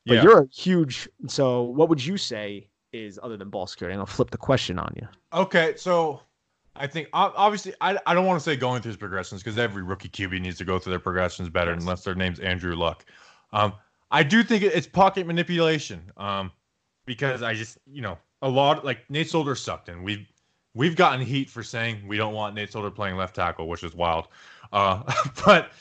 But 0.06 0.16
yeah. 0.16 0.24
you're 0.24 0.42
a 0.42 0.48
huge. 0.48 1.08
So 1.28 1.62
what 1.62 1.88
would 1.90 2.04
you 2.04 2.18
say 2.18 2.68
is 2.92 3.20
other 3.24 3.38
than 3.38 3.50
ball 3.50 3.68
security? 3.68 3.94
I'm 3.94 4.00
gonna 4.00 4.08
flip 4.08 4.32
the 4.32 4.38
question 4.38 4.78
on 4.78 4.94
you. 4.98 5.08
Okay, 5.34 5.76
so 5.78 6.22
I 6.76 6.88
think 6.88 7.08
obviously 7.14 7.74
I, 7.82 8.00
I 8.06 8.14
don't 8.14 8.26
want 8.26 8.40
to 8.40 8.44
say 8.44 8.56
going 8.56 8.82
through 8.82 8.92
his 8.92 8.98
progressions 8.98 9.44
because 9.44 9.60
every 9.60 9.84
rookie 9.84 10.10
QB 10.10 10.42
needs 10.42 10.58
to 10.58 10.66
go 10.66 10.80
through 10.80 10.92
their 10.92 11.00
progressions 11.00 11.50
better 11.50 11.72
yes. 11.72 11.82
unless 11.82 12.04
their 12.04 12.16
name's 12.16 12.40
Andrew 12.40 12.76
Luck. 12.76 13.06
Um, 13.52 13.74
I 14.10 14.24
do 14.24 14.44
think 14.44 14.64
it's 14.64 14.88
pocket 14.88 15.28
manipulation 15.28 16.12
um, 16.18 16.52
because 17.06 17.44
I 17.44 17.54
just 17.54 17.78
you 17.86 18.02
know 18.02 18.18
a 18.42 18.50
lot 18.50 18.84
like 18.84 19.10
Nate 19.10 19.30
Solder 19.30 19.56
sucked 19.56 19.90
and 19.90 20.04
we've 20.04 20.26
we've 20.74 20.96
gotten 20.96 21.26
heat 21.26 21.50
for 21.50 21.64
saying 21.64 22.08
we 22.08 22.18
don't 22.18 22.34
want 22.34 22.56
Nate 22.56 22.72
Solder 22.72 22.92
playing 22.92 23.18
left 23.18 23.36
tackle, 23.36 23.68
which 23.68 23.84
is 23.84 23.94
wild. 23.94 24.28
Uh, 24.72 25.04
but 25.46 25.72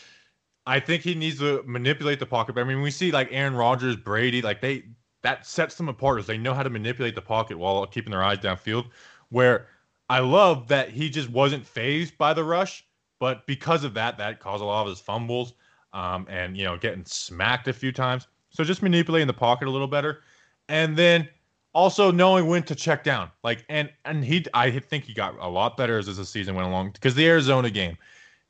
I 0.66 0.78
think 0.78 1.02
he 1.02 1.14
needs 1.14 1.38
to 1.38 1.62
manipulate 1.66 2.20
the 2.20 2.26
pocket. 2.26 2.58
I 2.58 2.64
mean, 2.64 2.82
we 2.82 2.90
see 2.90 3.10
like 3.10 3.28
Aaron 3.30 3.54
Rodgers, 3.54 3.96
Brady, 3.96 4.42
like 4.42 4.60
they 4.60 4.84
that 5.22 5.46
sets 5.46 5.76
them 5.76 5.88
apart 5.88 6.18
as 6.18 6.26
they 6.26 6.36
know 6.36 6.52
how 6.52 6.62
to 6.62 6.70
manipulate 6.70 7.14
the 7.14 7.22
pocket 7.22 7.56
while 7.58 7.86
keeping 7.86 8.10
their 8.10 8.22
eyes 8.22 8.38
downfield. 8.38 8.86
Where 9.30 9.68
I 10.12 10.18
love 10.18 10.68
that 10.68 10.90
he 10.90 11.08
just 11.08 11.30
wasn't 11.30 11.66
phased 11.66 12.18
by 12.18 12.34
the 12.34 12.44
rush, 12.44 12.84
but 13.18 13.46
because 13.46 13.82
of 13.82 13.94
that, 13.94 14.18
that 14.18 14.40
caused 14.40 14.62
a 14.62 14.66
lot 14.66 14.82
of 14.82 14.90
his 14.90 15.00
fumbles 15.00 15.54
um, 15.94 16.26
and 16.28 16.54
you 16.54 16.64
know 16.64 16.76
getting 16.76 17.02
smacked 17.06 17.66
a 17.66 17.72
few 17.72 17.92
times. 17.92 18.26
So 18.50 18.62
just 18.62 18.82
manipulating 18.82 19.26
the 19.26 19.32
pocket 19.32 19.68
a 19.68 19.70
little 19.70 19.86
better, 19.86 20.22
and 20.68 20.98
then 20.98 21.30
also 21.72 22.10
knowing 22.10 22.46
when 22.46 22.62
to 22.64 22.74
check 22.74 23.04
down. 23.04 23.30
Like 23.42 23.64
and 23.70 23.90
and 24.04 24.22
he, 24.22 24.44
I 24.52 24.80
think 24.80 25.04
he 25.04 25.14
got 25.14 25.34
a 25.40 25.48
lot 25.48 25.78
better 25.78 25.96
as 25.96 26.14
the 26.14 26.26
season 26.26 26.56
went 26.56 26.68
along 26.68 26.90
because 26.90 27.14
the 27.14 27.26
Arizona 27.26 27.70
game. 27.70 27.96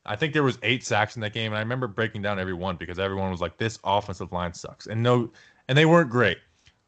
I 0.05 0.17
think 0.17 0.33
there 0.33 0.43
was 0.43 0.59
eight 0.63 0.83
sacks 0.83 1.15
in 1.15 1.21
that 1.21 1.31
game, 1.31 1.53
and 1.53 1.57
I 1.57 1.61
remember 1.61 1.87
breaking 1.87 2.23
down 2.23 2.39
every 2.39 2.53
one 2.53 2.75
because 2.75 2.99
everyone 2.99 3.31
was 3.31 3.39
like, 3.39 3.55
"This 3.55 3.79
offensive 3.85 4.33
line 4.33 4.53
sucks," 4.53 4.87
and 4.87 5.01
no, 5.01 5.31
and 5.69 5.77
they 5.77 5.85
weren't 5.85 6.09
great. 6.09 6.39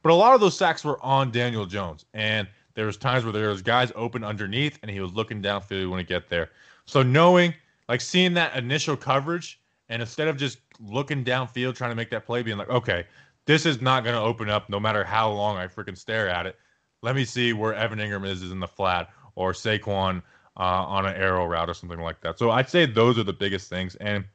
But 0.03 0.11
a 0.11 0.15
lot 0.15 0.33
of 0.33 0.41
those 0.41 0.57
sacks 0.57 0.83
were 0.83 1.01
on 1.01 1.31
Daniel 1.31 1.65
Jones, 1.65 2.03
and 2.13 2.45
there 2.75 2.85
was 2.85 2.97
times 2.97 3.23
where 3.23 3.33
there 3.33 3.49
was 3.49 3.61
guys 3.61 3.91
open 3.95 4.23
underneath, 4.23 4.77
and 4.81 4.91
he 4.91 4.99
was 4.99 5.13
looking 5.13 5.41
downfield 5.41 5.89
when 5.89 5.99
he 5.99 6.05
get 6.05 6.29
there. 6.29 6.51
So 6.85 7.01
knowing, 7.01 7.53
like 7.89 8.01
seeing 8.01 8.33
that 8.35 8.55
initial 8.55 8.95
coverage, 8.95 9.59
and 9.89 10.01
instead 10.01 10.27
of 10.27 10.37
just 10.37 10.59
looking 10.79 11.23
downfield 11.23 11.75
trying 11.75 11.91
to 11.91 11.95
make 11.95 12.09
that 12.11 12.25
play, 12.25 12.43
being 12.43 12.57
like, 12.57 12.69
okay, 12.69 13.05
this 13.45 13.65
is 13.65 13.81
not 13.81 14.03
going 14.03 14.15
to 14.15 14.21
open 14.21 14.49
up 14.49 14.69
no 14.69 14.79
matter 14.79 15.03
how 15.03 15.31
long 15.31 15.57
I 15.57 15.67
freaking 15.67 15.97
stare 15.97 16.29
at 16.29 16.45
it. 16.45 16.57
Let 17.01 17.15
me 17.15 17.25
see 17.25 17.53
where 17.53 17.73
Evan 17.73 17.99
Engram 17.99 18.27
is, 18.27 18.41
is 18.41 18.51
in 18.51 18.59
the 18.59 18.67
flat 18.67 19.09
or 19.35 19.53
Saquon 19.53 20.21
uh, 20.57 20.59
on 20.59 21.05
an 21.05 21.15
arrow 21.15 21.45
route 21.45 21.69
or 21.69 21.73
something 21.73 21.99
like 21.99 22.21
that. 22.21 22.39
So 22.39 22.51
I'd 22.51 22.69
say 22.69 22.85
those 22.85 23.17
are 23.19 23.23
the 23.23 23.33
biggest 23.33 23.69
things. 23.69 23.95
And 23.95 24.25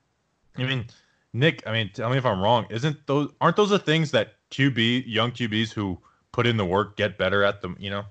I 0.56 0.64
mean, 0.64 0.86
Nick, 1.32 1.66
I 1.66 1.72
mean, 1.72 1.90
tell 1.92 2.10
me 2.10 2.18
if 2.18 2.26
I'm 2.26 2.40
wrong. 2.40 2.66
Isn't 2.70 3.06
those 3.06 3.32
aren't 3.40 3.56
those 3.56 3.70
the 3.70 3.78
things 3.78 4.10
that 4.12 4.34
QB 4.50 5.04
young 5.06 5.32
QBs 5.32 5.72
who 5.72 5.98
put 6.32 6.46
in 6.46 6.56
the 6.56 6.64
work 6.64 6.96
get 6.96 7.18
better 7.18 7.42
at 7.42 7.60
them? 7.60 7.76
You 7.78 7.90
know. 7.90 8.04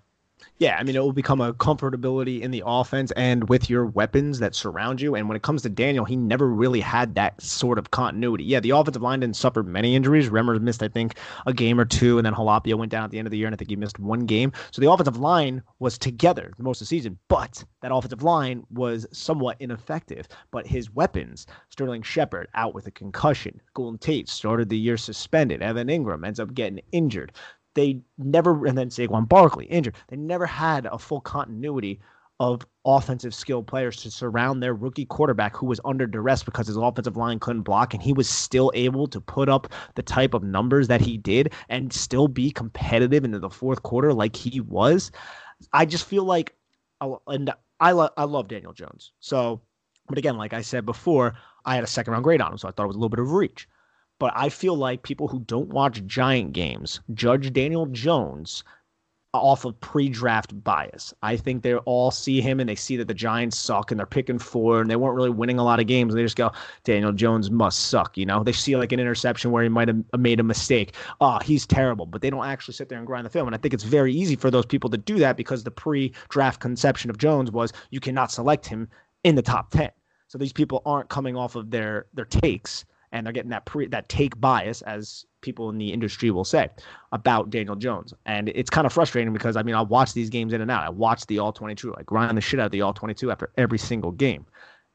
Yeah, 0.60 0.76
I 0.78 0.84
mean, 0.84 0.98
it 0.98 1.00
will 1.00 1.14
become 1.14 1.40
a 1.40 1.54
comfortability 1.54 2.42
in 2.42 2.52
the 2.52 2.64
offense 2.66 3.12
and 3.12 3.48
with 3.48 3.70
your 3.70 3.86
weapons 3.86 4.40
that 4.40 4.54
surround 4.54 5.00
you. 5.00 5.16
And 5.16 5.30
when 5.30 5.38
it 5.38 5.42
comes 5.42 5.62
to 5.62 5.70
Daniel, 5.70 6.04
he 6.04 6.18
never 6.18 6.50
really 6.50 6.82
had 6.82 7.16
that 7.16 7.42
sort 7.42 7.80
of 7.80 7.92
continuity. 7.92 8.44
Yeah, 8.44 8.60
the 8.60 8.72
offensive 8.72 9.02
line 9.02 9.22
didn't 9.22 9.38
suffer 9.38 9.64
many 9.64 9.96
injuries. 9.96 10.28
Remmers 10.28 10.60
missed, 10.60 10.84
I 10.84 10.90
think, 10.90 11.16
a 11.46 11.54
game 11.54 11.80
or 11.80 11.86
two, 11.86 12.18
and 12.20 12.26
then 12.26 12.34
Halapio 12.34 12.76
went 12.76 12.92
down 12.92 13.06
at 13.06 13.12
the 13.12 13.18
end 13.20 13.26
of 13.26 13.32
the 13.32 13.38
year, 13.38 13.48
and 13.48 13.54
I 13.54 13.58
think 13.58 13.70
he 13.70 13.78
missed 13.78 14.00
one 14.00 14.26
game. 14.26 14.52
So 14.72 14.82
the 14.82 14.92
offensive 14.92 15.16
line 15.16 15.64
was 15.80 15.98
together 15.98 16.52
most 16.58 16.82
of 16.82 16.88
the 16.88 16.90
season, 16.90 17.18
but 17.30 17.64
that 17.82 17.94
offensive 17.96 18.24
line 18.24 18.66
was 18.70 19.08
somewhat 19.14 19.56
ineffective. 19.62 20.28
But 20.52 20.68
his 20.68 20.92
weapons, 20.92 21.48
Sterling 21.70 22.02
Shepard 22.02 22.50
out 22.54 22.74
with 22.74 22.86
a 22.86 22.92
concussion, 22.92 23.62
Golden 23.76 23.98
Tate 23.98 24.28
started 24.28 24.68
the 24.68 24.78
year 24.78 24.98
suspended, 24.98 25.62
Evan 25.62 25.88
Engram 25.88 26.28
ends 26.28 26.42
up 26.42 26.54
getting 26.54 26.82
injured 26.92 27.32
they 27.80 28.02
never, 28.18 28.66
and 28.66 28.78
then 28.78 28.90
Saquon 28.90 29.28
Barkley 29.28 29.66
injured. 29.66 29.96
They 30.10 30.18
never 30.18 30.46
had 30.46 30.86
a 30.86 31.00
full 31.00 31.22
continuity 31.22 32.02
of 32.42 32.66
offensive 32.86 33.34
skill 33.34 33.64
players 33.64 33.98
to 33.98 34.12
surround 34.12 34.62
their 34.62 34.74
rookie 34.74 35.06
quarterback 35.06 35.56
who 35.56 35.66
was 35.66 35.80
under 35.86 36.06
duress 36.06 36.44
because 36.44 36.68
his 36.68 36.78
offensive 36.78 37.18
line 37.18 37.40
couldn't 37.40 37.64
block 37.64 37.94
and 37.94 38.02
he 38.02 38.14
was 38.14 38.30
still 38.30 38.72
able 38.76 39.08
to 39.08 39.20
put 39.20 39.50
up 39.50 39.68
the 39.96 40.02
type 40.02 40.34
of 40.34 40.44
numbers 40.44 40.88
that 40.88 41.02
he 41.02 41.18
did 41.18 41.54
and 41.70 41.92
still 41.92 42.28
be 42.28 42.50
competitive 42.52 43.24
into 43.26 43.40
the 43.40 43.50
fourth 43.50 43.84
quarter 43.84 44.14
like 44.14 44.36
he 44.36 44.62
was. 44.62 45.12
I 45.74 45.86
just 45.86 46.06
feel 46.06 46.24
like 46.24 46.56
and 47.28 47.52
I 47.80 47.92
lo- 47.92 48.10
I 48.18 48.26
love 48.26 48.48
Daniel 48.50 48.74
Jones. 48.74 49.12
So, 49.20 49.62
but 50.08 50.18
again, 50.18 50.38
like 50.38 50.54
I 50.54 50.62
said 50.62 50.86
before, 50.86 51.36
I 51.66 51.76
had 51.76 51.84
a 51.84 51.88
second 51.88 52.12
round 52.12 52.24
grade 52.26 52.42
on 52.42 52.52
him, 52.52 52.58
so 52.58 52.68
I 52.68 52.72
thought 52.72 52.84
it 52.84 52.88
was 52.88 52.96
a 52.96 53.00
little 53.00 53.10
bit 53.10 53.20
of 53.20 53.32
reach. 53.32 53.68
But 54.20 54.34
I 54.36 54.50
feel 54.50 54.76
like 54.76 55.04
people 55.04 55.28
who 55.28 55.40
don't 55.40 55.70
watch 55.70 56.06
Giant 56.06 56.54
games 56.54 57.00
judge 57.14 57.54
Daniel 57.54 57.86
Jones 57.88 58.64
off 59.34 59.64
of 59.64 59.80
pre-draft 59.80 60.64
bias. 60.64 61.14
I 61.22 61.38
think 61.38 61.62
they 61.62 61.76
all 61.76 62.10
see 62.10 62.42
him 62.42 62.60
and 62.60 62.68
they 62.68 62.76
see 62.76 62.98
that 62.98 63.08
the 63.08 63.14
Giants 63.14 63.58
suck 63.58 63.92
and 63.92 64.00
they're 64.00 64.08
picking 64.08 64.40
four 64.40 64.82
and 64.82 64.90
they 64.90 64.96
weren't 64.96 65.16
really 65.16 65.30
winning 65.30 65.60
a 65.60 65.64
lot 65.64 65.80
of 65.80 65.86
games. 65.86 66.14
And 66.14 66.20
they 66.20 66.26
just 66.26 66.36
go, 66.36 66.52
Daniel 66.84 67.12
Jones 67.12 67.52
must 67.52 67.88
suck. 67.90 68.18
You 68.18 68.26
know, 68.26 68.44
they 68.44 68.52
see 68.52 68.76
like 68.76 68.92
an 68.92 69.00
interception 69.00 69.52
where 69.52 69.62
he 69.62 69.70
might 69.70 69.88
have 69.88 70.04
made 70.18 70.40
a 70.40 70.44
mistake. 70.44 70.96
Oh, 71.22 71.40
he's 71.44 71.68
terrible. 71.68 72.08
But 72.08 72.22
they 72.22 72.32
don't 72.32 72.46
actually 72.46 72.74
sit 72.74 72.90
there 72.90 72.98
and 72.98 73.06
grind 73.06 73.26
the 73.26 73.30
film. 73.30 73.48
And 73.48 73.56
I 73.56 73.60
think 73.60 73.74
it's 73.74 73.84
very 73.84 74.14
easy 74.14 74.36
for 74.36 74.50
those 74.50 74.66
people 74.66 74.90
to 74.90 74.98
do 74.98 75.20
that 75.20 75.38
because 75.38 75.64
the 75.64 75.72
pre-draft 75.72 76.60
conception 76.60 77.12
of 77.12 77.20
Jones 77.20 77.52
was 77.52 77.72
you 77.92 78.00
cannot 78.00 78.32
select 78.32 78.66
him 78.66 78.90
in 79.24 79.36
the 79.36 79.44
top 79.44 79.70
10. 79.70 79.92
So 80.28 80.38
these 80.40 80.54
people 80.54 80.82
aren't 80.86 81.10
coming 81.10 81.36
off 81.36 81.56
of 81.56 81.70
their 81.70 82.08
their 82.14 82.26
takes 82.26 82.86
and 83.12 83.26
they're 83.26 83.34
getting 83.34 83.52
that 83.52 83.66
pre 83.66 83.88
that 83.88 84.10
take 84.10 84.40
bias 84.40 84.82
as 84.84 85.26
people 85.42 85.70
in 85.70 85.78
the 85.78 85.92
industry 85.92 86.32
will 86.32 86.44
say 86.44 86.70
about 87.12 87.50
Daniel 87.50 87.76
Jones. 87.76 88.14
And 88.26 88.50
it's 88.50 88.70
kind 88.70 88.86
of 88.86 88.94
frustrating 88.94 89.34
because 89.34 89.56
I 89.56 89.64
mean 89.64 89.76
I 89.76 89.82
watch 89.82 90.14
these 90.14 90.30
games 90.30 90.54
in 90.54 90.62
and 90.62 90.72
out. 90.72 90.84
I 90.84 90.90
watch 90.90 91.26
the 91.28 91.40
all 91.40 91.52
22, 91.52 91.96
I 91.98 92.04
grind 92.04 92.38
the 92.38 92.42
shit 92.42 92.60
out 92.60 92.68
of 92.68 92.72
the 92.72 92.82
all 92.82 92.94
22 92.94 93.32
after 93.32 93.52
every 93.58 93.78
single 93.78 94.12
game. 94.12 94.46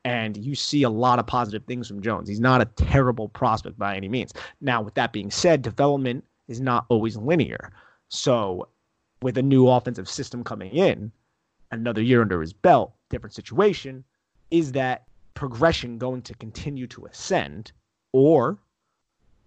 And 0.05 0.37
you 0.37 0.55
see 0.55 0.83
a 0.83 0.91
lot 0.91 1.19
of 1.19 1.27
positive 1.27 1.65
things 1.65 1.89
from 1.89 2.03
Jones. 2.03 2.29
He's 2.29 2.41
not 2.41 2.61
a 2.61 2.67
terrible 2.67 3.29
prospect 3.29 3.79
by 3.79 3.97
any 3.97 4.09
means. 4.09 4.35
Now, 4.61 4.83
with 4.83 4.95
that 4.95 5.15
being 5.15 5.31
said, 5.31 5.63
development 5.63 6.25
is 6.47 6.61
not 6.61 6.85
always 6.91 7.17
linear. 7.17 7.73
So 8.09 8.69
with 9.23 9.39
a 9.39 9.43
new 9.43 9.67
offensive 9.67 10.09
system 10.09 10.45
coming 10.45 10.73
in, 10.73 11.11
another 11.71 12.03
year 12.03 12.21
under 12.21 12.43
his 12.43 12.53
belt, 12.53 12.93
different 13.09 13.35
situation, 13.35 14.05
is 14.51 14.73
that 14.73 15.05
progression 15.33 15.97
going 15.97 16.21
to 16.23 16.35
continue 16.35 16.87
to 16.89 17.07
ascend 17.07 17.73
or 18.15 18.57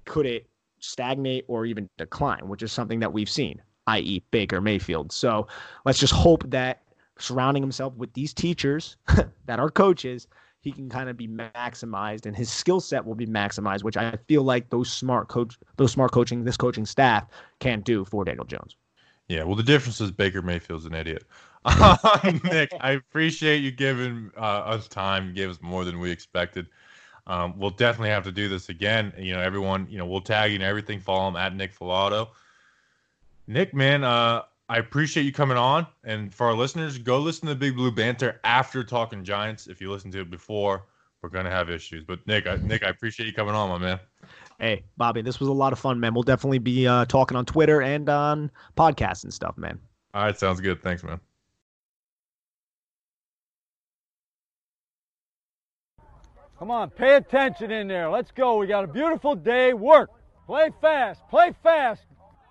could 0.03 0.26
it 0.26 0.45
stagnate 0.80 1.45
or 1.47 1.65
even 1.65 1.89
decline, 1.97 2.49
which 2.49 2.61
is 2.61 2.72
something 2.72 2.99
that 2.99 3.13
we've 3.13 3.30
seen, 3.30 3.61
i.e., 3.88 4.22
Baker 4.30 4.59
Mayfield. 4.59 5.11
So 5.13 5.47
let's 5.86 5.99
just 5.99 6.13
hope 6.13 6.43
that 6.49 6.84
surrounding 7.18 7.63
himself 7.63 7.95
with 7.95 8.13
these 8.13 8.34
teachers 8.34 8.97
that 9.45 9.59
are 9.59 9.70
coaches, 9.70 10.28
he 10.59 10.74
can 10.74 10.89
kind 10.89 11.09
of 11.09 11.15
be 11.15 11.30
maximized 11.30 12.26
and 12.26 12.36
his 12.36 12.51
skill 12.51 12.82
set 12.82 13.05
will 13.05 13.15
be 13.15 13.26
maximized, 13.26 13.84
which 13.84 13.95
I 13.95 14.18
feel 14.28 14.43
like 14.43 14.70
those 14.70 14.91
smart 14.91 15.30
coach, 15.30 15.57
those 15.78 15.93
smart 15.93 16.11
coaching, 16.11 16.43
this 16.43 16.57
coaching 16.57 16.86
staff 16.86 17.26
can't 17.59 17.86
do 17.86 18.03
for 18.03 18.26
Daniel 18.26 18.45
Jones. 18.45 18.76
Yeah, 19.30 19.43
well, 19.43 19.55
the 19.55 19.63
difference 19.63 20.01
is 20.01 20.11
Baker 20.11 20.41
Mayfield's 20.41 20.86
an 20.86 20.93
idiot. 20.93 21.24
Nick, 22.43 22.74
I 22.82 22.91
appreciate 22.91 23.57
you 23.61 23.72
giving 23.72 24.32
uh, 24.36 24.41
us 24.41 24.89
time. 24.89 25.28
You 25.28 25.34
gave 25.34 25.49
us 25.49 25.59
more 25.61 25.86
than 25.86 25.99
we 25.99 26.11
expected. 26.11 26.68
Um, 27.28 27.60
we'll 27.60 27.72
definitely 27.72 28.10
have 28.10 28.24
to 28.24 28.32
do 28.32 28.48
this 28.48 28.70
again. 28.70 29.14
You 29.18 29.34
know, 29.34 29.42
everyone, 29.42 29.86
you 29.90 29.98
know, 29.98 30.06
we'll 30.06 30.22
tag 30.22 30.52
you 30.52 30.56
and 30.56 30.64
everything. 30.64 31.02
Follow 31.02 31.28
him 31.28 31.36
at 31.36 31.54
Nick 31.54 31.78
Falato. 31.78 32.30
Nick, 33.48 33.74
man, 33.74 34.06
uh, 34.06 34.44
I 34.70 34.78
appreciate 34.78 35.24
you 35.24 35.34
coming 35.34 35.58
on. 35.58 35.88
And 36.06 36.34
for 36.34 36.48
our 36.48 36.54
listeners, 36.54 36.98
go 36.98 37.20
listen 37.20 37.48
to 37.48 37.54
the 37.54 37.60
Big 37.60 37.76
Blue 37.76 37.92
Banter 37.92 38.40
after 38.46 38.84
Talking 38.84 39.26
Giants. 39.26 39.68
If 39.68 39.82
you 39.82 39.92
listen 39.92 40.10
to 40.12 40.22
it 40.22 40.32
before, 40.32 40.86
we're 41.22 41.30
gonna 41.30 41.52
have 41.52 41.70
issues. 41.70 42.04
But 42.06 42.26
Nick, 42.28 42.48
I, 42.48 42.56
Nick, 42.58 42.84
I 42.84 42.90
appreciate 42.90 43.26
you 43.26 43.34
coming 43.34 43.56
on, 43.56 43.70
my 43.70 43.78
man. 43.78 44.00
Hey, 44.60 44.84
Bobby, 44.96 45.22
this 45.22 45.40
was 45.40 45.50
a 45.50 45.54
lot 45.54 45.74
of 45.74 45.80
fun, 45.80 46.00
man. 46.00 46.14
We'll 46.14 46.24
definitely 46.24 46.60
be 46.60 46.88
uh, 46.88 47.06
talking 47.06 47.38
on 47.38 47.46
Twitter 47.46 47.82
and 47.82 48.08
on 48.10 48.52
podcasts 48.76 49.24
and 49.24 49.34
stuff, 49.34 49.58
man. 49.58 49.80
All 50.14 50.24
right, 50.24 50.38
sounds 50.38 50.62
good. 50.62 50.82
Thanks, 50.82 51.04
man. 51.04 51.20
Come 56.60 56.72
on, 56.72 56.89
pay 56.89 57.16
attention 57.16 57.70
in 57.70 57.88
there. 57.88 58.10
Let's 58.10 58.32
go. 58.32 58.58
We 58.58 58.66
got 58.66 58.84
a 58.84 58.88
beautiful 58.88 59.36
day. 59.36 59.74
Work. 59.74 60.10
Play 60.47 60.72
fast. 60.82 61.22
Play 61.30 61.53
fast. 61.62 62.01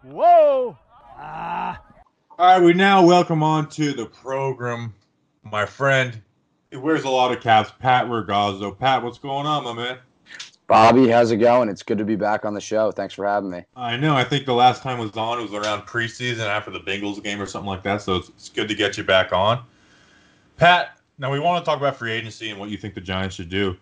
Whoa. 0.04 0.78
Ah. 1.18 1.82
All 2.38 2.46
right, 2.46 2.62
we 2.62 2.72
now 2.72 3.04
welcome 3.04 3.42
on 3.42 3.68
to 3.70 3.92
the 3.92 4.06
program 4.06 4.94
my 5.42 5.66
friend. 5.66 6.20
He 6.70 6.76
wears 6.76 7.04
a 7.04 7.10
lot 7.10 7.32
of 7.32 7.42
caps, 7.42 7.72
Pat 7.78 8.06
Ragazzo. 8.06 8.78
Pat, 8.78 9.02
what's 9.02 9.18
going 9.18 9.46
on, 9.46 9.64
my 9.64 9.72
man? 9.72 9.98
Bobby, 10.68 11.08
how's 11.08 11.30
it 11.30 11.36
going? 11.36 11.68
It's 11.68 11.82
good 11.82 11.98
to 11.98 12.04
be 12.04 12.16
back 12.16 12.44
on 12.44 12.52
the 12.52 12.60
show. 12.60 12.90
Thanks 12.90 13.14
for 13.14 13.24
having 13.24 13.50
me. 13.50 13.64
I 13.76 13.96
know. 13.96 14.16
I 14.16 14.24
think 14.24 14.46
the 14.46 14.54
last 14.54 14.82
time 14.82 14.98
was 14.98 15.16
on 15.16 15.38
it 15.38 15.42
was 15.42 15.54
around 15.54 15.82
preseason 15.82 16.46
after 16.46 16.70
the 16.72 16.80
Bengals 16.80 17.22
game 17.22 17.40
or 17.40 17.46
something 17.46 17.68
like 17.68 17.84
that. 17.84 18.02
So 18.02 18.16
it's, 18.16 18.28
it's 18.30 18.48
good 18.48 18.68
to 18.68 18.74
get 18.74 18.98
you 18.98 19.04
back 19.04 19.32
on. 19.32 19.62
Pat, 20.56 20.98
now 21.18 21.30
we 21.30 21.38
want 21.38 21.64
to 21.64 21.68
talk 21.68 21.78
about 21.78 21.96
free 21.96 22.12
agency 22.12 22.50
and 22.50 22.58
what 22.58 22.68
you 22.68 22.76
think 22.76 22.94
the 22.94 23.00
Giants 23.00 23.36
should 23.36 23.48
do. 23.48 23.76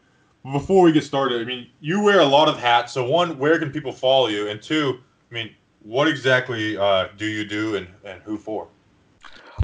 Before 0.53 0.83
we 0.85 0.93
get 0.93 1.05
started, 1.05 1.41
I 1.41 1.45
mean, 1.45 1.69
you 1.81 2.03
wear 2.03 2.21
a 2.21 2.27
lot 2.27 2.49
of 2.49 2.59
hats. 2.59 2.93
So 2.93 3.05
one, 3.09 3.39
where 3.39 3.59
can 3.59 3.71
people 3.71 3.93
follow 3.93 4.29
you? 4.29 4.49
And 4.49 4.61
two, 4.61 5.01
I 5.31 5.35
mean, 5.35 5.55
what 5.83 6.07
exactly 6.07 6.77
uh, 6.77 7.09
do 7.17 7.27
you 7.27 7.45
do 7.47 7.77
and, 7.77 7.87
and 8.05 8.21
who 8.23 8.37
for? 8.37 8.69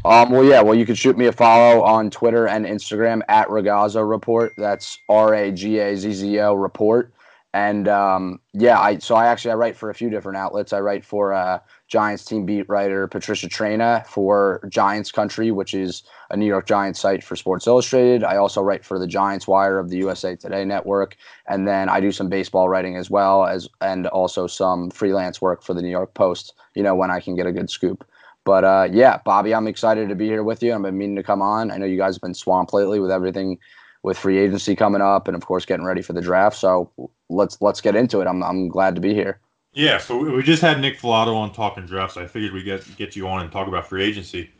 Um, 0.04 0.30
well, 0.30 0.44
yeah, 0.44 0.62
well, 0.62 0.74
you 0.74 0.86
can 0.86 0.94
shoot 0.94 1.18
me 1.18 1.26
a 1.26 1.32
follow 1.32 1.82
on 1.82 2.10
Twitter 2.10 2.48
and 2.48 2.64
Instagram 2.64 3.20
at 3.28 3.48
Ragazzo 3.48 4.08
Report. 4.08 4.52
That's 4.56 4.98
R 5.08 5.34
A 5.34 5.52
G 5.52 5.78
A 5.78 5.96
Z 5.96 6.12
Z 6.12 6.40
O 6.40 6.54
Report. 6.54 7.12
And 7.52 7.88
um, 7.88 8.40
yeah, 8.52 8.78
I 8.78 8.98
so 8.98 9.16
I 9.16 9.26
actually 9.26 9.50
I 9.50 9.54
write 9.54 9.76
for 9.76 9.90
a 9.90 9.94
few 9.94 10.08
different 10.08 10.38
outlets. 10.38 10.72
I 10.72 10.80
write 10.80 11.04
for 11.04 11.32
uh, 11.32 11.58
Giants 11.90 12.24
team 12.24 12.46
beat 12.46 12.68
writer 12.68 13.08
Patricia 13.08 13.48
Traina 13.48 14.06
for 14.06 14.66
Giants 14.68 15.10
Country, 15.10 15.50
which 15.50 15.74
is 15.74 16.04
a 16.30 16.36
New 16.36 16.46
York 16.46 16.66
Giants 16.66 17.00
site 17.00 17.24
for 17.24 17.34
Sports 17.34 17.66
Illustrated. 17.66 18.22
I 18.22 18.36
also 18.36 18.62
write 18.62 18.84
for 18.84 18.96
the 18.96 19.08
Giants 19.08 19.48
Wire 19.48 19.78
of 19.78 19.90
the 19.90 19.96
USA 19.96 20.36
Today 20.36 20.64
network, 20.64 21.16
and 21.48 21.66
then 21.66 21.88
I 21.88 22.00
do 22.00 22.12
some 22.12 22.28
baseball 22.28 22.68
writing 22.68 22.96
as 22.96 23.10
well 23.10 23.44
as 23.44 23.68
and 23.80 24.06
also 24.06 24.46
some 24.46 24.90
freelance 24.90 25.42
work 25.42 25.64
for 25.64 25.74
the 25.74 25.82
New 25.82 25.90
York 25.90 26.14
Post. 26.14 26.54
You 26.76 26.84
know 26.84 26.94
when 26.94 27.10
I 27.10 27.18
can 27.18 27.34
get 27.34 27.46
a 27.46 27.52
good 27.52 27.68
scoop. 27.68 28.06
But 28.44 28.64
uh, 28.64 28.88
yeah, 28.90 29.18
Bobby, 29.24 29.52
I'm 29.52 29.66
excited 29.66 30.08
to 30.08 30.14
be 30.14 30.26
here 30.26 30.44
with 30.44 30.62
you. 30.62 30.72
I've 30.72 30.82
been 30.82 30.96
meaning 30.96 31.16
to 31.16 31.22
come 31.24 31.42
on. 31.42 31.72
I 31.72 31.76
know 31.76 31.86
you 31.86 31.98
guys 31.98 32.14
have 32.14 32.22
been 32.22 32.34
swamped 32.34 32.72
lately 32.72 33.00
with 33.00 33.10
everything 33.10 33.58
with 34.02 34.16
free 34.16 34.38
agency 34.38 34.74
coming 34.76 35.02
up 35.02 35.28
and 35.28 35.36
of 35.36 35.44
course 35.44 35.66
getting 35.66 35.84
ready 35.84 36.02
for 36.02 36.12
the 36.12 36.22
draft. 36.22 36.56
So 36.56 36.90
let's 37.28 37.60
let's 37.60 37.80
get 37.80 37.96
into 37.96 38.20
it. 38.20 38.28
I'm 38.28 38.44
I'm 38.44 38.68
glad 38.68 38.94
to 38.94 39.00
be 39.00 39.12
here. 39.12 39.40
Yeah, 39.72 39.98
so 39.98 40.18
we 40.18 40.42
just 40.42 40.62
had 40.62 40.80
Nick 40.80 40.98
Falato 40.98 41.34
on 41.34 41.52
talking 41.52 41.86
drafts. 41.86 42.16
I 42.16 42.26
figured 42.26 42.52
we 42.52 42.62
get 42.62 42.84
get 42.96 43.14
you 43.14 43.28
on 43.28 43.42
and 43.42 43.52
talk 43.52 43.68
about 43.68 43.86
free 43.86 44.02
agency. 44.02 44.50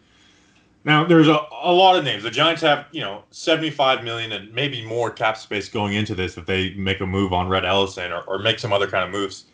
Now, 0.84 1.04
there's 1.04 1.28
a, 1.28 1.38
a 1.62 1.72
lot 1.72 1.96
of 1.96 2.04
names. 2.04 2.22
The 2.22 2.30
Giants 2.30 2.62
have, 2.62 2.86
you 2.90 3.02
know, 3.02 3.24
75 3.30 4.02
million 4.02 4.32
and 4.32 4.52
maybe 4.54 4.82
more 4.86 5.10
cap 5.10 5.36
space 5.36 5.68
going 5.68 5.92
into 5.92 6.14
this 6.14 6.38
if 6.38 6.46
they 6.46 6.72
make 6.74 7.00
a 7.00 7.06
move 7.06 7.34
on 7.34 7.48
Rhett 7.48 7.66
Ellison 7.66 8.12
or, 8.12 8.22
or 8.22 8.38
make 8.38 8.58
some 8.58 8.72
other 8.72 8.86
kind 8.86 9.04
of 9.04 9.10
moves. 9.10 9.44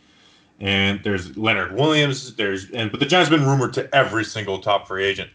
And 0.60 1.02
there's 1.02 1.36
Leonard 1.36 1.74
Williams. 1.74 2.36
There's 2.36 2.70
and 2.70 2.90
but 2.90 3.00
the 3.00 3.06
Giants 3.06 3.30
have 3.30 3.38
been 3.38 3.48
rumored 3.48 3.72
to 3.74 3.94
every 3.94 4.24
single 4.24 4.60
top 4.60 4.86
free 4.86 5.04
agent. 5.04 5.30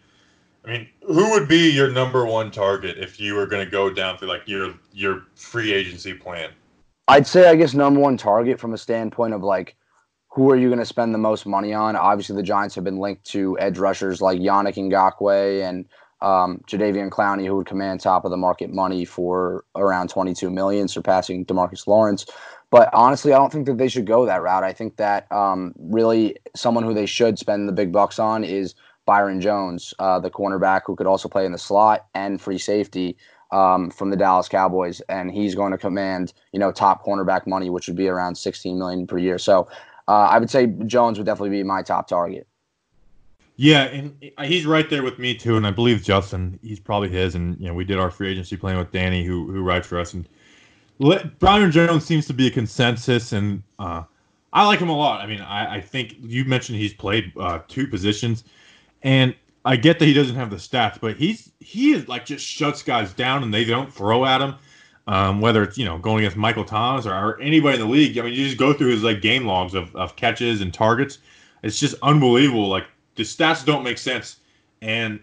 I 0.63 0.69
mean, 0.69 0.87
who 1.01 1.31
would 1.31 1.47
be 1.47 1.71
your 1.71 1.91
number 1.91 2.25
one 2.25 2.51
target 2.51 2.97
if 2.99 3.19
you 3.19 3.33
were 3.33 3.47
going 3.47 3.65
to 3.65 3.69
go 3.69 3.89
down 3.89 4.17
through 4.17 4.29
like 4.29 4.47
your 4.47 4.75
your 4.93 5.23
free 5.35 5.73
agency 5.73 6.13
plan? 6.13 6.51
I'd 7.07 7.27
say, 7.27 7.49
I 7.49 7.55
guess, 7.55 7.73
number 7.73 7.99
one 7.99 8.15
target 8.15 8.59
from 8.59 8.73
a 8.73 8.77
standpoint 8.77 9.33
of 9.33 9.43
like, 9.43 9.75
who 10.31 10.49
are 10.49 10.55
you 10.55 10.69
going 10.69 10.79
to 10.79 10.85
spend 10.85 11.13
the 11.13 11.19
most 11.19 11.45
money 11.45 11.73
on? 11.73 11.95
Obviously, 11.95 12.35
the 12.35 12.43
Giants 12.43 12.73
have 12.75 12.85
been 12.85 12.99
linked 12.99 13.25
to 13.25 13.59
edge 13.59 13.77
rushers 13.77 14.21
like 14.21 14.39
Yannick 14.39 14.75
Ngakoue 14.75 15.61
and 15.61 15.85
um, 16.21 16.61
Jadeveon 16.67 17.09
Clowney, 17.09 17.45
who 17.45 17.57
would 17.57 17.67
command 17.67 17.99
top 17.99 18.23
of 18.23 18.31
the 18.31 18.37
market 18.37 18.71
money 18.71 19.03
for 19.03 19.65
around 19.75 20.09
22 20.09 20.49
million, 20.49 20.87
surpassing 20.87 21.45
Demarcus 21.45 21.85
Lawrence. 21.85 22.25
But 22.69 22.89
honestly, 22.93 23.33
I 23.33 23.37
don't 23.37 23.51
think 23.51 23.65
that 23.65 23.77
they 23.77 23.89
should 23.89 24.05
go 24.05 24.25
that 24.25 24.41
route. 24.41 24.63
I 24.63 24.71
think 24.71 24.95
that 24.95 25.29
um, 25.33 25.73
really 25.77 26.37
someone 26.55 26.85
who 26.85 26.93
they 26.93 27.05
should 27.05 27.37
spend 27.37 27.67
the 27.67 27.73
big 27.73 27.91
bucks 27.91 28.17
on 28.17 28.45
is 28.45 28.73
Byron 29.05 29.41
Jones, 29.41 29.93
uh, 29.99 30.19
the 30.19 30.29
cornerback 30.29 30.83
who 30.85 30.95
could 30.95 31.07
also 31.07 31.27
play 31.27 31.45
in 31.45 31.51
the 31.51 31.57
slot 31.57 32.05
and 32.13 32.39
free 32.39 32.57
safety 32.57 33.17
um, 33.51 33.89
from 33.89 34.09
the 34.09 34.15
Dallas 34.15 34.47
Cowboys, 34.47 35.01
and 35.09 35.29
he's 35.29 35.55
going 35.55 35.73
to 35.73 35.77
command 35.77 36.31
you 36.53 36.59
know 36.59 36.71
top 36.71 37.03
cornerback 37.05 37.45
money, 37.45 37.69
which 37.69 37.87
would 37.87 37.97
be 37.97 38.07
around 38.07 38.35
16 38.35 38.77
million 38.79 39.05
per 39.05 39.17
year. 39.17 39.37
So 39.37 39.67
uh, 40.11 40.27
I 40.27 40.39
would 40.39 40.49
say 40.49 40.67
Jones 40.87 41.17
would 41.17 41.25
definitely 41.25 41.51
be 41.51 41.63
my 41.63 41.81
top 41.81 42.09
target. 42.09 42.45
Yeah, 43.55 43.83
and 43.83 44.13
he's 44.43 44.65
right 44.65 44.89
there 44.89 45.03
with 45.03 45.19
me 45.19 45.35
too, 45.35 45.55
and 45.55 45.65
I 45.65 45.71
believe 45.71 46.03
Justin, 46.03 46.59
he's 46.61 46.79
probably 46.79 47.07
his. 47.09 47.33
And 47.35 47.57
you 47.61 47.67
know, 47.67 47.73
we 47.73 47.85
did 47.85 47.97
our 47.97 48.11
free 48.11 48.29
agency 48.29 48.57
plan 48.57 48.77
with 48.77 48.91
Danny, 48.91 49.23
who 49.23 49.49
who 49.49 49.61
writes 49.61 49.87
for 49.87 49.99
us, 49.99 50.13
and 50.13 50.27
Byron 51.39 51.71
Jones 51.71 52.05
seems 52.05 52.25
to 52.27 52.33
be 52.33 52.47
a 52.47 52.51
consensus, 52.51 53.31
and 53.31 53.63
uh, 53.79 54.03
I 54.51 54.65
like 54.65 54.79
him 54.79 54.89
a 54.89 54.97
lot. 54.97 55.21
I 55.21 55.27
mean, 55.27 55.41
I, 55.41 55.75
I 55.75 55.81
think 55.81 56.15
you 56.19 56.43
mentioned 56.43 56.77
he's 56.77 56.93
played 56.93 57.31
uh, 57.39 57.59
two 57.69 57.87
positions, 57.87 58.43
and 59.03 59.33
I 59.63 59.77
get 59.77 59.99
that 59.99 60.05
he 60.05 60.13
doesn't 60.13 60.35
have 60.35 60.49
the 60.49 60.57
stats, 60.57 60.99
but 60.99 61.15
he's 61.15 61.51
he 61.59 61.93
is 61.93 62.09
like 62.09 62.25
just 62.25 62.45
shuts 62.45 62.83
guys 62.83 63.13
down 63.13 63.43
and 63.43 63.53
they 63.53 63.63
don't 63.63 63.93
throw 63.93 64.25
at 64.25 64.41
him. 64.41 64.55
Um, 65.11 65.41
whether 65.41 65.61
it's 65.61 65.77
you 65.77 65.83
know 65.83 65.97
going 65.97 66.19
against 66.19 66.37
Michael 66.37 66.63
Thomas 66.63 67.05
or, 67.05 67.11
or, 67.11 67.41
anybody 67.41 67.75
in 67.75 67.81
the 67.81 67.91
league, 67.91 68.17
I 68.17 68.21
mean, 68.21 68.33
you 68.33 68.45
just 68.45 68.57
go 68.57 68.71
through 68.71 68.91
his 68.91 69.03
like 69.03 69.21
game 69.21 69.45
logs 69.45 69.73
of, 69.73 69.93
of 69.93 70.15
catches 70.15 70.61
and 70.61 70.73
targets. 70.73 71.17
It's 71.63 71.77
just 71.77 71.95
unbelievable. 72.01 72.69
Like 72.69 72.85
the 73.15 73.23
stats 73.23 73.65
don't 73.65 73.83
make 73.83 73.97
sense, 73.97 74.37
and 74.81 75.19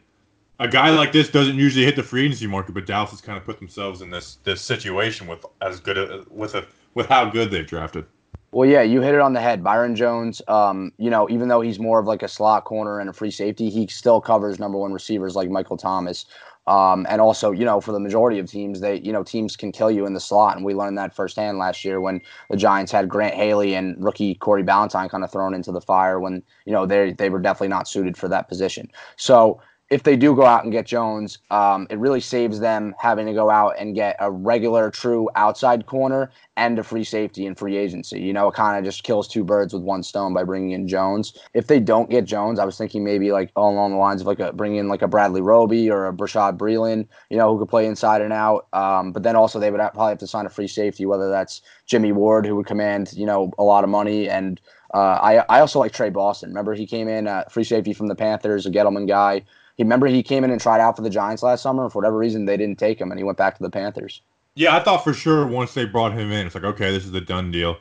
a 0.60 0.68
guy 0.68 0.90
like 0.90 1.12
this 1.12 1.30
doesn't 1.30 1.56
usually 1.56 1.86
hit 1.86 1.96
the 1.96 2.02
free 2.02 2.26
agency 2.26 2.46
market. 2.46 2.74
But 2.74 2.84
Dallas 2.84 3.12
has 3.12 3.22
kind 3.22 3.38
of 3.38 3.46
put 3.46 3.58
themselves 3.58 4.02
in 4.02 4.10
this 4.10 4.36
this 4.44 4.60
situation 4.60 5.26
with 5.26 5.46
as 5.62 5.80
good 5.80 5.96
a, 5.96 6.22
with 6.28 6.54
a 6.54 6.66
with 6.92 7.06
how 7.06 7.30
good 7.30 7.50
they've 7.50 7.66
drafted. 7.66 8.04
Well, 8.50 8.68
yeah, 8.68 8.82
you 8.82 9.00
hit 9.00 9.14
it 9.14 9.20
on 9.20 9.32
the 9.32 9.40
head. 9.40 9.64
Byron 9.64 9.94
Jones, 9.94 10.40
um, 10.48 10.92
you 10.98 11.08
know, 11.08 11.28
even 11.30 11.48
though 11.48 11.62
he's 11.62 11.78
more 11.78 11.98
of 11.98 12.06
like 12.06 12.22
a 12.22 12.28
slot 12.28 12.64
corner 12.64 12.98
and 12.98 13.08
a 13.08 13.12
free 13.12 13.30
safety, 13.30 13.70
he 13.70 13.86
still 13.86 14.20
covers 14.20 14.58
number 14.58 14.78
one 14.78 14.92
receivers 14.92 15.34
like 15.34 15.48
Michael 15.50 15.76
Thomas. 15.76 16.26
Um, 16.68 17.06
and 17.08 17.18
also, 17.18 17.50
you 17.50 17.64
know, 17.64 17.80
for 17.80 17.92
the 17.92 17.98
majority 17.98 18.38
of 18.38 18.46
teams, 18.46 18.80
they, 18.80 18.96
you 19.00 19.10
know, 19.10 19.24
teams 19.24 19.56
can 19.56 19.72
kill 19.72 19.90
you 19.90 20.04
in 20.04 20.12
the 20.12 20.20
slot. 20.20 20.54
And 20.54 20.66
we 20.66 20.74
learned 20.74 20.98
that 20.98 21.16
firsthand 21.16 21.56
last 21.56 21.82
year 21.82 21.98
when 21.98 22.20
the 22.50 22.58
Giants 22.58 22.92
had 22.92 23.08
Grant 23.08 23.34
Haley 23.34 23.74
and 23.74 23.96
rookie 24.04 24.34
Corey 24.34 24.62
Ballentine 24.62 25.08
kind 25.08 25.24
of 25.24 25.32
thrown 25.32 25.54
into 25.54 25.72
the 25.72 25.80
fire 25.80 26.20
when, 26.20 26.42
you 26.66 26.72
know, 26.72 26.84
they, 26.84 27.12
they 27.14 27.30
were 27.30 27.40
definitely 27.40 27.68
not 27.68 27.88
suited 27.88 28.18
for 28.18 28.28
that 28.28 28.48
position. 28.48 28.90
So, 29.16 29.62
if 29.90 30.02
they 30.02 30.16
do 30.16 30.34
go 30.34 30.44
out 30.44 30.64
and 30.64 30.72
get 30.72 30.86
Jones, 30.86 31.38
um, 31.50 31.86
it 31.88 31.98
really 31.98 32.20
saves 32.20 32.60
them 32.60 32.94
having 32.98 33.26
to 33.26 33.32
go 33.32 33.48
out 33.48 33.74
and 33.78 33.94
get 33.94 34.16
a 34.20 34.30
regular, 34.30 34.90
true 34.90 35.30
outside 35.34 35.86
corner 35.86 36.30
and 36.58 36.78
a 36.78 36.82
free 36.82 37.04
safety 37.04 37.46
and 37.46 37.56
free 37.56 37.76
agency. 37.78 38.20
You 38.20 38.34
know, 38.34 38.48
it 38.48 38.54
kind 38.54 38.78
of 38.78 38.84
just 38.84 39.02
kills 39.02 39.26
two 39.26 39.44
birds 39.44 39.72
with 39.72 39.82
one 39.82 40.02
stone 40.02 40.34
by 40.34 40.44
bringing 40.44 40.72
in 40.72 40.88
Jones. 40.88 41.38
If 41.54 41.68
they 41.68 41.80
don't 41.80 42.10
get 42.10 42.26
Jones, 42.26 42.58
I 42.58 42.66
was 42.66 42.76
thinking 42.76 43.02
maybe 43.02 43.32
like 43.32 43.50
along 43.56 43.92
the 43.92 43.96
lines 43.96 44.20
of 44.20 44.26
like 44.26 44.40
a 44.40 44.52
bringing 44.52 44.78
in 44.78 44.88
like 44.88 45.00
a 45.00 45.08
Bradley 45.08 45.40
Roby 45.40 45.90
or 45.90 46.06
a 46.06 46.12
Bashaud 46.12 46.58
Breeland, 46.58 47.06
you 47.30 47.38
know, 47.38 47.50
who 47.50 47.58
could 47.58 47.70
play 47.70 47.86
inside 47.86 48.20
and 48.20 48.32
out. 48.32 48.66
Um, 48.74 49.12
but 49.12 49.22
then 49.22 49.36
also 49.36 49.58
they 49.58 49.70
would 49.70 49.80
have, 49.80 49.94
probably 49.94 50.12
have 50.12 50.18
to 50.18 50.26
sign 50.26 50.44
a 50.44 50.50
free 50.50 50.68
safety, 50.68 51.06
whether 51.06 51.30
that's 51.30 51.62
Jimmy 51.86 52.12
Ward, 52.12 52.44
who 52.44 52.56
would 52.56 52.66
command 52.66 53.14
you 53.14 53.24
know 53.24 53.52
a 53.58 53.64
lot 53.64 53.84
of 53.84 53.90
money 53.90 54.28
and. 54.28 54.60
Uh, 54.94 55.20
I, 55.20 55.36
I 55.50 55.60
also 55.60 55.78
like 55.78 55.92
Tre 55.92 56.08
Boston. 56.08 56.48
Remember, 56.48 56.72
he 56.72 56.86
came 56.86 57.08
in 57.08 57.26
uh, 57.26 57.44
free 57.50 57.62
safety 57.62 57.92
from 57.92 58.06
the 58.06 58.14
Panthers, 58.14 58.64
a 58.64 58.70
Gettleman 58.70 59.06
guy. 59.06 59.42
He 59.78 59.84
remember 59.84 60.08
he 60.08 60.24
came 60.24 60.42
in 60.42 60.50
and 60.50 60.60
tried 60.60 60.80
out 60.80 60.96
for 60.96 61.02
the 61.02 61.10
Giants 61.10 61.42
last 61.42 61.62
summer, 61.62 61.84
and 61.84 61.92
for 61.92 61.98
whatever 61.98 62.18
reason 62.18 62.44
they 62.44 62.56
didn't 62.56 62.80
take 62.80 63.00
him, 63.00 63.12
and 63.12 63.18
he 63.18 63.24
went 63.24 63.38
back 63.38 63.56
to 63.56 63.62
the 63.62 63.70
Panthers. 63.70 64.20
Yeah, 64.56 64.76
I 64.76 64.80
thought 64.80 65.04
for 65.04 65.14
sure 65.14 65.46
once 65.46 65.72
they 65.72 65.84
brought 65.84 66.12
him 66.12 66.32
in, 66.32 66.46
it's 66.46 66.54
like 66.56 66.64
okay, 66.64 66.90
this 66.90 67.06
is 67.06 67.14
a 67.14 67.20
done 67.20 67.52
deal. 67.52 67.78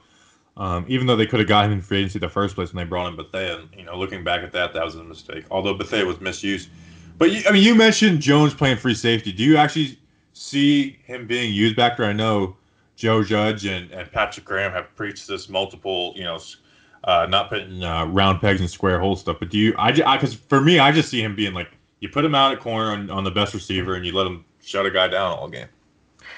Um, 0.57 0.85
even 0.87 1.07
though 1.07 1.15
they 1.15 1.25
could 1.25 1.39
have 1.39 1.49
got 1.49 1.65
him 1.65 1.71
in 1.71 1.81
free 1.81 1.99
agency 1.99 2.19
the 2.19 2.29
first 2.29 2.55
place 2.55 2.73
when 2.73 2.83
they 2.83 2.87
brought 2.87 3.07
in 3.07 3.15
Bethea, 3.15 3.63
you 3.75 3.83
know, 3.83 3.97
looking 3.97 4.23
back 4.23 4.43
at 4.43 4.51
that, 4.53 4.73
that 4.73 4.85
was 4.85 4.95
a 4.95 5.03
mistake. 5.03 5.45
Although 5.51 5.73
Bethea 5.73 6.05
was 6.05 6.21
misused, 6.21 6.69
but 7.17 7.31
you, 7.31 7.41
I 7.47 7.51
mean, 7.51 7.63
you 7.63 7.73
mentioned 7.73 8.21
Jones 8.21 8.53
playing 8.53 8.77
free 8.77 8.93
safety. 8.93 9.31
Do 9.31 9.43
you 9.43 9.57
actually 9.57 9.99
see 10.33 10.99
him 11.03 11.25
being 11.25 11.51
used 11.51 11.75
back 11.75 11.97
there? 11.97 12.05
I 12.05 12.13
know 12.13 12.55
Joe 12.95 13.23
Judge 13.23 13.65
and, 13.65 13.89
and 13.91 14.11
Patrick 14.11 14.45
Graham 14.45 14.71
have 14.71 14.95
preached 14.95 15.27
this 15.27 15.49
multiple, 15.49 16.13
you 16.15 16.23
know, 16.23 16.39
uh, 17.05 17.25
not 17.27 17.49
putting 17.49 17.83
uh, 17.83 18.05
round 18.05 18.39
pegs 18.39 18.61
in 18.61 18.67
square 18.67 18.99
hole 18.99 19.15
stuff. 19.15 19.37
But 19.39 19.49
do 19.49 19.57
you? 19.57 19.73
I 19.79 19.91
because 19.91 20.35
for 20.35 20.61
me, 20.61 20.77
I 20.77 20.91
just 20.91 21.09
see 21.09 21.23
him 21.23 21.35
being 21.35 21.53
like 21.53 21.69
you 21.99 22.09
put 22.09 22.23
him 22.23 22.35
out 22.35 22.51
at 22.51 22.59
corner 22.59 22.91
on, 22.91 23.09
on 23.09 23.23
the 23.23 23.31
best 23.31 23.53
receiver 23.53 23.95
and 23.95 24.05
you 24.05 24.13
let 24.13 24.27
him 24.27 24.45
shut 24.61 24.85
a 24.85 24.91
guy 24.91 25.07
down 25.07 25.31
all 25.31 25.47
game. 25.47 25.67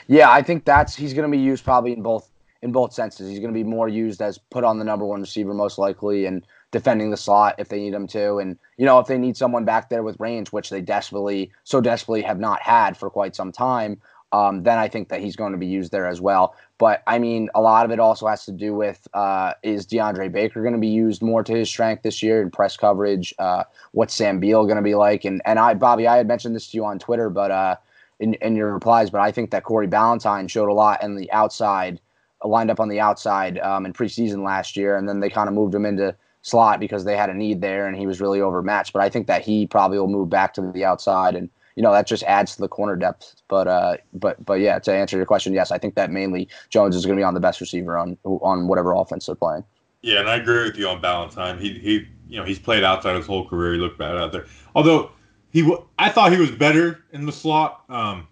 Yeah, 0.08 0.32
I 0.32 0.42
think 0.42 0.66
that's 0.66 0.96
he's 0.96 1.14
going 1.14 1.30
to 1.30 1.36
be 1.36 1.42
used 1.42 1.64
probably 1.64 1.94
in 1.94 2.02
both 2.02 2.30
in 2.62 2.72
both 2.72 2.94
senses. 2.94 3.30
He's 3.30 3.40
going 3.40 3.54
to 3.54 3.58
be 3.58 3.64
more 3.64 3.88
used 3.88 4.22
as 4.22 4.38
put 4.38 4.64
on 4.64 4.80
the 4.80 4.86
number 4.86 5.06
one 5.06 5.22
receiver 5.22 5.54
most 5.54 5.78
likely 5.78 6.26
and 6.26 6.46
defending 6.72 7.10
the 7.10 7.18
slot 7.18 7.56
if 7.58 7.70
they 7.70 7.80
need 7.80 7.94
him 7.94 8.08
to. 8.08 8.38
And 8.38 8.58
you 8.78 8.86
know 8.86 9.00
if 9.00 9.08
they 9.08 9.18
need 9.18 9.38
someone 9.38 9.66
back 9.66 9.90
there 9.90 10.04
with 10.04 10.20
range, 10.20 10.50
which 10.50 10.70
they 10.70 10.82
desperately 10.82 11.52
so 11.64 11.82
desperately 11.82 12.22
have 12.22 12.40
not 12.40 12.62
had 12.62 12.98
for 12.98 13.10
quite 13.10 13.36
some 13.36 13.52
time. 13.52 14.02
Um, 14.32 14.64
then 14.64 14.78
I 14.78 14.88
think 14.88 15.10
that 15.10 15.22
he's 15.22 15.36
going 15.36 15.54
to 15.54 15.58
be 15.58 15.66
used 15.68 15.92
there 15.92 16.08
as 16.08 16.22
well. 16.22 16.56
But 16.78 17.02
I 17.08 17.20
mean, 17.20 17.50
a 17.56 17.62
lot 17.62 17.86
of 17.86 17.92
it 17.92 18.00
also 18.00 18.28
has 18.28 18.46
to 18.46 18.52
do 18.52 18.74
with 18.74 19.08
uh, 19.14 19.54
is 19.64 19.88
DeAndre 19.88 20.32
Baker 20.32 20.62
going 20.62 20.74
to 20.74 20.80
be 20.80 20.88
used 20.88 21.22
more 21.22 21.44
to 21.44 21.54
his 21.54 21.70
strength 21.70 22.04
this 22.04 22.22
year 22.22 22.42
in 22.42 22.52
press 22.52 22.78
coverage? 22.78 23.34
Uh, 23.40 23.64
what's 23.92 24.14
Sam 24.14 24.40
Beal 24.40 24.66
going 24.66 24.78
to 24.78 24.84
be 24.84 24.96
like? 24.96 25.26
And 25.26 25.42
and 25.46 25.58
I, 25.58 25.74
Bobby, 25.74 26.08
I 26.08 26.18
had 26.18 26.28
mentioned 26.28 26.56
this 26.56 26.70
to 26.72 26.78
you 26.78 26.86
on 26.86 27.00
Twitter, 27.00 27.30
but 27.30 27.52
uh, 27.52 27.76
in 28.20 28.36
in 28.36 28.56
your 28.56 28.74
replies, 28.74 29.10
but 29.10 29.22
I 29.22 29.32
think 29.32 29.52
that 29.52 29.64
Corey 29.64 29.88
Ballentine 29.88 30.50
showed 30.50 30.70
a 30.70 30.74
lot 30.74 31.04
in 31.04 31.16
the 31.16 31.32
outside, 31.32 32.00
lined 32.44 32.70
up 32.70 32.80
on 32.80 32.90
the 32.90 33.00
outside 33.00 33.58
um, 33.60 33.86
in 33.86 33.94
preseason 33.94 34.44
last 34.44 34.78
year, 34.78 34.98
and 34.98 35.08
then 35.10 35.20
they 35.20 35.30
kind 35.30 35.48
of 35.48 35.56
moved 35.56 35.74
him 35.74 35.86
into 35.86 36.16
slot 36.42 36.80
because 36.80 37.04
they 37.04 37.18
had 37.18 37.30
a 37.30 37.34
need 37.34 37.62
there, 37.62 37.88
and 37.88 37.98
he 37.98 38.08
was 38.08 38.22
really 38.22 38.42
overmatched. 38.42 38.94
But 38.94 39.02
I 39.02 39.10
think 39.10 39.28
that 39.28 39.42
he 39.42 39.68
probably 39.68 40.00
will 40.00 40.08
move 40.08 40.30
back 40.30 40.54
to 40.54 40.72
the 40.72 40.86
outside 40.86 41.36
and 41.36 41.50
you 41.80 41.84
know 41.84 41.94
that 41.94 42.08
just 42.08 42.24
adds 42.24 42.56
to 42.56 42.62
the 42.62 42.68
corner 42.68 42.98
depth. 42.98 43.42
But 43.48 43.70
uh, 43.70 43.96
but 44.12 44.46
but 44.46 44.56
yeah, 44.56 44.80
to 44.80 44.94
answer 44.94 45.16
your 45.16 45.26
question, 45.26 45.54
yes, 45.54 45.72
I 45.72 45.78
think 45.78 45.96
that 45.96 46.12
mainly 46.12 46.50
Jones 46.70 46.94
is 46.94 47.06
going 47.06 47.16
to 47.16 47.20
be 47.22 47.24
on 47.24 47.36
the 47.36 47.40
best 47.40 47.62
receiver 47.62 47.98
on 47.98 48.18
on 48.26 48.68
whatever 48.68 48.92
offense 48.92 49.28
they're 49.28 49.36
playing. 49.36 49.64
Yeah, 50.02 50.20
and 50.20 50.30
I 50.30 50.36
agree 50.36 50.66
with 50.66 50.76
you 50.76 50.90
on 50.90 51.02
Ballentine. 51.02 51.58
He 51.58 51.80
he 51.80 52.06
you 52.28 52.38
know 52.38 52.44
he's 52.44 52.60
played 52.60 52.84
outside 52.84 53.16
his 53.16 53.26
whole 53.26 53.48
career. 53.48 53.76
He 53.76 53.80
looked 53.80 53.98
bad 53.98 54.18
out 54.18 54.34
there. 54.34 54.46
Although 54.76 55.12
he 55.52 55.74
I 55.98 56.10
thought 56.10 56.34
he 56.34 56.38
was 56.38 56.52
better 56.52 57.06
in 57.14 57.26
the 57.26 57.32
slot 57.32 57.86
um, 57.88 58.28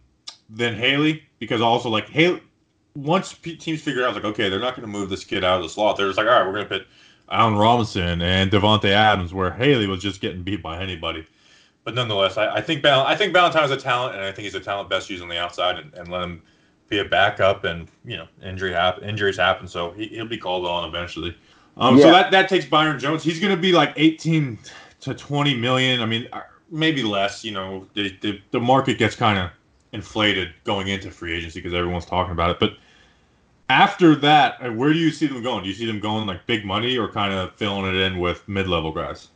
than 0.50 0.76
Haley 0.76 1.24
because 1.40 1.62
also 1.62 1.88
like 1.88 2.10
Haley 2.10 2.44
once 2.98 3.32
teams 3.32 3.82
figure 3.82 4.06
out 4.06 4.14
like 4.14 4.26
okay 4.26 4.50
they're 4.50 4.60
not 4.60 4.76
going 4.76 4.86
to 4.86 4.92
move 4.92 5.10
this 5.10 5.24
kid 5.24 5.46
out 5.46 5.56
of 5.56 5.64
the 5.64 5.70
slot. 5.70 5.96
They're 5.96 6.08
just 6.08 6.18
like 6.18 6.28
all 6.28 6.34
right 6.34 6.46
we're 6.46 6.52
going 6.52 6.68
to 6.68 6.80
put 6.80 6.88
Allen 7.32 7.56
Robinson 7.56 8.22
and 8.22 8.52
Davante 8.52 8.90
Adams 8.90 9.34
where 9.34 9.52
Haley 9.52 9.88
was 9.88 10.02
just 10.02 10.20
getting 10.20 10.44
beat 10.44 10.62
by 10.62 10.82
anybody 10.82 11.26
but 11.88 11.96
nonetheless, 11.96 12.36
I, 12.36 12.56
I 12.56 12.62
think 12.62 12.84
Bal- 12.84 13.06
I 13.06 13.16
think 13.16 13.34
Ballentine 13.34 13.64
is 13.64 13.72
a 13.72 13.78
talent, 13.78 14.14
and 14.14 14.26
I 14.26 14.34
think 14.34 14.44
he's 14.44 14.56
a 14.56 14.60
talent 14.60 14.90
best 14.90 15.10
used 15.10 15.24
on 15.24 15.30
the 15.30 15.38
outside, 15.38 15.80
and, 15.80 15.94
and 15.94 16.10
let 16.10 16.22
him 16.22 16.42
be 16.90 17.00
a 17.00 17.06
backup. 17.06 17.64
And 17.64 17.88
you 18.04 18.18
know, 18.18 18.28
injury 18.44 18.74
happen, 18.74 19.06
injuries 19.06 19.38
happen, 19.38 19.70
so 19.70 19.92
he, 19.92 20.20
will 20.20 20.28
be 20.28 20.38
called 20.38 20.66
on 20.66 20.84
eventually. 20.84 21.34
Um, 21.78 21.96
yeah. 21.96 22.04
So 22.04 22.12
that 22.12 22.32
that 22.32 22.50
takes 22.50 22.66
Byron 22.66 23.00
Jones. 23.00 23.24
He's 23.24 23.40
going 23.40 23.56
to 23.56 23.62
be 23.62 23.72
like 23.72 23.94
18 23.96 24.60
to 25.00 25.14
20 25.14 25.56
million. 25.56 26.02
I 26.02 26.06
mean, 26.06 26.28
uh, 26.34 26.42
maybe 26.70 27.04
less. 27.04 27.46
You 27.46 27.54
know, 27.54 27.88
the 27.94 28.14
the, 28.20 28.42
the 28.52 28.60
market 28.60 28.98
gets 28.98 29.16
kind 29.16 29.40
of 29.40 29.50
inflated 29.94 30.56
going 30.66 30.90
into 30.90 31.10
free 31.10 31.38
agency 31.38 31.62
because 31.62 31.74
everyone's 31.74 32.06
talking 32.06 32.34
about 32.34 32.50
it, 32.50 32.60
but. 32.60 32.74
After 33.70 34.16
that, 34.16 34.60
uh, 34.62 34.72
where 34.72 34.94
do 34.94 34.98
you 34.98 35.12
see 35.12 35.28
them 35.28 35.44
going? 35.44 35.64
Do 35.64 35.68
you 35.68 35.76
see 35.76 35.86
them 35.86 36.00
going 36.00 36.26
like 36.26 36.46
big 36.46 36.64
money 36.64 36.98
or 36.98 37.12
kind 37.12 37.34
of 37.34 37.54
filling 37.56 37.94
it 37.94 38.00
in 38.00 38.18
with 38.18 38.48
mid-level 38.48 38.94
guys? 38.94 39.28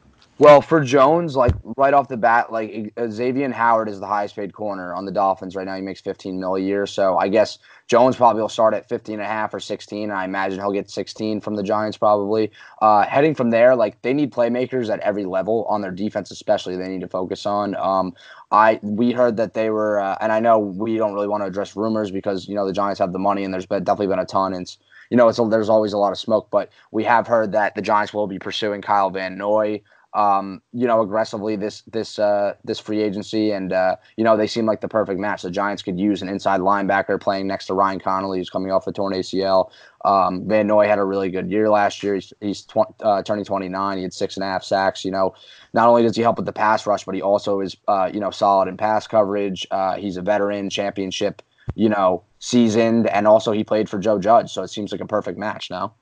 Well, 0.42 0.60
for 0.60 0.84
Jones, 0.84 1.36
like 1.36 1.54
right 1.78 1.94
off 1.94 2.08
the 2.08 2.18
bat, 2.18 2.52
like 2.52 2.92
Xavier 3.12 3.52
Howard 3.52 3.88
is 3.88 4.00
the 4.00 4.08
highest 4.08 4.36
paid 4.36 4.54
corner 4.54 4.92
on 4.96 5.06
the 5.06 5.12
Dolphins 5.12 5.56
right 5.56 5.68
now. 5.68 5.76
He 5.76 5.84
makes 5.84 6.02
15 6.02 6.40
mil 6.40 6.56
a 6.56 6.60
year. 6.60 6.88
So 6.88 7.16
I 7.16 7.28
guess 7.28 7.60
Jones 7.86 8.16
probably 8.16 8.42
will 8.42 8.50
start 8.50 8.74
at 8.74 8.90
15 8.90 9.14
and 9.14 9.22
a 9.22 9.28
half 9.28 9.54
or 9.54 9.60
16. 9.60 10.10
I 10.10 10.26
imagine 10.26 10.58
he'll 10.58 10.72
get 10.72 10.90
16 10.90 11.42
from 11.42 11.54
the 11.54 11.62
Giants 11.62 11.96
probably. 11.96 12.50
Uh, 12.82 13.04
heading 13.04 13.36
from 13.36 13.52
there, 13.52 13.76
like 13.76 14.02
they 14.02 14.14
need 14.14 14.34
playmakers 14.34 14.92
at 14.92 15.00
every 15.02 15.26
level 15.26 15.64
on 15.70 15.82
their 15.82 15.92
defense, 15.92 16.32
especially 16.32 16.76
they 16.76 16.88
need 16.88 17.02
to 17.02 17.08
focus 17.08 17.46
on. 17.46 17.76
Um, 17.76 18.16
I 18.50 18.80
we 18.82 19.12
heard 19.12 19.38
that 19.38 19.54
they 19.54 19.70
were, 19.70 20.00
uh, 20.00 20.18
and 20.22 20.32
I 20.32 20.40
know 20.40 20.58
we 20.58 20.98
don't 20.98 21.14
really 21.14 21.28
want 21.28 21.44
to 21.44 21.48
address 21.48 21.76
rumors 21.76 22.10
because 22.10 22.48
you 22.48 22.56
know 22.56 22.66
the 22.66 22.74
Giants 22.74 22.98
have 22.98 23.14
the 23.14 23.20
money 23.20 23.44
and 23.44 23.54
there's 23.54 23.68
been 23.68 23.84
definitely 23.84 24.08
been 24.08 24.18
a 24.18 24.26
ton 24.26 24.56
and. 24.56 24.76
You 25.12 25.18
know, 25.18 25.28
it's 25.28 25.40
a, 25.40 25.44
there's 25.44 25.68
always 25.68 25.92
a 25.92 25.98
lot 25.98 26.14
of 26.14 26.18
smoke, 26.18 26.48
but 26.52 26.70
we 26.92 27.04
have 27.04 27.28
heard 27.28 27.52
that 27.52 27.76
the 27.76 27.82
Giants 27.82 28.14
will 28.14 28.28
be 28.28 28.40
pursuing 28.40 28.82
Kyle 28.82 29.10
Van 29.10 29.38
Noy 29.38 29.82
um, 30.14 30.62
you 30.74 30.88
know, 30.88 31.02
aggressively 31.02 31.56
this 31.56 31.84
this 31.84 32.20
uh, 32.20 32.56
this 32.66 32.80
free 32.80 33.02
agency, 33.02 33.52
and 33.52 33.72
uh, 33.72 33.96
you 34.18 34.24
know 34.24 34.36
they 34.36 34.48
seem 34.48 34.66
like 34.66 34.82
the 34.82 34.88
perfect 34.88 35.20
match. 35.20 35.42
The 35.42 35.52
Giants 35.52 35.82
could 35.82 35.98
use 35.98 36.22
an 36.22 36.28
inside 36.28 36.60
linebacker 36.60 37.20
playing 37.20 37.48
next 37.48 37.68
to 37.68 37.74
Ryan 37.74 38.00
Connelly, 38.00 38.40
who's 38.40 38.50
coming 38.50 38.72
off 38.72 38.88
a 38.88 38.92
torn 38.92 39.14
ACL. 39.14 39.72
Um, 40.04 40.48
Van 40.48 40.68
Noy 40.68 40.88
had 40.88 41.00
a 41.00 41.04
really 41.04 41.30
good 41.30 41.50
year 41.50 41.70
last 41.70 42.04
year. 42.04 42.16
He's, 42.16 42.34
he's 42.42 42.62
tw- 42.64 42.94
uh, 43.02 43.24
turning 43.24 43.46
29. 43.46 43.98
He 43.98 44.04
had 44.04 44.14
six 44.14 44.36
and 44.36 44.44
a 44.44 44.48
half 44.48 44.64
sacks. 44.64 45.06
You 45.06 45.12
know, 45.12 45.34
not 45.74 45.88
only 45.88 46.02
does 46.02 46.16
he 46.16 46.22
help 46.22 46.38
with 46.38 46.46
the 46.46 46.54
pass 46.54 46.86
rush, 46.86 47.06
but 47.06 47.16
he 47.16 47.22
also 47.22 47.62
is 47.62 47.78
uh, 47.88 48.10
you 48.14 48.20
know 48.20 48.32
solid 48.32 48.68
in 48.68 48.76
pass 48.76 49.08
coverage. 49.08 49.66
Uh, 49.72 49.96
he's 49.96 50.18
a 50.18 50.22
veteran, 50.22 50.70
championship, 50.70 51.42
you 51.76 51.88
know, 51.88 52.24
seasoned, 52.40 53.08
and 53.08 53.28
also 53.28 53.54
he 53.54 53.64
played 53.64 53.88
for 53.88 53.98
Joe 53.98 54.20
Judge, 54.20 54.52
so 54.52 54.62
it 54.64 54.70
seems 54.70 54.92
like 54.92 55.02
a 55.02 55.06
perfect 55.06 55.38
match 55.38 55.70
now. 55.70 55.94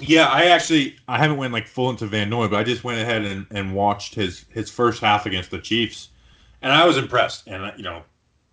Yeah, 0.00 0.26
I 0.26 0.46
actually 0.46 0.96
I 1.08 1.18
haven't 1.18 1.36
went 1.36 1.52
like 1.52 1.66
full 1.66 1.90
into 1.90 2.06
Van 2.06 2.30
Noy, 2.30 2.48
but 2.48 2.58
I 2.58 2.64
just 2.64 2.84
went 2.84 3.00
ahead 3.00 3.24
and, 3.24 3.46
and 3.50 3.74
watched 3.74 4.14
his 4.14 4.44
his 4.50 4.70
first 4.70 5.00
half 5.00 5.26
against 5.26 5.50
the 5.50 5.58
Chiefs, 5.58 6.08
and 6.62 6.72
I 6.72 6.86
was 6.86 6.96
impressed. 6.96 7.46
And 7.46 7.72
you 7.76 7.84
know, 7.84 8.02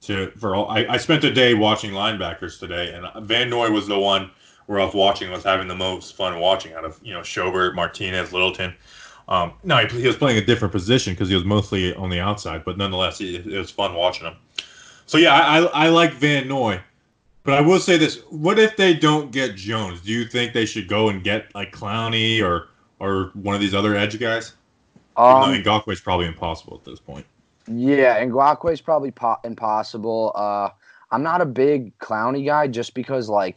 to 0.02 0.32
for 0.32 0.56
all 0.56 0.70
I, 0.70 0.86
I 0.88 0.98
spent 0.98 1.24
a 1.24 1.34
day 1.34 1.54
watching 1.54 1.92
linebackers 1.92 2.60
today, 2.60 2.94
and 2.94 3.28
Van 3.28 3.50
Noy 3.50 3.72
was 3.72 3.88
the 3.88 4.00
one 4.00 4.30
where 4.68 4.80
I 4.80 4.86
was 4.86 4.94
watching 4.94 5.32
was 5.32 5.44
having 5.44 5.68
the 5.68 5.76
most 5.76 6.16
fun 6.16 6.40
watching 6.40 6.74
out 6.74 6.86
of 6.86 7.00
you 7.02 7.14
know 7.14 7.22
Schobert, 7.22 7.76
Martinez, 7.76 8.34
Littleton. 8.34 8.74
Um, 9.30 9.54
no, 9.64 9.78
he, 9.78 10.02
he 10.02 10.08
was 10.08 10.16
playing 10.16 10.38
a 10.38 10.46
different 10.46 10.72
position 10.72 11.14
because 11.14 11.28
he 11.28 11.36
was 11.36 11.44
mostly 11.44 11.94
on 11.96 12.10
the 12.10 12.20
outside, 12.20 12.64
but 12.64 12.78
nonetheless, 12.78 13.20
it, 13.20 13.46
it 13.46 13.58
was 13.58 13.72
fun 13.72 13.94
watching 13.94 14.28
him. 14.28 14.36
So 15.06 15.18
yeah, 15.18 15.34
I, 15.34 15.60
I, 15.60 15.86
I 15.86 15.90
like 15.90 16.14
Van 16.14 16.48
Noy. 16.48 16.82
But 17.48 17.56
I 17.56 17.62
will 17.62 17.80
say 17.80 17.96
this: 17.98 18.18
What 18.30 18.60
if 18.60 18.76
they 18.76 18.94
don't 18.94 19.32
get 19.32 19.56
Jones? 19.56 20.02
Do 20.02 20.12
you 20.12 20.26
think 20.26 20.52
they 20.52 20.66
should 20.66 20.90
go 20.90 21.08
and 21.08 21.24
get 21.24 21.56
like 21.56 21.72
Clowney 21.72 22.44
or 22.44 22.68
or 23.00 23.32
one 23.36 23.56
of 23.56 23.62
these 23.62 23.74
other 23.74 23.96
edge 23.96 24.20
guys? 24.20 24.52
Um, 25.16 25.54
no, 25.54 25.58
Ngakoue 25.58 25.94
is 25.94 26.02
probably 26.02 26.26
impossible 26.26 26.76
at 26.76 26.84
this 26.84 27.00
point. 27.00 27.26
Yeah, 27.66 28.22
Ngakoue 28.26 28.74
is 28.74 28.82
probably 28.82 29.12
po- 29.12 29.38
impossible. 29.46 30.34
Uh, 30.36 30.72
I'm 31.12 31.24
not 31.24 31.40
a 31.40 31.46
big 31.46 31.98
Clowney 32.00 32.46
guy 32.46 32.68
just 32.68 32.94
because 32.94 33.30
like 33.30 33.56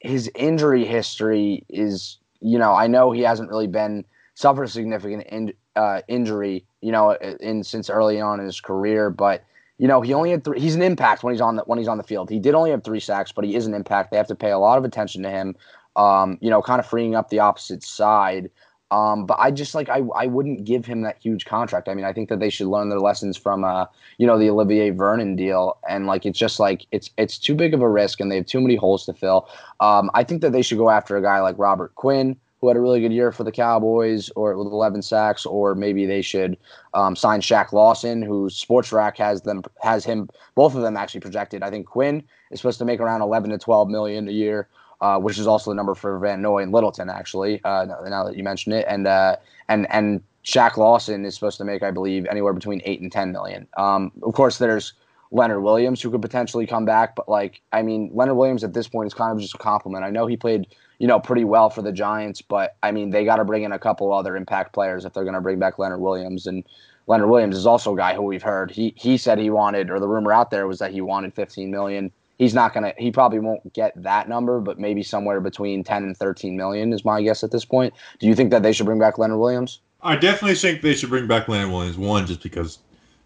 his 0.00 0.30
injury 0.34 0.86
history 0.86 1.62
is, 1.68 2.16
you 2.40 2.58
know, 2.58 2.72
I 2.72 2.86
know 2.86 3.12
he 3.12 3.20
hasn't 3.20 3.50
really 3.50 3.66
been 3.66 4.06
suffered 4.32 4.64
a 4.64 4.68
significant 4.68 5.24
in, 5.24 5.52
uh, 5.76 6.00
injury, 6.08 6.64
you 6.80 6.90
know, 6.90 7.10
in 7.10 7.62
since 7.64 7.90
early 7.90 8.18
on 8.18 8.40
in 8.40 8.46
his 8.46 8.62
career, 8.62 9.10
but 9.10 9.44
you 9.78 9.86
know, 9.86 10.00
he 10.00 10.14
only 10.14 10.30
had 10.30 10.44
three. 10.44 10.60
He's 10.60 10.74
an 10.74 10.82
impact 10.82 11.22
when 11.22 11.34
he's 11.34 11.40
on 11.40 11.56
the 11.56 11.62
when 11.64 11.78
he's 11.78 11.88
on 11.88 11.98
the 11.98 12.04
field. 12.04 12.30
He 12.30 12.38
did 12.38 12.54
only 12.54 12.70
have 12.70 12.82
three 12.82 13.00
sacks, 13.00 13.32
but 13.32 13.44
he 13.44 13.54
is 13.54 13.66
an 13.66 13.74
impact. 13.74 14.10
They 14.10 14.16
have 14.16 14.28
to 14.28 14.34
pay 14.34 14.50
a 14.50 14.58
lot 14.58 14.78
of 14.78 14.84
attention 14.84 15.22
to 15.22 15.30
him. 15.30 15.54
Um, 15.96 16.38
you 16.40 16.50
know, 16.50 16.62
kind 16.62 16.78
of 16.80 16.86
freeing 16.86 17.14
up 17.14 17.30
the 17.30 17.40
opposite 17.40 17.82
side. 17.82 18.50
Um, 18.90 19.26
but 19.26 19.36
I 19.40 19.50
just 19.50 19.74
like 19.74 19.88
I 19.88 20.02
I 20.14 20.26
wouldn't 20.26 20.64
give 20.64 20.86
him 20.86 21.02
that 21.02 21.18
huge 21.20 21.44
contract. 21.44 21.88
I 21.88 21.94
mean, 21.94 22.04
I 22.04 22.12
think 22.12 22.28
that 22.28 22.38
they 22.38 22.50
should 22.50 22.68
learn 22.68 22.88
their 22.88 23.00
lessons 23.00 23.36
from 23.36 23.64
uh 23.64 23.86
you 24.18 24.26
know 24.26 24.38
the 24.38 24.48
Olivier 24.48 24.90
Vernon 24.90 25.34
deal, 25.34 25.78
and 25.88 26.06
like 26.06 26.24
it's 26.24 26.38
just 26.38 26.60
like 26.60 26.86
it's 26.92 27.10
it's 27.18 27.36
too 27.36 27.54
big 27.54 27.74
of 27.74 27.82
a 27.82 27.88
risk, 27.88 28.20
and 28.20 28.30
they 28.30 28.36
have 28.36 28.46
too 28.46 28.60
many 28.60 28.76
holes 28.76 29.04
to 29.06 29.12
fill. 29.12 29.48
Um, 29.80 30.10
I 30.14 30.22
think 30.22 30.40
that 30.42 30.52
they 30.52 30.62
should 30.62 30.78
go 30.78 30.88
after 30.88 31.16
a 31.16 31.22
guy 31.22 31.40
like 31.40 31.58
Robert 31.58 31.94
Quinn, 31.96 32.36
who 32.60 32.68
had 32.68 32.76
a 32.76 32.80
really 32.80 33.00
good 33.00 33.12
year 33.12 33.32
for 33.32 33.44
the 33.44 33.52
Cowboys, 33.52 34.30
or 34.30 34.56
with 34.56 34.66
11 34.66 35.02
sacks, 35.02 35.44
or 35.44 35.74
maybe 35.74 36.06
they 36.06 36.22
should 36.22 36.56
um, 36.94 37.14
sign 37.14 37.40
Shaq 37.40 37.72
Lawson, 37.72 38.22
who 38.22 38.48
Spotrac 38.48 39.18
has 39.18 39.42
them 39.42 39.62
has 39.82 40.04
him 40.04 40.28
both 40.54 40.74
of 40.74 40.82
them 40.82 40.96
actually 40.96 41.20
projected. 41.20 41.62
I 41.62 41.70
think 41.70 41.86
Quinn 41.86 42.22
is 42.50 42.60
supposed 42.60 42.78
to 42.78 42.84
make 42.84 43.00
around 43.00 43.22
11 43.22 43.50
to 43.50 43.58
12 43.58 43.88
million 43.88 44.28
a 44.28 44.32
year, 44.32 44.68
uh, 45.00 45.18
which 45.18 45.38
is 45.38 45.46
also 45.46 45.70
the 45.70 45.74
number 45.74 45.94
for 45.94 46.18
Van 46.18 46.40
Noy 46.40 46.62
and 46.62 46.72
Littleton 46.72 47.10
actually. 47.10 47.62
Uh, 47.64 47.86
now 48.08 48.24
that 48.24 48.36
you 48.36 48.42
mention 48.42 48.72
it, 48.72 48.86
and 48.88 49.06
uh, 49.06 49.36
and 49.68 49.86
and 49.90 50.22
Shaq 50.44 50.76
Lawson 50.76 51.24
is 51.24 51.34
supposed 51.34 51.58
to 51.58 51.64
make, 51.64 51.82
I 51.82 51.90
believe, 51.90 52.24
anywhere 52.26 52.52
between 52.52 52.80
eight 52.84 53.00
and 53.00 53.10
10 53.10 53.32
million. 53.32 53.66
Um, 53.76 54.12
of 54.22 54.32
course, 54.32 54.58
there's 54.58 54.92
Leonard 55.32 55.62
Williams 55.62 56.00
who 56.00 56.10
could 56.10 56.22
potentially 56.22 56.66
come 56.66 56.84
back, 56.84 57.16
but 57.16 57.28
like 57.28 57.60
I 57.72 57.82
mean, 57.82 58.10
Leonard 58.14 58.36
Williams 58.36 58.64
at 58.64 58.72
this 58.72 58.88
point 58.88 59.08
is 59.08 59.14
kind 59.14 59.32
of 59.32 59.40
just 59.40 59.54
a 59.54 59.58
compliment. 59.58 60.04
I 60.04 60.10
know 60.10 60.26
he 60.26 60.36
played 60.36 60.68
you 60.98 61.06
know, 61.06 61.20
pretty 61.20 61.44
well 61.44 61.70
for 61.70 61.82
the 61.82 61.92
Giants. 61.92 62.42
But 62.42 62.76
I 62.82 62.92
mean, 62.92 63.10
they 63.10 63.24
got 63.24 63.36
to 63.36 63.44
bring 63.44 63.62
in 63.62 63.72
a 63.72 63.78
couple 63.78 64.12
other 64.12 64.36
impact 64.36 64.72
players 64.72 65.04
if 65.04 65.12
they're 65.12 65.24
going 65.24 65.34
to 65.34 65.40
bring 65.40 65.58
back 65.58 65.78
Leonard 65.78 66.00
Williams. 66.00 66.46
And 66.46 66.64
Leonard 67.06 67.28
Williams 67.28 67.56
is 67.56 67.66
also 67.66 67.94
a 67.94 67.96
guy 67.96 68.14
who 68.14 68.22
we've 68.22 68.42
heard 68.42 68.70
he 68.70 68.92
he 68.96 69.16
said 69.16 69.38
he 69.38 69.50
wanted, 69.50 69.90
or 69.90 70.00
the 70.00 70.08
rumor 70.08 70.32
out 70.32 70.50
there 70.50 70.66
was 70.66 70.78
that 70.78 70.92
he 70.92 71.00
wanted 71.00 71.34
15 71.34 71.70
million. 71.70 72.10
He's 72.38 72.54
not 72.54 72.74
gonna. 72.74 72.92
He 72.98 73.10
probably 73.10 73.38
won't 73.38 73.72
get 73.72 73.92
that 74.02 74.28
number, 74.28 74.60
but 74.60 74.78
maybe 74.78 75.02
somewhere 75.02 75.40
between 75.40 75.84
10 75.84 76.02
and 76.02 76.16
13 76.16 76.56
million 76.56 76.92
is 76.92 77.04
my 77.04 77.22
guess 77.22 77.42
at 77.42 77.50
this 77.50 77.64
point. 77.64 77.94
Do 78.18 78.26
you 78.26 78.34
think 78.34 78.50
that 78.50 78.62
they 78.62 78.72
should 78.72 78.86
bring 78.86 78.98
back 78.98 79.18
Leonard 79.18 79.38
Williams? 79.38 79.80
I 80.02 80.16
definitely 80.16 80.56
think 80.56 80.82
they 80.82 80.94
should 80.94 81.08
bring 81.08 81.26
back 81.26 81.48
Leonard 81.48 81.72
Williams. 81.72 81.96
One, 81.96 82.26
just 82.26 82.42
because 82.42 82.78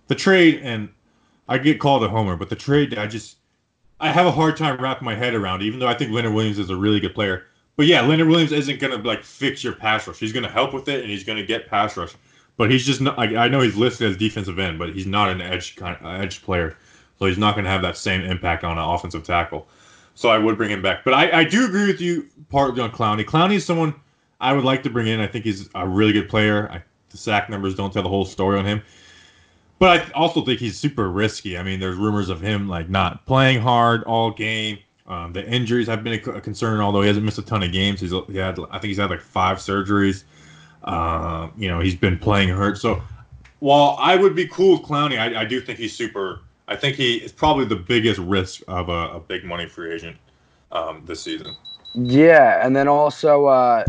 the 0.07 0.15
trade, 0.15 0.61
and 0.63 0.89
I 1.49 1.59
get 1.59 1.81
called 1.81 2.05
a 2.05 2.09
homer, 2.09 2.37
but 2.37 2.49
the 2.51 2.57
trade, 2.57 2.97
I 2.97 3.07
just 3.07 3.39
I 3.99 4.11
have 4.11 4.27
a 4.27 4.31
hard 4.31 4.57
time 4.57 4.81
wrapping 4.81 5.05
my 5.05 5.15
head 5.15 5.35
around. 5.35 5.63
Even 5.63 5.81
though 5.81 5.89
I 5.89 5.95
think 5.95 6.13
Leonard 6.13 6.35
Williams 6.35 6.59
is 6.59 6.71
a 6.71 6.77
really 6.77 7.01
good 7.01 7.15
player, 7.15 7.47
but 7.81 7.87
yeah, 7.87 8.03
Leonard 8.03 8.29
Williams 8.29 8.53
isn't 8.53 8.79
gonna 8.79 8.99
like 8.99 9.25
fix 9.25 9.65
your 9.65 9.73
pass 9.73 10.07
rush. 10.07 10.19
He's 10.19 10.35
gonna 10.35 10.51
help 10.51 10.75
with 10.75 10.87
it, 10.89 11.01
and 11.01 11.09
he's 11.09 11.25
gonna 11.25 11.43
get 11.43 11.67
pass 11.67 11.97
rush. 11.97 12.15
But 12.59 12.71
he's 12.71 12.85
just 12.85 13.01
not. 13.01 13.19
I, 13.19 13.45
I 13.45 13.49
know 13.49 13.63
he's 13.63 13.75
listed 13.75 14.11
as 14.11 14.19
defensive 14.19 14.59
end, 14.59 14.79
but 14.79 14.91
he's 14.91 15.07
not 15.07 15.31
an 15.31 15.41
edge 15.41 15.77
kind 15.77 15.97
of, 15.97 16.21
edge 16.21 16.43
player, 16.43 16.77
so 17.19 17.25
he's 17.25 17.39
not 17.39 17.57
gonna 17.57 17.71
have 17.71 17.81
that 17.81 17.97
same 17.97 18.21
impact 18.21 18.65
on 18.65 18.77
an 18.77 18.85
offensive 18.85 19.25
tackle. 19.25 19.67
So 20.15 20.29
I 20.29 20.37
would 20.37 20.59
bring 20.59 20.69
him 20.69 20.83
back. 20.83 21.05
But 21.05 21.15
I, 21.15 21.39
I 21.39 21.45
do 21.45 21.65
agree 21.65 21.87
with 21.87 22.03
you 22.03 22.27
partly 22.51 22.83
on 22.83 22.93
Clowney. 22.93 23.25
Clowney 23.25 23.55
is 23.55 23.65
someone 23.65 23.95
I 24.43 24.53
would 24.53 24.65
like 24.65 24.83
to 24.83 24.91
bring 24.91 25.07
in. 25.07 25.19
I 25.19 25.27
think 25.27 25.47
he's 25.47 25.71
a 25.75 25.89
really 25.89 26.13
good 26.13 26.29
player. 26.29 26.69
I, 26.71 26.83
the 27.09 27.17
sack 27.17 27.49
numbers 27.49 27.75
don't 27.75 27.91
tell 27.95 28.03
the 28.03 28.11
whole 28.11 28.27
story 28.27 28.59
on 28.59 28.67
him. 28.67 28.83
But 29.79 30.03
I 30.03 30.11
also 30.13 30.45
think 30.45 30.61
he's 30.61 30.79
super 30.79 31.11
risky. 31.11 31.57
I 31.57 31.63
mean, 31.63 31.81
there's 31.81 31.97
rumors 31.97 32.29
of 32.29 32.43
him 32.43 32.69
like 32.69 32.91
not 32.91 33.25
playing 33.25 33.63
hard 33.63 34.05
all 34.05 34.31
game 34.33 34.81
um, 35.11 35.33
the 35.33 35.45
injuries 35.45 35.89
have 35.89 36.05
been 36.05 36.13
a, 36.13 36.41
concern, 36.41 36.81
although 36.81 37.01
he 37.01 37.09
hasn't 37.09 37.27
missed 37.27 37.39
a 37.39 37.43
ton 37.43 37.65
of 37.65 37.73
games. 37.73 38.01
He's 38.01 38.13
he 38.29 38.37
had, 38.37 38.57
I 38.71 38.79
think 38.79 38.85
he's 38.85 38.99
had 38.99 39.11
like 39.11 39.21
five 39.21 39.59
surgeries. 39.59 40.23
Uh, 40.85 41.49
you 41.59 41.67
know, 41.67 41.81
he's 41.81 41.97
been 41.97 42.17
playing 42.17 42.51
hurt. 42.51 42.79
So 42.79 43.03
while 43.59 43.97
I 43.99 44.15
would 44.15 44.37
be 44.37 44.47
cool 44.47 44.79
with 44.79 44.89
Clowney, 44.89 45.19
I, 45.19 45.41
I 45.41 45.45
do 45.45 45.61
think 45.61 45.81
he's 45.81 45.97
super. 45.97 46.43
I 46.69 46.77
think 46.77 46.95
he 46.95 47.17
is 47.17 47.33
probably 47.33 47.65
the 47.65 47.75
biggest 47.75 48.21
risk 48.21 48.63
of 48.69 48.89
a, 48.89 49.17
a 49.17 49.21
big 49.21 49.45
money 49.45 49.67
free 49.67 49.93
agent 49.93 50.17
um, 50.71 51.03
this 51.07 51.21
season. 51.21 51.57
Yeah, 51.95 52.65
and 52.65 52.77
then 52.77 52.87
also 52.87 53.47
uh, 53.47 53.85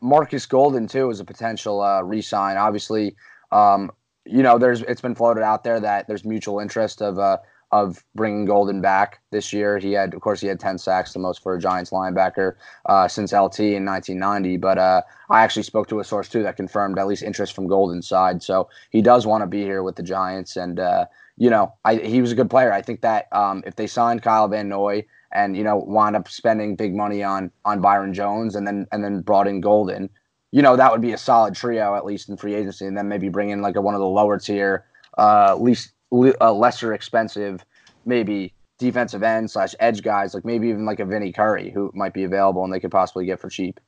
Marcus 0.00 0.46
Golden 0.46 0.86
too 0.86 1.10
is 1.10 1.18
a 1.18 1.24
potential 1.24 1.80
uh, 1.80 2.00
re-sign. 2.02 2.56
Obviously, 2.56 3.16
um, 3.50 3.90
you 4.24 4.44
know, 4.44 4.56
there's 4.56 4.82
it's 4.82 5.00
been 5.00 5.16
floated 5.16 5.42
out 5.42 5.64
there 5.64 5.80
that 5.80 6.06
there's 6.06 6.24
mutual 6.24 6.60
interest 6.60 7.02
of 7.02 7.18
uh, 7.18 7.38
of 7.72 8.02
bringing 8.14 8.44
Golden 8.44 8.80
back 8.80 9.20
this 9.30 9.52
year. 9.52 9.78
He 9.78 9.92
had, 9.92 10.12
of 10.14 10.20
course, 10.20 10.40
he 10.40 10.48
had 10.48 10.58
10 10.58 10.78
sacks, 10.78 11.12
the 11.12 11.18
most 11.18 11.42
for 11.42 11.54
a 11.54 11.60
Giants 11.60 11.90
linebacker 11.90 12.54
uh, 12.86 13.06
since 13.06 13.32
LT 13.32 13.60
in 13.60 13.84
1990. 13.84 14.56
But 14.56 14.78
uh, 14.78 15.02
I 15.28 15.42
actually 15.42 15.62
spoke 15.62 15.88
to 15.88 16.00
a 16.00 16.04
source 16.04 16.28
too 16.28 16.42
that 16.42 16.56
confirmed 16.56 16.98
at 16.98 17.06
least 17.06 17.22
interest 17.22 17.54
from 17.54 17.68
Golden's 17.68 18.08
side. 18.08 18.42
So 18.42 18.68
he 18.90 19.02
does 19.02 19.26
want 19.26 19.42
to 19.42 19.46
be 19.46 19.62
here 19.62 19.82
with 19.82 19.96
the 19.96 20.02
Giants, 20.02 20.56
and 20.56 20.80
uh, 20.80 21.06
you 21.36 21.48
know, 21.48 21.72
I, 21.84 21.96
he 21.96 22.20
was 22.20 22.32
a 22.32 22.34
good 22.34 22.50
player. 22.50 22.72
I 22.72 22.82
think 22.82 23.00
that 23.02 23.28
um, 23.32 23.62
if 23.66 23.76
they 23.76 23.86
signed 23.86 24.22
Kyle 24.22 24.48
Van 24.48 24.68
Noy 24.68 25.04
and 25.32 25.56
you 25.56 25.64
know 25.64 25.76
wound 25.76 26.16
up 26.16 26.28
spending 26.28 26.76
big 26.76 26.94
money 26.94 27.22
on 27.22 27.50
on 27.64 27.80
Byron 27.80 28.12
Jones 28.12 28.56
and 28.56 28.66
then 28.66 28.86
and 28.92 29.04
then 29.04 29.20
brought 29.20 29.46
in 29.46 29.60
Golden. 29.60 30.10
You 30.52 30.62
know 30.62 30.76
that 30.76 30.90
would 30.90 31.00
be 31.00 31.12
a 31.12 31.18
solid 31.18 31.54
trio 31.54 31.94
at 31.94 32.04
least 32.04 32.28
in 32.28 32.36
free 32.36 32.54
agency, 32.54 32.86
and 32.86 32.96
then 32.96 33.08
maybe 33.08 33.28
bring 33.28 33.50
in 33.50 33.62
like 33.62 33.76
a, 33.76 33.80
one 33.80 33.94
of 33.94 34.00
the 34.00 34.06
lower 34.06 34.38
tier, 34.38 34.84
uh, 35.16 35.56
least 35.56 35.92
uh, 36.12 36.52
lesser 36.52 36.92
expensive, 36.94 37.64
maybe 38.04 38.52
defensive 38.78 39.22
end 39.22 39.50
slash 39.50 39.74
edge 39.78 40.02
guys, 40.02 40.34
like 40.34 40.44
maybe 40.44 40.68
even 40.68 40.84
like 40.84 41.00
a 41.00 41.04
Vinny 41.04 41.32
Curry 41.32 41.70
who 41.70 41.90
might 41.94 42.14
be 42.14 42.24
available 42.24 42.64
and 42.64 42.72
they 42.72 42.80
could 42.80 42.90
possibly 42.90 43.26
get 43.26 43.38
for 43.38 43.48
cheap. 43.48 43.78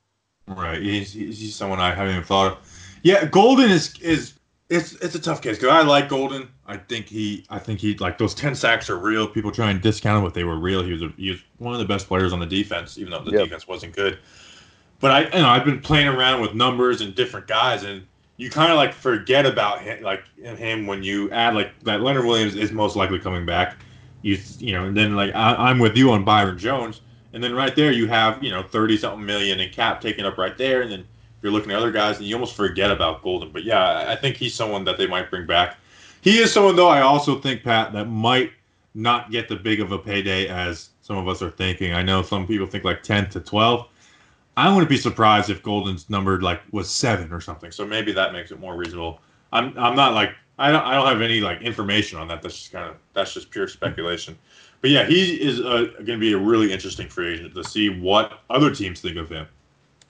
Right, 0.47 0.81
he's, 0.83 1.13
he's 1.13 1.55
someone 1.55 1.81
I 1.81 1.95
haven't 1.95 2.13
even 2.13 2.25
thought 2.25 2.53
of. 2.53 2.59
Yeah, 3.03 3.25
Golden 3.25 3.71
is 3.71 3.99
is 4.01 4.35
it's 4.69 4.95
it's 4.95 5.15
a 5.15 5.19
tough 5.19 5.43
case 5.43 5.59
because 5.59 5.73
I 5.73 5.83
like 5.83 6.09
Golden. 6.09 6.49
I 6.67 6.77
think 6.77 7.07
he 7.07 7.45
I 7.51 7.59
think 7.59 7.81
he 7.81 7.97
like 7.99 8.19
those 8.19 8.35
ten 8.35 8.55
sacks 8.55 8.89
are 8.89 8.99
real. 8.99 9.27
People 9.27 9.51
try 9.51 9.71
and 9.71 9.81
discount 9.81 10.19
him, 10.19 10.25
but 10.25 10.35
they 10.35 10.45
were 10.45 10.59
real. 10.59 10.83
He 10.83 10.93
was 10.93 11.03
a, 11.03 11.13
he 11.17 11.31
was 11.31 11.41
one 11.59 11.75
of 11.75 11.81
the 11.81 11.87
best 11.87 12.07
players 12.07 12.33
on 12.33 12.41
the 12.41 12.47
defense, 12.47 12.99
even 12.99 13.11
though 13.11 13.23
the 13.23 13.33
yep. 13.33 13.45
defense 13.45 13.69
wasn't 13.69 13.95
good. 13.95 14.19
But 15.01 15.11
I 15.11 15.21
you 15.25 15.43
know 15.43 15.49
I've 15.49 15.65
been 15.65 15.81
playing 15.81 16.09
around 16.09 16.41
with 16.41 16.55
numbers 16.55 17.01
and 17.01 17.15
different 17.15 17.47
guys, 17.47 17.83
and 17.83 18.07
you 18.43 18.51
kind 18.51 18.73
of 18.73 18.77
like 18.77 18.93
forget 18.93 19.47
about 19.47 19.83
him, 19.83 20.03
like 20.03 20.25
him 20.37 20.85
when 20.89 21.05
you 21.05 21.31
add 21.31 21.55
like 21.55 21.79
that 21.85 22.01
Leonard 22.01 22.25
Williams 22.25 22.57
is 22.57 22.73
most 22.73 22.97
likely 22.97 23.21
coming 23.21 23.47
back. 23.47 23.77
You 24.23 24.37
you 24.59 24.73
know, 24.73 24.85
and 24.85 24.97
then 24.97 25.15
like 25.15 25.33
I, 25.33 25.71
am 25.71 25.79
with 25.79 25.97
you 25.97 26.11
on 26.11 26.25
Byron 26.25 26.59
Jones, 26.59 27.03
and 27.33 27.43
then 27.43 27.55
right 27.55 27.75
there 27.77 27.93
you 27.93 28.09
have 28.09 28.43
you 28.43 28.51
know 28.51 28.65
thirty 28.65 28.97
something 28.97 29.25
million 29.25 29.61
in 29.61 29.71
cap 29.71 30.01
taken 30.01 30.27
up 30.27 30.39
right 30.39 30.59
there, 30.59 30.83
and 30.83 30.91
then 30.91 31.07
you're 31.41 31.53
looking 31.53 31.71
at 31.71 31.79
other 31.79 31.93
guys 31.93 32.19
and 32.19 32.27
you 32.27 32.35
almost 32.35 32.57
forget 32.57 32.91
about 32.91 33.23
Golden. 33.23 33.53
But 33.53 33.63
yeah, 33.63 34.07
I 34.09 34.17
think 34.17 34.37
he's 34.37 34.55
someone 34.55 34.85
that 34.87 34.99
they 34.99 35.07
might 35.07 35.31
bring 35.31 35.47
back. 35.47 35.77
He 36.21 36.39
is 36.39 36.53
someone 36.53 36.75
though 36.75 36.89
I 36.89 37.03
also 37.03 37.39
think 37.39 37.63
Pat 37.63 37.93
that 37.93 38.07
might 38.07 38.51
not 38.95 39.31
get 39.31 39.49
the 39.49 39.57
big 39.57 39.81
of 39.81 39.93
a 39.93 39.99
payday 39.99 40.49
as 40.49 40.91
some 41.01 41.17
of 41.17 41.29
us 41.29 41.43
are 41.43 41.51
thinking. 41.51 41.93
I 41.93 42.03
know 42.03 42.23
some 42.23 42.49
people 42.49 42.67
think 42.67 42.83
like 42.83 43.05
ten 43.05 43.31
to 43.31 43.39
twelve. 43.39 43.87
I 44.57 44.73
wouldn't 44.73 44.91
be 44.91 44.99
surprised 44.99 45.51
if 45.51 45.63
Golden's 45.63 46.11
numbered 46.11 46.43
like 46.43 46.61
was 46.73 46.91
seven 46.91 47.33
or 47.33 47.41
something. 47.41 47.71
So 47.71 47.87
maybe 47.87 48.13
that 48.13 48.33
makes 48.33 48.51
it 48.51 48.61
more 48.61 48.77
reasonable. 48.77 49.21
I'm 49.53 49.77
I'm 49.79 49.97
not 49.97 50.15
like 50.15 50.31
I 50.59 50.71
don't 50.71 50.85
I 50.85 50.95
don't 50.95 51.07
have 51.07 51.23
any 51.23 51.41
like 51.41 51.63
information 51.63 52.19
on 52.19 52.29
that. 52.29 52.43
That's 52.43 52.57
just 52.57 52.73
kind 52.73 52.89
of 52.89 52.97
that's 53.15 53.33
just 53.33 53.51
pure 53.51 53.69
speculation. 53.69 54.39
But 54.81 54.91
yeah, 54.91 55.07
he 55.07 55.41
is 55.41 55.61
uh, 55.61 55.93
going 55.97 56.07
to 56.07 56.19
be 56.19 56.33
a 56.33 56.39
really 56.39 56.73
interesting 56.73 57.09
free 57.09 57.35
agent 57.35 57.55
to 57.55 57.65
see 57.65 57.89
what 57.89 58.41
other 58.51 58.75
teams 58.75 59.01
think 59.01 59.17
of 59.17 59.29
him. 59.29 59.47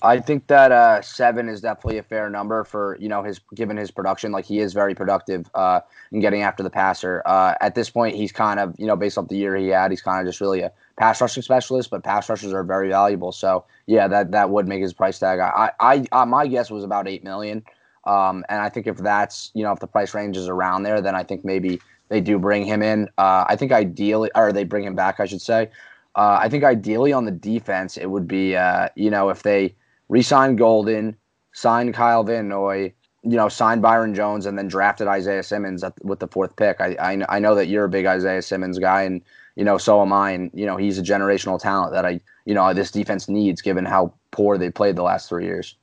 I 0.05 0.19
think 0.19 0.49
that 0.49 0.73
uh, 0.73 1.01
seven 1.01 1.49
is 1.49 1.61
definitely 1.61 1.99
a 1.99 2.03
fair 2.03 2.29
number 2.29 2.65
for 2.65 2.97
you 3.01 3.09
know 3.09 3.23
his 3.23 3.41
given 3.55 3.77
his 3.77 3.93
production. 3.93 4.33
Like 4.33 4.45
he 4.45 4.59
is 4.59 4.73
very 4.73 4.95
productive 4.97 5.49
uh, 5.55 5.81
in 6.11 6.21
getting 6.21 6.43
after 6.43 6.65
the 6.65 6.71
passer. 6.71 7.23
Uh, 7.25 7.55
at 7.61 7.77
this 7.77 7.89
point, 7.89 8.17
he's 8.17 8.33
kind 8.33 8.59
of 8.59 8.75
you 8.79 8.87
know 8.87 8.97
based 8.97 9.17
off 9.17 9.29
the 9.29 9.37
year 9.37 9.55
he 9.55 9.69
had, 9.69 9.93
he's 9.93 10.03
kind 10.03 10.21
of 10.21 10.31
just 10.31 10.41
really 10.41 10.61
a 10.61 10.73
pass 10.97 11.21
rushing 11.21 11.43
specialist. 11.43 11.89
But 11.89 12.03
pass 12.03 12.29
rushers 12.29 12.53
are 12.53 12.65
very 12.65 12.89
valuable, 12.89 13.31
so 13.31 13.65
yeah, 13.87 14.09
that 14.09 14.33
that 14.33 14.51
would 14.51 14.67
make 14.67 14.83
his 14.83 14.93
price 14.93 15.21
tag. 15.21 15.39
I 15.39 15.71
I, 15.79 16.05
I 16.11 16.25
my 16.25 16.49
guess 16.49 16.69
was 16.69 16.83
about 16.83 17.07
eight 17.07 17.23
million, 17.23 17.63
um, 18.05 18.45
and 18.49 18.61
I 18.61 18.69
think 18.69 18.89
if 18.89 18.97
that's 18.97 19.53
you 19.55 19.63
know 19.63 19.71
if 19.71 19.79
the 19.79 19.87
price 19.87 20.15
range 20.15 20.37
is 20.37 20.49
around 20.49 20.83
there, 20.83 21.01
then 21.01 21.15
I 21.15 21.23
think 21.23 21.45
maybe 21.45 21.81
they 22.09 22.21
do 22.21 22.41
bring 22.41 22.65
him 22.65 22.83
in. 22.83 23.09
Uh, 23.19 23.45
I 23.49 23.55
think 23.55 23.71
ideally, 23.71 24.31
or 24.35 24.53
they 24.53 24.65
bring 24.65 24.83
him 24.83 24.97
back, 24.97 25.21
I 25.21 25.27
should 25.27 25.43
say. 25.43 25.71
Uh, 26.17 26.39
I 26.41 26.49
think 26.49 26.65
ideally 26.65 27.13
on 27.13 27.25
the 27.25 27.31
defense, 27.31 27.97
it 27.97 28.07
would 28.07 28.27
be 28.27 28.57
uh, 28.57 28.89
you 28.97 29.09
know 29.09 29.29
if 29.29 29.45
they 29.45 29.77
re-signed 30.13 30.59
Golden, 30.59 31.17
signed 31.53 31.95
Kyle 31.95 32.23
Van 32.23 32.47
Noy, 32.47 32.93
you 33.23 33.37
know, 33.37 33.49
signed 33.49 33.81
Byron 33.81 34.15
Jones, 34.15 34.45
and 34.45 34.59
then 34.59 34.69
drafted 34.69 35.09
Isaiah 35.09 35.43
Simmons 35.43 35.83
at, 35.83 35.95
with 36.05 36.21
the 36.21 36.29
fourth 36.29 36.55
pick. 36.55 36.81
I, 36.81 36.95
I 37.01 37.37
I 37.37 37.39
know 37.39 37.55
that 37.55 37.69
you're 37.69 37.87
a 37.87 37.89
big 37.89 38.05
Isaiah 38.05 38.43
Simmons 38.43 38.79
guy, 38.79 39.03
and 39.03 39.23
you 39.57 39.65
know, 39.65 39.79
so 39.79 40.03
am 40.03 40.13
I. 40.13 40.33
And 40.33 40.51
you 40.53 40.67
know, 40.67 40.77
he's 40.77 40.99
a 40.99 41.03
generational 41.03 41.59
talent 41.59 41.93
that 41.95 42.05
I, 42.05 42.21
you 42.45 42.55
know, 42.55 42.75
this 42.75 42.91
defense 42.91 43.27
needs 43.27 43.63
given 43.63 43.87
how 43.87 44.13
poor 44.33 44.59
they 44.59 44.71
played 44.71 44.97
the 44.97 45.03
last 45.03 45.31
three 45.31 45.47
years. 45.47 45.77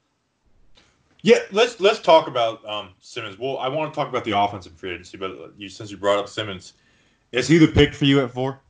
Yeah, 1.23 1.39
let's 1.51 1.79
let's 1.79 1.99
talk 1.99 2.27
about 2.27 2.63
um, 2.69 2.89
Simmons. 2.99 3.39
Well, 3.39 3.57
I 3.57 3.67
want 3.67 3.91
to 3.91 3.95
talk 3.97 4.09
about 4.09 4.25
the 4.25 4.37
offensive 4.37 4.73
free 4.73 4.91
agency, 4.91 5.17
but 5.17 5.53
you, 5.57 5.69
since 5.69 5.89
you 5.89 5.97
brought 5.97 6.19
up 6.19 6.29
Simmons, 6.29 6.73
is 7.31 7.47
he 7.47 7.57
the 7.57 7.67
pick 7.67 7.95
for 7.95 8.05
you 8.05 8.21
at 8.21 8.29
four? 8.29 8.61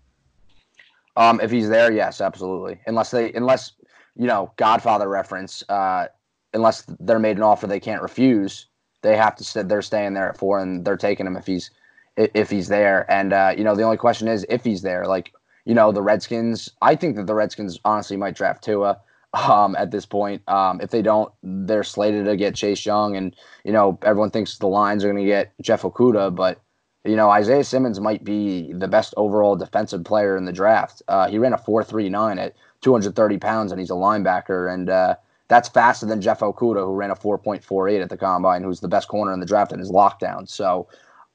Um, 1.18 1.41
if 1.41 1.51
he's 1.51 1.68
there, 1.68 1.91
yes, 1.91 2.22
absolutely. 2.22 2.80
Unless 2.88 3.12
they, 3.12 3.34
unless 3.34 3.74
you 4.16 4.28
know, 4.28 4.51
Godfather 4.57 5.07
reference. 5.07 5.64
Uh, 5.70 6.07
unless 6.53 6.84
they're 6.99 7.20
made 7.20 7.38
an 7.38 7.43
offer 7.43 7.68
they 7.68 7.80
can't 7.80 8.01
refuse, 8.01 8.68
they 9.01 9.16
have 9.16 9.36
to. 9.38 9.43
St- 9.43 9.70
they're 9.70 9.82
staying 9.82 10.14
there 10.14 10.30
at 10.30 10.38
four, 10.38 10.60
and 10.60 10.86
they're 10.86 10.97
taking 10.97 11.26
him 11.26 11.38
if 11.38 11.45
he's 11.45 11.72
if 12.18 12.49
he's 12.49 12.68
there. 12.68 13.10
And 13.12 13.34
uh, 13.34 13.53
you 13.57 13.64
know, 13.64 13.76
the 13.76 13.84
only 13.84 13.97
question 13.97 14.28
is 14.28 14.45
if 14.49 14.64
he's 14.64 14.82
there. 14.82 15.05
Like 15.05 15.34
you 15.66 15.74
know, 15.74 15.91
the 15.91 16.01
Redskins. 16.01 16.70
I 16.82 16.95
think 16.95 17.16
that 17.16 17.28
the 17.28 17.36
Redskins 17.36 17.80
honestly 17.86 18.18
might 18.18 18.36
draft 18.36 18.64
Tua. 18.64 18.99
Um, 19.32 19.76
at 19.76 19.91
this 19.91 20.07
point, 20.07 20.41
um, 20.47 20.82
if 20.82 20.89
they 20.89 21.03
don't, 21.03 21.32
they're 21.43 21.84
slated 21.84 22.26
to 22.26 22.36
get 22.36 22.55
Chase 22.55 22.84
Young, 22.84 23.16
and 23.16 23.36
you 23.64 23.72
know 23.72 23.99
everyone 24.01 24.32
thinks 24.32 24.57
the 24.57 24.66
Lions 24.68 25.03
are 25.03 25.12
going 25.12 25.24
to 25.24 25.30
get 25.30 25.53
Jeff 25.62 25.84
Okudah, 25.84 26.34
but 26.34 26.60
you 27.05 27.16
know 27.16 27.30
Isaiah 27.30 27.64
Simmons 27.64 27.99
might 27.99 28.24
be 28.24 28.74
the 28.74 28.88
best 28.88 29.14
overall 29.18 29.55
defensive 29.55 30.03
player 30.03 30.36
in 30.36 30.45
the 30.45 30.51
draft. 30.51 31.03
Uh, 31.07 31.28
he 31.30 31.38
ran 31.38 31.53
a 31.53 31.60
four 31.60 31.84
three 31.84 32.10
nine 32.10 32.39
at 32.39 32.55
230 32.82 33.38
pounds 33.38 33.71
and 33.71 33.80
he's 33.80 33.89
a 33.89 33.93
linebacker. 33.93 34.73
And, 34.73 34.89
uh, 34.89 35.15
That's 35.49 35.67
faster 35.67 36.05
than 36.05 36.21
Jeff 36.21 36.41
Okudah, 36.41 36.86
who 36.86 36.93
ran 36.93 37.09
a 37.09 37.15
4.48 37.15 38.01
at 38.01 38.09
the 38.09 38.17
combine, 38.17 38.63
who's 38.63 38.80
the 38.80 38.88
best 38.88 39.07
corner 39.07 39.34
in 39.34 39.39
the 39.39 39.47
draft 39.47 39.71
in 39.71 39.80
his 39.80 39.91
lockdown. 39.91 40.47
So 40.47 40.88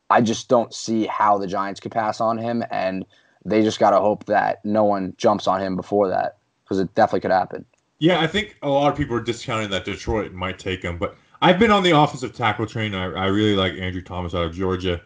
I 0.09 0.21
just 0.21 0.49
don't 0.49 0.73
see 0.73 1.07
how 1.07 1.39
the 1.39 1.49
Giants 1.49 1.81
could 1.81 1.91
pass 1.91 2.21
on 2.21 2.39
him, 2.39 2.63
and 2.71 3.05
they 3.45 3.63
just 3.63 3.81
got 3.81 3.91
to 3.91 3.99
hope 3.99 4.27
that 4.27 4.65
no 4.65 4.85
one 4.85 5.15
jumps 5.17 5.49
on 5.49 5.61
him 5.61 5.75
before 5.75 6.09
that 6.09 6.37
because 6.63 6.79
it 6.79 6.95
definitely 6.95 7.21
could 7.21 7.33
happen. 7.33 7.65
Yeah, 7.99 8.21
I 8.21 8.29
think 8.29 8.57
a 8.63 8.69
lot 8.69 8.93
of 8.93 8.97
people 8.97 9.17
are 9.17 9.23
discounting 9.23 9.71
that 9.71 9.85
Detroit 9.85 10.33
might 10.33 10.59
take 10.59 10.83
him, 10.83 10.97
but 10.97 11.17
I've 11.43 11.59
been 11.59 11.71
on 11.73 11.83
the 11.83 11.91
offensive 11.91 12.35
tackle 12.35 12.67
train. 12.67 12.95
I, 12.95 13.05
I 13.05 13.27
really 13.27 13.57
like 13.57 13.73
Andrew 13.75 14.03
Thomas 14.03 14.35
out 14.35 14.45
of 14.45 14.55
Georgia. 14.55 15.01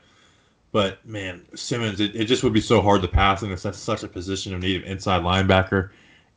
But 0.70 1.05
man, 1.07 1.47
Simmons, 1.55 1.99
it, 2.01 2.14
it 2.14 2.26
just 2.26 2.45
would 2.45 2.53
be 2.53 2.61
so 2.61 2.82
hard 2.82 3.01
to 3.03 3.09
pass 3.09 3.43
in 3.43 3.57
such 3.57 3.74
such 3.74 4.03
a 4.03 4.09
position 4.09 4.53
of 4.53 4.61
need 4.61 4.82
of 4.82 4.84
inside 4.84 5.22
linebacker. 5.22 5.91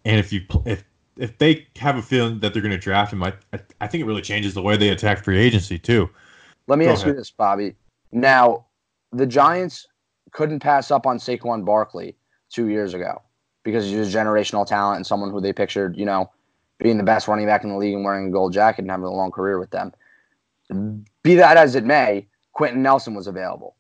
And 0.06 0.20
if 0.20 0.34
you 0.34 0.42
if 0.66 0.84
if 1.18 1.38
they 1.38 1.68
have 1.78 1.98
a 1.98 2.02
feeling 2.02 2.40
that 2.40 2.54
they're 2.54 2.62
going 2.62 2.72
to 2.72 2.78
draft 2.78 3.14
him, 3.14 3.24
I, 3.24 3.34
I 3.80 3.88
think 3.88 4.02
it 4.02 4.06
really 4.06 4.22
changes 4.22 4.54
the 4.54 4.62
way 4.62 4.78
they 4.78 4.90
attack 4.90 5.24
free 5.24 5.40
agency 5.40 5.78
too. 5.78 6.10
Let 6.68 6.80
me 6.80 6.86
Go 6.86 6.92
ask 6.92 7.02
ahead. 7.04 7.16
you 7.16 7.20
this, 7.20 7.32
Bobby. 7.32 7.76
Now, 8.12 8.66
the 9.12 9.26
Giants 9.26 9.88
couldn't 10.32 10.62
pass 10.62 10.90
up 10.90 11.06
on 11.06 11.18
Saquon 11.18 11.66
Barkley 11.66 12.16
two 12.50 12.68
years 12.68 12.94
ago 12.94 13.22
because 13.64 13.90
he 13.90 13.96
was 13.98 14.14
a 14.14 14.18
generational 14.18 14.66
talent 14.66 14.98
and 14.98 15.06
someone 15.06 15.32
who 15.32 15.42
they 15.42 15.54
pictured, 15.54 15.98
you 15.98 16.06
know, 16.06 16.30
being 16.80 16.98
the 16.98 17.04
best 17.04 17.28
running 17.28 17.46
back 17.46 17.64
in 17.64 17.70
the 17.70 17.78
league 17.78 17.94
and 17.94 18.04
wearing 18.04 18.28
a 18.28 18.32
gold 18.32 18.54
jacket 18.54 18.82
and 18.82 18.92
having 18.92 19.06
a 19.06 19.12
long 19.12 19.32
career 19.32 19.60
with 19.60 19.70
them. 19.72 19.94
Be 21.24 21.36
that 21.36 21.58
as 21.58 21.76
it 21.76 21.84
may, 21.84 22.26
Quenton 22.54 22.82
Nelson 22.82 23.14
was 23.14 23.28
available. 23.28 23.76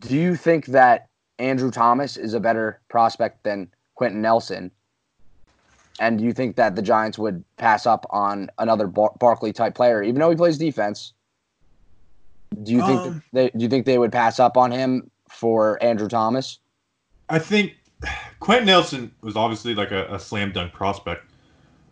Do 0.00 0.16
you 0.16 0.36
think 0.36 0.66
that 0.66 1.08
Andrew 1.38 1.70
Thomas 1.70 2.16
is 2.16 2.32
a 2.34 2.40
better 2.40 2.80
prospect 2.88 3.44
than 3.44 3.68
Quenton 3.96 4.22
Nelson? 4.22 4.70
And 6.00 6.18
do 6.18 6.24
you 6.24 6.32
think 6.32 6.56
that 6.56 6.74
the 6.74 6.82
Giants 6.82 7.18
would 7.18 7.44
pass 7.58 7.86
up 7.86 8.06
on 8.10 8.50
another 8.58 8.86
Bar- 8.86 9.12
Barkley 9.20 9.52
type 9.52 9.74
player, 9.74 10.02
even 10.02 10.18
though 10.18 10.30
he 10.30 10.36
plays 10.36 10.56
defense? 10.56 11.12
Do 12.62 12.72
you 12.72 12.84
think 12.84 13.00
Um, 13.00 13.22
they, 13.32 13.50
do 13.50 13.58
you 13.62 13.68
think 13.68 13.86
they 13.86 13.98
would 13.98 14.10
pass 14.10 14.40
up 14.40 14.56
on 14.56 14.72
him 14.72 15.10
for 15.28 15.80
Andrew 15.82 16.08
Thomas? 16.08 16.58
I 17.28 17.38
think 17.38 17.74
Quenton 18.40 18.66
Nelson 18.66 19.12
was 19.20 19.36
obviously 19.36 19.74
like 19.74 19.92
a, 19.92 20.12
a 20.12 20.18
slam 20.18 20.52
dunk 20.52 20.72
prospect, 20.72 21.30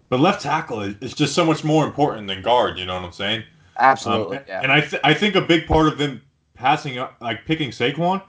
but 0.09 0.21
left 0.21 0.43
tackle 0.43 0.81
is, 0.81 1.15
just 1.15 1.35
so 1.35 1.45
much 1.45 1.63
more 1.63 1.85
important 1.85 2.27
than 2.27 2.43
guard. 2.43 2.79
You 2.79 2.87
know 2.87 2.95
what 2.95 3.05
I'm 3.05 3.13
saying? 3.13 3.45
Absolutely. 3.79 4.39
Um, 4.39 4.45
yeah. 4.49 4.61
And 4.63 4.73
I 4.73 4.81
th- 4.81 5.03
I 5.05 5.15
think 5.15 5.35
a 5.37 5.43
big 5.43 5.67
part 5.67 5.87
of 5.87 5.99
them 5.99 6.23
passing 6.55 6.99
up, 6.99 7.15
like 7.21 7.45
picking 7.45 7.71
Saquon, 7.71 8.23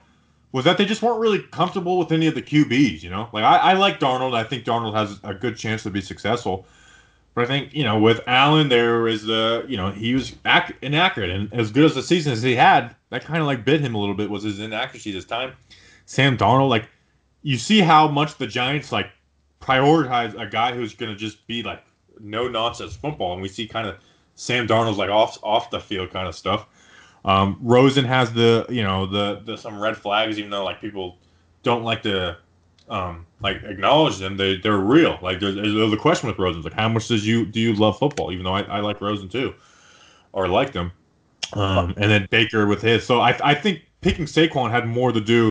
was 0.52 0.64
that 0.64 0.78
they 0.78 0.84
just 0.84 1.02
weren't 1.02 1.20
really 1.20 1.40
comfortable 1.40 1.98
with 1.98 2.10
any 2.12 2.26
of 2.26 2.34
the 2.34 2.42
QBs. 2.42 3.02
You 3.02 3.10
know, 3.10 3.28
like 3.32 3.44
I, 3.44 3.56
I 3.56 3.72
like 3.74 4.00
Darnold. 4.00 4.34
I 4.34 4.44
think 4.44 4.64
Darnold 4.64 4.94
has 4.94 5.18
a 5.22 5.34
good 5.34 5.56
chance 5.56 5.82
to 5.84 5.90
be 5.90 6.00
successful. 6.00 6.66
But 7.34 7.44
I 7.44 7.46
think 7.46 7.72
you 7.74 7.84
know 7.84 7.98
with 7.98 8.20
Allen 8.26 8.68
there 8.68 9.06
is 9.06 9.24
the 9.24 9.64
you 9.68 9.76
know 9.76 9.90
he 9.90 10.14
was 10.14 10.34
ac- 10.44 10.74
inaccurate 10.82 11.30
and 11.30 11.52
as 11.54 11.70
good 11.70 11.84
as 11.84 11.94
the 11.94 12.02
season 12.02 12.32
as 12.32 12.42
he 12.42 12.56
had 12.56 12.94
that 13.10 13.24
kind 13.24 13.40
of 13.40 13.46
like 13.46 13.64
bit 13.64 13.80
him 13.80 13.94
a 13.94 13.98
little 13.98 14.14
bit 14.14 14.28
was 14.28 14.42
his 14.42 14.58
inaccuracy 14.58 15.12
this 15.12 15.24
time. 15.24 15.52
Sam 16.06 16.36
Darnold 16.36 16.68
like 16.68 16.88
you 17.42 17.56
see 17.56 17.80
how 17.80 18.08
much 18.08 18.36
the 18.36 18.46
Giants 18.46 18.90
like 18.90 19.10
prioritize 19.60 20.38
a 20.40 20.46
guy 20.46 20.74
who's 20.74 20.94
going 20.94 21.12
to 21.12 21.16
just 21.16 21.46
be 21.46 21.62
like 21.62 21.82
no 22.18 22.48
nonsense 22.48 22.96
football 22.96 23.32
and 23.32 23.42
we 23.42 23.48
see 23.48 23.66
kind 23.66 23.86
of 23.86 23.96
Sam 24.34 24.66
Darnold's 24.66 24.98
like 24.98 25.10
off 25.10 25.38
off 25.44 25.70
the 25.70 25.80
field 25.80 26.10
kind 26.10 26.26
of 26.26 26.34
stuff. 26.34 26.66
Um, 27.24 27.58
Rosen 27.60 28.04
has 28.04 28.32
the 28.32 28.66
you 28.68 28.82
know 28.82 29.06
the 29.06 29.42
the 29.44 29.56
some 29.56 29.80
red 29.80 29.96
flags 29.96 30.38
even 30.38 30.50
though 30.50 30.64
like 30.64 30.80
people 30.80 31.18
don't 31.62 31.84
like 31.84 32.02
to 32.02 32.38
um, 32.88 33.26
like 33.40 33.62
acknowledge 33.62 34.18
them. 34.18 34.36
They 34.36 34.56
they're 34.56 34.78
real. 34.78 35.18
Like 35.22 35.40
there's, 35.40 35.54
there's 35.54 35.92
a 35.92 35.96
question 35.96 36.28
with 36.28 36.38
Rosen. 36.38 36.62
Like 36.62 36.72
how 36.72 36.88
much 36.88 37.08
does 37.08 37.26
you 37.26 37.46
do 37.46 37.60
you 37.60 37.74
love 37.74 37.98
football? 37.98 38.32
Even 38.32 38.44
though 38.44 38.54
I, 38.54 38.62
I 38.62 38.80
like 38.80 39.00
Rosen 39.00 39.28
too, 39.28 39.54
or 40.32 40.48
liked 40.48 40.74
him. 40.74 40.92
Um, 41.52 41.94
and 41.96 42.10
then 42.10 42.26
Baker 42.30 42.66
with 42.66 42.82
his. 42.82 43.06
So 43.06 43.20
I 43.20 43.38
I 43.42 43.54
think 43.54 43.82
picking 44.00 44.24
Saquon 44.24 44.70
had 44.70 44.86
more 44.86 45.12
to 45.12 45.20
do 45.20 45.50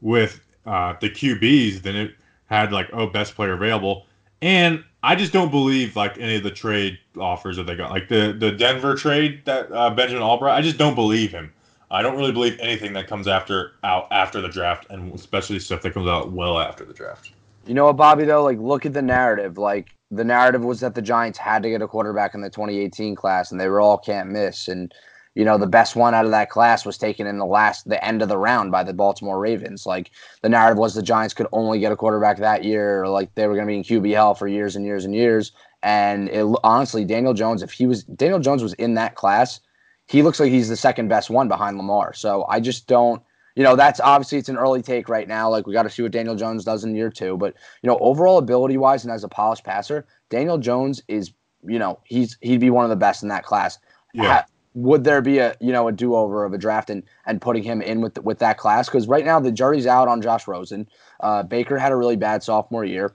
with 0.00 0.40
uh, 0.66 0.94
the 1.00 1.10
QBs 1.10 1.82
than 1.82 1.96
it 1.96 2.14
had 2.46 2.72
like 2.72 2.90
oh 2.92 3.06
best 3.06 3.34
player 3.34 3.52
available. 3.52 4.06
And 4.40 4.84
I 5.02 5.16
just 5.16 5.32
don't 5.32 5.50
believe 5.50 5.96
like 5.96 6.18
any 6.18 6.36
of 6.36 6.42
the 6.42 6.50
trade 6.50 6.98
offers 7.18 7.56
that 7.56 7.66
they 7.66 7.74
got. 7.74 7.90
Like 7.90 8.08
the 8.08 8.36
the 8.38 8.52
Denver 8.52 8.94
trade 8.94 9.42
that 9.44 9.70
uh, 9.72 9.90
Benjamin 9.90 10.22
Allbright. 10.22 10.52
I 10.52 10.62
just 10.62 10.78
don't 10.78 10.94
believe 10.94 11.32
him. 11.32 11.52
I 11.90 12.00
don't 12.00 12.16
really 12.16 12.32
believe 12.32 12.58
anything 12.58 12.94
that 12.94 13.06
comes 13.06 13.28
after 13.28 13.72
out 13.84 14.08
after 14.10 14.40
the 14.40 14.48
draft, 14.48 14.86
and 14.90 15.12
especially 15.14 15.58
stuff 15.58 15.82
that 15.82 15.92
comes 15.92 16.08
out 16.08 16.32
well 16.32 16.58
after 16.58 16.84
the 16.84 16.94
draft. 16.94 17.32
You 17.66 17.74
know 17.74 17.84
what, 17.84 17.96
Bobby? 17.96 18.24
Though, 18.24 18.42
like, 18.42 18.58
look 18.58 18.86
at 18.86 18.94
the 18.94 19.02
narrative. 19.02 19.58
Like, 19.58 19.94
the 20.10 20.24
narrative 20.24 20.64
was 20.64 20.80
that 20.80 20.94
the 20.94 21.02
Giants 21.02 21.38
had 21.38 21.62
to 21.62 21.70
get 21.70 21.82
a 21.82 21.86
quarterback 21.86 22.34
in 22.34 22.40
the 22.40 22.50
2018 22.50 23.14
class, 23.14 23.52
and 23.52 23.60
they 23.60 23.68
were 23.68 23.80
all 23.80 23.98
can't 23.98 24.30
miss. 24.30 24.68
And 24.68 24.92
you 25.34 25.44
know, 25.44 25.56
the 25.56 25.66
best 25.66 25.96
one 25.96 26.14
out 26.14 26.26
of 26.26 26.30
that 26.30 26.50
class 26.50 26.84
was 26.84 26.98
taken 26.98 27.26
in 27.26 27.38
the 27.38 27.46
last, 27.46 27.88
the 27.88 28.04
end 28.04 28.20
of 28.20 28.28
the 28.28 28.36
round 28.36 28.70
by 28.70 28.82
the 28.84 28.92
Baltimore 28.92 29.38
Ravens. 29.38 29.86
Like, 29.86 30.10
the 30.42 30.48
narrative 30.48 30.78
was 30.78 30.94
the 30.94 31.02
Giants 31.02 31.32
could 31.32 31.46
only 31.52 31.80
get 31.80 31.92
a 31.92 31.96
quarterback 31.96 32.38
that 32.38 32.64
year, 32.64 33.08
like 33.08 33.34
they 33.34 33.46
were 33.46 33.54
going 33.54 33.66
to 33.66 33.70
be 33.70 33.76
in 33.96 34.02
QB 34.02 34.12
hell 34.12 34.34
for 34.34 34.46
years 34.46 34.76
and 34.76 34.84
years 34.84 35.04
and 35.04 35.14
years. 35.14 35.52
And 35.82 36.28
it, 36.28 36.46
honestly, 36.62 37.04
Daniel 37.04 37.34
Jones, 37.34 37.62
if 37.62 37.72
he 37.72 37.86
was 37.86 38.04
Daniel 38.04 38.38
Jones 38.38 38.62
was 38.62 38.74
in 38.74 38.94
that 38.94 39.14
class, 39.14 39.60
he 40.06 40.22
looks 40.22 40.38
like 40.38 40.50
he's 40.50 40.68
the 40.68 40.76
second 40.76 41.08
best 41.08 41.30
one 41.30 41.48
behind 41.48 41.76
Lamar. 41.76 42.14
So 42.14 42.44
I 42.48 42.60
just 42.60 42.86
don't. 42.86 43.22
You 43.54 43.62
know, 43.62 43.76
that's 43.76 44.00
obviously 44.00 44.38
it's 44.38 44.48
an 44.48 44.56
early 44.56 44.80
take 44.80 45.10
right 45.10 45.28
now. 45.28 45.50
Like 45.50 45.66
we 45.66 45.74
got 45.74 45.82
to 45.82 45.90
see 45.90 46.02
what 46.02 46.12
Daniel 46.12 46.34
Jones 46.34 46.64
does 46.64 46.84
in 46.84 46.94
year 46.94 47.10
two. 47.10 47.36
But 47.36 47.54
you 47.82 47.88
know, 47.88 47.98
overall 47.98 48.38
ability 48.38 48.78
wise 48.78 49.04
and 49.04 49.12
as 49.12 49.24
a 49.24 49.28
polished 49.28 49.64
passer, 49.64 50.06
Daniel 50.30 50.56
Jones 50.56 51.02
is, 51.08 51.32
you 51.66 51.78
know, 51.78 51.98
he's 52.04 52.38
he'd 52.40 52.60
be 52.60 52.70
one 52.70 52.84
of 52.84 52.90
the 52.90 52.96
best 52.96 53.22
in 53.22 53.28
that 53.28 53.44
class. 53.44 53.78
Yeah. 54.14 54.44
Would 54.74 55.04
there 55.04 55.20
be 55.20 55.38
a 55.38 55.54
you 55.60 55.72
know 55.72 55.88
a 55.88 55.92
do 55.92 56.14
over 56.14 56.44
of 56.44 56.52
a 56.52 56.58
draft 56.58 56.90
and 56.90 57.02
and 57.26 57.40
putting 57.40 57.62
him 57.62 57.82
in 57.82 58.00
with 58.00 58.18
with 58.22 58.38
that 58.38 58.58
class? 58.58 58.88
Because 58.88 59.06
right 59.06 59.24
now 59.24 59.38
the 59.40 59.52
jury's 59.52 59.86
out 59.86 60.08
on 60.08 60.22
Josh 60.22 60.48
Rosen. 60.48 60.88
Uh, 61.20 61.42
Baker 61.42 61.78
had 61.78 61.92
a 61.92 61.96
really 61.96 62.16
bad 62.16 62.42
sophomore 62.42 62.84
year. 62.84 63.14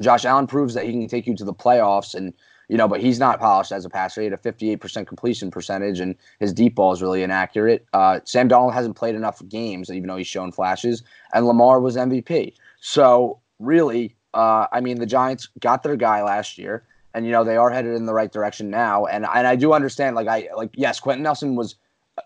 Josh 0.00 0.24
Allen 0.24 0.46
proves 0.46 0.74
that 0.74 0.84
he 0.84 0.92
can 0.92 1.06
take 1.08 1.26
you 1.26 1.36
to 1.36 1.44
the 1.44 1.54
playoffs 1.54 2.14
and 2.14 2.32
you 2.68 2.78
know, 2.78 2.88
but 2.88 3.02
he's 3.02 3.18
not 3.18 3.38
polished 3.38 3.70
as 3.70 3.84
a 3.84 3.90
passer. 3.90 4.22
He 4.22 4.30
had 4.30 4.32
a 4.32 4.38
58% 4.38 5.06
completion 5.06 5.50
percentage, 5.50 6.00
and 6.00 6.14
his 6.40 6.54
deep 6.54 6.74
ball 6.74 6.92
is 6.92 7.02
really 7.02 7.22
inaccurate. 7.22 7.84
Uh, 7.92 8.20
Sam 8.24 8.48
Darnold 8.48 8.72
hasn't 8.72 8.96
played 8.96 9.14
enough 9.14 9.42
games, 9.46 9.90
even 9.90 10.08
though 10.08 10.16
he's 10.16 10.26
shown 10.26 10.52
flashes, 10.52 11.02
and 11.34 11.46
Lamar 11.46 11.80
was 11.80 11.96
MVP. 11.96 12.54
So 12.80 13.40
really, 13.58 14.16
uh, 14.32 14.68
I 14.72 14.80
mean, 14.80 15.00
the 15.00 15.06
Giants 15.06 15.48
got 15.60 15.82
their 15.82 15.96
guy 15.96 16.22
last 16.22 16.56
year, 16.56 16.84
and 17.14 17.26
you 17.26 17.32
know 17.32 17.44
they 17.44 17.56
are 17.56 17.70
headed 17.70 17.94
in 17.94 18.06
the 18.06 18.14
right 18.14 18.32
direction 18.32 18.70
now. 18.70 19.06
And 19.06 19.26
and 19.26 19.46
I 19.46 19.56
do 19.56 19.72
understand, 19.72 20.16
like 20.16 20.28
I 20.28 20.48
like 20.56 20.70
yes, 20.74 21.00
Quenton 21.00 21.22
Nelson 21.22 21.54
was 21.54 21.76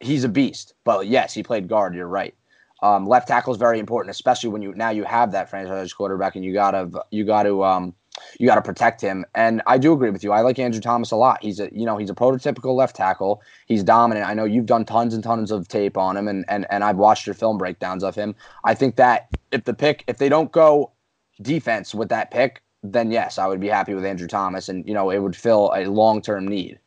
he's 0.01 0.25
a 0.25 0.29
beast, 0.29 0.75
but 0.85 1.07
yes, 1.07 1.35
he 1.35 1.43
played 1.43 1.69
guard. 1.69 1.95
You're 1.95 2.09
right. 2.09 2.35
Um, 2.83 3.07
left 3.07 3.29
tackle 3.29 3.53
is 3.53 3.59
very 3.59 3.79
important, 3.79 4.11
especially 4.11 4.51
when 4.51 4.63
you 4.63 4.75
now 4.75 4.91
you 4.91 5.05
have 5.05 5.33
that 5.33 5.49
franchise 5.49 5.93
quarterback, 5.93 6.37
and 6.37 6.45
you 6.45 6.53
gotta 6.53 6.91
you 7.11 7.25
got 7.25 7.45
to 7.45 7.65
um, 7.65 7.95
you 8.39 8.47
got 8.47 8.57
to 8.57 8.63
protect 8.63 9.01
him. 9.01 9.25
And 9.35 9.63
I 9.67 9.79
do 9.79 9.93
agree 9.93 10.11
with 10.11 10.23
you. 10.23 10.33
I 10.33 10.41
like 10.41 10.59
Andrew 10.59 10.81
Thomas 10.81 11.11
a 11.11 11.17
lot. 11.17 11.43
He's 11.43 11.61
a 11.61 11.71
you 11.73 11.87
know 11.87 11.97
he's 11.97 12.11
a 12.11 12.15
prototypical 12.15 12.77
left 12.77 12.97
tackle. 12.97 13.43
He's 13.67 13.83
dominant. 13.83 14.29
I 14.29 14.35
know 14.35 14.45
you've 14.45 14.67
done 14.67 14.85
tons 14.85 15.15
and 15.15 15.25
tons 15.25 15.51
of 15.51 15.69
tape 15.69 15.97
on 15.97 16.17
him, 16.17 16.29
and 16.29 16.45
and 16.49 16.67
and 16.71 16.85
I've 16.85 16.97
watched 16.97 17.27
your 17.27 17.35
film 17.35 17.59
breakdowns 17.59 18.05
of 18.05 18.15
him. 18.15 18.35
I 18.65 18.75
think 18.75 18.97
that 18.97 19.29
if 19.53 19.65
the 19.65 19.75
pick 19.75 20.05
if 20.07 20.19
they 20.19 20.29
don't 20.29 20.53
go 20.53 20.93
defense 21.41 21.95
with 21.95 22.09
that 22.11 22.31
pick, 22.31 22.63
then 22.93 23.11
yes, 23.11 23.39
I 23.39 23.47
would 23.47 23.61
be 23.61 23.69
happy 23.69 23.95
with 23.95 24.05
Andrew 24.05 24.29
Thomas, 24.29 24.69
and 24.69 24.87
you 24.87 24.95
know 24.95 25.11
it 25.11 25.19
would 25.19 25.37
fill 25.37 25.73
a 25.75 25.87
long 25.87 26.21
term 26.21 26.47
need. 26.47 26.79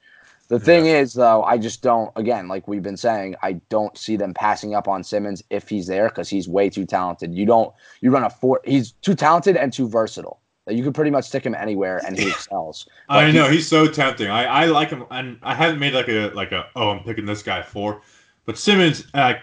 The 0.49 0.59
thing 0.59 0.87
is, 0.87 1.13
though, 1.13 1.43
I 1.43 1.59
just 1.59 1.83
don't. 1.83 2.11
Again, 2.15 2.47
like 2.47 2.67
we've 2.67 2.81
been 2.81 2.97
saying, 2.97 3.35
I 3.43 3.53
don't 3.69 3.95
see 3.95 4.15
them 4.15 4.33
passing 4.33 4.73
up 4.73 4.87
on 4.87 5.03
Simmons 5.03 5.43
if 5.51 5.69
he's 5.69 5.85
there 5.85 6.09
because 6.09 6.27
he's 6.27 6.49
way 6.49 6.71
too 6.71 6.85
talented. 6.85 7.35
You 7.35 7.45
don't. 7.45 7.71
You 8.01 8.09
run 8.09 8.23
a 8.23 8.31
four. 8.31 8.59
He's 8.65 8.93
too 8.93 9.13
talented 9.13 9.55
and 9.55 9.71
too 9.71 9.87
versatile. 9.87 10.41
You 10.67 10.83
could 10.83 10.95
pretty 10.95 11.11
much 11.11 11.25
stick 11.25 11.45
him 11.45 11.55
anywhere 11.55 12.01
and 12.05 12.17
he 12.17 12.27
excels. 12.27 12.87
I 13.09 13.27
he- 13.27 13.33
know 13.33 13.47
he's 13.47 13.67
so 13.67 13.87
tempting. 13.87 14.29
I, 14.29 14.45
I 14.45 14.65
like 14.65 14.89
him, 14.89 15.05
and 15.11 15.37
I 15.43 15.53
haven't 15.53 15.79
made 15.79 15.93
like 15.93 16.09
a 16.09 16.29
like 16.29 16.51
a 16.51 16.67
oh 16.75 16.89
I'm 16.89 17.03
picking 17.03 17.27
this 17.27 17.43
guy 17.43 17.61
for, 17.61 18.01
but 18.45 18.57
Simmons 18.57 19.05
like 19.13 19.41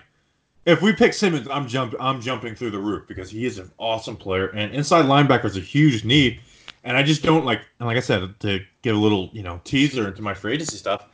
if 0.66 0.82
we 0.82 0.92
pick 0.92 1.14
Simmons, 1.14 1.46
I'm 1.48 1.68
jump 1.68 1.94
I'm 2.00 2.20
jumping 2.20 2.56
through 2.56 2.72
the 2.72 2.78
roof 2.78 3.06
because 3.06 3.30
he 3.30 3.46
is 3.46 3.58
an 3.58 3.70
awesome 3.78 4.16
player 4.16 4.48
and 4.48 4.74
inside 4.74 5.04
linebacker 5.04 5.44
is 5.44 5.56
a 5.56 5.60
huge 5.60 6.04
need, 6.04 6.40
and 6.86 6.96
I 6.96 7.02
just 7.02 7.22
don't 7.22 7.44
like 7.44 7.60
and 7.78 7.86
like 7.86 7.96
I 7.96 8.00
said 8.00 8.38
to 8.40 8.60
give 8.80 8.96
a 8.96 8.98
little 8.98 9.28
you 9.32 9.42
know 9.42 9.60
teaser 9.64 10.08
into 10.08 10.22
my 10.22 10.32
free 10.32 10.54
agency 10.54 10.78
stuff. 10.78 11.06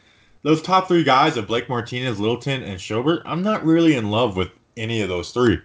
Those 0.42 0.60
top 0.60 0.86
three 0.86 1.04
guys 1.04 1.36
of 1.36 1.46
Blake 1.46 1.68
Martinez, 1.68 2.20
Littleton, 2.20 2.62
and 2.62 2.78
Schobert, 2.78 3.22
I'm 3.24 3.42
not 3.42 3.64
really 3.64 3.94
in 3.94 4.10
love 4.10 4.36
with 4.36 4.50
any 4.76 5.00
of 5.00 5.08
those 5.08 5.30
three. 5.30 5.60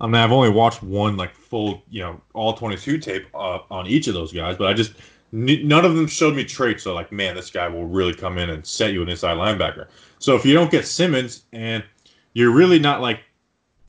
I 0.00 0.06
mean, 0.06 0.16
I've 0.16 0.32
only 0.32 0.50
watched 0.50 0.82
one 0.82 1.16
like 1.16 1.32
full, 1.32 1.82
you 1.88 2.02
know, 2.02 2.20
all 2.34 2.52
22 2.52 2.98
tape 2.98 3.26
uh, 3.34 3.60
on 3.70 3.86
each 3.86 4.08
of 4.08 4.14
those 4.14 4.32
guys, 4.32 4.56
but 4.56 4.66
I 4.66 4.74
just 4.74 4.94
none 5.32 5.84
of 5.84 5.94
them 5.94 6.06
showed 6.06 6.34
me 6.34 6.44
traits. 6.44 6.84
So 6.84 6.94
like, 6.94 7.12
man, 7.12 7.34
this 7.34 7.50
guy 7.50 7.68
will 7.68 7.86
really 7.86 8.14
come 8.14 8.36
in 8.36 8.50
and 8.50 8.66
set 8.66 8.92
you 8.92 9.02
an 9.02 9.08
inside 9.08 9.36
linebacker. 9.36 9.86
So 10.18 10.34
if 10.34 10.44
you 10.44 10.54
don't 10.54 10.70
get 10.70 10.86
Simmons 10.86 11.44
and 11.52 11.84
you're 12.34 12.52
really 12.52 12.78
not 12.78 13.00
like 13.00 13.20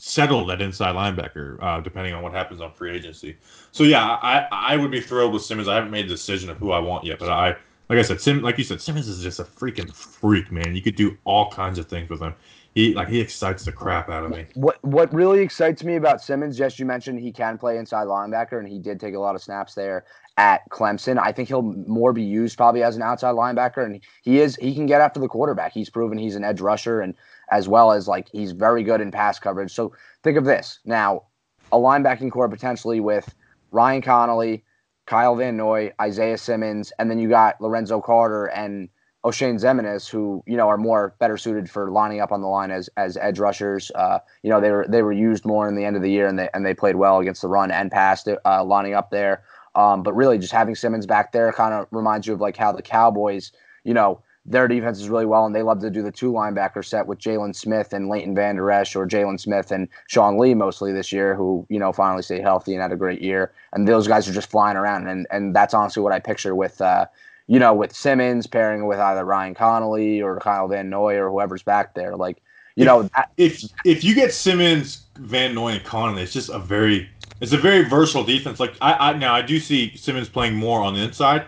settled 0.07 0.49
at 0.49 0.61
inside 0.61 0.95
linebacker, 0.95 1.61
uh, 1.61 1.81
depending 1.81 2.13
on 2.13 2.23
what 2.23 2.31
happens 2.31 2.61
on 2.61 2.71
free 2.71 2.95
agency. 2.95 3.35
So 3.71 3.83
yeah, 3.83 4.03
I 4.03 4.47
I 4.51 4.77
would 4.77 4.91
be 4.91 5.01
thrilled 5.01 5.33
with 5.33 5.43
Simmons. 5.43 5.67
I 5.67 5.75
haven't 5.75 5.91
made 5.91 6.05
a 6.05 6.09
decision 6.09 6.49
of 6.49 6.57
who 6.57 6.71
I 6.71 6.79
want 6.79 7.03
yet, 7.03 7.19
but 7.19 7.29
I 7.29 7.55
like 7.89 7.99
I 7.99 8.01
said, 8.01 8.21
Sim, 8.21 8.41
like 8.41 8.57
you 8.57 8.63
said, 8.63 8.81
Simmons 8.81 9.07
is 9.07 9.21
just 9.21 9.39
a 9.39 9.43
freaking 9.43 9.93
freak, 9.93 10.51
man. 10.51 10.75
You 10.75 10.81
could 10.81 10.95
do 10.95 11.17
all 11.23 11.49
kinds 11.51 11.79
of 11.79 11.87
things 11.87 12.09
with 12.09 12.21
him. 12.21 12.33
He 12.73 12.93
like 12.93 13.09
he 13.09 13.19
excites 13.19 13.65
the 13.65 13.71
crap 13.71 14.07
out 14.09 14.23
of 14.23 14.31
me. 14.31 14.45
What 14.53 14.83
what 14.83 15.13
really 15.13 15.41
excites 15.41 15.83
me 15.83 15.95
about 15.95 16.21
Simmons, 16.21 16.57
just 16.57 16.79
you 16.79 16.85
mentioned 16.85 17.19
he 17.19 17.31
can 17.31 17.57
play 17.57 17.77
inside 17.77 18.07
linebacker, 18.07 18.59
and 18.59 18.67
he 18.67 18.79
did 18.79 18.99
take 18.99 19.15
a 19.15 19.19
lot 19.19 19.35
of 19.35 19.41
snaps 19.41 19.73
there 19.73 20.05
at 20.37 20.61
Clemson. 20.69 21.17
I 21.17 21.31
think 21.31 21.47
he'll 21.47 21.63
more 21.63 22.13
be 22.13 22.23
used 22.23 22.55
probably 22.55 22.83
as 22.83 22.95
an 22.95 23.01
outside 23.01 23.33
linebacker, 23.33 23.83
and 23.83 23.99
he 24.21 24.39
is 24.39 24.55
he 24.57 24.75
can 24.75 24.85
get 24.85 25.01
after 25.01 25.19
the 25.19 25.27
quarterback. 25.27 25.73
He's 25.73 25.89
proven 25.89 26.17
he's 26.17 26.35
an 26.35 26.43
edge 26.43 26.61
rusher, 26.61 27.01
and 27.01 27.15
as 27.51 27.67
well 27.67 27.91
as 27.91 28.07
like 28.07 28.29
he's 28.31 28.51
very 28.51 28.83
good 28.83 29.01
in 29.01 29.11
pass 29.11 29.39
coverage. 29.39 29.73
So 29.73 29.93
think 30.23 30.37
of 30.37 30.45
this 30.45 30.79
now, 30.85 31.23
a 31.71 31.77
linebacking 31.77 32.31
corps 32.31 32.49
potentially 32.49 32.99
with 32.99 33.33
Ryan 33.71 34.01
Connelly, 34.01 34.63
Kyle 35.05 35.35
Van 35.35 35.57
Noy, 35.57 35.91
Isaiah 36.01 36.37
Simmons, 36.37 36.91
and 36.99 37.09
then 37.09 37.19
you 37.19 37.29
got 37.29 37.59
Lorenzo 37.61 38.01
Carter 38.01 38.45
and 38.47 38.89
Oshane 39.25 39.59
Ximines, 39.59 40.07
who 40.07 40.43
you 40.45 40.55
know 40.55 40.67
are 40.67 40.77
more 40.77 41.15
better 41.19 41.37
suited 41.37 41.69
for 41.69 41.91
lining 41.91 42.21
up 42.21 42.31
on 42.31 42.41
the 42.41 42.47
line 42.47 42.71
as 42.71 42.89
as 42.97 43.17
edge 43.17 43.39
rushers. 43.39 43.91
Uh, 43.95 44.19
you 44.43 44.49
know 44.49 44.61
they 44.61 44.71
were 44.71 44.85
they 44.87 45.01
were 45.01 45.11
used 45.11 45.45
more 45.45 45.67
in 45.67 45.75
the 45.75 45.83
end 45.83 45.95
of 45.95 46.01
the 46.01 46.11
year, 46.11 46.27
and 46.27 46.39
they 46.39 46.49
and 46.53 46.65
they 46.65 46.73
played 46.73 46.95
well 46.95 47.19
against 47.19 47.41
the 47.41 47.47
run 47.47 47.71
and 47.71 47.91
pass, 47.91 48.25
uh, 48.27 48.63
lining 48.63 48.93
up 48.93 49.11
there. 49.11 49.43
Um, 49.75 50.01
but 50.01 50.15
really, 50.15 50.37
just 50.37 50.53
having 50.53 50.75
Simmons 50.75 51.05
back 51.05 51.31
there 51.31 51.51
kind 51.51 51.73
of 51.73 51.87
reminds 51.91 52.25
you 52.25 52.33
of 52.33 52.41
like 52.41 52.57
how 52.57 52.71
the 52.71 52.81
Cowboys, 52.81 53.51
you 53.83 53.93
know, 53.93 54.21
their 54.47 54.67
defense 54.67 54.99
is 54.99 55.09
really 55.09 55.25
well, 55.25 55.45
and 55.45 55.53
they 55.53 55.61
love 55.61 55.81
to 55.81 55.89
do 55.89 56.01
the 56.01 56.11
two 56.11 56.31
linebacker 56.31 56.83
set 56.83 57.05
with 57.05 57.19
Jaylon 57.19 57.53
Smith 57.53 57.91
and 57.91 58.07
Leighton 58.07 58.33
Vander 58.33 58.71
Esch, 58.71 58.95
or 58.95 59.05
Jaylon 59.05 59.39
Smith 59.39 59.71
and 59.71 59.89
Sean 60.07 60.39
Lee 60.39 60.53
mostly 60.53 60.93
this 60.93 61.11
year, 61.11 61.35
who 61.35 61.65
you 61.69 61.77
know 61.77 61.91
finally 61.91 62.23
stayed 62.23 62.41
healthy 62.41 62.73
and 62.73 62.81
had 62.81 62.91
a 62.91 62.95
great 62.95 63.21
year. 63.21 63.51
And 63.73 63.87
those 63.87 64.07
guys 64.07 64.27
are 64.27 64.33
just 64.33 64.49
flying 64.49 64.77
around, 64.77 65.07
and 65.07 65.27
and 65.29 65.55
that's 65.55 65.73
honestly 65.73 66.01
what 66.01 66.13
I 66.13 66.19
picture 66.19 66.55
with. 66.55 66.81
Uh, 66.81 67.05
you 67.49 67.59
know, 67.59 67.73
with 67.73 67.95
Simmons 67.95 68.45
pairing 68.45 68.87
with 68.87 68.99
either 68.99 69.23
Ryan 69.23 69.55
Connelly 69.55 70.21
or 70.21 70.37
Kyle 70.39 70.67
Van 70.67 70.89
Noy 70.89 71.15
or 71.15 71.29
whoever's 71.29 71.63
back 71.63 71.93
there. 71.93 72.17
Like, 72.17 72.41
you 72.75 72.83
if, 72.83 72.87
know, 72.87 73.03
that, 73.15 73.31
if 73.37 73.63
if 73.85 74.03
you 74.03 74.13
get 74.13 74.33
Simmons, 74.33 75.05
Van 75.15 75.55
Noy, 75.55 75.73
and 75.73 75.83
Connelly, 75.83 76.23
it's 76.23 76.33
just 76.33 76.49
a 76.49 76.59
very 76.59 77.09
it's 77.39 77.53
a 77.53 77.57
very 77.57 77.83
versatile 77.83 78.23
defense. 78.23 78.59
Like 78.59 78.75
I, 78.81 79.11
I 79.11 79.13
now 79.17 79.33
I 79.33 79.41
do 79.41 79.59
see 79.59 79.95
Simmons 79.95 80.29
playing 80.29 80.55
more 80.55 80.81
on 80.81 80.93
the 80.93 81.01
inside, 81.01 81.45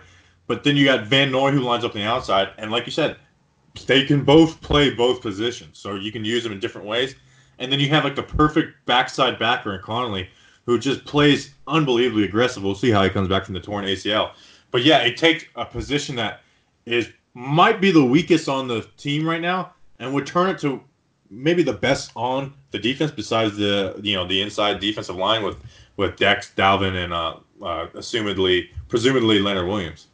but 0.50 0.64
then 0.64 0.76
you 0.76 0.84
got 0.84 1.06
Van 1.06 1.30
Noy 1.30 1.52
who 1.52 1.60
lines 1.60 1.84
up 1.84 1.94
on 1.94 2.00
the 2.00 2.06
outside, 2.08 2.48
and 2.58 2.72
like 2.72 2.84
you 2.84 2.90
said, 2.90 3.16
they 3.86 4.04
can 4.04 4.24
both 4.24 4.60
play 4.60 4.90
both 4.90 5.22
positions, 5.22 5.78
so 5.78 5.94
you 5.94 6.10
can 6.10 6.24
use 6.24 6.42
them 6.42 6.50
in 6.50 6.58
different 6.58 6.88
ways. 6.88 7.14
And 7.60 7.70
then 7.70 7.78
you 7.78 7.88
have 7.90 8.02
like 8.02 8.16
the 8.16 8.24
perfect 8.24 8.84
backside 8.84 9.38
backer 9.38 9.76
in 9.76 9.80
Connelly, 9.80 10.28
who 10.66 10.76
just 10.76 11.04
plays 11.04 11.54
unbelievably 11.68 12.24
aggressive. 12.24 12.64
We'll 12.64 12.74
see 12.74 12.90
how 12.90 13.04
he 13.04 13.10
comes 13.10 13.28
back 13.28 13.44
from 13.44 13.54
the 13.54 13.60
torn 13.60 13.84
ACL. 13.84 14.32
But 14.72 14.82
yeah, 14.82 15.02
it 15.02 15.16
takes 15.16 15.44
a 15.54 15.64
position 15.64 16.16
that 16.16 16.40
is 16.84 17.08
might 17.34 17.80
be 17.80 17.92
the 17.92 18.04
weakest 18.04 18.48
on 18.48 18.66
the 18.66 18.84
team 18.96 19.24
right 19.24 19.40
now, 19.40 19.72
and 20.00 20.12
would 20.12 20.26
turn 20.26 20.50
it 20.50 20.58
to 20.62 20.82
maybe 21.30 21.62
the 21.62 21.74
best 21.74 22.10
on 22.16 22.52
the 22.72 22.78
defense 22.80 23.12
besides 23.12 23.56
the 23.56 24.00
you 24.02 24.16
know 24.16 24.26
the 24.26 24.42
inside 24.42 24.80
defensive 24.80 25.14
line 25.14 25.44
with 25.44 25.58
with 25.96 26.16
Dex 26.16 26.50
Dalvin 26.56 27.04
and 27.04 27.12
uh, 27.12 27.36
uh 27.62 27.86
assumedly 27.94 28.70
presumably 28.88 29.38
Leonard 29.38 29.68
Williams. 29.68 30.08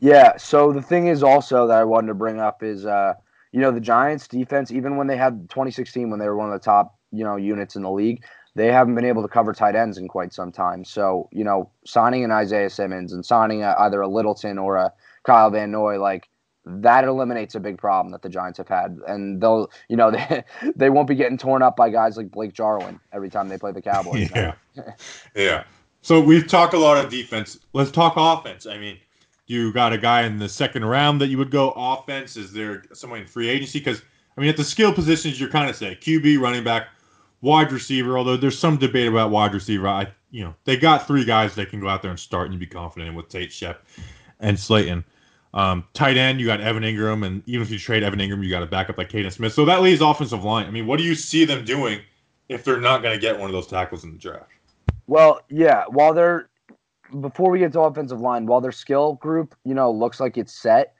Yeah. 0.00 0.36
So 0.36 0.72
the 0.72 0.82
thing 0.82 1.06
is 1.06 1.22
also 1.22 1.66
that 1.66 1.78
I 1.78 1.84
wanted 1.84 2.08
to 2.08 2.14
bring 2.14 2.40
up 2.40 2.62
is 2.62 2.86
uh 2.86 3.14
you 3.52 3.60
know 3.60 3.70
the 3.70 3.80
Giants 3.80 4.28
defense 4.28 4.70
even 4.70 4.96
when 4.96 5.06
they 5.06 5.16
had 5.16 5.48
2016 5.50 6.10
when 6.10 6.18
they 6.18 6.26
were 6.26 6.36
one 6.36 6.48
of 6.48 6.52
the 6.52 6.64
top 6.64 6.98
you 7.12 7.24
know 7.24 7.36
units 7.36 7.76
in 7.76 7.82
the 7.82 7.90
league 7.90 8.22
they 8.56 8.72
haven't 8.72 8.94
been 8.94 9.04
able 9.04 9.20
to 9.20 9.28
cover 9.28 9.52
tight 9.52 9.76
ends 9.76 9.98
in 9.98 10.08
quite 10.08 10.32
some 10.32 10.50
time. 10.50 10.82
So, 10.82 11.28
you 11.30 11.44
know, 11.44 11.70
signing 11.84 12.24
an 12.24 12.30
Isaiah 12.30 12.70
Simmons 12.70 13.12
and 13.12 13.24
signing 13.24 13.62
a, 13.62 13.74
either 13.80 14.00
a 14.00 14.08
Littleton 14.08 14.56
or 14.56 14.76
a 14.76 14.92
Kyle 15.24 15.50
Van 15.50 15.70
Noy, 15.70 16.00
like 16.00 16.30
that 16.64 17.04
eliminates 17.04 17.54
a 17.54 17.60
big 17.60 17.76
problem 17.76 18.12
that 18.12 18.22
the 18.22 18.30
Giants 18.30 18.56
have 18.56 18.66
had. 18.66 18.98
And 19.06 19.42
they'll, 19.42 19.70
you 19.90 19.96
know, 19.96 20.10
they, 20.10 20.42
they 20.74 20.88
won't 20.88 21.06
be 21.06 21.14
getting 21.14 21.36
torn 21.36 21.60
up 21.60 21.76
by 21.76 21.90
guys 21.90 22.16
like 22.16 22.30
Blake 22.30 22.54
Jarwin 22.54 22.98
every 23.12 23.28
time 23.28 23.48
they 23.48 23.58
play 23.58 23.72
the 23.72 23.82
Cowboys. 23.82 24.30
Yeah. 24.34 24.54
yeah. 25.34 25.64
So 26.00 26.20
we've 26.20 26.46
talked 26.46 26.72
a 26.72 26.78
lot 26.78 27.02
of 27.02 27.10
defense. 27.10 27.58
Let's 27.74 27.90
talk 27.90 28.14
offense. 28.16 28.66
I 28.66 28.78
mean, 28.78 28.98
you 29.46 29.72
got 29.72 29.92
a 29.92 29.98
guy 29.98 30.22
in 30.22 30.38
the 30.38 30.48
second 30.48 30.84
round 30.84 31.20
that 31.20 31.28
you 31.28 31.38
would 31.38 31.50
go 31.50 31.72
offense. 31.76 32.36
Is 32.36 32.52
there 32.52 32.84
someone 32.92 33.20
in 33.20 33.26
free 33.26 33.48
agency? 33.48 33.78
Because, 33.78 34.02
I 34.36 34.40
mean, 34.40 34.50
at 34.50 34.56
the 34.56 34.64
skill 34.64 34.92
positions, 34.92 35.40
you're 35.40 35.50
kind 35.50 35.70
of 35.70 35.76
saying 35.76 35.96
QB, 35.96 36.40
running 36.40 36.64
back, 36.64 36.88
wide 37.40 37.70
receiver, 37.72 38.18
although 38.18 38.36
there's 38.36 38.58
some 38.58 38.76
debate 38.76 39.08
about 39.08 39.30
wide 39.30 39.54
receiver. 39.54 39.88
I 39.88 40.08
you 40.30 40.44
know, 40.44 40.54
they 40.64 40.76
got 40.76 41.06
three 41.06 41.24
guys 41.24 41.54
they 41.54 41.64
can 41.64 41.80
go 41.80 41.88
out 41.88 42.02
there 42.02 42.10
and 42.10 42.20
start 42.20 42.46
and 42.46 42.54
you 42.54 42.60
be 42.60 42.66
confident 42.66 43.08
in 43.08 43.14
with 43.14 43.28
Tate 43.28 43.52
Shep 43.52 43.86
and 44.40 44.58
Slayton. 44.58 45.04
Um, 45.54 45.86
tight 45.94 46.18
end, 46.18 46.40
you 46.40 46.46
got 46.46 46.60
Evan 46.60 46.82
Engram, 46.82 47.24
and 47.24 47.42
even 47.46 47.62
if 47.62 47.70
you 47.70 47.78
trade 47.78 48.02
Evan 48.02 48.18
Engram, 48.18 48.44
you 48.44 48.50
got 48.50 48.62
a 48.62 48.66
backup 48.66 48.98
like 48.98 49.08
Kaden 49.08 49.32
Smith. 49.32 49.54
So 49.54 49.64
that 49.64 49.80
leaves 49.80 50.02
offensive 50.02 50.44
line. 50.44 50.66
I 50.66 50.70
mean, 50.70 50.86
what 50.86 50.98
do 50.98 51.04
you 51.04 51.14
see 51.14 51.46
them 51.46 51.64
doing 51.64 52.00
if 52.50 52.62
they're 52.64 52.80
not 52.80 53.02
going 53.02 53.14
to 53.14 53.20
get 53.20 53.38
one 53.38 53.48
of 53.48 53.54
those 53.54 53.66
tackles 53.66 54.04
in 54.04 54.12
the 54.12 54.18
draft? 54.18 54.50
Well, 55.06 55.40
yeah. 55.48 55.84
While 55.88 56.12
they're 56.12 56.50
before 57.20 57.50
we 57.50 57.58
get 57.58 57.72
to 57.72 57.80
offensive 57.80 58.20
line, 58.20 58.46
while 58.46 58.60
their 58.60 58.72
skill 58.72 59.14
group, 59.14 59.54
you 59.64 59.74
know, 59.74 59.90
looks 59.90 60.20
like 60.20 60.36
it's 60.36 60.52
set, 60.52 60.94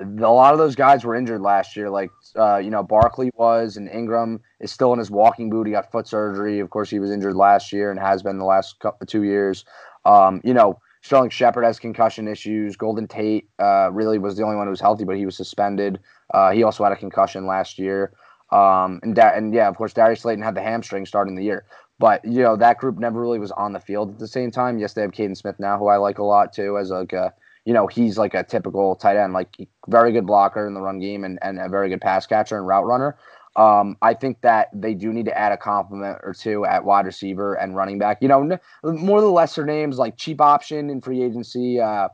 a 0.00 0.04
lot 0.04 0.52
of 0.52 0.58
those 0.58 0.74
guys 0.74 1.04
were 1.04 1.14
injured 1.14 1.40
last 1.40 1.76
year. 1.76 1.88
Like, 1.88 2.10
uh, 2.36 2.58
you 2.58 2.70
know, 2.70 2.82
Barkley 2.82 3.30
was, 3.34 3.76
and 3.76 3.88
Engram 3.88 4.40
is 4.60 4.70
still 4.70 4.92
in 4.92 4.98
his 4.98 5.10
walking 5.10 5.48
boot. 5.48 5.66
He 5.66 5.72
got 5.72 5.90
foot 5.90 6.06
surgery. 6.06 6.58
Of 6.60 6.70
course, 6.70 6.90
he 6.90 6.98
was 6.98 7.10
injured 7.10 7.34
last 7.34 7.72
year 7.72 7.90
and 7.90 7.98
has 7.98 8.22
been 8.22 8.38
the 8.38 8.44
last 8.44 8.78
couple, 8.80 9.06
two 9.06 9.22
years. 9.22 9.64
Um, 10.04 10.40
you 10.44 10.52
know, 10.52 10.78
Sterling 11.02 11.30
Shepard 11.30 11.64
has 11.64 11.78
concussion 11.78 12.28
issues. 12.28 12.76
Golden 12.76 13.06
Tate 13.06 13.48
uh, 13.58 13.90
really 13.92 14.18
was 14.18 14.36
the 14.36 14.42
only 14.42 14.56
one 14.56 14.66
who 14.66 14.70
was 14.70 14.80
healthy, 14.80 15.04
but 15.04 15.16
he 15.16 15.24
was 15.24 15.36
suspended. 15.36 15.98
Uh, 16.34 16.50
he 16.50 16.62
also 16.62 16.84
had 16.84 16.92
a 16.92 16.96
concussion 16.96 17.46
last 17.46 17.78
year. 17.78 18.12
Um, 18.50 19.00
and 19.02 19.14
da- 19.14 19.34
and 19.34 19.52
yeah, 19.54 19.68
of 19.68 19.76
course, 19.76 19.92
Darius 19.92 20.20
Slayton 20.20 20.42
had 20.42 20.54
the 20.54 20.62
hamstring 20.62 21.06
starting 21.06 21.34
the 21.34 21.44
year. 21.44 21.64
But 21.98 22.24
you 22.24 22.42
know 22.42 22.56
that 22.56 22.78
group 22.78 22.98
never 22.98 23.20
really 23.20 23.38
was 23.38 23.52
on 23.52 23.72
the 23.72 23.80
field 23.80 24.10
at 24.10 24.18
the 24.18 24.28
same 24.28 24.50
time. 24.50 24.78
Yes, 24.78 24.92
they 24.92 25.02
have 25.02 25.12
Kaden 25.12 25.36
Smith 25.36 25.56
now, 25.58 25.78
who 25.78 25.86
I 25.86 25.96
like 25.96 26.18
a 26.18 26.24
lot 26.24 26.52
too, 26.52 26.76
as 26.78 26.90
like 26.90 27.12
a 27.12 27.32
you 27.66 27.72
know, 27.72 27.88
he's 27.88 28.16
like 28.16 28.32
a 28.32 28.44
typical 28.44 28.94
tight 28.94 29.16
end, 29.16 29.32
like 29.32 29.56
very 29.88 30.12
good 30.12 30.24
blocker 30.24 30.66
in 30.66 30.74
the 30.74 30.80
run 30.80 31.00
game 31.00 31.24
and, 31.24 31.38
and 31.42 31.58
a 31.58 31.68
very 31.68 31.88
good 31.88 32.00
pass 32.00 32.24
catcher 32.24 32.56
and 32.56 32.66
route 32.66 32.86
runner. 32.86 33.18
Um, 33.56 33.96
I 34.02 34.14
think 34.14 34.40
that 34.42 34.68
they 34.72 34.94
do 34.94 35.12
need 35.12 35.24
to 35.26 35.36
add 35.36 35.50
a 35.50 35.56
compliment 35.56 36.18
or 36.22 36.32
two 36.32 36.64
at 36.64 36.84
wide 36.84 37.06
receiver 37.06 37.54
and 37.54 37.74
running 37.74 37.98
back. 37.98 38.18
You 38.20 38.28
know, 38.28 38.58
more 38.84 39.20
the 39.20 39.26
lesser 39.26 39.66
names 39.66 39.98
like 39.98 40.16
cheap 40.16 40.40
option 40.40 40.90
in 40.90 41.00
free 41.00 41.22
agency, 41.22 41.80
uh, 41.80 42.08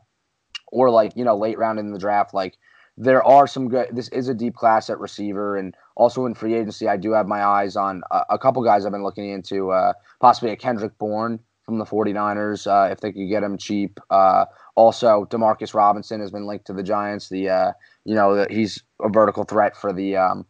or 0.71 0.89
like 0.89 1.13
you 1.17 1.25
know 1.25 1.37
late 1.37 1.59
round 1.59 1.79
in 1.79 1.93
the 1.93 1.99
draft. 1.99 2.33
Like 2.33 2.57
there 2.97 3.23
are 3.23 3.47
some 3.47 3.69
good. 3.69 3.89
This 3.93 4.09
is 4.09 4.29
a 4.29 4.35
deep 4.35 4.55
class 4.55 4.89
at 4.89 5.01
receiver, 5.01 5.57
and 5.57 5.75
also 5.97 6.27
in 6.27 6.35
free 6.35 6.55
agency, 6.55 6.89
I 6.89 6.97
do 6.97 7.13
have 7.13 7.27
my 7.27 7.45
eyes 7.45 7.77
on 7.77 8.03
a, 8.11 8.23
a 8.31 8.39
couple 8.39 8.63
guys 8.63 8.85
I've 8.85 8.93
been 8.93 9.03
looking 9.03 9.29
into. 9.29 9.71
Uh, 9.71 9.93
possibly 10.21 10.51
a 10.51 10.57
Kendrick 10.57 10.97
Bourne 10.99 11.41
from 11.65 11.79
the 11.79 11.85
49ers 11.85 12.67
uh, 12.67 12.91
if 12.91 13.01
they 13.01 13.13
could 13.13 13.29
get 13.29 13.43
him 13.43 13.57
cheap. 13.57 14.01
Uh, 14.11 14.47
also, 14.75 15.27
Demarcus 15.31 15.75
Robinson 15.75 16.21
has 16.21 16.31
been 16.31 16.47
linked 16.47 16.67
to 16.67 16.73
the 16.73 16.83
Giants. 16.83 17.29
The 17.29 17.49
uh, 17.49 17.73
you 18.05 18.15
know 18.15 18.47
he's 18.51 18.83
a 19.03 19.09
vertical 19.09 19.45
threat 19.45 19.77
for 19.77 19.93
the 19.93 20.17
um, 20.17 20.47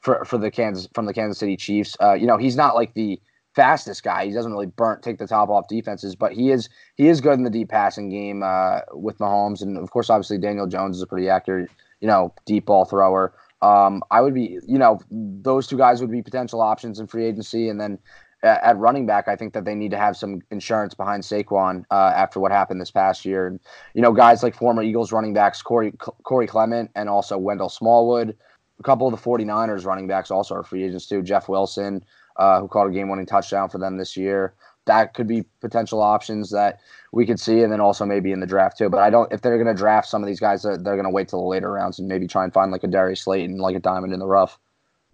for 0.00 0.24
for 0.24 0.38
the 0.38 0.50
Kansas 0.50 0.88
from 0.94 1.06
the 1.06 1.14
Kansas 1.14 1.38
City 1.38 1.56
Chiefs. 1.56 1.96
Uh, 2.00 2.14
you 2.14 2.26
know 2.26 2.36
he's 2.36 2.56
not 2.56 2.74
like 2.74 2.94
the 2.94 3.20
fastest 3.54 4.02
guy. 4.02 4.26
He 4.26 4.32
doesn't 4.32 4.52
really 4.52 4.66
burn 4.66 5.00
take 5.00 5.18
the 5.18 5.26
top 5.26 5.48
off 5.48 5.68
defenses, 5.68 6.14
but 6.14 6.32
he 6.32 6.50
is 6.50 6.68
he 6.96 7.08
is 7.08 7.20
good 7.20 7.34
in 7.34 7.44
the 7.44 7.50
deep 7.50 7.68
passing 7.68 8.08
game 8.08 8.42
uh, 8.42 8.80
with 8.92 9.18
Mahomes, 9.18 9.62
and 9.62 9.76
of 9.76 9.90
course, 9.90 10.10
obviously 10.10 10.38
Daniel 10.38 10.66
Jones 10.66 10.96
is 10.96 11.02
a 11.02 11.06
pretty 11.06 11.28
accurate 11.28 11.70
you 12.00 12.08
know 12.08 12.32
deep 12.46 12.66
ball 12.66 12.84
thrower. 12.84 13.34
Um, 13.64 14.02
I 14.10 14.20
would 14.20 14.34
be, 14.34 14.58
you 14.66 14.78
know, 14.78 15.00
those 15.10 15.66
two 15.66 15.78
guys 15.78 16.00
would 16.00 16.10
be 16.10 16.22
potential 16.22 16.60
options 16.60 17.00
in 17.00 17.06
free 17.06 17.24
agency, 17.24 17.68
and 17.68 17.80
then 17.80 17.98
at 18.44 18.76
running 18.76 19.06
back, 19.06 19.26
I 19.26 19.36
think 19.36 19.54
that 19.54 19.64
they 19.64 19.74
need 19.74 19.90
to 19.92 19.96
have 19.96 20.16
some 20.16 20.42
insurance 20.50 20.92
behind 20.92 21.22
Saquon 21.22 21.84
uh, 21.90 22.12
after 22.14 22.40
what 22.40 22.52
happened 22.52 22.78
this 22.78 22.90
past 22.90 23.24
year. 23.24 23.46
And, 23.46 23.58
you 23.94 24.02
know, 24.02 24.12
guys 24.12 24.42
like 24.42 24.54
former 24.54 24.82
Eagles 24.82 25.12
running 25.12 25.32
backs 25.32 25.62
Corey, 25.62 25.92
Corey 25.98 26.46
Clement 26.46 26.90
and 26.94 27.08
also 27.08 27.38
Wendell 27.38 27.70
Smallwood. 27.70 28.36
A 28.78 28.82
couple 28.82 29.06
of 29.06 29.12
the 29.12 29.30
49ers 29.30 29.86
running 29.86 30.06
backs 30.06 30.30
also 30.30 30.56
are 30.56 30.62
free 30.62 30.84
agents 30.84 31.06
too. 31.06 31.22
Jeff 31.22 31.48
Wilson, 31.48 32.04
uh, 32.36 32.60
who 32.60 32.68
caught 32.68 32.86
a 32.86 32.90
game 32.90 33.08
winning 33.08 33.24
touchdown 33.26 33.70
for 33.70 33.78
them 33.78 33.96
this 33.96 34.16
year. 34.16 34.52
That 34.86 35.14
could 35.14 35.26
be 35.26 35.44
potential 35.60 36.02
options 36.02 36.50
that 36.50 36.80
we 37.12 37.26
could 37.26 37.40
see, 37.40 37.62
and 37.62 37.72
then 37.72 37.80
also 37.80 38.04
maybe 38.04 38.32
in 38.32 38.40
the 38.40 38.46
draft 38.46 38.78
too. 38.78 38.88
But 38.88 39.00
I 39.00 39.10
don't, 39.10 39.32
if 39.32 39.40
they're 39.40 39.56
going 39.56 39.74
to 39.74 39.78
draft 39.78 40.08
some 40.08 40.22
of 40.22 40.26
these 40.26 40.40
guys, 40.40 40.62
they're, 40.62 40.76
they're 40.76 40.94
going 40.94 41.04
to 41.04 41.10
wait 41.10 41.28
till 41.28 41.40
the 41.40 41.46
later 41.46 41.70
rounds 41.70 41.98
and 41.98 42.08
maybe 42.08 42.26
try 42.26 42.44
and 42.44 42.52
find 42.52 42.70
like 42.70 42.84
a 42.84 42.88
Darius 42.88 43.22
Slayton, 43.22 43.58
like 43.58 43.76
a 43.76 43.80
diamond 43.80 44.12
in 44.12 44.18
the 44.18 44.26
rough. 44.26 44.58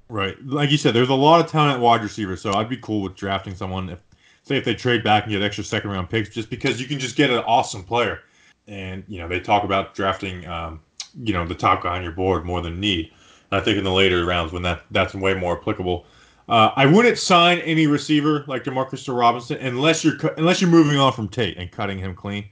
Right. 0.08 0.36
Like 0.44 0.70
you 0.70 0.76
said, 0.76 0.94
there's 0.94 1.08
a 1.08 1.14
lot 1.14 1.44
of 1.44 1.50
talent 1.50 1.74
at 1.74 1.80
wide 1.80 2.02
receiver, 2.02 2.36
so 2.36 2.54
I'd 2.54 2.68
be 2.68 2.76
cool 2.78 3.02
with 3.02 3.14
drafting 3.14 3.54
someone 3.54 3.90
if 3.90 4.00
say 4.42 4.56
if 4.56 4.64
they 4.64 4.74
trade 4.74 5.04
back 5.04 5.24
and 5.24 5.32
get 5.32 5.42
extra 5.42 5.62
second 5.62 5.90
round 5.90 6.10
picks 6.10 6.30
just 6.30 6.50
because 6.50 6.80
you 6.80 6.88
can 6.88 6.98
just 6.98 7.14
get 7.14 7.30
an 7.30 7.38
awesome 7.40 7.84
player. 7.84 8.20
And, 8.66 9.04
you 9.06 9.18
know, 9.18 9.28
they 9.28 9.40
talk 9.40 9.64
about 9.64 9.94
drafting 9.94 10.46
um, 10.46 10.80
you 11.22 11.32
know, 11.32 11.46
the 11.46 11.54
top 11.54 11.82
guy 11.82 11.96
on 11.96 12.02
your 12.02 12.12
board 12.12 12.44
more 12.44 12.60
than 12.60 12.80
need. 12.80 13.12
And 13.50 13.60
I 13.60 13.64
think 13.64 13.78
in 13.78 13.84
the 13.84 13.92
later 13.92 14.24
rounds 14.24 14.52
when 14.52 14.62
that 14.62 14.82
that's 14.90 15.14
way 15.14 15.34
more 15.34 15.58
applicable. 15.58 16.06
Uh, 16.50 16.72
I 16.74 16.84
wouldn't 16.86 17.16
sign 17.18 17.58
any 17.60 17.86
receiver 17.86 18.44
like 18.48 18.64
Demarcus 18.64 19.06
Robinson 19.16 19.56
unless 19.58 20.04
you're 20.04 20.16
unless 20.36 20.60
you're 20.60 20.70
moving 20.70 20.98
on 20.98 21.12
from 21.12 21.28
Tate 21.28 21.56
and 21.56 21.70
cutting 21.70 21.98
him 21.98 22.14
clean. 22.14 22.44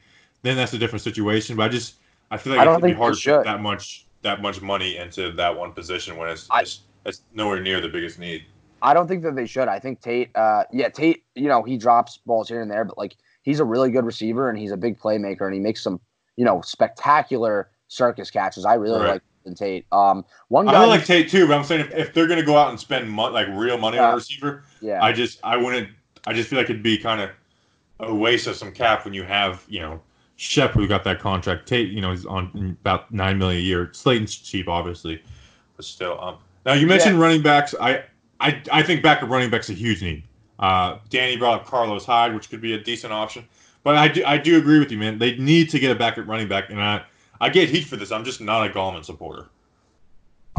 Then 0.42 0.56
that's 0.56 0.72
a 0.72 0.78
different 0.78 1.02
situation. 1.02 1.56
But 1.56 1.64
I 1.64 1.68
just 1.68 1.94
I 2.30 2.36
feel 2.36 2.52
like 2.52 2.60
I 2.60 2.64
don't 2.64 2.74
would 2.76 2.82
be 2.82 2.88
think 2.90 2.98
hard 2.98 3.14
to 3.14 3.20
should. 3.20 3.36
put 3.38 3.44
that 3.44 3.60
much 3.60 4.06
that 4.22 4.40
much 4.40 4.60
money 4.62 4.96
into 4.96 5.32
that 5.32 5.56
one 5.56 5.72
position 5.72 6.16
when 6.16 6.28
it's, 6.28 6.46
I- 6.50 6.60
it's 6.60 6.80
it's 7.06 7.22
nowhere 7.34 7.60
near 7.60 7.80
the 7.80 7.88
biggest 7.88 8.18
need. 8.18 8.44
I 8.82 8.94
don't 8.94 9.08
think 9.08 9.24
that 9.24 9.34
they 9.34 9.46
should. 9.46 9.66
I 9.66 9.80
think 9.80 10.00
Tate, 10.00 10.30
uh, 10.36 10.62
yeah, 10.72 10.88
Tate, 10.88 11.24
you 11.34 11.48
know, 11.48 11.64
he 11.64 11.76
drops 11.76 12.18
balls 12.24 12.48
here 12.48 12.60
and 12.60 12.70
there, 12.70 12.84
but 12.84 12.96
like 12.96 13.16
he's 13.42 13.58
a 13.58 13.64
really 13.64 13.90
good 13.90 14.04
receiver 14.04 14.48
and 14.48 14.56
he's 14.56 14.70
a 14.70 14.76
big 14.76 15.00
playmaker 15.00 15.40
and 15.46 15.54
he 15.54 15.58
makes 15.58 15.82
some, 15.82 16.00
you 16.36 16.44
know, 16.44 16.60
spectacular 16.60 17.70
circus 17.88 18.30
catches. 18.30 18.64
I 18.64 18.74
really 18.74 19.00
Right. 19.00 19.08
like 19.14 19.22
Golden 19.48 19.54
Tate. 19.54 19.86
Um, 19.92 20.24
one 20.48 20.66
guy, 20.66 20.82
I 20.82 20.84
like 20.84 21.04
Tate 21.04 21.28
too, 21.28 21.46
but 21.46 21.56
I'm 21.56 21.64
saying 21.64 21.80
if, 21.82 21.94
if 21.94 22.14
they're 22.14 22.26
going 22.26 22.40
to 22.40 22.44
go 22.44 22.56
out 22.56 22.70
and 22.70 22.78
spend 22.78 23.10
mon- 23.10 23.32
like 23.32 23.46
real 23.48 23.78
money 23.78 23.98
on 23.98 24.12
a 24.12 24.16
receiver, 24.16 24.64
yeah, 24.80 25.02
I 25.02 25.12
just 25.12 25.40
I 25.42 25.56
wouldn't. 25.56 25.88
I 26.26 26.32
just 26.32 26.48
feel 26.48 26.58
like 26.58 26.68
it'd 26.70 26.82
be 26.82 26.98
kind 26.98 27.20
of 27.20 27.30
a 28.00 28.14
waste 28.14 28.46
of 28.46 28.56
some 28.56 28.72
cap 28.72 29.04
when 29.04 29.14
you 29.14 29.22
have 29.24 29.64
you 29.68 29.80
know 29.80 30.00
Shep 30.36 30.72
who 30.72 30.86
got 30.86 31.04
that 31.04 31.20
contract. 31.20 31.66
Tate, 31.66 31.90
you 31.90 32.00
know, 32.00 32.10
he's 32.10 32.26
on 32.26 32.76
about 32.80 33.12
nine 33.12 33.38
million 33.38 33.60
a 33.60 33.64
year. 33.64 33.90
Slayton's 33.92 34.36
cheap, 34.36 34.68
obviously, 34.68 35.22
but 35.76 35.84
still. 35.84 36.20
Um, 36.20 36.36
now 36.66 36.74
you 36.74 36.86
mentioned 36.86 37.20
running 37.20 37.42
backs. 37.42 37.74
I 37.80 38.04
I 38.40 38.62
I 38.70 38.82
think 38.82 39.02
backup 39.02 39.30
running 39.30 39.50
backs 39.50 39.70
a 39.70 39.74
huge 39.74 40.02
need. 40.02 40.24
Uh, 40.58 40.98
Danny 41.08 41.36
brought 41.36 41.60
up 41.60 41.66
Carlos 41.66 42.04
Hyde, 42.04 42.34
which 42.34 42.50
could 42.50 42.60
be 42.60 42.74
a 42.74 42.78
decent 42.78 43.12
option. 43.12 43.46
But 43.84 43.94
I 43.94 44.08
do 44.08 44.24
I 44.24 44.38
do 44.38 44.58
agree 44.58 44.80
with 44.80 44.90
you, 44.90 44.98
man. 44.98 45.18
They 45.18 45.36
need 45.36 45.70
to 45.70 45.78
get 45.78 45.90
a 45.90 45.94
backup 45.94 46.26
running 46.26 46.48
back, 46.48 46.68
and 46.68 46.82
I 46.82 47.04
I 47.40 47.48
get 47.48 47.69
heat 47.69 47.85
for 47.85 47.97
this. 47.97 48.10
I'm 48.10 48.24
just 48.24 48.40
not 48.40 48.66
a 48.66 48.70
Gallman 48.70 49.05
supporter. 49.05 49.47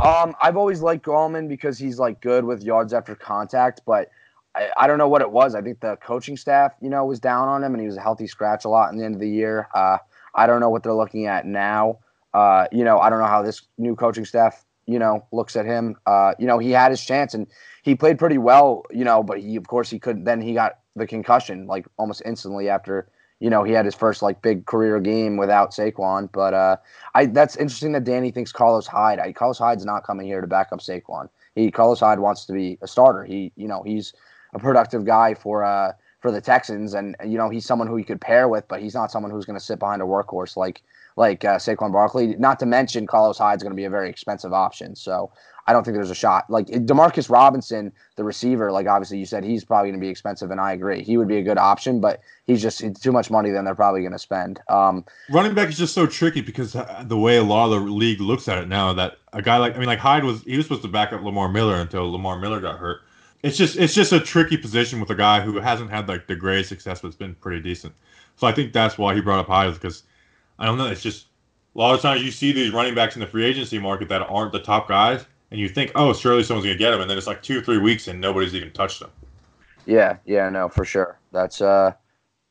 Um, 0.01 0.35
I've 0.41 0.55
always 0.55 0.81
liked 0.81 1.05
Gallman 1.05 1.49
because 1.49 1.77
he's 1.77 1.99
like 1.99 2.21
good 2.21 2.45
with 2.45 2.63
yards 2.63 2.93
after 2.93 3.15
contact, 3.15 3.81
but 3.85 4.09
I, 4.55 4.69
I 4.77 4.87
don't 4.87 4.97
know 4.97 5.09
what 5.09 5.21
it 5.21 5.29
was. 5.29 5.55
I 5.55 5.61
think 5.61 5.81
the 5.81 5.97
coaching 5.97 6.37
staff, 6.37 6.73
you 6.81 6.89
know, 6.89 7.03
was 7.05 7.19
down 7.19 7.49
on 7.49 7.63
him, 7.63 7.73
and 7.73 7.81
he 7.81 7.87
was 7.87 7.97
a 7.97 8.01
healthy 8.01 8.27
scratch 8.27 8.63
a 8.63 8.69
lot 8.69 8.91
in 8.91 8.97
the 8.97 9.03
end 9.03 9.15
of 9.15 9.19
the 9.19 9.29
year. 9.29 9.67
Uh, 9.73 9.97
I 10.35 10.47
don't 10.47 10.61
know 10.61 10.69
what 10.69 10.83
they're 10.83 10.93
looking 10.93 11.25
at 11.25 11.45
now. 11.45 11.99
Uh, 12.33 12.67
you 12.71 12.83
know, 12.83 12.99
I 12.99 13.09
don't 13.09 13.19
know 13.19 13.25
how 13.25 13.41
this 13.41 13.63
new 13.77 13.95
coaching 13.95 14.25
staff, 14.25 14.63
you 14.85 14.99
know, 14.99 15.25
looks 15.31 15.55
at 15.55 15.65
him. 15.65 15.95
Uh, 16.05 16.33
you 16.39 16.47
know, 16.47 16.59
he 16.59 16.71
had 16.71 16.91
his 16.91 17.03
chance 17.03 17.33
and 17.33 17.47
he 17.83 17.95
played 17.95 18.19
pretty 18.19 18.37
well, 18.37 18.85
you 18.91 19.03
know, 19.03 19.23
but 19.23 19.39
he, 19.39 19.55
of 19.55 19.67
course, 19.67 19.89
he 19.89 19.99
couldn't. 19.99 20.25
Then 20.25 20.39
he 20.39 20.53
got 20.53 20.79
the 20.95 21.07
concussion 21.07 21.65
like 21.65 21.87
almost 21.97 22.21
instantly 22.25 22.69
after, 22.69 23.09
you 23.39 23.49
know, 23.49 23.63
he 23.63 23.71
had 23.71 23.85
his 23.85 23.95
first 23.95 24.21
like 24.21 24.41
big 24.41 24.65
career 24.65 24.99
game 24.99 25.37
without 25.37 25.71
Saquon. 25.71 26.29
But 26.31 26.53
uh, 26.53 26.77
I 27.15 27.25
that's 27.27 27.55
interesting 27.55 27.93
that 27.93 28.03
Danny 28.03 28.31
thinks 28.31 28.51
Carlos 28.51 28.87
Hyde. 28.87 29.19
I, 29.19 29.31
Carlos 29.31 29.57
Hyde's 29.57 29.85
not 29.85 30.05
coming 30.05 30.27
here 30.27 30.41
to 30.41 30.47
back 30.47 30.69
up 30.71 30.79
Saquon. 30.79 31.29
He 31.55 31.71
Carlos 31.71 31.99
Hyde 31.99 32.19
wants 32.19 32.45
to 32.45 32.53
be 32.53 32.77
a 32.81 32.87
starter. 32.87 33.23
He, 33.23 33.51
you 33.55 33.67
know, 33.67 33.83
he's 33.83 34.13
a 34.53 34.59
productive 34.59 35.05
guy 35.05 35.33
for 35.33 35.63
uh 35.63 35.93
for 36.19 36.31
the 36.31 36.41
Texans, 36.41 36.93
and 36.93 37.15
you 37.25 37.37
know 37.37 37.49
he's 37.49 37.65
someone 37.65 37.87
who 37.87 37.97
you 37.97 38.05
could 38.05 38.21
pair 38.21 38.47
with, 38.49 38.67
but 38.67 38.81
he's 38.81 38.93
not 38.93 39.11
someone 39.11 39.31
who's 39.31 39.45
going 39.45 39.57
to 39.57 39.63
sit 39.63 39.79
behind 39.79 40.01
a 40.01 40.05
workhorse 40.05 40.57
like 40.57 40.81
like 41.15 41.45
uh, 41.45 41.57
Saquon 41.57 41.91
Barkley. 41.91 42.35
Not 42.37 42.59
to 42.59 42.65
mention 42.65 43.07
Carlos 43.07 43.37
Hyde's 43.37 43.63
going 43.63 43.71
to 43.71 43.77
be 43.77 43.85
a 43.85 43.89
very 43.89 44.09
expensive 44.09 44.51
option, 44.51 44.95
so 44.95 45.31
I 45.69 45.71
don't 45.71 45.83
think 45.83 45.93
there's 45.93 46.09
a 46.09 46.15
shot. 46.15 46.49
Like 46.49 46.65
Demarcus 46.65 47.29
Robinson, 47.29 47.91
the 48.15 48.23
receiver, 48.23 48.71
like 48.71 48.87
obviously 48.87 49.19
you 49.19 49.25
said 49.27 49.43
he's 49.43 49.63
probably 49.63 49.91
going 49.91 49.99
to 49.99 50.03
be 50.03 50.09
expensive, 50.09 50.49
and 50.49 50.59
I 50.59 50.73
agree 50.73 51.03
he 51.03 51.15
would 51.15 51.27
be 51.27 51.37
a 51.37 51.43
good 51.43 51.59
option, 51.59 52.01
but 52.01 52.21
he's 52.45 52.59
just 52.59 52.83
too 52.99 53.11
much 53.11 53.29
money 53.29 53.51
than 53.51 53.65
they're 53.65 53.75
probably 53.75 54.01
going 54.01 54.13
to 54.13 54.17
spend. 54.17 54.59
Um, 54.67 55.05
running 55.29 55.53
back 55.53 55.69
is 55.69 55.77
just 55.77 55.93
so 55.93 56.07
tricky 56.07 56.41
because 56.41 56.75
uh, 56.75 57.03
the 57.05 57.19
way 57.19 57.37
a 57.37 57.43
lot 57.43 57.71
of 57.71 57.85
the 57.85 57.91
league 57.91 58.19
looks 58.19 58.47
at 58.47 58.57
it 58.57 58.67
now 58.67 58.93
that 58.93 59.19
a 59.33 59.43
guy 59.43 59.57
like 59.57 59.75
I 59.75 59.77
mean 59.77 59.85
like 59.85 59.99
Hyde 59.99 60.23
was 60.23 60.41
he 60.41 60.57
was 60.57 60.65
supposed 60.65 60.81
to 60.81 60.87
back 60.87 61.13
up 61.13 61.21
Lamar 61.21 61.49
Miller 61.49 61.75
until 61.75 62.11
Lamar 62.11 62.39
Miller 62.39 62.59
got 62.59 62.79
hurt. 62.79 63.01
It's 63.43 63.55
just 63.55 63.77
it's 63.77 63.93
just 63.93 64.11
a 64.11 64.19
tricky 64.19 64.57
position 64.57 64.99
with 64.99 65.11
a 65.11 65.15
guy 65.15 65.39
who 65.39 65.59
hasn't 65.59 65.91
had 65.91 66.09
like 66.09 66.25
the 66.25 66.35
greatest 66.35 66.69
success, 66.69 67.01
but 67.01 67.09
it's 67.09 67.15
been 67.15 67.35
pretty 67.35 67.61
decent. 67.61 67.93
So 68.37 68.47
I 68.47 68.53
think 68.53 68.73
that's 68.73 68.97
why 68.97 69.13
he 69.13 69.21
brought 69.21 69.37
up 69.37 69.45
Hyde 69.45 69.75
because 69.75 70.01
I 70.57 70.65
don't 70.65 70.79
know. 70.79 70.87
It's 70.87 71.03
just 71.03 71.27
a 71.75 71.79
lot 71.79 71.93
of 71.93 72.01
times 72.01 72.23
you 72.23 72.31
see 72.31 72.51
these 72.51 72.73
running 72.73 72.95
backs 72.95 73.15
in 73.15 73.19
the 73.19 73.27
free 73.27 73.45
agency 73.45 73.77
market 73.77 74.09
that 74.09 74.21
aren't 74.23 74.51
the 74.51 74.59
top 74.59 74.87
guys, 74.87 75.25
and 75.51 75.59
you 75.59 75.67
think, 75.67 75.91
oh, 75.95 76.13
surely 76.13 76.43
someone's 76.43 76.65
gonna 76.65 76.77
get 76.77 76.93
him, 76.93 77.01
and 77.01 77.09
then 77.09 77.17
it's 77.17 77.27
like 77.27 77.41
two 77.41 77.59
or 77.59 77.61
three 77.61 77.77
weeks 77.77 78.07
and 78.07 78.19
nobody's 78.19 78.55
even 78.55 78.71
touched 78.71 79.01
him. 79.01 79.09
Yeah, 79.85 80.17
yeah, 80.25 80.49
no, 80.49 80.69
for 80.69 80.85
sure. 80.85 81.19
That's 81.31 81.61
uh 81.61 81.93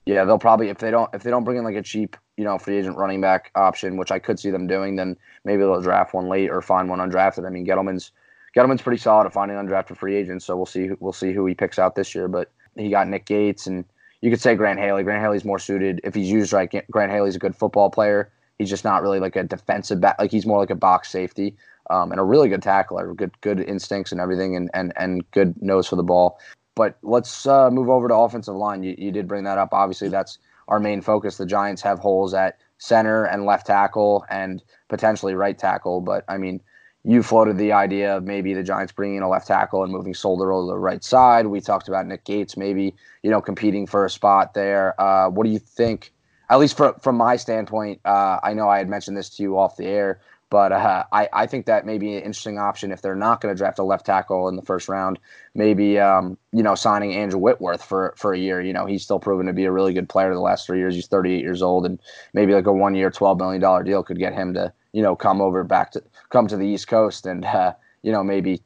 yeah, 0.07 0.25
they'll 0.25 0.39
probably 0.39 0.70
if 0.70 0.79
they 0.79 0.91
don't 0.91 1.12
if 1.15 1.23
they 1.23 1.31
don't 1.31 1.45
bring 1.45 1.59
in 1.59 1.65
like 1.65 1.77
a 1.77 1.83
cheap, 1.83 2.16
you 2.37 2.45
know, 2.45 2.59
free 2.59 2.79
agent 2.79 2.97
running 2.97 3.20
back 3.20 3.51
option, 3.55 3.97
which 3.97 4.11
I 4.11 4.19
could 4.19 4.41
see 4.41 4.51
them 4.51 4.66
doing, 4.66 4.97
then 4.97 5.16
maybe 5.45 5.62
they'll 5.62 5.81
draft 5.81 6.15
one 6.15 6.29
late 6.29 6.51
or 6.51 6.61
find 6.62 6.89
one 6.89 6.99
undrafted. 6.99 7.47
I 7.47 7.51
mean, 7.51 7.66
Gettleman's 7.66 8.12
Gettleman's 8.57 8.83
pretty 8.83 9.01
solid 9.01 9.27
at 9.27 9.33
finding 9.33 9.57
undrafted 9.57 9.97
free 9.97 10.16
agents, 10.16 10.45
so 10.45 10.57
we'll 10.57 10.66
see 10.66 10.91
we'll 11.01 11.12
see 11.12 11.33
who 11.33 11.47
he 11.47 11.55
picks 11.55 11.79
out 11.79 11.95
this 11.95 12.15
year. 12.15 12.27
But 12.27 12.51
he 12.77 12.91
got 12.91 13.09
Nick 13.09 13.27
Gates 13.27 13.66
and 13.66 13.85
you 14.20 14.31
could 14.31 14.41
say 14.41 14.55
Grant 14.57 14.81
Haley. 14.81 15.05
Grant 15.05 15.23
Haley's 15.23 15.45
more 15.45 15.59
suited 15.59 16.01
if 16.03 16.15
he's 16.15 16.31
used 16.31 16.53
right. 16.53 16.73
Grant 16.91 17.12
Haley's 17.12 17.37
a 17.37 17.39
good 17.39 17.55
football 17.55 17.91
player. 17.91 18.33
He's 18.59 18.70
just 18.70 18.85
not 18.85 19.03
really 19.03 19.20
like 19.20 19.37
a 19.37 19.45
defensive 19.45 20.01
back. 20.01 20.16
Like 20.19 20.33
he's 20.33 20.47
more 20.47 20.59
like 20.59 20.70
a 20.70 20.75
box 20.75 21.11
safety 21.11 21.55
um, 21.90 22.10
and 22.10 22.20
a 22.20 22.24
really 22.24 22.48
good 22.48 22.62
tackler, 22.62 23.15
good 23.15 23.39
good 23.40 23.60
instincts 23.60 24.12
and 24.12 24.20
everything, 24.20 24.56
and 24.56 24.70
and 24.74 24.93
and 24.97 25.31
good 25.31 25.60
nose 25.62 25.86
for 25.86 25.97
the 25.97 26.02
ball. 26.02 26.39
But 26.74 26.97
let's 27.02 27.47
uh, 27.47 27.70
move 27.70 27.90
over 27.90 28.06
to 28.06 28.15
offensive 28.15 28.55
line. 28.55 28.85
You, 28.85 28.94
you 28.97 29.10
did 29.10 29.27
bring 29.27 29.44
that 29.44 29.59
up. 29.59 29.70
Obviously, 29.73 30.09
that's 30.09 30.39
our 30.69 30.78
main 30.78 31.01
focus. 31.01 31.36
The 31.36 31.47
Giants 31.47 31.82
have 31.82 31.98
holes 31.98 32.35
at 32.35 32.59
center 32.78 33.24
and 33.24 33.44
left 33.44 33.66
tackle 33.66 34.24
and 34.31 34.62
potentially 34.89 35.35
right 35.35 35.59
tackle. 35.59 36.01
But 36.01 36.24
I 36.28 36.39
mean, 36.39 36.60
you 37.05 37.23
floated 37.23 37.59
the 37.59 37.73
idea 37.73 38.16
of 38.16 38.24
maybe 38.24 38.55
the 38.55 38.62
Giants 38.62 38.93
bringing 38.93 39.16
in 39.16 39.23
a 39.23 39.28
left 39.28 39.47
tackle 39.47 39.82
and 39.82 39.93
moving 39.93 40.15
Solder 40.15 40.52
over 40.52 40.66
the 40.69 40.78
right 40.78 41.02
side. 41.02 41.47
We 41.47 41.60
talked 41.60 41.89
about 41.89 42.06
Nick 42.06 42.24
Gates 42.24 42.56
maybe 42.56 42.94
you 43.23 43.31
know 43.31 43.40
competing 43.40 43.86
for 43.86 44.05
a 44.05 44.10
spot 44.10 44.55
there. 44.55 45.01
Uh, 45.01 45.28
what 45.31 45.44
do 45.44 45.51
you 45.51 45.59
think? 45.59 46.12
At 46.51 46.59
least 46.59 46.77
for, 46.78 46.94
from 47.02 47.16
my 47.16 47.36
standpoint, 47.36 48.01
uh, 48.06 48.40
I 48.43 48.55
know 48.55 48.70
I 48.70 48.78
had 48.78 48.89
mentioned 48.89 49.19
this 49.19 49.28
to 49.36 49.43
you 49.43 49.59
off 49.59 49.77
the 49.77 49.85
air, 49.85 50.20
but 50.51 50.73
uh, 50.73 51.05
I, 51.12 51.29
I 51.33 51.47
think 51.47 51.66
that 51.66 51.85
may 51.85 51.99
be 51.99 52.15
an 52.15 52.23
interesting 52.23 52.59
option 52.59 52.91
if 52.91 53.03
they're 53.03 53.15
not 53.15 53.41
going 53.41 53.55
to 53.55 53.59
draft 53.59 53.79
a 53.79 53.83
left 53.83 54.07
tackle 54.07 54.49
in 54.49 54.57
the 54.57 54.62
first 54.62 54.89
round. 54.89 55.19
Maybe 55.55 55.99
um, 55.99 56.39
you 56.53 56.62
know 56.62 56.75
signing 56.75 57.15
Andrew 57.15 57.39
Whitworth 57.39 57.85
for 57.85 58.15
for 58.16 58.33
a 58.33 58.39
year. 58.39 58.61
You 58.61 58.73
know 58.73 58.87
he's 58.87 59.03
still 59.03 59.19
proven 59.19 59.47
to 59.47 59.53
be 59.53 59.65
a 59.65 59.73
really 59.73 59.93
good 59.93 60.09
player 60.09 60.33
the 60.33 60.41
last 60.41 60.66
three 60.66 60.79
years. 60.79 60.95
He's 60.95 61.07
38 61.07 61.41
years 61.41 61.62
old, 61.62 61.85
and 61.85 62.01
maybe 62.33 62.55
like 62.55 62.66
a 62.66 62.73
one 62.73 62.95
year, 62.95 63.11
12 63.11 63.39
million 63.39 63.61
dollar 63.61 63.83
deal 63.83 64.03
could 64.03 64.19
get 64.19 64.33
him 64.33 64.55
to 64.55 64.73
you 64.93 65.03
know 65.03 65.15
come 65.15 65.41
over 65.41 65.65
back 65.65 65.93
to 65.93 66.03
come 66.31 66.47
to 66.47 66.57
the 66.57 66.66
East 66.66 66.89
Coast 66.89 67.27
and 67.27 67.45
uh, 67.45 67.75
you 68.03 68.12
know 68.12 68.25
maybe 68.25 68.62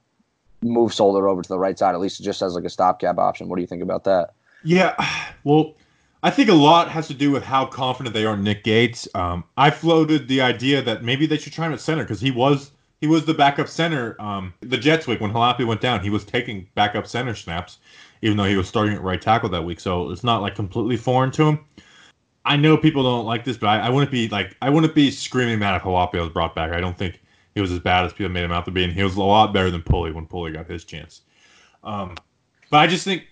move 0.63 0.95
Solder 0.95 1.29
over 1.29 1.43
to 1.43 1.49
the 1.49 1.59
right 1.59 1.79
side 1.79 1.95
at 1.95 2.01
least 2.01 2.23
just 2.23 2.43
as 2.43 2.55
like 2.55 2.65
a 2.65 2.71
stopgap 2.71 3.19
option. 3.19 3.49
What 3.49 3.57
do 3.57 3.63
you 3.63 3.67
think 3.67 3.83
about 3.83 4.05
that? 4.05 4.31
Yeah, 4.65 4.95
well, 5.45 5.75
I 6.25 6.31
think 6.31 6.49
a 6.49 6.55
lot 6.55 6.89
has 6.89 7.09
to 7.09 7.15
do 7.15 7.33
with 7.33 7.43
how 7.43 7.67
confident 7.67 8.15
they 8.15 8.25
are 8.25 8.35
in 8.35 8.45
Nick 8.45 8.63
Gates. 8.63 9.09
Um, 9.15 9.43
I 9.57 9.71
floated 9.71 10.29
the 10.29 10.41
idea 10.41 10.81
that 10.83 11.03
maybe 11.03 11.27
they 11.27 11.37
should 11.37 11.53
try 11.53 11.67
him 11.67 11.73
at 11.73 11.81
center 11.81 12.05
because 12.05 12.21
he 12.21 12.31
was 12.31 12.71
he 13.01 13.09
was 13.09 13.25
the 13.25 13.35
backup 13.35 13.69
center. 13.69 14.15
Um, 14.21 14.55
the 14.61 14.79
Jets 14.79 15.09
week 15.09 15.21
when 15.21 15.33
Halapi 15.33 15.67
went 15.67 15.81
down, 15.81 16.01
he 16.01 16.11
was 16.11 16.25
taking 16.25 16.69
backup 16.77 17.09
center 17.09 17.35
snaps, 17.35 17.79
even 18.23 18.37
though 18.37 18.45
he 18.45 18.57
was 18.57 18.69
starting 18.69 18.95
at 18.95 19.03
right 19.03 19.21
tackle 19.21 19.49
that 19.49 19.65
week. 19.65 19.81
So 19.81 20.11
it's 20.11 20.23
not 20.23 20.43
like 20.43 20.55
completely 20.55 20.97
foreign 20.97 21.33
to 21.33 21.49
him. 21.49 21.65
I 22.45 22.57
know 22.57 22.77
people 22.77 23.03
don't 23.03 23.27
like 23.27 23.45
this, 23.45 23.57
but 23.57 23.69
I, 23.69 23.87
I 23.87 23.89
wouldn't 23.89 24.13
be 24.13 24.29
like 24.29 24.57
I 24.63 24.71
wouldn't 24.71 24.95
be 24.95 25.11
screaming 25.11 25.59
mad 25.59 25.75
if 25.77 25.83
Halapi 25.83 26.21
was 26.21 26.29
brought 26.29 26.55
back. 26.55 26.71
I 26.71 26.81
don't 26.81 26.97
think 26.97 27.21
he 27.57 27.61
was 27.61 27.73
as 27.73 27.81
bad 27.81 28.05
as 28.05 28.13
people 28.13 28.31
made 28.31 28.45
him 28.45 28.53
out 28.53 28.65
to 28.67 28.71
be, 28.71 28.85
and 28.85 28.93
he 28.93 29.03
was 29.03 29.17
a 29.17 29.23
lot 29.23 29.53
better 29.53 29.73
than 29.73 29.83
Pulley 29.83 30.13
when 30.13 30.27
Pulley 30.27 30.53
got 30.53 30.69
his 30.69 30.85
chance. 30.85 31.23
Um, 31.83 32.15
but 32.71 32.79
I 32.79 32.87
just 32.87 33.05
think 33.05 33.25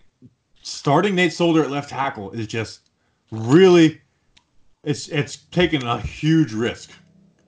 starting 0.63 1.15
Nate 1.15 1.33
Solder 1.33 1.63
at 1.63 1.71
left 1.71 1.91
tackle 1.91 2.31
is 2.33 2.47
just 2.47 2.81
really 3.31 4.01
it's 4.85 5.09
it's 5.09 5.37
taken 5.37 5.87
a 5.87 6.01
huge 6.01 6.53
risk 6.53 6.91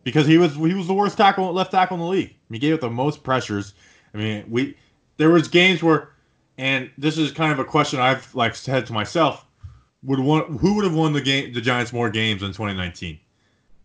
because 0.05 0.27
he 0.27 0.39
was 0.39 0.55
he 0.55 0.75
was 0.75 0.87
the 0.87 0.95
worst 0.95 1.17
tackle 1.17 1.53
left 1.53 1.71
tackle 1.71 1.97
in 1.97 2.01
the 2.01 2.07
league. 2.07 2.35
He 2.51 2.59
gave 2.59 2.75
up 2.75 2.81
the 2.81 2.91
most 2.91 3.23
pressures. 3.23 3.75
I 4.15 4.19
mean, 4.19 4.45
we 4.49 4.77
there 5.17 5.31
was 5.31 5.49
games 5.49 5.83
where, 5.83 6.11
and 6.59 6.91
this 6.99 7.19
is 7.19 7.33
kind 7.33 7.53
of 7.53 7.59
a 7.59 7.65
question 7.65 8.01
I've 8.01 8.35
like 8.35 8.55
said 8.55 8.87
to 8.87 8.93
myself: 8.93 9.47
Would 10.03 10.21
one 10.21 10.59
who 10.59 10.75
would 10.75 10.85
have 10.85 10.95
won 10.95 11.13
the 11.13 11.21
game 11.21 11.53
the 11.53 11.61
Giants 11.61 11.93
more 11.93 12.11
games 12.11 12.43
in 12.43 12.49
2019? 12.49 13.19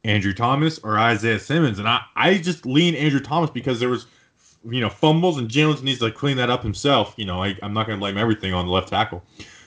Andrew 0.03 0.33
Thomas 0.33 0.79
or 0.79 0.97
Isaiah 0.97 1.39
Simmons? 1.39 1.79
And 1.79 1.87
I 1.87 2.01
I 2.15 2.37
just 2.37 2.65
lean 2.65 2.95
Andrew 2.95 3.19
Thomas 3.19 3.49
because 3.49 3.79
there 3.79 3.89
was 3.89 4.07
you 4.69 4.81
know 4.81 4.89
fumbles 4.89 5.37
and 5.37 5.49
Jalen 5.49 5.81
needs 5.83 5.99
to 5.99 6.11
clean 6.11 6.37
that 6.37 6.49
up 6.49 6.63
himself. 6.63 7.13
You 7.17 7.25
know, 7.25 7.43
I, 7.43 7.57
I'm 7.61 7.73
not 7.73 7.87
going 7.87 7.97
to 7.97 7.99
blame 7.99 8.17
everything 8.17 8.53
on 8.53 8.65
the 8.65 8.71
left 8.71 8.89
tackle, 8.89 9.23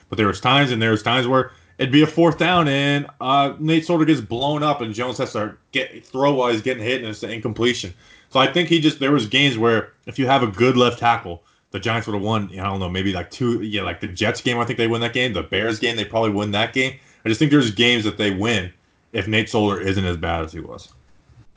but 0.09 0.17
there 0.17 0.27
was 0.27 0.39
times 0.39 0.71
and 0.71 0.81
there 0.81 0.91
was 0.91 1.03
times 1.03 1.27
where 1.27 1.51
it'd 1.77 1.91
be 1.91 2.03
a 2.03 2.07
fourth 2.07 2.37
down 2.37 2.67
and 2.67 3.07
uh, 3.19 3.53
Nate 3.59 3.89
of 3.89 4.05
gets 4.05 4.21
blown 4.21 4.63
up 4.63 4.81
and 4.81 4.93
Jones 4.93 5.17
has 5.17 5.33
to 5.33 5.55
get 5.71 6.05
throw 6.05 6.33
while 6.33 6.51
he's 6.51 6.61
getting 6.61 6.83
hit 6.83 7.01
and 7.01 7.09
it's 7.09 7.23
an 7.23 7.31
incompletion. 7.31 7.93
So 8.29 8.39
I 8.39 8.51
think 8.51 8.69
he 8.69 8.79
just 8.79 8.99
there 8.99 9.11
was 9.11 9.25
games 9.27 9.57
where 9.57 9.93
if 10.05 10.17
you 10.19 10.27
have 10.27 10.43
a 10.43 10.47
good 10.47 10.77
left 10.77 10.99
tackle, 10.99 11.43
the 11.71 11.79
Giants 11.79 12.07
would 12.07 12.13
have 12.13 12.23
won. 12.23 12.49
I 12.53 12.63
don't 12.63 12.79
know, 12.79 12.89
maybe 12.89 13.13
like 13.13 13.31
two. 13.31 13.61
Yeah, 13.61 13.81
like 13.81 13.99
the 13.99 14.07
Jets 14.07 14.41
game, 14.41 14.59
I 14.59 14.65
think 14.65 14.77
they 14.77 14.87
win 14.87 15.01
that 15.01 15.13
game. 15.13 15.33
The 15.33 15.43
Bears 15.43 15.79
game, 15.79 15.95
they 15.95 16.05
probably 16.05 16.31
win 16.31 16.51
that 16.51 16.73
game. 16.73 16.97
I 17.25 17.29
just 17.29 17.39
think 17.39 17.51
there's 17.51 17.71
games 17.71 18.03
that 18.03 18.17
they 18.17 18.31
win 18.31 18.71
if 19.13 19.27
Nate 19.27 19.49
Solder 19.49 19.79
isn't 19.79 20.05
as 20.05 20.17
bad 20.17 20.43
as 20.43 20.53
he 20.53 20.59
was. 20.59 20.93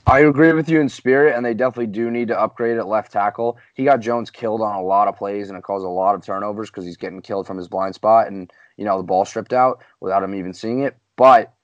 I 0.07 0.21
agree 0.21 0.53
with 0.53 0.69
you 0.69 0.81
in 0.81 0.89
spirit, 0.89 1.35
and 1.35 1.45
they 1.45 1.55
definitely 1.55 1.87
do 1.87 2.11
need 2.11 2.29
to 2.29 2.39
upgrade 2.39 2.77
at 2.77 2.87
left 2.87 3.11
tackle. 3.11 3.59
He 3.75 3.85
got 3.85 4.01
Jones 4.01 4.31
killed 4.31 4.61
on 4.61 4.77
a 4.77 4.83
lot 4.83 5.09
of 5.09 5.17
plays, 5.17 5.49
and 5.49 5.57
it 5.59 5.63
caused 5.65 5.85
a 5.85 5.89
lot 5.89 6.15
of 6.15 6.23
turnovers 6.23 6.71
because 6.71 6.85
he's 6.85 6.97
getting 6.99 7.23
killed 7.23 7.47
from 7.47 7.57
his 7.57 7.69
blind 7.69 7.95
spot 7.95 8.27
and 8.29 8.51
you 8.77 8.85
know 8.85 8.99
the 8.99 9.05
ball 9.05 9.25
stripped 9.25 9.53
out 9.53 9.83
without 10.01 10.23
him 10.23 10.35
even 10.35 10.53
seeing 10.53 10.83
it. 10.83 10.97
But 11.17 11.55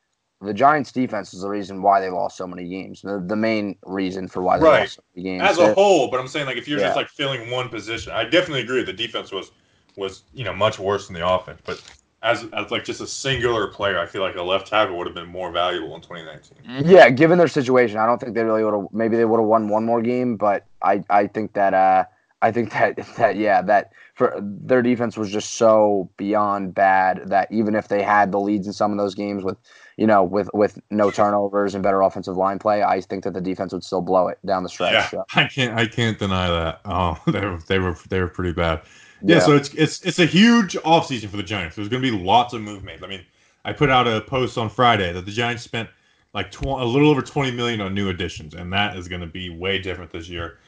the 0.40 0.54
Giants' 0.54 0.92
defense 0.92 1.34
is 1.34 1.42
the 1.42 1.50
reason 1.50 1.82
why 1.82 2.00
they 2.00 2.08
lost 2.08 2.38
so 2.38 2.46
many 2.46 2.66
games. 2.66 3.02
The, 3.02 3.22
the 3.26 3.36
main 3.36 3.76
reason 3.84 4.26
for 4.26 4.42
why 4.42 4.58
they 4.58 4.64
Right. 4.64 4.80
lost 4.80 4.94
so 4.94 5.02
many 5.14 5.28
games. 5.28 5.42
as 5.50 5.58
a 5.58 5.74
whole. 5.74 6.08
But 6.10 6.20
I'm 6.20 6.28
saying 6.28 6.46
like 6.46 6.56
if 6.56 6.66
you're 6.66 6.78
Yeah. 6.78 6.86
just 6.86 6.96
like 6.96 7.08
filling 7.10 7.50
one 7.50 7.68
position, 7.68 8.12
I 8.12 8.24
definitely 8.24 8.60
agree. 8.62 8.82
The 8.84 8.92
defense 8.92 9.32
was 9.32 9.52
was 9.96 10.22
you 10.32 10.44
know 10.44 10.54
much 10.54 10.78
worse 10.78 11.08
than 11.08 11.14
the 11.14 11.28
offense, 11.28 11.60
but. 11.64 11.82
As, 12.22 12.44
as 12.52 12.70
like 12.70 12.84
just 12.84 13.00
a 13.00 13.06
singular 13.06 13.66
player, 13.68 13.98
I 13.98 14.04
feel 14.04 14.20
like 14.20 14.36
a 14.36 14.42
left 14.42 14.66
tackle 14.66 14.98
would 14.98 15.06
have 15.06 15.14
been 15.14 15.28
more 15.28 15.50
valuable 15.50 15.94
in 15.94 16.02
2019. 16.02 16.86
Yeah, 16.86 17.08
given 17.08 17.38
their 17.38 17.48
situation, 17.48 17.96
I 17.96 18.04
don't 18.04 18.20
think 18.20 18.34
they 18.34 18.42
really 18.42 18.62
would 18.62 18.74
have. 18.74 18.86
Maybe 18.92 19.16
they 19.16 19.24
would 19.24 19.38
have 19.38 19.46
won 19.46 19.68
one 19.68 19.86
more 19.86 20.02
game, 20.02 20.36
but 20.36 20.66
I, 20.82 21.02
I 21.08 21.28
think 21.28 21.54
that 21.54 21.72
uh, 21.72 22.04
I 22.42 22.52
think 22.52 22.72
that 22.74 22.96
that 23.16 23.36
yeah, 23.36 23.62
that 23.62 23.92
for 24.14 24.38
their 24.38 24.82
defense 24.82 25.16
was 25.16 25.30
just 25.30 25.54
so 25.54 26.10
beyond 26.16 26.74
bad 26.74 27.22
that 27.28 27.50
even 27.50 27.74
if 27.74 27.88
they 27.88 28.02
had 28.02 28.32
the 28.32 28.40
leads 28.40 28.66
in 28.66 28.72
some 28.72 28.92
of 28.92 28.98
those 28.98 29.14
games 29.14 29.42
with, 29.42 29.56
you 29.96 30.06
know, 30.06 30.22
with 30.22 30.50
with 30.52 30.78
no 30.90 31.10
turnovers 31.10 31.74
and 31.74 31.82
better 31.82 32.02
offensive 32.02 32.36
line 32.36 32.58
play, 32.58 32.82
I 32.82 33.00
think 33.00 33.24
that 33.24 33.34
the 33.34 33.40
defense 33.40 33.72
would 33.72 33.84
still 33.84 34.02
blow 34.02 34.28
it 34.28 34.38
down 34.44 34.62
the 34.62 34.68
stretch. 34.68 34.92
Yeah, 34.92 35.08
So, 35.08 35.24
I 35.34 35.44
can't 35.46 35.78
I 35.78 35.86
can't 35.86 36.18
deny 36.18 36.48
that. 36.48 36.80
Oh, 36.84 37.18
they 37.26 37.40
were 37.40 37.58
they 37.66 37.78
were 37.78 37.96
they 38.08 38.20
were 38.20 38.28
pretty 38.28 38.52
bad. 38.52 38.82
Yeah, 39.22 39.36
yeah. 39.36 39.40
so 39.40 39.56
it's 39.56 39.72
it's 39.74 40.02
it's 40.02 40.18
a 40.18 40.26
huge 40.26 40.74
offseason 40.76 41.28
for 41.28 41.36
the 41.36 41.42
Giants. 41.42 41.76
There's 41.76 41.88
going 41.88 42.02
to 42.02 42.10
be 42.10 42.16
lots 42.16 42.54
of 42.54 42.62
movement. 42.62 43.02
I 43.02 43.06
mean, 43.06 43.24
I 43.64 43.72
put 43.72 43.90
out 43.90 44.06
a 44.06 44.20
post 44.20 44.56
on 44.58 44.68
Friday 44.68 45.12
that 45.12 45.24
the 45.24 45.32
Giants 45.32 45.62
spent 45.62 45.88
like 46.32 46.50
tw- 46.50 46.64
a 46.64 46.84
little 46.84 47.10
over 47.10 47.22
20 47.22 47.50
million 47.52 47.80
on 47.80 47.94
new 47.94 48.08
additions, 48.08 48.54
and 48.54 48.72
that 48.72 48.96
is 48.96 49.08
going 49.08 49.20
to 49.20 49.26
be 49.26 49.50
way 49.50 49.78
different 49.78 50.10
this 50.10 50.28
year. 50.28 50.58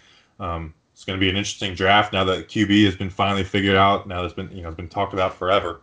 Um, 0.40 0.74
it's 0.92 1.04
going 1.04 1.18
to 1.18 1.20
be 1.20 1.30
an 1.30 1.36
interesting 1.36 1.74
draft 1.74 2.12
now 2.12 2.24
that 2.24 2.48
QB 2.48 2.84
has 2.84 2.96
been 2.96 3.10
finally 3.10 3.44
figured 3.44 3.76
out. 3.76 4.06
Now 4.06 4.22
that's 4.22 4.34
been 4.34 4.50
you 4.50 4.62
know 4.62 4.68
it's 4.68 4.76
been 4.76 4.88
talked 4.88 5.14
about 5.14 5.34
forever. 5.34 5.80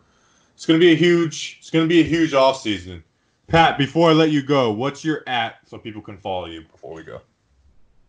It's 0.55 0.65
going 0.65 0.79
to 0.79 0.85
be 0.85 0.91
a 0.91 0.95
huge 0.95 1.57
it's 1.59 1.69
going 1.69 1.85
to 1.85 1.89
be 1.89 2.01
a 2.01 2.03
huge 2.03 2.33
offseason. 2.33 3.03
Pat, 3.47 3.79
before 3.79 4.11
I 4.11 4.13
let 4.13 4.29
you 4.29 4.43
go, 4.43 4.71
what's 4.71 5.03
your 5.03 5.23
at 5.25 5.55
so 5.65 5.79
people 5.79 6.03
can 6.03 6.17
follow 6.17 6.45
you 6.45 6.61
before 6.71 6.93
we 6.93 7.03
go? 7.03 7.21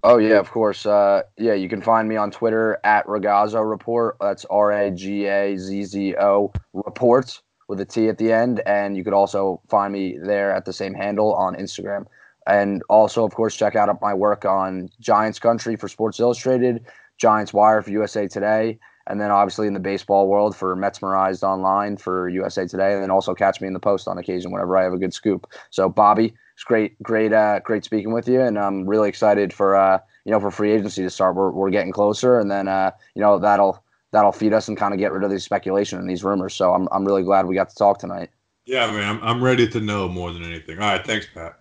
Oh 0.02 0.16
yeah, 0.16 0.38
of 0.38 0.50
course. 0.50 0.86
Uh, 0.86 1.22
yeah, 1.36 1.52
you 1.52 1.68
can 1.68 1.82
find 1.82 2.08
me 2.08 2.16
on 2.16 2.30
Twitter 2.30 2.78
at 2.84 3.06
Ragazzo 3.06 3.68
Report. 3.68 4.16
That's 4.20 4.46
R 4.46 4.72
A 4.72 4.90
G 4.90 5.26
A 5.26 5.56
Z 5.58 5.84
Z 5.84 6.14
O 6.16 6.52
Report 6.72 7.40
with 7.68 7.80
a 7.80 7.84
T 7.84 8.08
at 8.08 8.16
the 8.16 8.32
end, 8.32 8.62
and 8.66 8.96
you 8.96 9.04
could 9.04 9.12
also 9.12 9.60
find 9.68 9.92
me 9.92 10.16
there 10.22 10.52
at 10.52 10.64
the 10.64 10.72
same 10.72 10.94
handle 10.94 11.34
on 11.34 11.54
Instagram. 11.54 12.06
And 12.46 12.82
also, 12.88 13.24
of 13.24 13.34
course, 13.34 13.54
check 13.54 13.76
out 13.76 13.94
my 14.00 14.14
work 14.14 14.44
on 14.46 14.88
Giants 15.00 15.38
Country 15.38 15.76
for 15.76 15.86
Sports 15.86 16.18
Illustrated, 16.18 16.86
Giants 17.18 17.52
Wire 17.52 17.82
for 17.82 17.90
USA 17.90 18.26
Today, 18.26 18.78
and 19.06 19.20
then 19.20 19.30
obviously 19.30 19.66
in 19.66 19.74
the 19.74 19.80
baseball 19.80 20.28
world 20.28 20.56
for 20.56 20.74
Metsmerized 20.74 21.42
Online 21.42 21.98
for 21.98 22.28
USA 22.30 22.66
Today, 22.66 22.94
and 22.94 23.02
then 23.02 23.10
also 23.10 23.34
catch 23.34 23.60
me 23.60 23.66
in 23.66 23.74
the 23.74 23.80
post 23.80 24.08
on 24.08 24.16
occasion 24.16 24.50
whenever 24.50 24.78
I 24.78 24.82
have 24.82 24.94
a 24.94 24.98
good 24.98 25.12
scoop. 25.12 25.46
So, 25.68 25.90
Bobby, 25.90 26.32
it's 26.60 26.64
great, 26.66 27.02
great, 27.02 27.32
uh, 27.32 27.58
great 27.60 27.86
speaking 27.86 28.12
with 28.12 28.28
you, 28.28 28.42
and 28.42 28.58
I'm 28.58 28.86
really 28.86 29.08
excited 29.08 29.50
for 29.50 29.74
uh, 29.74 29.98
you 30.26 30.30
know 30.30 30.38
for 30.38 30.50
free 30.50 30.72
agency 30.72 31.02
to 31.02 31.08
start. 31.08 31.34
We're, 31.34 31.50
we're 31.52 31.70
getting 31.70 31.90
closer, 31.90 32.38
and 32.38 32.50
then 32.50 32.68
uh, 32.68 32.90
you 33.14 33.22
know 33.22 33.38
that'll 33.38 33.82
that'll 34.10 34.30
feed 34.30 34.52
us 34.52 34.68
and 34.68 34.76
kind 34.76 34.92
of 34.92 35.00
get 35.00 35.10
rid 35.10 35.24
of 35.24 35.30
these 35.30 35.42
speculation 35.42 35.98
and 35.98 36.08
these 36.08 36.22
rumors. 36.22 36.54
So 36.54 36.74
I'm 36.74 36.86
I'm 36.92 37.06
really 37.06 37.22
glad 37.22 37.46
we 37.46 37.54
got 37.54 37.70
to 37.70 37.74
talk 37.76 37.98
tonight. 37.98 38.28
Yeah, 38.66 38.92
man, 38.92 39.08
I'm, 39.08 39.22
I'm 39.22 39.42
ready 39.42 39.66
to 39.68 39.80
know 39.80 40.06
more 40.06 40.34
than 40.34 40.44
anything. 40.44 40.78
All 40.78 40.86
right, 40.86 41.02
thanks, 41.02 41.26
Pat. 41.32 41.58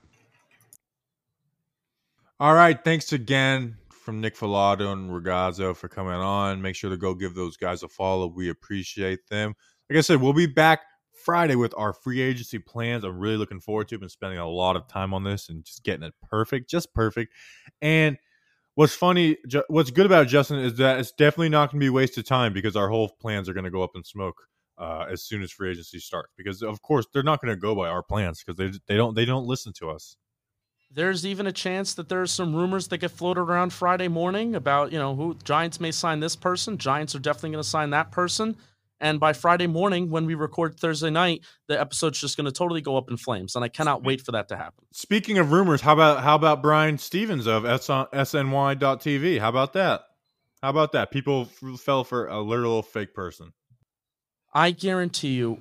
All 2.41 2.53
right, 2.53 2.77
thanks 2.83 3.13
again 3.13 3.77
from 3.89 4.19
Nick 4.19 4.35
Falato 4.35 4.91
and 4.91 5.09
Ragazzo 5.09 5.77
for 5.77 5.87
coming 5.87 6.11
on. 6.11 6.61
Make 6.61 6.75
sure 6.75 6.89
to 6.89 6.97
go 6.97 7.13
give 7.13 7.35
those 7.35 7.55
guys 7.55 7.83
a 7.83 7.87
follow. 7.87 8.27
We 8.27 8.49
appreciate 8.49 9.29
them. 9.29 9.55
Like 9.89 9.99
I 9.99 10.01
said, 10.01 10.19
we'll 10.19 10.33
be 10.33 10.45
back 10.45 10.81
Friday 11.19 11.55
with 11.55 11.73
our 11.77 11.93
free 11.93 12.21
agency 12.21 12.59
plans. 12.59 13.03
I'm 13.03 13.19
really 13.19 13.37
looking 13.37 13.59
forward 13.59 13.87
to. 13.89 13.95
it. 13.95 14.01
Been 14.01 14.09
spending 14.09 14.39
a 14.39 14.47
lot 14.47 14.75
of 14.75 14.87
time 14.87 15.13
on 15.13 15.23
this 15.23 15.49
and 15.49 15.63
just 15.63 15.83
getting 15.83 16.03
it 16.03 16.13
perfect, 16.29 16.69
just 16.69 16.93
perfect. 16.93 17.33
And 17.81 18.17
what's 18.75 18.93
funny, 18.93 19.37
what's 19.67 19.91
good 19.91 20.05
about 20.05 20.23
it, 20.23 20.29
Justin 20.29 20.59
is 20.59 20.75
that 20.75 20.99
it's 20.99 21.11
definitely 21.11 21.49
not 21.49 21.71
going 21.71 21.79
to 21.79 21.85
be 21.85 21.89
wasted 21.89 22.25
time 22.25 22.53
because 22.53 22.75
our 22.75 22.89
whole 22.89 23.09
plans 23.19 23.49
are 23.49 23.53
going 23.53 23.65
to 23.65 23.71
go 23.71 23.83
up 23.83 23.91
in 23.95 24.03
smoke 24.03 24.35
uh, 24.77 25.05
as 25.11 25.23
soon 25.23 25.41
as 25.43 25.51
free 25.51 25.71
agency 25.71 25.99
starts. 25.99 26.31
Because 26.37 26.61
of 26.61 26.81
course 26.81 27.05
they're 27.13 27.23
not 27.23 27.41
going 27.41 27.53
to 27.53 27.59
go 27.59 27.75
by 27.75 27.89
our 27.89 28.01
plans 28.01 28.43
because 28.43 28.57
they 28.57 28.79
they 28.87 28.97
don't 28.97 29.15
they 29.15 29.25
don't 29.25 29.45
listen 29.45 29.73
to 29.73 29.89
us. 29.89 30.15
There's 30.91 31.23
even 31.23 31.45
a 31.45 31.51
chance 31.51 31.93
that 31.95 32.09
there's 32.09 32.31
some 32.31 32.55
rumors 32.55 32.87
that 32.87 32.97
get 32.97 33.11
floated 33.11 33.41
around 33.41 33.73
Friday 33.73 34.07
morning 34.07 34.55
about, 34.55 34.91
you 34.91 34.97
know, 34.97 35.15
who 35.15 35.37
Giants 35.43 35.79
may 35.79 35.91
sign 35.91 36.19
this 36.19 36.35
person. 36.35 36.79
Giants 36.79 37.13
are 37.13 37.19
definitely 37.19 37.51
going 37.51 37.63
to 37.63 37.69
sign 37.69 37.91
that 37.91 38.11
person. 38.11 38.57
And 39.01 39.19
by 39.19 39.33
Friday 39.33 39.67
morning, 39.67 40.09
when 40.09 40.25
we 40.25 40.35
record 40.35 40.79
Thursday 40.79 41.09
night, 41.09 41.43
the 41.67 41.79
episode's 41.79 42.19
just 42.19 42.37
going 42.37 42.45
to 42.45 42.51
totally 42.51 42.81
go 42.81 42.97
up 42.97 43.09
in 43.09 43.17
flames. 43.17 43.55
And 43.55 43.63
I 43.63 43.69
cannot 43.69 44.03
wait 44.03 44.21
for 44.21 44.31
that 44.33 44.49
to 44.49 44.57
happen. 44.57 44.85
Speaking 44.91 45.37
of 45.37 45.51
rumors, 45.51 45.81
how 45.81 45.93
about 45.93 46.21
how 46.21 46.35
about 46.35 46.61
Brian 46.61 46.97
Stevens 46.97 47.47
of 47.47 47.63
SNY.TV? 47.63 49.39
How 49.39 49.49
about 49.49 49.73
that? 49.73 50.01
How 50.61 50.69
about 50.69 50.91
that? 50.91 51.11
People 51.11 51.49
f- 51.63 51.79
fell 51.79 52.03
for 52.03 52.27
a 52.27 52.41
literal 52.41 52.81
fake 52.81 53.13
person. 53.13 53.53
I 54.53 54.71
guarantee 54.71 55.35
you, 55.35 55.51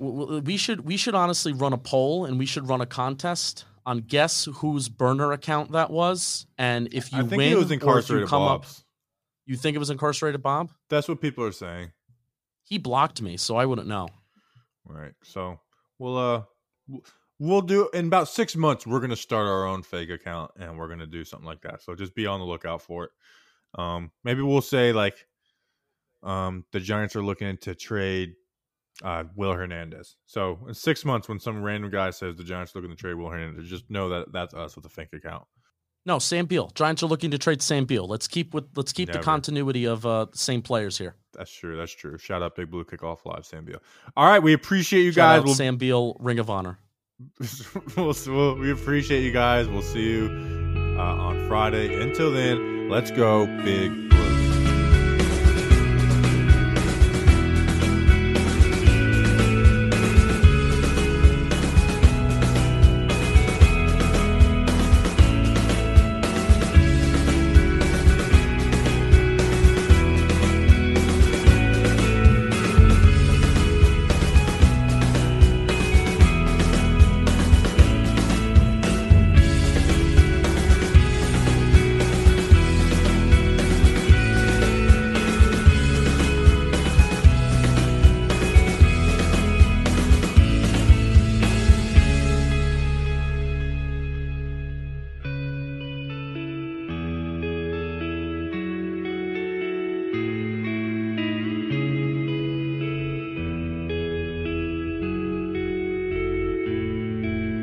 we 0.44 0.56
should 0.56 0.80
we 0.80 0.96
should 0.96 1.14
honestly 1.14 1.52
run 1.52 1.72
a 1.72 1.78
poll 1.78 2.24
and 2.24 2.38
we 2.38 2.46
should 2.46 2.68
run 2.68 2.80
a 2.80 2.86
contest 2.86 3.66
on 3.84 3.98
guess 4.00 4.46
whose 4.46 4.88
burner 4.88 5.32
account 5.32 5.72
that 5.72 5.90
was. 5.90 6.46
And 6.56 6.92
if 6.92 7.12
you 7.12 7.18
I 7.18 7.22
think 7.22 7.38
win, 7.38 7.52
it 7.52 7.56
was 7.56 7.64
or 7.64 7.64
if 7.64 7.70
you 7.70 7.74
incarcerated 7.74 8.28
come 8.28 8.42
up, 8.42 8.66
you 9.46 9.56
think 9.56 9.76
it 9.76 9.78
was 9.78 9.90
incarcerated 9.90 10.42
Bob? 10.42 10.70
That's 10.88 11.08
what 11.08 11.20
people 11.20 11.44
are 11.44 11.52
saying. 11.52 11.92
He 12.68 12.78
blocked 12.78 13.22
me, 13.22 13.36
so 13.36 13.56
I 13.56 13.64
wouldn't 13.64 13.88
know. 13.88 14.08
Right. 14.84 15.12
So 15.22 15.58
we'll 15.98 16.18
uh 16.18 16.42
we'll 17.38 17.62
do 17.62 17.88
in 17.94 18.06
about 18.06 18.28
six 18.28 18.56
months. 18.56 18.86
We're 18.86 19.00
gonna 19.00 19.16
start 19.16 19.46
our 19.46 19.66
own 19.66 19.82
fake 19.82 20.10
account 20.10 20.50
and 20.58 20.78
we're 20.78 20.88
gonna 20.88 21.06
do 21.06 21.24
something 21.24 21.46
like 21.46 21.62
that. 21.62 21.82
So 21.82 21.94
just 21.94 22.14
be 22.14 22.26
on 22.26 22.40
the 22.40 22.46
lookout 22.46 22.82
for 22.82 23.04
it. 23.04 23.10
Um, 23.78 24.10
maybe 24.24 24.42
we'll 24.42 24.60
say 24.60 24.92
like, 24.92 25.26
um, 26.22 26.64
the 26.72 26.80
Giants 26.80 27.16
are 27.16 27.22
looking 27.22 27.56
to 27.58 27.74
trade 27.74 28.34
uh 29.02 29.24
Will 29.36 29.52
Hernandez. 29.52 30.16
So 30.26 30.58
in 30.68 30.74
six 30.74 31.04
months, 31.04 31.28
when 31.28 31.40
some 31.40 31.62
random 31.62 31.90
guy 31.90 32.10
says 32.10 32.36
the 32.36 32.44
Giants 32.44 32.74
are 32.74 32.80
looking 32.80 32.94
to 32.94 33.00
trade 33.00 33.14
Will 33.14 33.30
Hernandez, 33.30 33.68
just 33.68 33.90
know 33.90 34.08
that 34.10 34.32
that's 34.32 34.54
us 34.54 34.76
with 34.76 34.84
a 34.84 34.90
fake 34.90 35.12
account. 35.12 35.44
No, 36.08 36.18
Sam 36.18 36.46
Beal. 36.46 36.70
Giants 36.74 37.02
are 37.02 37.06
looking 37.06 37.30
to 37.32 37.38
trade 37.38 37.60
Sam 37.60 37.84
Beal. 37.84 38.06
Let's 38.08 38.26
keep 38.26 38.54
with 38.54 38.64
let's 38.76 38.94
keep 38.94 39.08
Never. 39.08 39.18
the 39.18 39.24
continuity 39.24 39.84
of 39.84 40.06
uh, 40.06 40.24
the 40.32 40.38
same 40.38 40.62
players 40.62 40.96
here. 40.96 41.14
That's 41.34 41.52
true. 41.52 41.76
That's 41.76 41.92
true. 41.92 42.16
Shout 42.16 42.42
out 42.42 42.56
Big 42.56 42.70
Blue 42.70 42.82
Kickoff 42.82 43.26
Live, 43.26 43.44
Sam 43.44 43.66
Beal. 43.66 43.80
All 44.16 44.26
right, 44.26 44.42
we 44.42 44.54
appreciate 44.54 45.02
you 45.02 45.12
Shout 45.12 45.16
guys. 45.16 45.38
out 45.40 45.44
We'll- 45.44 45.54
Sam 45.54 45.76
Beal, 45.76 46.16
Ring 46.18 46.38
of 46.38 46.48
Honor. 46.48 46.78
we'll, 47.96 48.14
we'll, 48.26 48.54
we 48.56 48.70
appreciate 48.72 49.22
you 49.22 49.32
guys. 49.32 49.68
We'll 49.68 49.82
see 49.82 50.08
you 50.08 50.28
uh, 50.98 51.02
on 51.02 51.46
Friday. 51.46 52.00
Until 52.00 52.32
then, 52.32 52.88
let's 52.88 53.10
go, 53.10 53.44
big 53.64 54.07